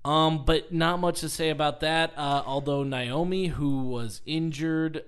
Um, 0.05 0.45
but 0.45 0.73
not 0.73 1.01
much 1.01 1.23
to 1.23 1.29
say 1.29 1.51
about 1.51 1.81
that. 1.81 2.13
Uh, 2.17 2.45
although 2.47 2.85
Naomi, 2.85 3.49
who 3.49 3.89
was 3.89 4.21
injured, 4.27 5.03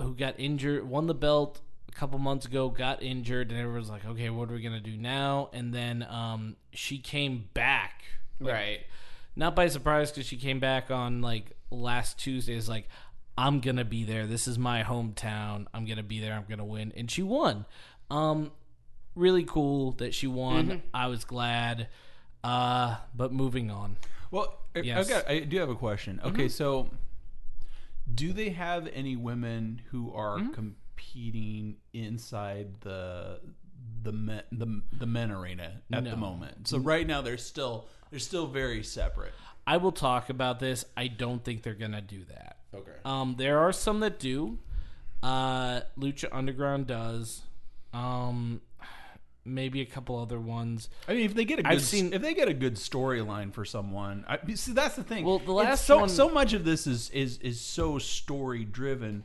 who 0.00 0.14
got 0.14 0.38
injured, 0.38 0.88
won 0.88 1.08
the 1.08 1.14
belt 1.14 1.60
a 1.88 1.92
couple 1.92 2.18
months 2.18 2.46
ago, 2.46 2.68
got 2.68 3.02
injured, 3.02 3.50
and 3.50 3.60
everyone's 3.60 3.90
like, 3.90 4.04
"Okay, 4.04 4.30
what 4.30 4.50
are 4.50 4.54
we 4.54 4.60
gonna 4.62 4.80
do 4.80 4.96
now?" 4.96 5.50
And 5.52 5.72
then 5.74 6.04
um, 6.08 6.56
she 6.72 6.98
came 6.98 7.48
back, 7.54 8.02
like, 8.40 8.52
right. 8.54 8.80
not 9.36 9.54
by 9.56 9.68
surprise 9.68 10.10
because 10.10 10.26
she 10.26 10.36
came 10.36 10.60
back 10.60 10.90
on 10.90 11.20
like 11.22 11.52
last 11.70 12.18
Tuesday. 12.18 12.54
Is 12.54 12.68
like, 12.68 12.88
I'm 13.36 13.60
gonna 13.60 13.84
be 13.84 14.04
there. 14.04 14.26
This 14.26 14.46
is 14.48 14.58
my 14.58 14.82
hometown. 14.82 15.66
I'm 15.74 15.84
gonna 15.86 16.02
be 16.02 16.20
there. 16.20 16.34
I'm 16.34 16.44
gonna 16.48 16.64
win, 16.64 16.92
and 16.96 17.10
she 17.10 17.22
won. 17.22 17.64
Um, 18.10 18.52
really 19.14 19.44
cool 19.44 19.92
that 19.92 20.14
she 20.14 20.26
won. 20.26 20.82
I 20.94 21.08
was 21.08 21.24
glad. 21.24 21.88
Uh, 22.44 22.96
but 23.14 23.32
moving 23.32 23.70
on. 23.70 23.96
Well, 24.30 24.54
I- 24.76 24.80
Yes. 24.80 25.08
Got, 25.08 25.28
I 25.28 25.40
do 25.40 25.58
have 25.58 25.68
a 25.70 25.74
question. 25.74 26.20
Okay, 26.24 26.44
Mm-hmm. 26.44 26.48
so 26.48 26.90
do 28.14 28.32
they 28.32 28.50
have 28.50 28.88
any 28.94 29.16
women 29.16 29.82
who 29.90 30.12
are 30.14 30.38
Mm-hmm. 30.38 30.52
Competing 30.98 31.76
inside 31.92 32.68
the 32.80 33.40
the 34.02 34.12
men, 34.12 34.42
the 34.52 34.82
the 34.98 35.06
men 35.06 35.30
arena 35.30 35.80
at 35.92 36.04
No. 36.04 36.10
the 36.10 36.16
moment? 36.16 36.68
So 36.68 36.78
right 36.78 37.06
now 37.06 37.20
they're 37.22 37.38
still 37.38 37.86
they're 38.10 38.18
still 38.18 38.46
very 38.46 38.82
separate. 38.82 39.32
I 39.66 39.76
will 39.76 39.92
talk 39.92 40.30
about 40.30 40.60
this. 40.60 40.84
I 40.96 41.08
don't 41.08 41.44
think 41.44 41.62
they're 41.62 41.74
gonna 41.74 42.00
do 42.02 42.24
that. 42.24 42.58
Okay. 42.74 42.92
Um, 43.04 43.36
there 43.38 43.58
are 43.60 43.72
some 43.72 44.00
that 44.00 44.18
do. 44.18 44.58
Uh, 45.22 45.80
Lucha 45.98 46.28
Underground 46.32 46.86
does. 46.86 47.42
Um, 47.92 48.60
maybe 49.44 49.80
a 49.80 49.86
couple 49.86 50.16
other 50.18 50.38
ones. 50.38 50.88
I 51.08 51.14
mean, 51.14 51.24
if 51.24 51.34
they 51.34 51.44
get 51.44 51.58
a 51.58 51.62
good, 51.62 51.72
I've 51.72 51.82
seen- 51.82 52.12
if 52.12 52.22
they 52.22 52.34
get 52.34 52.48
a 52.48 52.54
good 52.54 52.74
storyline 52.76 53.52
for 53.52 53.64
someone, 53.64 54.24
I, 54.28 54.38
see 54.54 54.72
that's 54.72 54.96
the 54.96 55.02
thing. 55.04 55.24
Well, 55.24 55.38
the 55.38 55.52
It's 55.58 55.64
last 55.68 55.84
so 55.86 55.98
one- 56.00 56.08
so 56.08 56.28
much 56.28 56.52
of 56.52 56.64
this 56.64 56.86
is 56.86 57.10
is 57.10 57.38
is 57.38 57.60
so 57.60 57.98
story 57.98 58.64
driven 58.64 59.24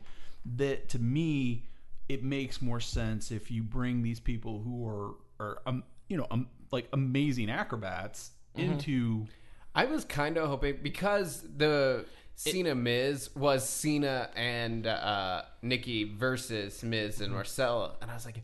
that 0.56 0.88
to 0.90 0.98
me 0.98 1.64
it 2.08 2.22
makes 2.22 2.60
more 2.60 2.80
sense 2.80 3.30
if 3.30 3.50
you 3.50 3.62
bring 3.62 4.02
these 4.02 4.20
people 4.20 4.60
who 4.62 4.86
are 4.86 5.14
are 5.40 5.58
um, 5.66 5.82
you 6.08 6.16
know 6.16 6.26
um, 6.30 6.48
like 6.72 6.88
amazing 6.92 7.50
acrobats 7.50 8.30
Mm-hmm. 8.56 8.72
into 8.72 9.26
I 9.74 9.86
was 9.86 10.04
kind 10.04 10.36
of 10.36 10.48
hoping 10.48 10.78
because 10.80 11.42
the 11.56 12.04
Cena 12.36 12.74
Miz 12.76 13.30
was 13.34 13.68
Cena 13.68 14.28
and 14.36 14.86
uh, 14.86 15.42
Nikki 15.62 16.04
versus 16.04 16.82
Miz 16.84 17.16
Mm-hmm. 17.16 17.24
and 17.24 17.32
Marcella, 17.32 17.96
and 18.00 18.10
I 18.10 18.14
was 18.14 18.24
like, 18.24 18.42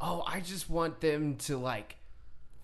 oh, 0.00 0.22
I 0.26 0.40
just 0.40 0.70
want 0.70 1.02
them 1.02 1.36
to 1.38 1.58
like 1.58 1.96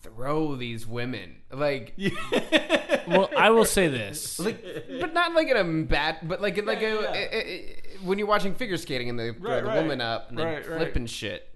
throw 0.00 0.54
these 0.56 0.86
women, 0.86 1.36
like, 1.52 1.92
Well, 3.08 3.28
I 3.36 3.50
will 3.50 3.64
say 3.64 3.88
this. 3.88 4.38
like, 4.38 4.64
but 5.00 5.12
not 5.12 5.34
like 5.34 5.48
in 5.48 5.56
a 5.56 5.84
bad, 5.86 6.18
but 6.22 6.40
like 6.40 6.56
in 6.58 6.64
like 6.64 6.80
a, 6.82 6.82
yeah. 6.82 7.12
a- 7.14 7.34
a- 7.34 7.46
a- 7.46 7.82
when 8.02 8.18
you're 8.18 8.26
watching 8.28 8.54
figure 8.54 8.76
skating 8.76 9.08
and 9.10 9.18
they 9.18 9.32
throw 9.32 9.50
Right, 9.50 9.60
the 9.62 9.68
right. 9.68 9.76
woman 9.82 10.00
up 10.00 10.28
and 10.30 10.38
they 10.38 10.44
Right, 10.44 10.56
right. 10.68 10.76
flip 10.78 10.96
and 10.96 11.08
shit. 11.08 11.48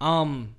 Um, 0.00 0.56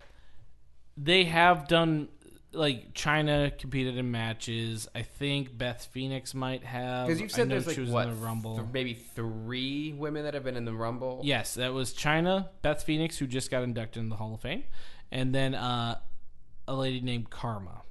they 0.97 1.25
have 1.25 1.67
done 1.67 2.09
like 2.51 2.93
Chyna 2.93 3.55
competed 3.59 3.95
in 3.97 4.09
matches. 4.09 4.87
I 4.95 5.03
think 5.03 5.55
Beth 5.57 5.87
Phoenix 5.91 6.33
might 6.33 6.63
have 6.63 7.07
Because 7.07 7.21
you've 7.21 7.31
said 7.31 7.47
know 7.47 7.55
there's 7.59 7.67
like 7.67 7.77
was 7.77 7.89
what, 7.89 8.07
in 8.07 8.15
the 8.19 8.25
Rumble. 8.25 8.55
th- 8.55 8.67
maybe 8.73 8.95
three 8.95 9.93
women 9.93 10.23
that 10.23 10.33
have 10.33 10.43
been 10.43 10.57
in 10.57 10.65
the 10.65 10.73
Rumble. 10.73 11.21
Yes, 11.23 11.53
that 11.53 11.73
was 11.73 11.93
Chyna, 11.93 12.49
Beth 12.63 12.81
Phoenix, 12.83 13.17
who 13.19 13.27
just 13.27 13.51
got 13.51 13.61
inducted 13.63 14.01
in 14.01 14.09
the 14.09 14.15
Hall 14.15 14.33
of 14.33 14.41
Fame, 14.41 14.63
and 15.11 15.33
then 15.33 15.53
uh, 15.53 15.99
a 16.67 16.73
lady 16.75 17.01
named 17.01 17.29
Karma. 17.29 17.81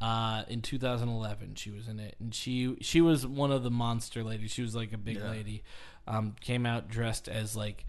Uh, 0.00 0.42
in 0.48 0.62
2011, 0.62 1.54
she 1.54 1.70
was 1.70 1.86
in 1.86 2.00
it, 2.00 2.16
and 2.18 2.34
she 2.34 2.76
she 2.80 3.00
was 3.00 3.24
one 3.24 3.52
of 3.52 3.62
the 3.62 3.70
monster 3.70 4.24
ladies. 4.24 4.50
She 4.50 4.60
was 4.62 4.74
like 4.74 4.92
a 4.92 4.98
big 4.98 5.20
lady. 5.22 5.62
Um, 6.06 6.34
came 6.40 6.66
out 6.66 6.88
dressed 6.88 7.28
as 7.28 7.56
like 7.56 7.84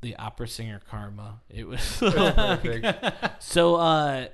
the 0.00 0.16
opera 0.16 0.48
singer 0.48 0.80
Karma. 0.90 1.40
It 1.50 1.66
was 1.66 1.82
so. 3.38 3.76
Uh, 3.76 4.28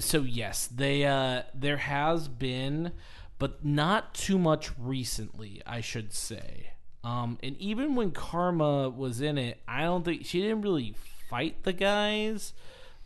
so 0.00 0.22
yes, 0.22 0.66
they 0.66 1.04
uh, 1.04 1.42
there 1.54 1.76
has 1.76 2.28
been, 2.28 2.92
but 3.38 3.64
not 3.64 4.14
too 4.14 4.38
much 4.38 4.70
recently, 4.78 5.62
I 5.66 5.80
should 5.80 6.12
say. 6.12 6.70
Um, 7.02 7.38
and 7.42 7.56
even 7.58 7.94
when 7.94 8.12
Karma 8.12 8.88
was 8.88 9.20
in 9.20 9.36
it, 9.36 9.60
I 9.68 9.82
don't 9.82 10.04
think 10.04 10.24
she 10.24 10.40
didn't 10.40 10.62
really 10.62 10.94
fight 11.28 11.62
the 11.62 11.74
guys. 11.74 12.54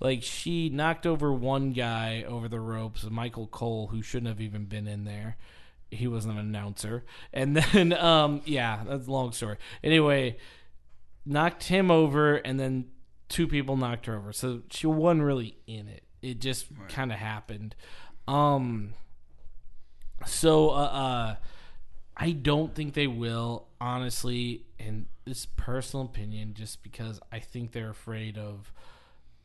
Like 0.01 0.23
she 0.23 0.69
knocked 0.69 1.07
over 1.07 1.33
one 1.33 1.73
guy 1.73 2.23
over 2.23 2.49
the 2.49 2.61
ropes, 2.61 3.05
Michael 3.11 3.49
Cole, 3.49 3.89
who 3.89 4.01
shouldn't 4.01 4.29
have 4.29 4.41
even 4.41 4.67
been 4.67 4.87
in 4.87 5.05
there. 5.05 5.37
He 5.91 6.07
was 6.07 6.25
an 6.25 6.37
announcer, 6.37 7.05
and 7.33 7.57
then 7.73 7.93
um, 7.93 8.43
yeah, 8.45 8.83
that's 8.87 9.07
a 9.07 9.11
long 9.11 9.33
story. 9.33 9.57
Anyway, 9.83 10.37
knocked 11.25 11.65
him 11.65 11.91
over, 11.91 12.37
and 12.37 12.59
then 12.59 12.87
two 13.29 13.47
people 13.47 13.77
knocked 13.77 14.07
her 14.07 14.17
over. 14.17 14.33
So 14.33 14.63
she 14.71 14.87
wasn't 14.87 15.23
really 15.23 15.57
in 15.67 15.89
it. 15.89 16.03
It 16.23 16.41
just 16.41 16.67
kind 16.89 17.13
of 17.13 17.19
happened. 17.19 17.75
Um. 18.27 18.95
So, 20.27 20.71
uh, 20.71 20.75
uh, 20.75 21.37
I 22.17 22.33
don't 22.33 22.75
think 22.75 22.95
they 22.95 23.07
will, 23.07 23.69
honestly, 23.81 24.65
and 24.79 25.07
this 25.25 25.47
personal 25.47 26.07
opinion, 26.07 26.55
just 26.55 26.83
because 26.83 27.21
I 27.31 27.39
think 27.39 27.71
they're 27.71 27.91
afraid 27.91 28.37
of 28.37 28.73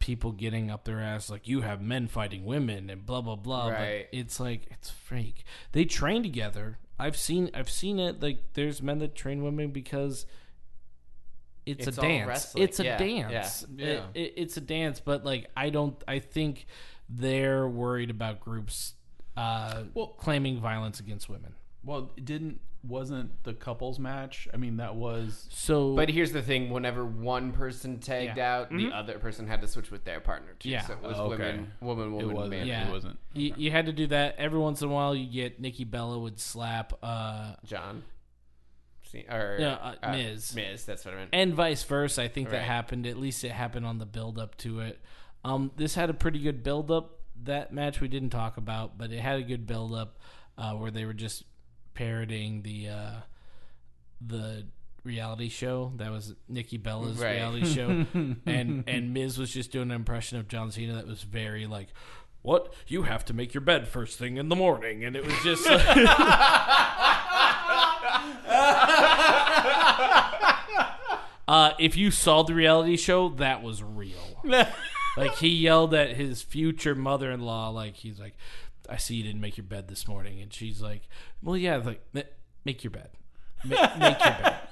people 0.04 0.34
getting 0.34 0.70
up 0.70 0.84
their 0.84 1.00
ass 1.00 1.30
like 1.30 1.48
you 1.48 1.62
have 1.62 1.82
men 1.82 2.08
fighting 2.10 2.44
women 2.44 2.90
and 2.90 3.06
blah 3.06 3.22
blah 3.22 3.38
blah. 3.38 3.70
Right. 3.70 4.08
But 4.12 4.20
it's 4.20 4.38
like 4.38 4.68
it's 4.70 4.90
fake. 4.90 5.46
They 5.72 5.86
train 5.86 6.24
together. 6.24 6.78
I've 7.00 7.16
seen 7.16 7.50
I've 7.54 7.70
seen 7.70 8.00
it. 8.00 8.22
Like 8.22 8.40
there's 8.54 8.82
men 8.82 9.00
that 9.00 9.16
train 9.16 9.44
women 9.44 9.72
because 9.72 10.26
it's, 11.66 11.88
It's 11.88 11.98
a 11.98 12.02
dance. 12.02 12.54
It's 12.58 12.80
a 12.82 12.84
Yeah, 12.84 12.98
dance. 12.98 13.66
yeah. 13.78 13.86
It- 13.88 14.04
it- 14.14 14.34
it's 14.36 14.58
a 14.58 14.62
dance. 14.62 15.00
But 15.00 15.24
like 15.24 15.50
I 15.56 15.70
don't. 15.70 15.96
I 16.06 16.20
think 16.20 16.66
they're 17.08 17.66
worried 17.66 18.10
about 18.10 18.42
groups 18.42 18.96
uh, 19.38 19.84
Well- 19.94 20.08
claiming 20.08 20.60
violence 20.60 21.00
against 21.00 21.30
women. 21.30 21.54
Well, 21.84 22.12
it 22.18 22.26
didn't 22.26 22.60
wasn't 22.86 23.42
the 23.44 23.54
couples 23.54 23.98
match? 23.98 24.48
I 24.54 24.58
mean, 24.58 24.76
that 24.78 24.96
was 24.96 25.48
So, 25.50 25.96
But 25.96 26.10
here's 26.10 26.34
the 26.34 26.42
thing: 26.42 26.70
whenever 26.70 27.06
one 27.06 27.54
person 27.54 28.00
tagged 28.00 28.36
Yeah. 28.38 28.58
out, 28.58 28.70
the 28.72 28.92
other 28.92 29.20
person 29.20 29.48
had 29.48 29.62
to 29.62 29.68
switch 29.70 29.90
with 29.90 30.04
their 30.04 30.20
partner 30.20 30.54
too. 30.60 30.70
Yeah. 30.70 30.82
So 30.82 30.94
it 30.94 31.02
was 31.02 31.18
okay. 31.18 31.30
women, 31.52 31.72
woman, 31.80 32.08
it 32.08 32.12
woman, 32.12 32.34
wasn't. 32.36 32.50
man. 32.52 32.68
Yeah. 32.68 32.88
It 32.90 32.92
wasn't. 32.92 33.20
you, 33.34 33.54
you 33.56 33.72
had 33.72 33.86
to 33.86 33.94
do 33.94 34.08
that 34.08 34.36
every 34.38 34.60
once 34.60 34.82
in 34.82 34.90
a 34.90 34.92
while. 34.92 35.16
You 35.16 35.32
get 35.32 35.62
Nikki 35.62 35.86
Bella 35.86 36.20
would 36.20 36.40
slap, 36.42 36.92
uh, 37.02 37.54
John. 37.64 38.04
See, 39.04 39.26
or 39.30 39.58
Yeah, 39.60 39.94
uh, 40.02 40.12
Miz. 40.12 40.54
Miz. 40.56 40.86
That's 40.86 41.06
what 41.06 41.14
I 41.14 41.18
meant. 41.18 41.30
and 41.34 41.54
vice 41.54 41.84
versa. 41.84 42.24
I 42.24 42.28
think 42.28 42.50
that 42.50 42.58
Right. 42.58 42.66
happened. 42.66 43.06
At 43.08 43.18
least 43.18 43.44
it 43.44 43.52
happened 43.52 43.86
on 43.86 44.00
the 44.00 44.06
build 44.06 44.38
up 44.40 44.58
to 44.58 44.80
it. 44.82 45.00
Um, 45.46 45.72
this 45.78 45.96
had 45.96 46.10
a 46.10 46.14
pretty 46.14 46.40
good 46.40 46.64
build 46.64 46.90
up. 46.92 47.20
That 47.44 47.74
match 47.74 48.02
we 48.02 48.08
didn't 48.08 48.30
talk 48.32 48.58
about, 48.58 48.98
but 48.98 49.12
it 49.12 49.20
had 49.20 49.40
a 49.40 49.44
good 49.44 49.66
build 49.68 49.94
up 49.94 50.18
uh, 50.58 50.74
where 50.74 50.92
they 50.92 51.06
were 51.06 51.14
just 51.14 51.44
parroting 51.94 52.62
the 52.64 52.90
uh, 52.90 53.12
the 54.26 54.66
reality 55.04 55.50
show 55.50 55.92
that 55.98 56.12
was 56.12 56.34
Nikki 56.48 56.78
Bella's 56.78 57.18
Right. 57.18 57.34
reality 57.34 57.66
show, 57.66 58.06
and 58.46 58.84
and 58.88 59.14
Miz 59.14 59.38
was 59.38 59.52
just 59.52 59.72
doing 59.72 59.90
an 59.92 59.96
impression 59.96 60.38
of 60.40 60.48
John 60.48 60.72
Cena 60.72 60.94
that 60.94 61.08
was 61.08 61.24
very 61.24 61.66
like. 61.66 61.90
What 62.42 62.74
you 62.88 63.04
have 63.04 63.24
to 63.28 63.34
make 63.34 63.54
your 63.54 63.62
bed 63.62 63.88
first 63.88 64.20
thing 64.20 64.36
in 64.36 64.50
the 64.50 64.56
morning, 64.58 65.06
and 65.06 65.16
it 65.16 65.24
was 65.26 65.34
just 65.46 65.66
Uh, 71.46 71.72
if 71.78 71.98
you 71.98 72.10
saw 72.10 72.42
the 72.44 72.54
reality 72.54 72.96
show, 72.96 73.30
that 73.30 73.62
was 73.62 73.84
real. 73.84 74.42
like 75.18 75.36
he 75.36 75.50
yelled 75.50 75.94
at 75.94 76.16
his 76.16 76.42
future 76.42 76.96
mother-in-law, 76.96 77.70
like 77.70 77.96
he's 77.96 78.20
like, 78.20 78.36
"I 78.90 78.98
see 78.98 79.16
you 79.16 79.24
didn't 79.24 79.42
make 79.42 79.58
your 79.58 79.66
bed 79.66 79.88
this 79.88 80.08
morning," 80.08 80.42
and 80.42 80.54
she's 80.54 80.82
like, 80.82 81.04
"Well, 81.42 81.58
yeah, 81.58 81.78
like 81.78 82.02
make 82.66 82.84
your 82.84 82.92
bed, 82.92 83.10
Ma- 83.64 83.96
make 83.98 84.20
your 84.24 84.34
bed." 84.34 84.60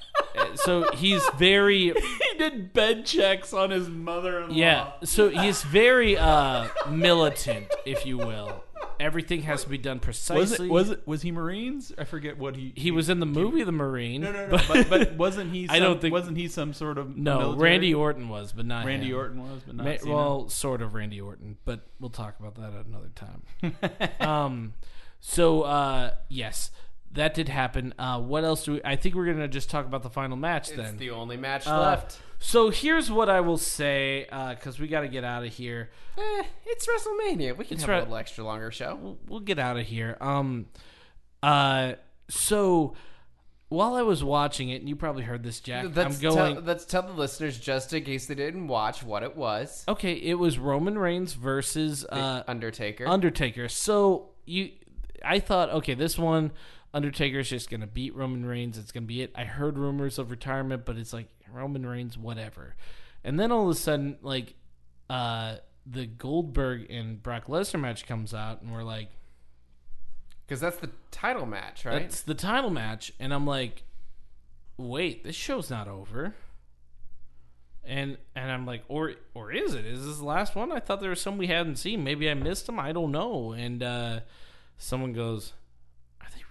So 0.55 0.91
he's 0.93 1.23
very, 1.37 1.85
he 2.31 2.37
did 2.37 2.73
bed 2.73 3.05
checks 3.05 3.53
on 3.53 3.69
his 3.71 3.89
mother-in-law. 3.89 4.55
yeah. 4.55 4.91
So 5.03 5.29
he's 5.29 5.63
very 5.63 6.17
uh, 6.17 6.67
militant, 6.89 7.67
if 7.85 8.05
you 8.05 8.17
will. 8.17 8.63
Everything 8.99 9.41
has 9.43 9.63
to 9.63 9.69
be 9.69 9.79
done 9.79 9.99
precisely. 9.99 10.45
Was 10.45 10.51
it 10.59 10.69
was 10.69 10.89
it 10.91 11.07
was 11.07 11.21
he 11.23 11.31
Marines? 11.31 11.91
I 11.97 12.03
forget 12.03 12.37
what 12.37 12.55
he 12.55 12.71
he 12.75 12.91
was 12.91 13.09
in 13.09 13.19
the 13.19 13.25
movie 13.25 13.63
The 13.63 13.71
Marine. 13.71 14.21
No, 14.21 14.31
no, 14.31 14.47
no. 14.47 14.59
But, 14.67 14.89
but 14.89 15.13
wasn't 15.15 15.51
he? 15.51 15.65
Some, 15.65 15.75
I 15.75 15.79
don't 15.79 15.99
think- 15.99 16.11
wasn't 16.13 16.37
he 16.37 16.47
some 16.47 16.71
sort 16.73 16.99
of 16.99 17.17
no, 17.17 17.39
military? 17.39 17.63
Randy 17.71 17.93
Orton 17.95 18.29
was, 18.29 18.51
but 18.51 18.67
not 18.67 18.85
Randy 18.85 19.09
him. 19.09 19.15
Orton 19.15 19.41
was, 19.41 19.63
but 19.65 19.75
not 19.75 19.85
Ma- 19.87 19.97
Cena. 19.97 20.13
well, 20.15 20.49
sort 20.49 20.83
of 20.83 20.93
Randy 20.93 21.19
Orton, 21.19 21.57
but 21.65 21.87
we'll 21.99 22.11
talk 22.11 22.39
about 22.39 22.53
that 22.55 22.73
at 22.79 22.85
another 22.85 23.09
time. 23.15 24.19
um, 24.19 24.73
so 25.19 25.63
uh, 25.63 26.11
yes, 26.29 26.69
that 27.13 27.33
did 27.33 27.49
happen. 27.49 27.93
Uh, 27.99 28.19
what 28.19 28.43
else 28.43 28.65
do 28.65 28.73
we? 28.73 28.81
I 28.85 28.95
think 28.95 29.15
we're 29.15 29.25
gonna 29.25 29.47
just 29.47 29.69
talk 29.69 29.85
about 29.85 30.03
the 30.03 30.09
final 30.09 30.37
match 30.37 30.69
it's 30.69 30.77
then. 30.77 30.97
the 30.97 31.09
only 31.11 31.37
match 31.37 31.67
Uh, 31.67 31.79
left. 31.79 32.19
So 32.39 32.69
here's 32.71 33.11
what 33.11 33.29
I 33.29 33.41
will 33.41 33.57
say, 33.59 34.25
because 34.57 34.79
we 34.79 34.87
got 34.87 35.01
to 35.01 35.07
get 35.07 35.23
out 35.23 35.43
of 35.45 35.53
here. 35.53 35.91
Eh, 36.17 36.43
it's 36.65 36.87
WrestleMania. 36.87 37.55
We 37.55 37.65
can 37.65 37.75
It's 37.75 37.83
have 37.83 37.89
right- 37.89 37.97
a 37.97 38.01
little 38.01 38.15
extra 38.17 38.43
longer 38.43 38.71
show. 38.71 38.97
We'll, 38.99 39.17
we'll 39.27 39.39
get 39.41 39.59
out 39.59 39.77
of 39.77 39.85
here. 39.85 40.17
Um, 40.19 40.65
uh, 41.43 41.93
so 42.29 42.95
while 43.69 43.93
I 43.93 44.01
was 44.01 44.23
watching 44.23 44.69
it, 44.69 44.81
and 44.81 44.89
you 44.89 44.95
probably 44.95 45.21
heard 45.23 45.43
this, 45.43 45.59
Jack. 45.59 45.85
Let's, 45.95 46.15
I'm 46.15 46.21
going. 46.21 46.55
tell, 46.55 46.63
let's 46.63 46.83
tell 46.85 47.03
the 47.03 47.13
listeners 47.13 47.59
just 47.59 47.93
in 47.93 48.03
case 48.03 48.25
they 48.25 48.35
didn't 48.35 48.67
watch 48.67 49.03
what 49.03 49.21
it 49.23 49.35
was. 49.37 49.83
okay, 49.87 50.13
it 50.13 50.35
was 50.39 50.57
Roman 50.57 50.97
Reigns 50.97 51.33
versus 51.33 52.05
uh, 52.09 52.43
Undertaker. 52.47 53.07
Undertaker. 53.07 53.69
So 53.69 54.29
you, 54.45 54.71
I 55.23 55.39
thought, 55.39 55.69
okay, 55.69 55.93
this 55.93 56.17
one, 56.17 56.51
Undertaker's 56.93 57.49
just 57.49 57.69
gonna 57.69 57.87
beat 57.87 58.15
Roman 58.15 58.45
Reigns. 58.45 58.77
It's 58.77 58.91
gonna 58.91 59.05
be 59.05 59.21
it. 59.21 59.31
I 59.35 59.45
heard 59.45 59.77
rumors 59.77 60.19
of 60.19 60.31
retirement, 60.31 60.85
but 60.85 60.97
it's 60.97 61.13
like 61.13 61.27
Roman 61.51 61.85
Reigns, 61.85 62.17
whatever. 62.17 62.75
And 63.23 63.39
then 63.39 63.51
all 63.51 63.63
of 63.63 63.69
a 63.69 63.79
sudden, 63.79 64.17
like, 64.21 64.55
uh, 65.09 65.57
the 65.85 66.05
Goldberg 66.05 66.89
and 66.89 67.21
Brock 67.21 67.47
Lesnar 67.47 67.79
match 67.79 68.05
comes 68.05 68.33
out, 68.33 68.61
and 68.61 68.71
we're 68.71 68.83
like, 68.83 69.09
Because 70.45 70.59
that's 70.59 70.77
the 70.77 70.91
title 71.11 71.45
match, 71.45 71.85
right? 71.85 72.01
That's 72.01 72.21
the 72.21 72.35
title 72.35 72.69
match, 72.69 73.13
and 73.19 73.33
I'm 73.33 73.47
like, 73.47 73.83
wait, 74.77 75.23
this 75.23 75.35
show's 75.35 75.69
not 75.69 75.87
over. 75.87 76.35
And 77.83 78.17
and 78.35 78.51
I'm 78.51 78.65
like, 78.65 78.83
or 78.87 79.13
or 79.33 79.51
is 79.51 79.73
it? 79.73 79.85
Is 79.85 80.05
this 80.05 80.17
the 80.17 80.25
last 80.25 80.55
one? 80.55 80.71
I 80.71 80.79
thought 80.79 80.99
there 81.01 81.09
was 81.09 81.21
some 81.21 81.37
we 81.37 81.47
hadn't 81.47 81.77
seen. 81.77 82.03
Maybe 82.03 82.29
I 82.29 82.35
missed 82.35 82.67
them. 82.67 82.79
I 82.79 82.91
don't 82.91 83.11
know. 83.11 83.53
And 83.53 83.81
uh, 83.81 84.19
someone 84.77 85.13
goes, 85.13 85.47
"Are 85.47 85.49
they 85.49 85.60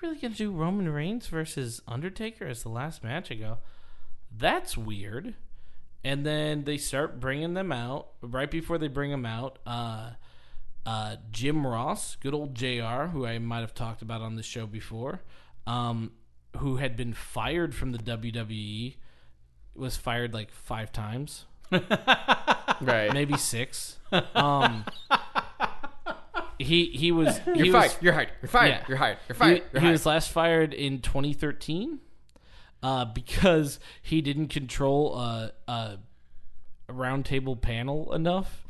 really 0.03 0.16
gonna 0.16 0.34
do 0.34 0.53
Roman 0.53 0.88
Reigns 0.88 1.26
versus 1.26 1.80
Undertaker 1.86 2.46
as 2.46 2.62
the 2.62 2.68
last 2.68 3.03
match?" 3.05 3.30
I 3.30 3.34
go, 3.34 3.59
"That's 4.34 4.76
weird." 4.76 5.34
And 6.03 6.24
then 6.24 6.64
they 6.64 6.78
start 6.78 7.20
bringing 7.20 7.55
them 7.55 7.72
out. 7.72 8.09
Right 8.22 8.51
before 8.51 8.78
they 8.78 8.88
bring 8.88 9.11
them 9.11 9.26
out, 9.26 9.59
uh, 9.66 10.12
uh, 10.86 11.16
Jim 11.30 11.66
Ross, 11.66 12.16
good 12.16 12.34
old 12.34 12.55
JR, 12.55 13.09
who 13.12 13.26
I 13.26 13.38
might 13.38 13.61
have 13.61 13.74
talked 13.74 14.03
about 14.03 14.22
on 14.22 14.36
the 14.36 14.42
show 14.42 14.66
before, 14.66 15.22
um, 15.66 16.12
who 16.57 16.76
had 16.76 16.96
been 16.96 17.12
fired 17.12 17.74
from 17.74 17.92
the 17.92 17.98
WWE, 17.98 18.96
was 19.74 19.96
fired 19.96 20.32
like 20.32 20.51
five 20.51 20.90
times, 20.90 21.44
right. 21.70 23.12
maybe 23.12 23.36
six. 23.36 23.98
Um, 24.34 24.84
he 26.62 26.86
he 26.86 27.12
was 27.12 27.40
You're 27.46 27.64
he 27.64 27.72
fired. 27.72 27.92
You're 28.00 28.12
hired. 28.12 28.30
You're 28.42 28.48
fired. 28.48 28.68
Yeah. 28.68 28.84
You're 28.88 28.96
hired. 28.96 29.18
You're 29.28 29.34
he, 29.34 29.38
fired. 29.38 29.62
You're 29.72 29.80
he 29.80 29.86
hired. 29.86 29.92
was 29.92 30.06
last 30.06 30.30
fired 30.30 30.74
in 30.74 31.00
2013 31.00 32.00
uh, 32.82 33.04
because 33.06 33.80
he 34.02 34.20
didn't 34.20 34.48
control 34.48 35.16
a, 35.16 35.52
a, 35.68 35.98
a 36.88 36.92
roundtable 36.92 37.61
panel 37.61 38.12
enough. 38.12 38.64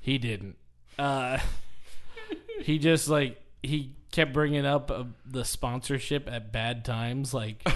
He 0.00 0.18
didn't. 0.18 0.56
Uh, 0.98 1.38
he 2.62 2.78
just 2.78 3.08
like 3.08 3.40
he 3.62 3.94
kept 4.10 4.32
bringing 4.32 4.66
up 4.66 4.90
uh, 4.90 5.04
the 5.24 5.44
sponsorship 5.44 6.28
at 6.30 6.52
bad 6.52 6.84
times. 6.84 7.32
Like 7.34 7.66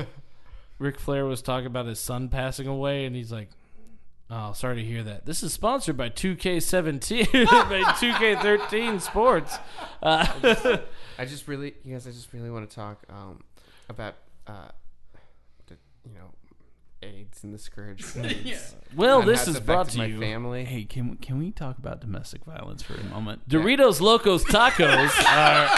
Ric 0.78 1.00
Flair 1.00 1.24
was 1.26 1.42
talking 1.42 1.66
about 1.66 1.86
his 1.86 1.98
son 1.98 2.28
passing 2.28 2.66
away, 2.66 3.04
and 3.06 3.16
he's 3.16 3.32
like. 3.32 3.48
Oh, 4.30 4.52
sorry 4.52 4.76
to 4.76 4.84
hear 4.84 5.02
that. 5.04 5.24
This 5.24 5.42
is 5.42 5.54
sponsored 5.54 5.96
by 5.96 6.10
2K17, 6.10 7.32
by 7.46 7.82
2K13 7.92 9.00
Sports. 9.00 9.58
Uh, 10.02 10.26
I 11.18 11.24
just 11.24 11.48
really, 11.48 11.74
you 11.82 11.94
guys, 11.94 12.06
I 12.06 12.10
just 12.10 12.32
really 12.34 12.50
want 12.50 12.68
to 12.68 12.74
talk 12.74 13.02
um, 13.08 13.42
about, 13.88 14.16
uh, 14.46 14.68
the, 15.66 15.76
you 16.04 16.14
know, 16.14 16.30
AIDS 17.02 17.42
and 17.42 17.54
the 17.54 17.58
scourge. 17.58 18.04
Well, 18.96 19.20
and 19.20 19.28
this 19.28 19.46
is 19.48 19.60
brought 19.60 19.90
to 19.90 19.98
my 19.98 20.06
you. 20.06 20.18
family. 20.18 20.64
Hey, 20.64 20.84
can 20.84 21.16
can 21.16 21.38
we 21.38 21.52
talk 21.52 21.76
about 21.78 22.00
domestic 22.00 22.44
violence 22.44 22.82
for 22.82 22.94
a 22.94 23.04
moment? 23.04 23.46
Doritos 23.48 24.00
Locos 24.00 24.44
Tacos 24.44 25.10
are. 25.26 25.68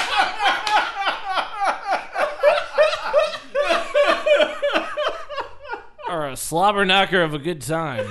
are 6.08 6.28
a 6.30 6.36
slobber 6.36 6.84
knocker 6.84 7.20
of 7.22 7.34
a 7.34 7.38
good 7.38 7.60
time. 7.60 8.10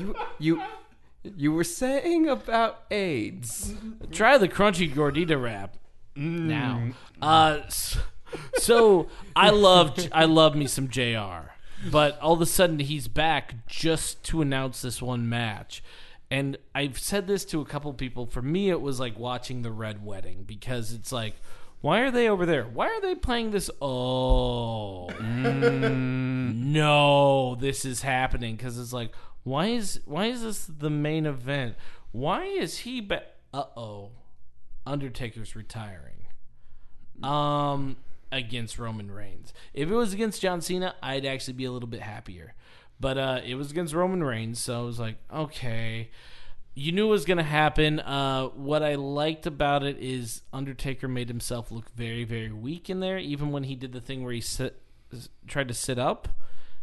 You, 0.00 0.14
you, 0.38 0.62
you 1.36 1.52
were 1.52 1.64
saying 1.64 2.28
about 2.28 2.82
AIDS. 2.90 3.74
Try 4.12 4.38
the 4.38 4.48
crunchy 4.48 4.92
gordita 4.92 5.40
wrap 5.40 5.76
now. 6.16 6.88
Uh, 7.20 7.60
s- 7.66 7.98
so 8.58 9.08
I 9.36 9.50
love 9.50 9.98
I 10.12 10.24
love 10.24 10.54
me 10.54 10.66
some 10.66 10.88
JR. 10.88 11.52
But 11.90 12.18
all 12.20 12.34
of 12.34 12.40
a 12.40 12.46
sudden 12.46 12.78
he's 12.78 13.08
back 13.08 13.66
just 13.66 14.22
to 14.24 14.42
announce 14.42 14.82
this 14.82 15.00
one 15.00 15.28
match. 15.28 15.82
And 16.30 16.58
I've 16.74 16.98
said 16.98 17.26
this 17.26 17.44
to 17.46 17.60
a 17.60 17.64
couple 17.64 17.92
people. 17.94 18.26
For 18.26 18.40
me, 18.42 18.70
it 18.70 18.80
was 18.80 19.00
like 19.00 19.18
watching 19.18 19.62
the 19.62 19.72
Red 19.72 20.04
Wedding 20.04 20.44
because 20.46 20.92
it's 20.92 21.10
like, 21.10 21.34
why 21.80 22.00
are 22.00 22.10
they 22.10 22.28
over 22.28 22.44
there? 22.46 22.64
Why 22.64 22.86
are 22.86 23.00
they 23.00 23.14
playing 23.16 23.50
this? 23.50 23.68
Oh, 23.82 25.08
no, 26.20 27.54
this 27.56 27.84
is 27.84 28.02
happening 28.02 28.56
because 28.56 28.78
it's 28.78 28.92
like, 28.92 29.12
why 29.42 29.66
is 29.66 30.00
why 30.04 30.26
is 30.26 30.42
this 30.42 30.66
the 30.66 30.90
main 30.90 31.26
event? 31.26 31.76
Why 32.12 32.44
is 32.44 32.78
he? 32.78 33.00
Ba- 33.00 33.24
uh 33.52 33.64
oh, 33.76 34.10
Undertaker's 34.86 35.56
retiring. 35.56 36.26
Um, 37.22 37.96
against 38.32 38.78
Roman 38.78 39.10
Reigns. 39.10 39.52
If 39.74 39.90
it 39.90 39.94
was 39.94 40.12
against 40.12 40.40
John 40.40 40.60
Cena, 40.60 40.94
I'd 41.02 41.26
actually 41.26 41.54
be 41.54 41.64
a 41.64 41.70
little 41.70 41.88
bit 41.88 42.00
happier. 42.00 42.54
But 42.98 43.18
uh, 43.18 43.40
it 43.44 43.54
was 43.54 43.70
against 43.70 43.94
Roman 43.94 44.22
Reigns, 44.22 44.60
so 44.60 44.78
I 44.78 44.82
was 44.82 44.98
like, 44.98 45.16
okay. 45.32 46.10
You 46.74 46.92
knew 46.92 47.08
it 47.08 47.10
was 47.10 47.24
gonna 47.24 47.42
happen. 47.42 48.00
Uh, 48.00 48.46
what 48.48 48.82
I 48.82 48.94
liked 48.94 49.46
about 49.46 49.82
it 49.82 49.98
is 49.98 50.42
Undertaker 50.52 51.08
made 51.08 51.28
himself 51.28 51.70
look 51.70 51.90
very, 51.90 52.24
very 52.24 52.52
weak 52.52 52.88
in 52.88 53.00
there. 53.00 53.18
Even 53.18 53.50
when 53.50 53.64
he 53.64 53.74
did 53.74 53.92
the 53.92 54.00
thing 54.00 54.22
where 54.22 54.32
he 54.32 54.40
sit, 54.40 54.80
tried 55.46 55.68
to 55.68 55.74
sit 55.74 55.98
up, 55.98 56.28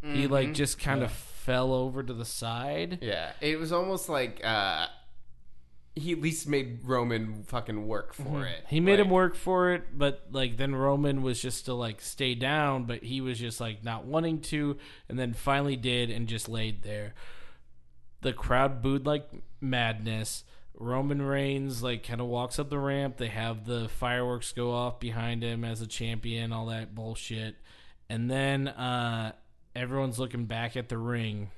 he 0.04 0.28
like 0.28 0.54
just 0.54 0.78
kind 0.80 1.02
of 1.04 1.12
fell 1.48 1.74
over 1.74 2.04
to 2.04 2.14
the 2.14 2.26
side. 2.26 3.00
Yeah, 3.02 3.32
it 3.40 3.58
was 3.58 3.72
almost 3.72 4.10
like 4.10 4.42
uh, 4.44 4.88
he 5.96 6.12
at 6.12 6.22
least 6.22 6.46
made 6.46 6.82
Roman 6.84 7.44
fucking 7.44 7.88
work 7.88 8.14
for 8.14 8.46
it. 8.46 8.66
He 8.68 8.82
made 8.82 9.00
him 9.00 9.10
work 9.10 9.34
for 9.34 9.72
it, 9.72 9.98
but 9.98 10.26
like 10.30 10.58
then 10.58 10.76
Roman 10.76 11.22
was 11.22 11.42
just 11.42 11.64
to 11.66 11.74
like 11.74 12.02
stay 12.02 12.36
down, 12.36 12.84
but 12.84 13.02
he 13.02 13.22
was 13.22 13.40
just 13.40 13.62
like 13.62 13.82
not 13.82 14.04
wanting 14.04 14.42
to, 14.42 14.76
and 15.08 15.18
then 15.18 15.34
finally 15.34 15.78
did 15.78 16.10
and 16.10 16.28
just 16.28 16.50
laid 16.50 16.84
there. 16.84 17.14
The 18.22 18.34
crowd 18.34 18.82
booed 18.82 19.06
like 19.06 19.30
madness. 19.62 20.44
Roman 20.78 21.22
Reigns 21.22 21.82
like 21.82 22.06
kind 22.06 22.20
of 22.20 22.28
walks 22.28 22.60
up 22.60 22.70
the 22.70 22.78
ramp. 22.78 23.16
They 23.16 23.30
have 23.30 23.66
the 23.66 23.88
fireworks 23.88 24.52
go 24.52 24.74
off 24.74 25.00
behind 25.00 25.44
him 25.44 25.64
as 25.64 25.80
a 25.80 25.88
champion, 25.88 26.52
all 26.52 26.66
that 26.66 26.94
bullshit, 26.94 27.56
and 28.10 28.30
then 28.30 28.68
uh, 28.68 29.32
everyone's 29.78 30.20
looking 30.20 30.46
back 30.46 30.76
at 30.76 30.90
the 30.90 30.98
ring. 30.98 31.52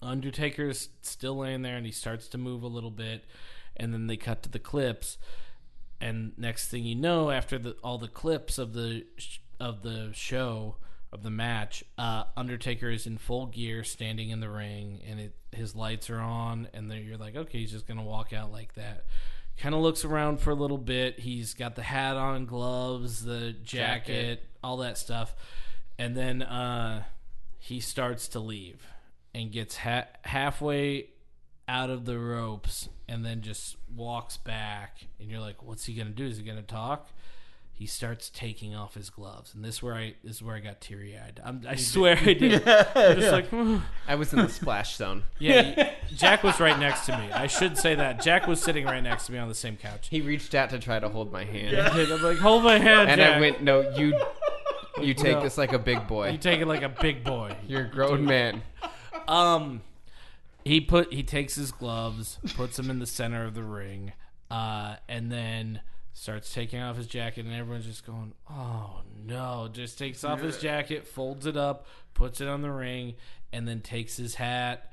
Undertaker's 0.00 0.88
still 1.02 1.38
laying 1.38 1.62
there, 1.62 1.76
and 1.76 1.86
he 1.86 1.92
starts 1.92 2.28
to 2.28 2.38
move 2.38 2.62
a 2.62 2.68
little 2.68 2.90
bit, 2.90 3.24
and 3.76 3.92
then 3.92 4.06
they 4.06 4.16
cut 4.16 4.42
to 4.42 4.48
the 4.48 4.58
clips 4.58 5.18
and 6.02 6.32
next 6.36 6.68
thing 6.68 6.84
you 6.84 6.96
know, 6.96 7.30
after 7.30 7.58
the, 7.58 7.76
all 7.82 7.96
the 7.96 8.08
clips 8.08 8.58
of 8.58 8.72
the 8.72 9.06
sh- 9.16 9.38
of 9.60 9.82
the 9.82 10.10
show 10.12 10.76
of 11.12 11.22
the 11.22 11.30
match, 11.30 11.84
uh, 11.96 12.24
Undertaker 12.36 12.90
is 12.90 13.06
in 13.06 13.18
full 13.18 13.46
gear, 13.46 13.84
standing 13.84 14.30
in 14.30 14.40
the 14.40 14.50
ring, 14.50 15.00
and 15.08 15.20
it, 15.20 15.36
his 15.52 15.76
lights 15.76 16.10
are 16.10 16.18
on, 16.18 16.66
and 16.74 16.90
then 16.90 17.04
you're 17.04 17.16
like, 17.16 17.36
okay, 17.36 17.58
he's 17.58 17.70
just 17.70 17.86
gonna 17.86 18.02
walk 18.02 18.32
out 18.32 18.50
like 18.50 18.74
that. 18.74 19.06
Kind 19.56 19.76
of 19.76 19.80
looks 19.80 20.04
around 20.04 20.40
for 20.40 20.50
a 20.50 20.54
little 20.54 20.78
bit. 20.78 21.20
He's 21.20 21.54
got 21.54 21.76
the 21.76 21.82
hat 21.82 22.16
on, 22.16 22.46
gloves, 22.46 23.24
the 23.24 23.52
jacket, 23.52 24.06
Jacket. 24.06 24.48
all 24.64 24.78
that 24.78 24.98
stuff, 24.98 25.36
and 26.00 26.16
then 26.16 26.42
uh, 26.42 27.04
he 27.62 27.78
starts 27.78 28.26
to 28.26 28.40
leave 28.40 28.84
and 29.32 29.52
gets 29.52 29.76
ha- 29.76 30.08
halfway 30.24 31.06
out 31.68 31.90
of 31.90 32.06
the 32.06 32.18
ropes 32.18 32.88
and 33.08 33.24
then 33.24 33.40
just 33.40 33.76
walks 33.94 34.36
back. 34.36 35.06
And 35.20 35.30
you're 35.30 35.38
like 35.38 35.62
what's 35.62 35.84
he 35.84 35.94
gonna 35.94 36.10
do? 36.10 36.26
Is 36.26 36.38
he 36.38 36.42
gonna 36.42 36.60
talk? 36.62 37.08
He 37.72 37.86
starts 37.86 38.30
taking 38.30 38.74
off 38.74 38.94
his 38.94 39.10
gloves. 39.10 39.54
And 39.54 39.64
this 39.64 39.76
is 39.76 39.82
where 39.82 39.94
i 39.94 40.14
this 40.24 40.36
is 40.36 40.42
where 40.42 40.56
i 40.56 40.58
got 40.58 40.80
teary-eyed. 40.80 41.40
I'm, 41.44 41.62
i 41.68 41.76
swear 41.76 42.18
i 42.20 42.32
did. 42.34 42.66
I'm 42.96 43.20
just 43.20 43.30
like 43.30 43.46
I 44.08 44.16
was 44.16 44.32
in 44.32 44.40
the 44.40 44.48
splash 44.48 44.96
zone. 44.96 45.22
yeah 45.38 45.92
jack 46.16 46.42
was 46.42 46.58
right 46.58 46.78
next 46.80 47.06
to 47.06 47.16
me. 47.16 47.30
I 47.30 47.46
should 47.46 47.78
say 47.78 47.94
that. 47.94 48.20
Jack 48.24 48.48
was 48.48 48.60
sitting 48.60 48.86
right 48.86 49.02
next 49.04 49.26
to 49.26 49.32
me 49.32 49.38
on 49.38 49.46
the 49.48 49.54
same 49.54 49.76
couch. 49.76 50.08
He 50.10 50.20
reached 50.20 50.56
out 50.56 50.70
to 50.70 50.80
try 50.80 50.98
to 50.98 51.08
hold 51.08 51.30
my 51.30 51.44
hand, 51.44 51.76
i'm 51.76 52.22
like 52.24 52.38
hold 52.38 52.64
my 52.64 52.78
hand 52.78 53.08
and 53.08 53.20
Jack. 53.20 53.36
I 53.36 53.40
went, 53.40 53.62
"No, 53.62 53.88
you, 53.96 54.20
you 55.00 55.14
take 55.14 55.36
No. 55.36 55.42
this 55.42 55.56
like 55.58 55.72
a 55.72 55.78
big 55.78 56.06
boy. 56.06 56.30
you 56.30 56.38
take 56.38 56.60
it 56.60 56.66
like 56.66 56.82
a 56.82 56.88
big 56.88 57.24
boy 57.24 57.56
You're 57.66 57.84
a 57.86 57.90
grown 57.90 58.24
man." 58.24 58.62
Um, 59.28 59.82
he 60.64 60.80
put 60.80 61.12
he 61.12 61.22
takes 61.22 61.54
his 61.54 61.72
gloves, 61.72 62.38
puts 62.54 62.76
them 62.76 62.90
in 62.90 62.98
the 62.98 63.06
center 63.06 63.44
of 63.44 63.54
the 63.54 63.62
ring, 63.62 64.12
uh, 64.50 64.96
and 65.08 65.30
then 65.30 65.80
starts 66.12 66.52
taking 66.52 66.80
off 66.80 66.96
his 66.96 67.06
jacket, 67.06 67.44
and 67.46 67.54
everyone's 67.54 67.86
just 67.86 68.04
going, 68.06 68.32
"Oh 68.50 69.00
no!" 69.24 69.68
Just 69.72 69.98
takes 69.98 70.24
off 70.24 70.40
his 70.40 70.58
jacket, 70.58 71.06
folds 71.06 71.46
it 71.46 71.56
up, 71.56 71.86
puts 72.14 72.40
it 72.40 72.48
on 72.48 72.62
the 72.62 72.70
ring, 72.70 73.14
and 73.52 73.66
then 73.66 73.80
takes 73.80 74.16
his 74.16 74.34
hat, 74.36 74.92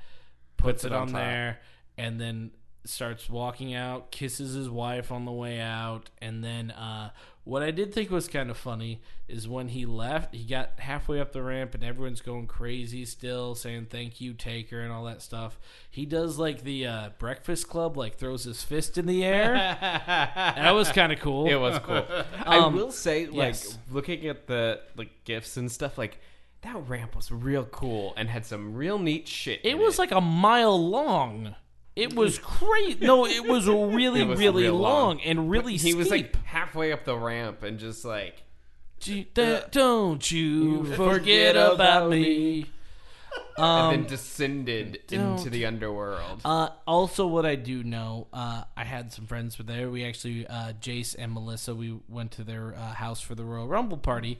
puts, 0.56 0.82
Puts 0.82 0.84
it, 0.84 0.88
it 0.88 0.92
on 0.94 1.02
on 1.02 1.06
top. 1.08 1.16
there, 1.16 1.60
and 1.98 2.20
then 2.20 2.50
starts 2.84 3.28
walking 3.28 3.74
out, 3.74 4.10
kisses 4.10 4.54
his 4.54 4.70
wife 4.70 5.12
on 5.12 5.24
the 5.26 5.32
way 5.32 5.60
out, 5.60 6.08
and 6.22 6.42
then 6.42 6.70
uh, 6.70 7.10
what 7.44 7.62
I 7.62 7.70
did 7.70 7.92
think 7.94 8.10
was 8.10 8.28
kind 8.28 8.50
of 8.50 8.56
funny 8.56 9.00
is 9.26 9.48
when 9.48 9.68
he 9.68 9.86
left, 9.86 10.34
he 10.34 10.44
got 10.44 10.78
halfway 10.78 11.20
up 11.20 11.32
the 11.32 11.42
ramp 11.42 11.74
and 11.74 11.82
everyone's 11.82 12.20
going 12.20 12.46
crazy 12.46 13.04
still, 13.04 13.54
saying 13.54 13.86
thank 13.90 14.20
you, 14.20 14.34
Taker, 14.34 14.80
and 14.80 14.92
all 14.92 15.04
that 15.04 15.22
stuff. 15.22 15.58
He 15.90 16.04
does 16.06 16.38
like 16.38 16.62
the 16.64 16.86
uh, 16.86 17.08
Breakfast 17.18 17.68
Club, 17.68 17.96
like 17.96 18.16
throws 18.16 18.44
his 18.44 18.62
fist 18.62 18.98
in 18.98 19.06
the 19.06 19.24
air. 19.24 19.54
that 19.80 20.70
was 20.72 20.90
kind 20.92 21.12
of 21.12 21.20
cool. 21.20 21.46
It 21.48 21.56
was 21.56 21.78
cool. 21.80 22.04
I 22.44 22.58
Um, 22.58 22.74
will 22.74 22.92
say, 22.92 23.26
like, 23.26 23.36
yes. 23.54 23.78
looking 23.90 24.26
at 24.26 24.46
the 24.46 24.80
like 24.96 25.24
gifts 25.24 25.56
and 25.56 25.70
stuff, 25.72 25.96
like 25.98 26.18
that 26.62 26.76
ramp 26.88 27.16
was 27.16 27.32
real 27.32 27.64
cool 27.64 28.12
and 28.18 28.28
had 28.28 28.44
some 28.44 28.74
real 28.74 28.98
neat 28.98 29.26
shit. 29.26 29.60
It 29.64 29.78
was 29.78 29.98
like 29.98 30.10
a 30.12 30.20
mile 30.20 30.78
long. 30.90 31.54
It 31.96 32.14
was 32.14 32.38
crazy. 32.38 32.98
No, 33.04 33.26
it 33.26 33.44
was 33.46 33.66
really, 33.68 34.20
It 34.20 34.26
was 34.28 34.38
really 34.38 34.62
real 34.64 34.74
long, 34.76 35.16
long. 35.16 35.20
and 35.22 35.50
really 35.50 35.76
he 35.76 35.94
was 35.94 36.10
like 36.10 36.34
halfway 36.44 36.92
up 36.92 37.04
the 37.04 37.16
ramp 37.16 37.62
and 37.62 37.78
just 37.78 38.04
like 38.04 38.42
Gee, 39.00 39.28
that- 39.34 39.72
don't 39.72 40.30
you 40.30 40.40
You 40.40 40.84
forget 40.84 40.96
forget 40.96 41.56
about 41.56 41.74
about 41.74 42.10
me. 42.10 42.66
and 43.56 43.64
Um, 43.64 43.90
then 43.92 44.04
descended 44.06 45.00
into 45.12 45.50
the 45.50 45.66
underworld. 45.66 46.40
uh, 46.44 46.70
also, 46.86 47.26
what 47.26 47.44
I 47.46 47.54
do 47.56 47.82
know, 47.84 48.26
uh, 48.32 48.64
I 48.76 48.84
had 48.84 49.12
some 49.12 49.26
friends 49.26 49.56
were 49.58 49.64
there. 49.64 49.90
We 49.90 50.04
actually, 50.04 50.46
uh, 50.46 50.72
Jace 50.80 51.14
and 51.18 51.32
Melissa, 51.32 51.74
we 51.74 51.98
went 52.08 52.32
to 52.32 52.44
their 52.44 52.74
uh, 52.74 52.94
house 52.94 53.20
for 53.20 53.34
the 53.34 53.44
Royal 53.44 53.68
Rumble 53.68 53.98
party. 53.98 54.38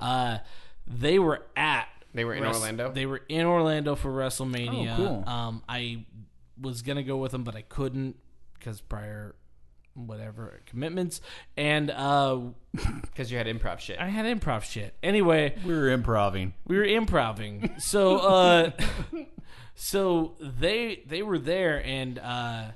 Uh, 0.00 0.38
they 0.86 1.18
were 1.18 1.42
at. 1.56 1.86
They 2.14 2.24
were 2.24 2.34
in 2.34 2.42
Wres- 2.42 2.56
Orlando? 2.56 2.92
They 2.92 3.06
were 3.06 3.22
in 3.28 3.46
Orlando 3.46 3.94
for 3.94 4.10
WrestleMania. 4.10 4.92
Oh, 4.92 4.96
cool. 4.96 5.24
Um, 5.26 5.62
I 5.68 6.04
was 6.62 6.80
gonna 6.82 7.02
go 7.02 7.16
with 7.18 7.32
them, 7.32 7.44
but 7.44 7.54
I 7.56 7.62
couldn't 7.62 8.16
because 8.58 8.80
prior 8.80 9.34
whatever 9.94 10.62
commitments 10.64 11.20
and 11.54 11.90
uh 11.90 12.38
Because 13.02 13.30
you 13.30 13.36
had 13.36 13.46
improv 13.46 13.78
shit. 13.78 13.98
i 14.00 14.08
had 14.08 14.24
improv 14.24 14.62
shit 14.62 14.94
anyway 15.02 15.54
We 15.66 15.74
were 15.74 15.90
improving. 15.90 16.54
we 16.66 16.78
were 16.78 16.84
improving 16.84 17.74
so 17.76 18.16
uh 18.16 18.70
so 19.74 20.34
they 20.40 21.02
they 21.06 21.22
were 21.22 21.38
there 21.38 21.84
and 21.84 22.18
uh 22.18 22.68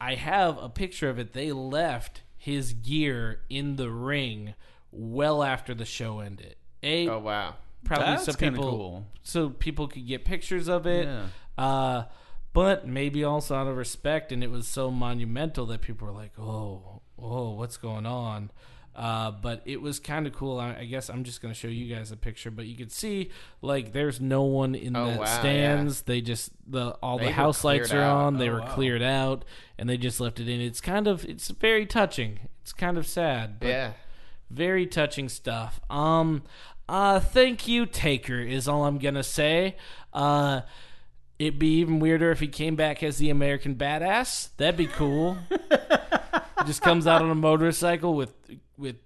i 0.00 0.14
have 0.14 0.56
a 0.56 0.70
picture 0.70 1.10
of 1.10 1.18
it 1.18 1.34
they 1.34 1.52
left 1.52 2.22
his 2.36 2.72
gear 2.72 3.40
in 3.50 3.76
the 3.76 3.90
ring 3.90 4.54
well 4.92 5.42
after 5.42 5.74
the 5.74 5.84
show 5.84 6.20
ended 6.20 6.56
a 6.82 7.08
oh 7.08 7.18
wow. 7.18 7.56
probably 7.84 8.06
That's 8.06 8.24
so 8.24 8.32
people 8.32 8.64
cool. 8.70 9.06
so 9.22 9.50
people 9.50 9.86
could 9.88 10.06
get 10.06 10.24
pictures 10.24 10.66
of 10.68 10.86
it 10.86 11.06
Yeah. 11.06 11.26
uh 11.62 12.04
but 12.52 12.86
maybe 12.86 13.22
also 13.24 13.54
out 13.54 13.66
of 13.66 13.76
respect 13.76 14.32
and 14.32 14.42
it 14.42 14.50
was 14.50 14.66
so 14.66 14.90
monumental 14.90 15.66
that 15.66 15.80
people 15.80 16.06
were 16.06 16.12
like 16.14 16.32
oh 16.38 17.00
oh 17.18 17.50
what's 17.50 17.76
going 17.76 18.06
on 18.06 18.50
uh, 18.96 19.30
but 19.30 19.62
it 19.66 19.80
was 19.80 20.00
kind 20.00 20.26
of 20.26 20.32
cool. 20.34 20.58
I, 20.58 20.78
I 20.80 20.84
guess 20.84 21.08
I'm 21.08 21.22
just 21.22 21.40
going 21.40 21.54
to 21.54 21.58
show 21.58 21.68
you 21.68 21.94
guys 21.94 22.10
a 22.10 22.16
picture, 22.16 22.50
but 22.50 22.66
you 22.66 22.76
could 22.76 22.90
see 22.90 23.30
like 23.62 23.92
there's 23.92 24.20
no 24.20 24.42
one 24.42 24.74
in 24.74 24.96
Oh, 24.96 25.12
the 25.12 25.18
wow, 25.20 25.24
stands. 25.26 26.02
They 26.02 26.20
just 26.20 26.50
the 26.66 26.90
all 27.00 27.16
They 27.16 27.26
the 27.26 27.30
house 27.32 27.62
lights 27.62 27.92
are 27.94 28.02
out. 28.02 28.16
on. 28.16 28.38
They 28.38 28.50
Oh, 28.50 28.54
were 28.54 28.60
wow. 28.60 28.74
cleared 28.74 29.00
out, 29.00 29.44
and 29.78 29.88
they 29.88 29.96
just 29.96 30.20
left 30.20 30.40
it 30.40 30.48
in. 30.48 30.60
It's 30.60 30.80
kind 30.80 31.06
of 31.06 31.24
it's 31.24 31.48
very 31.48 31.86
touching. 31.86 32.40
It's 32.62 32.72
kind 32.72 32.98
of 32.98 33.06
sad. 33.06 33.60
But 33.60 33.68
Yeah. 33.68 33.92
very 34.50 34.86
touching 34.86 35.28
stuff. 35.28 35.80
Um, 35.88 36.42
uh, 36.88 37.20
thank 37.20 37.68
you, 37.68 37.86
Taker 37.86 38.40
is 38.40 38.66
all 38.66 38.84
I'm 38.84 38.98
gonna 38.98 39.22
say. 39.22 39.76
Uh, 40.12 40.62
it'd 41.40 41.58
be 41.58 41.78
even 41.78 42.00
weirder 42.00 42.30
if 42.30 42.38
he 42.38 42.48
came 42.48 42.76
back 42.76 43.02
as 43.02 43.16
the 43.16 43.30
American 43.30 43.74
Badass. 43.74 44.50
That'd 44.58 44.76
be 44.76 44.86
cool. 44.86 45.38
he 45.48 45.56
just 46.66 46.82
comes 46.82 47.06
out 47.06 47.22
on 47.22 47.30
a 47.30 47.34
motorcycle 47.34 48.14
with 48.14 48.34
with 48.76 48.96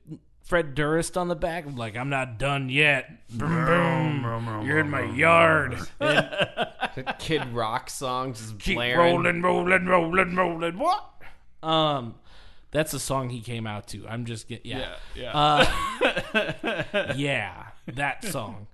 Fred 0.42 0.74
Durst 0.74 1.16
on 1.16 1.28
the 1.28 1.36
back. 1.36 1.64
I'm 1.64 1.76
like, 1.76 1.96
I'm 1.96 2.10
not 2.10 2.36
done 2.36 2.68
yet. 2.68 3.28
Boom, 3.30 4.22
boom. 4.22 4.66
You're 4.66 4.80
in 4.80 4.90
my 4.90 5.04
yard. 5.04 5.78
The 6.94 7.02
Kid 7.18 7.52
Rock 7.52 7.90
song 7.90 8.34
just 8.34 8.56
keep 8.60 8.76
blaring. 8.76 9.16
rolling, 9.16 9.42
rolling, 9.42 9.86
rolling, 9.86 10.36
rolling. 10.36 10.78
What? 10.78 11.04
Um, 11.60 12.14
that's 12.70 12.92
the 12.92 13.00
song 13.00 13.30
he 13.30 13.40
came 13.40 13.66
out 13.66 13.88
to. 13.88 14.06
I'm 14.06 14.26
just 14.26 14.46
get 14.46 14.64
yeah. 14.64 14.94
yeah. 15.16 15.32
Uh, 15.34 17.14
yeah, 17.16 17.64
that 17.88 18.24
song. 18.24 18.68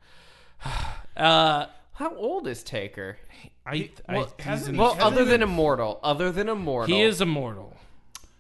Uh, 1.16 1.66
How 2.00 2.14
old 2.16 2.48
is 2.48 2.62
Taker? 2.62 3.18
I, 3.66 3.90
I 4.08 4.14
well, 4.16 4.32
he's 4.38 4.44
hasn't 4.46 4.68
in- 4.70 4.74
he- 4.76 4.80
Well, 4.80 4.94
hasn't 4.94 5.12
other 5.12 5.24
he 5.24 5.30
than 5.32 5.40
been- 5.40 5.48
immortal, 5.50 6.00
other 6.02 6.32
than 6.32 6.48
immortal, 6.48 6.96
he 6.96 7.02
is 7.02 7.20
immortal. 7.20 7.76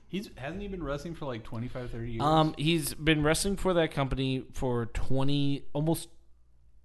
He's 0.08 0.30
hasn't 0.36 0.62
he 0.62 0.66
been 0.68 0.82
wrestling 0.82 1.14
for 1.14 1.26
like 1.26 1.44
25, 1.44 1.90
30 1.90 2.10
years? 2.12 2.22
Um, 2.22 2.54
he's 2.56 2.94
been 2.94 3.22
wrestling 3.22 3.56
for 3.56 3.74
that 3.74 3.92
company 3.92 4.44
for 4.54 4.86
20, 4.86 5.64
almost 5.74 6.08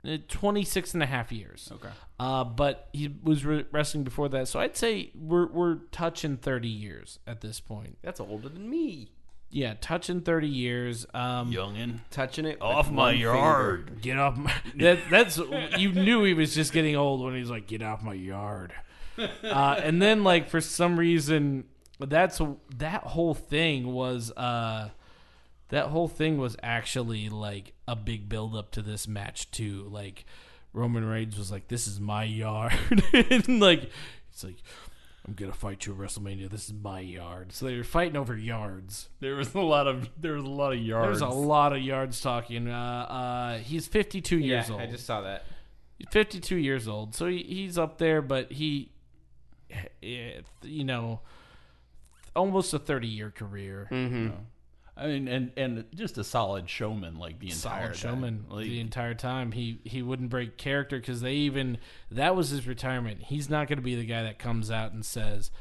uh, 0.05 0.17
26 0.27 0.93
and 0.93 1.01
a 1.01 1.05
half 1.05 1.31
years. 1.31 1.71
okay. 1.71 1.89
Uh, 2.19 2.43
but 2.43 2.89
he 2.93 3.09
was 3.23 3.45
re- 3.45 3.65
wrestling 3.71 4.03
before 4.03 4.27
that, 4.29 4.47
so 4.49 4.59
I'd 4.59 4.75
say 4.77 5.11
we're 5.15 5.47
we're 5.47 5.75
touching 5.91 6.35
30 6.37 6.67
years 6.67 7.19
at 7.25 7.39
this 7.39 7.59
point. 7.61 7.97
That's 8.03 8.19
older 8.19 8.49
than 8.49 8.69
me. 8.69 9.11
Yeah, 9.49 9.75
touching 9.79 10.21
30 10.21 10.47
years. 10.49 11.05
Um, 11.13 11.51
Youngin. 11.51 11.99
Touching 12.11 12.45
it 12.45 12.57
Off 12.61 12.91
my 12.91 13.11
yard. 13.11 13.85
finger. 13.85 14.01
Get 14.01 14.17
off 14.17 14.37
my. 14.37 14.53
That, 14.75 14.99
that's 15.09 15.37
you 15.77 15.93
knew 15.93 16.23
he 16.23 16.33
was 16.33 16.53
just 16.53 16.73
getting 16.73 16.95
old 16.95 17.21
when 17.23 17.33
he 17.33 17.39
was 17.39 17.49
like, 17.49 17.65
"Get 17.67 17.81
off 17.81 18.03
my 18.03 18.13
yard," 18.13 18.73
uh, 19.17 19.79
and 19.81 20.01
then 20.01 20.23
like 20.25 20.49
for 20.49 20.59
some 20.59 20.99
reason, 20.99 21.65
that's 21.99 22.41
that 22.77 23.03
whole 23.03 23.33
thing 23.33 23.93
was 23.93 24.31
uh, 24.31 24.89
that 25.69 25.85
whole 25.87 26.09
thing 26.09 26.37
was 26.37 26.57
actually 26.61 27.29
like 27.29 27.73
a 27.87 27.95
big 27.95 28.27
build 28.27 28.55
up 28.57 28.71
to 28.71 28.81
this 28.81 29.07
match 29.07 29.49
too. 29.51 29.87
Like 29.89 30.25
Roman 30.73 31.05
Reigns 31.05 31.37
was 31.37 31.49
like, 31.51 31.69
"This 31.69 31.87
is 31.87 32.01
my 32.01 32.25
yard," 32.25 32.73
and 33.13 33.61
like 33.61 33.89
it's 34.31 34.43
like. 34.43 34.57
I'm 35.27 35.33
gonna 35.33 35.53
fight 35.53 35.85
you 35.85 35.93
at 35.93 35.99
WrestleMania. 35.99 36.49
This 36.49 36.65
is 36.65 36.73
my 36.73 36.99
yard. 36.99 37.51
So 37.51 37.65
they 37.65 37.75
were 37.75 37.83
fighting 37.83 38.15
over 38.15 38.37
yards. 38.37 39.09
There 39.19 39.35
was 39.35 39.53
a 39.55 39.59
lot 39.59 39.87
of 39.87 40.09
there 40.19 40.33
was 40.33 40.43
a 40.43 40.49
lot 40.49 40.73
of 40.73 40.79
yards. 40.79 41.19
There's 41.19 41.33
a 41.33 41.35
lot 41.35 41.73
of 41.73 41.81
yards 41.81 42.21
talking. 42.21 42.67
Uh, 42.67 42.75
uh, 42.77 43.57
he's 43.57 43.87
52 43.87 44.37
years 44.37 44.67
yeah, 44.67 44.73
old. 44.73 44.81
I 44.81 44.85
just 44.85 45.05
saw 45.05 45.21
that. 45.21 45.45
He's 45.97 46.07
52 46.11 46.57
years 46.57 46.87
old, 46.87 47.15
so 47.15 47.27
he, 47.27 47.41
he's 47.41 47.77
up 47.77 47.97
there, 47.97 48.21
but 48.21 48.51
he, 48.51 48.91
eh, 50.03 50.41
you 50.61 50.83
know, 50.83 51.21
almost 52.35 52.73
a 52.73 52.79
30 52.79 53.07
year 53.07 53.31
career. 53.31 53.87
Mm-hmm. 53.91 54.29
I 54.97 55.07
mean, 55.07 55.27
and 55.27 55.51
and 55.57 55.85
just 55.93 56.17
a 56.17 56.23
solid 56.23 56.69
showman 56.69 57.17
like 57.17 57.39
the 57.39 57.49
Solid 57.49 57.75
entire 57.75 57.93
showman 57.93 58.43
time. 58.43 58.55
Like, 58.57 58.65
the 58.65 58.79
entire 58.79 59.13
time. 59.13 59.51
He 59.51 59.79
he 59.83 60.01
wouldn't 60.01 60.29
break 60.29 60.57
character 60.57 60.97
because 60.99 61.21
they 61.21 61.33
even 61.33 61.79
that 62.11 62.35
was 62.35 62.49
his 62.49 62.65
retirement. 62.65 63.23
He's 63.23 63.49
not 63.49 63.67
going 63.67 63.77
to 63.77 63.83
be 63.83 63.95
the 63.95 64.05
guy 64.05 64.23
that 64.23 64.39
comes 64.39 64.71
out 64.71 64.93
and 64.93 65.05
says, 65.05 65.51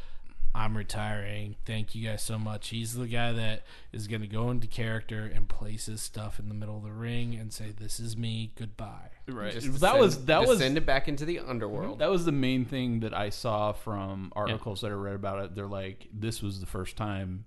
"I'm 0.54 0.76
retiring. 0.76 1.56
Thank 1.66 1.96
you 1.96 2.08
guys 2.08 2.22
so 2.22 2.38
much." 2.38 2.68
He's 2.68 2.94
the 2.94 3.08
guy 3.08 3.32
that 3.32 3.64
is 3.92 4.06
going 4.06 4.20
to 4.20 4.28
go 4.28 4.50
into 4.50 4.68
character 4.68 5.28
and 5.34 5.48
place 5.48 5.86
his 5.86 6.00
stuff 6.00 6.38
in 6.38 6.48
the 6.48 6.54
middle 6.54 6.76
of 6.76 6.84
the 6.84 6.92
ring 6.92 7.34
and 7.34 7.52
say, 7.52 7.72
"This 7.76 7.98
is 7.98 8.16
me. 8.16 8.52
Goodbye." 8.56 9.10
right. 9.26 9.52
Just 9.52 9.66
that 9.66 9.72
descend- 9.80 9.98
was 10.00 10.24
that 10.26 10.46
was 10.46 10.58
descend 10.58 10.76
it 10.76 10.86
back 10.86 11.08
into 11.08 11.24
the 11.24 11.40
underworld. 11.40 11.98
That 11.98 12.10
was 12.10 12.24
the 12.24 12.30
main 12.30 12.64
thing 12.66 13.00
that 13.00 13.12
I 13.12 13.30
saw 13.30 13.72
from 13.72 14.32
articles 14.36 14.82
that 14.82 14.92
I 14.92 14.94
read 14.94 15.16
about 15.16 15.44
it. 15.44 15.54
They're 15.56 15.66
like, 15.66 16.06
this 16.12 16.40
was 16.40 16.60
the 16.60 16.66
first 16.66 16.96
time 16.96 17.46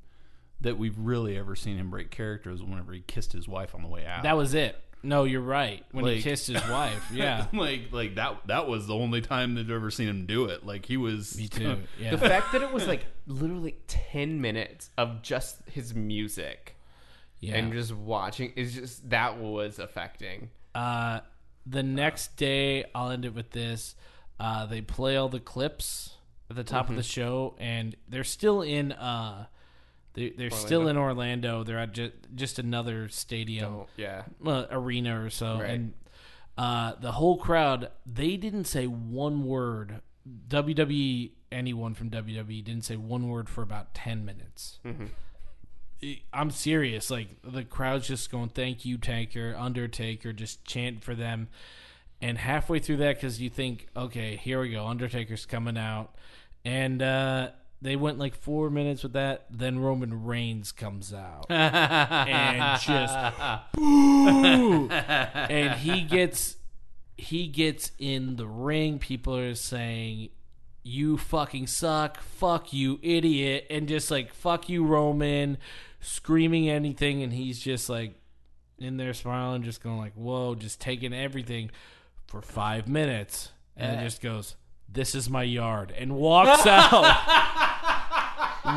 that 0.62 0.78
we've 0.78 0.98
really 0.98 1.38
ever 1.38 1.56
seen 1.56 1.78
him 1.78 1.90
break 1.90 2.12
characters 2.12 2.64
whenever 2.64 2.94
he 2.94 3.02
kissed 3.02 3.34
his 3.34 3.48
wife 3.48 3.76
on 3.76 3.84
the 3.84 3.88
way 3.88 4.06
out. 4.06 4.24
That 4.24 4.38
was 4.38 4.54
it. 4.54 4.76
No, 5.04 5.26
you're 5.26 5.42
right. 5.42 5.86
When 5.92 6.06
he 6.06 6.22
kissed 6.22 6.48
his 6.48 6.68
wife, 6.70 7.12
yeah. 7.14 7.46
like 7.54 7.92
like 7.92 8.16
that 8.16 8.48
that 8.48 8.68
was 8.68 8.88
the 8.88 8.96
only 8.96 9.22
time 9.22 9.56
that 9.56 9.62
I've 9.62 9.72
ever 9.72 9.92
seen 9.92 10.08
him 10.08 10.26
do 10.26 10.46
it. 10.46 10.66
Like 10.66 10.86
he 10.86 10.98
was 10.98 11.38
Me 11.38 11.48
too. 11.48 11.78
Yeah. 12.00 12.12
The 12.12 12.18
fact 12.18 12.52
that 12.54 12.62
it 12.62 12.74
was 12.74 12.88
like 12.88 13.06
literally 13.28 13.78
ten 13.88 14.42
minutes 14.42 14.90
of 14.98 15.22
just 15.22 15.62
his 15.70 15.94
music 15.94 16.76
yeah. 17.40 17.56
and 17.56 17.72
just 17.72 17.94
watching 17.94 18.54
is 18.56 18.74
just 18.74 19.10
that 19.10 19.38
was 19.40 19.80
affecting. 19.80 20.50
Uh, 20.74 21.20
the 21.66 21.84
next 21.84 22.36
day, 22.36 22.86
I'll 22.96 23.12
end 23.12 23.26
it 23.26 23.34
with 23.34 23.52
this. 23.52 23.96
Uh, 24.40 24.66
they 24.66 24.82
play 24.82 25.18
all 25.18 25.30
the 25.30 25.40
clips 25.40 26.16
at 26.50 26.56
the 26.56 26.64
top 26.64 26.90
of 26.90 26.96
the 26.96 27.04
show, 27.04 27.56
and 27.60 27.96
they're 28.08 28.24
still 28.24 28.62
in. 28.62 28.92
Uh, 28.92 29.46
they, 30.18 30.32
they're 30.38 30.50
still 30.50 30.88
in 30.88 30.98
Orlando. 30.98 31.64
They're 31.64 31.80
at 31.80 31.94
just, 31.94 32.14
just 32.36 32.60
another 32.60 33.08
stadium, 33.08 33.72
Oh 33.74 33.88
yeah, 33.96 34.24
well, 34.42 34.68
arena 34.72 35.24
or 35.24 35.30
so, 35.30 35.60
Right. 35.60 35.70
and 35.70 35.94
uh, 36.58 36.94
the 37.00 37.12
whole 37.14 37.38
crowd. 37.38 37.92
They 38.06 38.36
didn't 38.36 38.66
say 38.66 38.88
one 38.88 39.46
word. 39.46 40.02
WWE, 40.50 41.32
anyone 41.52 41.94
from 41.94 42.10
WWE 42.10 42.64
didn't 42.64 42.84
say 42.84 42.96
one 42.98 43.30
word 43.30 43.48
for 43.48 43.62
about 43.62 43.94
ten 43.94 44.26
minutes. 44.26 44.80
I'm 46.32 46.52
serious. 46.52 47.10
Like 47.10 47.30
the 47.44 47.64
crowd's 47.64 48.08
just 48.08 48.32
going, 48.32 48.50
"Thank 48.50 48.86
you, 48.86 48.98
Taker, 48.98 49.56
Undertaker," 49.58 50.34
just 50.34 50.64
chant 50.66 51.04
for 51.04 51.16
them. 51.16 51.48
And 52.22 52.38
halfway 52.38 52.80
through 52.80 52.98
that, 52.98 53.16
because 53.16 53.40
you 53.40 53.50
think, 53.50 53.88
okay, 53.96 54.36
here 54.36 54.60
we 54.62 54.72
go, 54.72 54.86
Undertaker's 54.88 55.46
coming 55.46 55.78
out, 55.78 56.16
and 56.66 57.02
uh, 57.02 57.50
they 57.82 57.96
went 57.96 58.18
like 58.18 58.36
four 58.36 58.70
minutes 58.70 59.04
with 59.04 59.14
that. 59.14 59.46
Then 59.50 59.80
Roman 59.80 60.26
Reigns 60.26 60.72
comes 60.72 61.14
out 61.14 61.46
and 61.50 62.82
just 62.82 63.18
boo, 63.74 64.90
and 64.90 65.80
he 65.80 66.02
gets 66.02 66.58
he 67.18 67.48
gets 67.48 67.92
in 68.00 68.36
the 68.36 68.48
ring. 68.48 69.00
People 69.00 69.36
are 69.36 69.56
saying, 69.56 70.30
"You 70.84 71.18
fucking 71.18 71.68
suck! 71.68 72.22
Fuck 72.22 72.74
you, 72.74 73.00
idiot!" 73.02 73.68
and 73.70 73.88
just 73.88 74.10
like 74.10 74.34
"fuck 74.34 74.70
you, 74.70 74.84
Roman," 74.86 75.58
screaming 76.00 76.70
anything, 76.70 77.22
and 77.22 77.34
he's 77.34 77.60
just 77.60 77.90
like 77.90 78.20
in 78.80 78.98
there 78.98 79.14
smiling, 79.14 79.64
just 79.64 79.84
going 79.84 79.98
like, 79.98 80.14
"Whoa!" 80.14 80.56
Just 80.56 80.82
taking 80.82 81.14
everything 81.14 81.72
for 82.28 82.42
five 82.42 82.88
minutes, 82.88 83.52
and 83.76 83.92
then 83.92 84.00
eh. 84.00 84.04
just 84.04 84.22
goes, 84.22 84.56
"This 84.88 85.14
is 85.16 85.30
my 85.30 85.44
yard," 85.44 85.94
and 85.96 86.16
walks 86.16 86.66
out. 86.66 87.67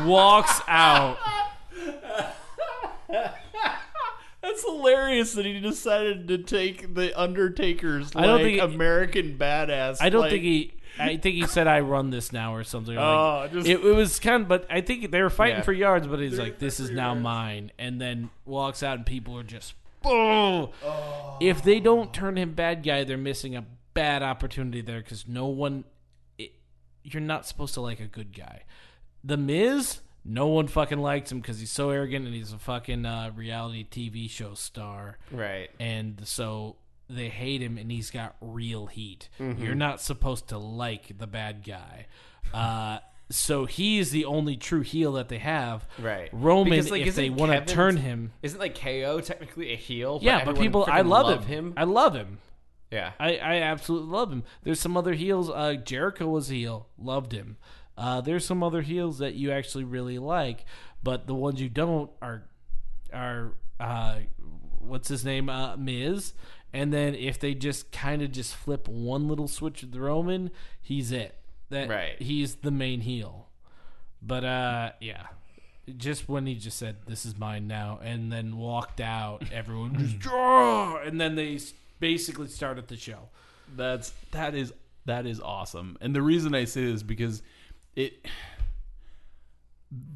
Walks 0.05 0.61
out. 0.67 1.17
That's 4.41 4.63
hilarious 4.65 5.33
that 5.33 5.45
he 5.45 5.59
decided 5.59 6.27
to 6.29 6.39
take 6.39 6.95
the 6.95 7.17
Undertaker's 7.19 8.11
I 8.15 8.25
don't 8.25 8.41
like, 8.41 8.43
think 8.59 8.61
American 8.61 9.37
badass. 9.37 9.97
I 10.01 10.09
don't 10.09 10.21
like- 10.21 10.31
think 10.31 10.43
he. 10.43 10.73
I 10.99 11.15
think 11.15 11.35
he 11.35 11.47
said 11.47 11.67
I 11.67 11.79
run 11.79 12.09
this 12.09 12.33
now 12.33 12.53
or 12.53 12.65
something. 12.65 12.97
Oh, 12.97 13.41
like, 13.43 13.53
just- 13.53 13.67
it, 13.67 13.79
it 13.79 13.95
was 13.95 14.19
kind 14.19 14.41
of, 14.43 14.47
but 14.49 14.65
I 14.69 14.81
think 14.81 15.09
they 15.09 15.21
were 15.21 15.29
fighting 15.29 15.57
Yeah. 15.57 15.63
for 15.63 15.71
yards. 15.73 16.05
But 16.07 16.19
he's 16.19 16.37
like, 16.37 16.59
"This 16.59 16.79
is 16.81 16.89
now 16.89 17.13
mine," 17.13 17.71
and 17.79 18.01
then 18.01 18.29
walks 18.45 18.83
out, 18.83 18.97
and 18.97 19.05
people 19.05 19.37
are 19.37 19.43
just, 19.43 19.73
"Oh!" 20.03 21.37
If 21.39 21.63
they 21.63 21.79
don't 21.79 22.13
turn 22.13 22.35
him 22.37 22.53
bad 22.53 22.83
guy, 22.83 23.03
they're 23.05 23.17
missing 23.17 23.55
a 23.55 23.63
bad 23.93 24.21
opportunity 24.21 24.81
there 24.81 24.99
because 24.99 25.27
no 25.27 25.45
one. 25.47 25.85
It, 26.37 26.51
you're 27.03 27.21
not 27.21 27.45
supposed 27.45 27.73
to 27.75 27.81
like 27.81 27.99
a 28.01 28.07
good 28.07 28.35
guy. 28.35 28.63
The 29.23 29.37
Miz, 29.37 29.99
no 30.25 30.47
one 30.47 30.67
fucking 30.67 30.99
likes 30.99 31.31
him 31.31 31.39
because 31.39 31.59
he's 31.59 31.71
so 31.71 31.89
arrogant 31.89 32.25
and 32.25 32.33
he's 32.35 32.53
a 32.53 32.57
fucking 32.59 33.05
uh, 33.05 33.31
reality 33.35 33.85
TV 33.89 34.29
show 34.29 34.53
star 34.53 35.17
Right. 35.31 35.69
and 35.79 36.21
so 36.25 36.77
they 37.09 37.27
hate 37.29 37.61
him 37.61 37.77
and 37.77 37.91
he's 37.91 38.09
got 38.09 38.35
real 38.41 38.87
heat. 38.87 39.29
Mm-hmm. 39.39 39.63
You're 39.63 39.75
not 39.75 40.01
supposed 40.01 40.47
to 40.49 40.57
like 40.57 41.17
the 41.17 41.27
bad 41.27 41.63
guy. 41.65 42.07
Uh, 42.53 42.99
so 43.29 43.65
he's 43.65 44.11
the 44.11 44.25
only 44.25 44.55
true 44.57 44.81
heel 44.81 45.13
that 45.13 45.27
they 45.29 45.37
have. 45.39 45.85
Right. 45.99 46.29
Roman, 46.31 46.71
Because, 46.71 46.89
like, 46.91 47.05
if 47.05 47.15
they 47.15 47.29
want 47.29 47.51
to 47.51 47.73
turn 47.73 47.97
him. 47.97 48.31
Isn't 48.41 48.59
like 48.59 48.79
KO 48.79 49.21
technically 49.21 49.71
a 49.73 49.75
heel? 49.75 50.19
Yeah, 50.21 50.43
but 50.45 50.57
people, 50.57 50.85
I 50.87 51.01
freaking 51.01 51.07
love, 51.07 51.45
him. 51.45 51.73
I 51.77 51.83
love 51.83 52.13
him. 52.15 52.37
yeah. 52.91 53.11
I, 53.19 53.37
I 53.37 53.55
absolutely 53.61 54.09
love 54.09 54.31
him. 54.31 54.43
There's 54.63 54.79
some 54.79 54.95
other 54.97 55.13
heels. 55.13 55.49
Uh, 55.49 55.75
Jericho 55.75 56.27
was 56.27 56.49
a 56.49 56.53
heel. 56.55 56.87
Loved 56.97 57.31
him. 57.33 57.57
Uh, 58.01 58.19
there's 58.19 58.43
some 58.43 58.63
other 58.63 58.81
heels 58.81 59.19
that 59.19 59.35
you 59.35 59.51
actually 59.51 59.83
really 59.83 60.17
like, 60.17 60.65
but 61.03 61.27
the 61.27 61.35
ones 61.35 61.61
you 61.61 61.69
don't 61.69 62.09
are 62.19 62.43
are 63.13 63.53
uh, 63.79 64.15
what's 64.79 65.07
his 65.07 65.23
name, 65.23 65.49
uh, 65.49 65.77
Miz. 65.77 66.33
And 66.73 66.91
then 66.91 67.13
if 67.13 67.39
they 67.39 67.53
just 67.53 67.91
kind 67.91 68.23
of 68.23 68.31
just 68.31 68.55
flip 68.55 68.87
one 68.87 69.27
little 69.27 69.47
switch 69.47 69.81
with 69.83 69.95
Roman, 69.95 70.49
he's 70.81 71.11
it. 71.11 71.35
That 71.69 71.89
Right. 71.89 72.19
He's 72.19 72.55
the 72.55 72.71
main 72.71 73.01
heel. 73.01 73.49
But 74.19 74.45
uh, 74.45 74.91
yeah. 74.99 75.27
Just 75.95 76.27
when 76.27 76.47
he 76.47 76.55
just 76.55 76.79
said, 76.79 76.97
"This 77.05 77.25
is 77.25 77.37
mine 77.37 77.67
now," 77.67 77.99
and 78.01 78.31
then 78.31 78.57
walked 78.57 78.99
out, 79.01 79.43
everyone 79.51 79.97
just 79.99 80.17
draw, 80.19 80.97
and 80.97 81.19
then 81.21 81.35
they 81.35 81.59
basically 81.99 82.47
started 82.47 82.87
the 82.87 82.95
show. 82.95 83.29
That's 83.75 84.11
that 84.31 84.55
is 84.55 84.73
that 85.05 85.25
is 85.25 85.39
awesome. 85.39 85.97
And 86.01 86.15
the 86.15 86.21
reason 86.21 86.55
I 86.55 86.65
say 86.65 86.85
this 86.85 86.95
is 86.95 87.03
because 87.03 87.41
it 87.95 88.25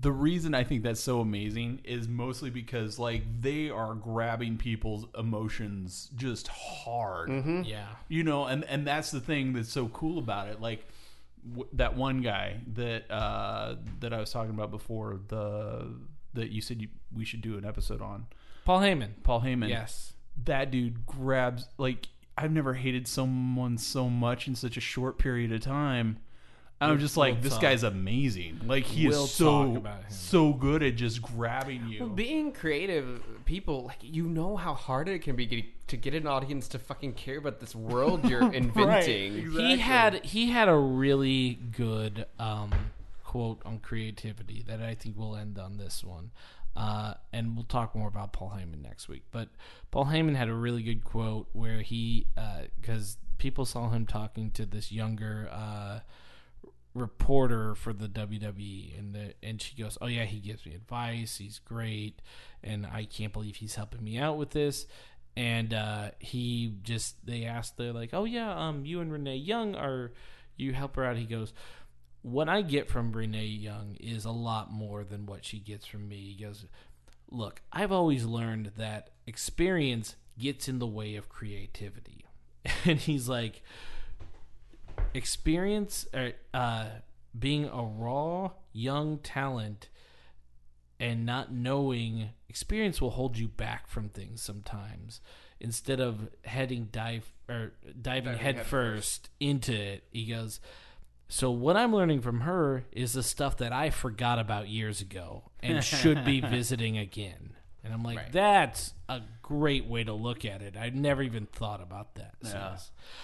the 0.02 0.11
reason 0.11 0.53
I 0.53 0.64
think 0.64 0.84
that's 0.84 1.02
so 1.02 1.19
amazing 1.19 1.81
is 1.84 2.07
mostly 2.07 2.49
because 2.49 2.97
like 2.97 3.23
they 3.41 3.69
are 3.69 3.93
grabbing 3.93 4.57
people's 4.57 5.06
emotions 5.18 6.10
just 6.15 6.47
hard. 6.47 7.30
Yeah, 7.65 7.88
You 8.07 8.23
know, 8.23 8.45
and 8.45 8.64
and 8.65 8.88
that's 8.88 9.11
the 9.11 9.19
thing 9.19 9.52
that's 9.53 9.72
so 9.72 9.88
cool 9.89 10.18
about 10.18 10.47
it. 10.47 10.61
Like 10.61 10.88
w- 11.49 11.68
that 11.73 11.97
one 11.97 12.22
guy 12.22 12.61
that 12.73 13.11
uh 13.11 13.76
that 13.99 14.14
I 14.14 14.19
was 14.19 14.31
talking 14.31 14.52
about 14.52 14.72
before, 14.72 15.19
the 15.27 15.88
that 16.34 16.52
you 16.52 16.61
said 16.61 16.81
you, 16.81 16.88
we 17.14 17.26
should 17.26 17.41
do 17.41 17.57
an 17.57 17.65
episode 17.65 18.02
on. 18.02 18.27
Paul 18.64 18.80
Heyman. 18.80 19.10
Paul 19.23 19.41
Heyman 19.41 19.68
Yes, 19.69 20.14
that 20.45 20.72
dude 20.72 21.06
grabs 21.06 21.68
like 21.77 22.07
I've 22.38 22.52
never 22.52 22.76
hated 22.76 23.10
someone 23.10 23.77
so 23.77 24.10
much 24.10 24.47
in 24.47 24.56
such 24.56 24.77
a 24.77 24.81
short 24.81 25.18
period 25.18 25.52
of 25.52 25.60
time. 25.60 26.19
I'm 26.81 26.99
just 26.99 27.15
like 27.18 27.35
we'll 27.35 27.43
this 27.43 27.53
talk. 27.53 27.61
guy's 27.61 27.84
amazing. 27.84 28.61
Like 28.65 28.84
he 28.84 29.07
We'll 29.07 29.23
is 29.23 29.31
so 29.31 29.45
talk 29.68 29.77
about 29.77 29.99
him. 30.02 30.06
so 30.10 30.53
good 30.53 30.84
at 30.84 30.95
just 30.95 31.22
grabbing 31.22 31.88
you. 31.88 32.02
Well, 32.02 32.10
being 32.10 32.52
creative 32.52 33.22
people, 33.45 33.85
like 33.85 33.99
you 34.02 34.27
know 34.27 34.57
how 34.57 34.73
hard 34.73 35.07
it 35.07 35.19
can 35.19 35.35
be 35.35 35.73
to 35.88 35.97
get 35.97 36.14
an 36.14 36.27
audience 36.27 36.68
to 36.69 36.80
fucking 36.80 37.14
care 37.14 37.38
about 37.38 37.60
this 37.60 37.73
world 37.76 38.30
you're 38.30 38.52
inventing. 38.53 39.52
he 39.52 39.77
had 39.77 40.26
he 40.26 40.52
had 40.52 40.68
a 40.68 40.76
really 40.76 41.53
good 41.72 42.26
um, 42.39 42.72
quote 43.23 43.61
on 43.65 43.80
creativity 43.80 44.64
that 44.68 44.81
I 44.81 44.95
think 44.95 45.15
we'll 45.18 45.35
end 45.35 45.57
on 45.57 45.77
this 45.77 46.03
one. 46.03 46.31
Uh, 46.76 47.14
and 47.31 47.56
we'll 47.56 47.64
talk 47.64 47.95
more 47.95 48.10
about 48.10 48.34
Paul 48.34 48.53
Heyman 48.57 48.81
next 48.81 49.07
week. 49.07 49.23
But 49.31 49.47
Paul 49.91 50.07
Heyman 50.07 50.35
had 50.35 50.49
a 50.49 50.53
really 50.53 50.84
good 50.84 51.06
quote 51.06 51.47
where 51.53 51.80
he, 51.81 52.27
because 52.81 53.15
people 53.38 53.65
saw 53.65 53.91
him 53.91 54.06
talking 54.06 54.52
to 54.52 54.65
this 54.65 54.91
younger 54.91 55.47
uh, 55.53 55.99
reporter 56.96 57.76
for 57.76 57.94
the 57.94 58.08
WWE, 58.08 58.98
and 58.98 59.14
the, 59.14 59.34
and 59.44 59.62
she 59.62 59.76
goes, 59.76 59.98
"Oh 60.02 60.08
yeah, 60.08 60.24
he 60.24 60.40
gives 60.40 60.66
me 60.66 60.74
advice. 60.74 61.38
He's 61.38 61.60
great, 61.60 62.22
and 62.64 62.88
I 62.88 63.04
can't 63.04 63.34
believe 63.34 63.58
he's 63.58 63.76
helping 63.76 64.04
me 64.04 64.18
out 64.18 64.38
with 64.38 64.52
this." 64.52 64.88
And 65.38 65.74
uh, 65.74 66.12
he 66.20 66.76
just 66.82 67.24
they 67.26 67.44
asked, 67.44 67.78
they're 67.78 67.94
like, 67.94 68.14
"Oh 68.14 68.24
yeah, 68.24 68.56
um, 68.58 68.86
you 68.86 69.02
and 69.02 69.12
Renee 69.12 69.36
Young 69.36 69.76
are 69.76 70.14
you 70.56 70.74
help 70.74 70.96
her 70.96 71.04
out?" 71.04 71.18
He 71.18 71.26
goes, 71.26 71.54
"What 72.22 72.50
I 72.50 72.62
get 72.62 72.90
from 72.90 73.12
Renee 73.12 73.46
Young 73.46 73.98
is 74.00 74.24
a 74.26 74.32
lot 74.32 74.72
more 74.72 75.04
than 75.04 75.26
what 75.26 75.46
she 75.46 75.60
gets 75.60 75.86
from 75.86 76.08
me." 76.08 76.34
He 76.36 76.44
goes, 76.44 76.66
"Look, 77.30 77.62
I've 77.74 77.92
always 77.92 78.24
learned 78.26 78.72
that 78.78 79.12
experience 79.28 80.16
gets 80.40 80.70
in 80.70 80.80
the 80.80 80.88
way 80.88 81.16
of 81.16 81.28
creativity," 81.28 82.26
and 82.86 83.00
he's 83.00 83.28
like 83.28 83.62
experience 85.16 86.08
or 86.14 86.34
uh, 86.54 86.88
being 87.38 87.66
a 87.66 87.84
raw 87.84 88.52
young 88.74 89.18
talent 89.20 89.90
and 91.00 91.26
not 91.26 91.52
knowing 91.52 92.30
experience 92.50 93.02
will 93.02 93.12
hold 93.12 93.38
you 93.38 93.48
back 93.48 93.88
from 93.88 94.10
things 94.10 94.42
sometimes 94.42 95.22
instead 95.60 96.00
of 96.00 96.30
heading 96.44 96.90
dive 96.92 97.34
or 97.50 97.74
diving, 98.02 98.38
head, 98.38 98.56
head 98.58 98.66
first 98.66 99.30
into 99.40 99.74
it. 99.74 100.04
He 100.12 100.26
goes 100.26 100.60
so 101.28 101.50
what 101.50 101.76
i'm 101.76 101.94
learning 101.94 102.22
from 102.22 102.42
her 102.42 102.84
is 102.92 103.14
the 103.14 103.24
stuff 103.24 103.58
that 103.58 103.74
i 103.74 103.90
forgot 103.90 104.38
about 104.38 104.68
years 104.68 105.02
ago 105.02 105.44
and 105.62 105.84
should 105.84 106.24
be 106.24 106.40
visiting 106.42 106.98
again 106.98 107.56
and 107.86 107.94
i'm 107.94 108.03
like 108.03 108.18
Right. 108.18 108.32
that's 108.32 108.94
a 109.07 109.22
great 109.41 109.86
way 109.86 110.03
to 110.03 110.12
look 110.14 110.44
at 110.44 110.62
it 110.62 110.76
i 110.76 110.90
never 110.90 111.22
even 111.22 111.45
thought 111.45 111.82
about 111.82 112.16
that 112.16 112.34
So 112.41 112.49
Yeah. 112.57 112.78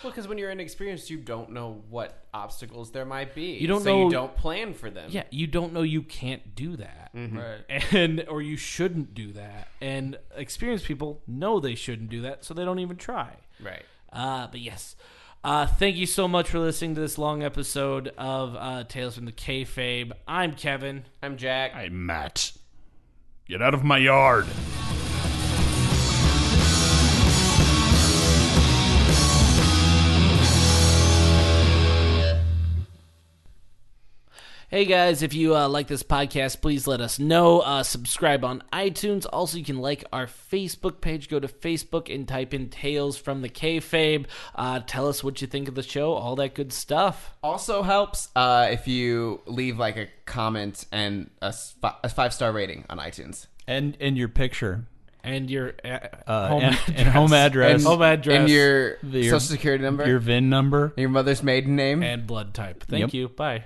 Well, 0.04 0.12
because 0.12 0.28
when 0.28 0.38
you're 0.38 0.52
inexperienced, 0.52 1.10
you 1.10 1.18
don't 1.18 1.52
know 1.52 1.82
what 1.90 2.26
obstacles 2.34 2.92
there 2.92 3.06
might 3.06 3.34
be. 3.36 3.54
You 3.58 3.68
don't 3.68 3.82
so 3.84 3.98
know- 3.98 4.06
You 4.06 4.12
don't 4.12 4.36
plan 4.36 4.74
for 4.76 4.90
them. 4.92 5.10
Yeah, 5.12 5.24
you 5.32 5.48
don't 5.48 5.74
know 5.74 5.82
you 5.82 6.04
can't 6.04 6.54
do 6.56 6.76
that. 6.78 7.10
Right. 7.14 7.84
And 7.94 8.26
or 8.30 8.42
you 8.42 8.56
shouldn't 8.58 9.14
do 9.16 9.32
that. 9.34 9.68
And 9.82 10.18
experienced 10.36 10.86
people 10.86 11.22
know 11.28 11.60
they 11.60 11.76
shouldn't 11.76 12.10
do 12.10 12.22
that, 12.22 12.46
so 12.46 12.54
they 12.54 12.64
don't 12.64 12.80
even 12.80 12.98
try. 12.98 13.36
Right. 13.60 13.84
Uh, 14.14 14.48
but 14.48 14.60
yes. 14.60 14.96
Uh, 15.44 15.66
thank 15.66 15.96
you 15.96 16.06
so 16.06 16.28
much 16.28 16.50
for 16.50 16.60
listening 16.60 16.94
to 16.96 17.02
this 17.02 17.18
long 17.18 17.42
episode 17.42 18.10
of 18.18 18.56
uh, 18.56 18.84
Tales 18.84 19.16
from 19.16 19.26
the 19.26 19.32
Kayfabe. 19.32 20.12
I'm 20.28 20.54
Kevin. 20.54 21.06
I'm 21.24 21.36
Jack. 21.38 21.74
I'm 21.76 22.06
Matt, 22.06 22.52
get 23.52 23.62
out 23.62 23.74
of 23.74 23.84
my 23.84 23.98
yard. 23.98 24.48
Hey 34.72 34.86
guys, 34.86 35.22
if 35.22 35.34
you 35.34 35.54
uh, 35.54 35.68
like 35.68 35.88
this 35.88 36.02
podcast, 36.02 36.62
please 36.62 36.88
let 36.88 37.02
us 37.02 37.20
know. 37.20 37.60
Uh, 37.60 37.84
subscribe 37.84 38.46
on 38.46 38.64
iTunes. 38.72 39.26
Also, 39.34 39.58
you 39.58 39.66
can 39.66 39.80
like 39.80 40.06
our 40.14 40.28
Facebook 40.28 41.02
page. 41.02 41.28
Go 41.28 41.42
to 41.42 41.50
Facebook 41.50 42.14
and 42.14 42.26
type 42.26 42.54
in 42.54 42.70
Tales 42.70 43.18
from 43.18 43.42
the 43.42 43.50
Kayfabe. 43.50 44.28
Uh, 44.56 44.80
tell 44.88 45.10
us 45.10 45.26
what 45.26 45.42
you 45.42 45.48
think 45.48 45.68
of 45.68 45.76
the 45.76 45.84
show, 45.84 46.14
all 46.14 46.38
that 46.38 46.56
good 46.56 46.72
stuff. 46.72 47.34
Also 47.44 47.84
helps 47.84 48.30
uh, 48.34 48.70
if 48.72 48.88
you 48.88 49.42
leave 49.46 49.78
like 49.78 49.98
a 49.98 50.08
comment 50.26 50.86
and 50.90 51.30
a, 51.42 51.52
sp- 51.52 52.00
a 52.02 52.08
five 52.08 52.34
star 52.34 52.54
rating 52.54 52.86
on 52.90 52.98
iTunes. 52.98 53.48
And 53.68 53.98
and 54.00 54.18
your 54.18 54.30
picture. 54.30 54.86
And 55.22 55.52
your 55.52 55.74
uh, 55.84 56.00
Uh, 56.26 56.48
home, 56.48 56.62
and, 56.64 56.74
address. 56.76 56.98
and 56.98 57.08
home 57.10 57.34
address. 57.34 57.74
And, 57.74 57.84
Home 57.84 58.02
address. 58.02 58.40
and 58.40 58.50
your 58.50 58.96
The- 59.04 59.20
your- 59.20 59.24
social 59.38 59.40
security 59.42 59.84
number, 59.84 60.04
Your 60.04 60.12
your, 60.12 60.20
VIN 60.22 60.50
number. 60.50 60.94
Your 60.96 61.10
mother's 61.10 61.44
maiden 61.44 61.76
name. 61.76 62.02
and 62.04 62.26
blood 62.26 62.54
type. 62.54 62.86
Thank 62.88 63.02
Yep. 63.02 63.14
you. 63.16 63.28
Bye. 63.28 63.66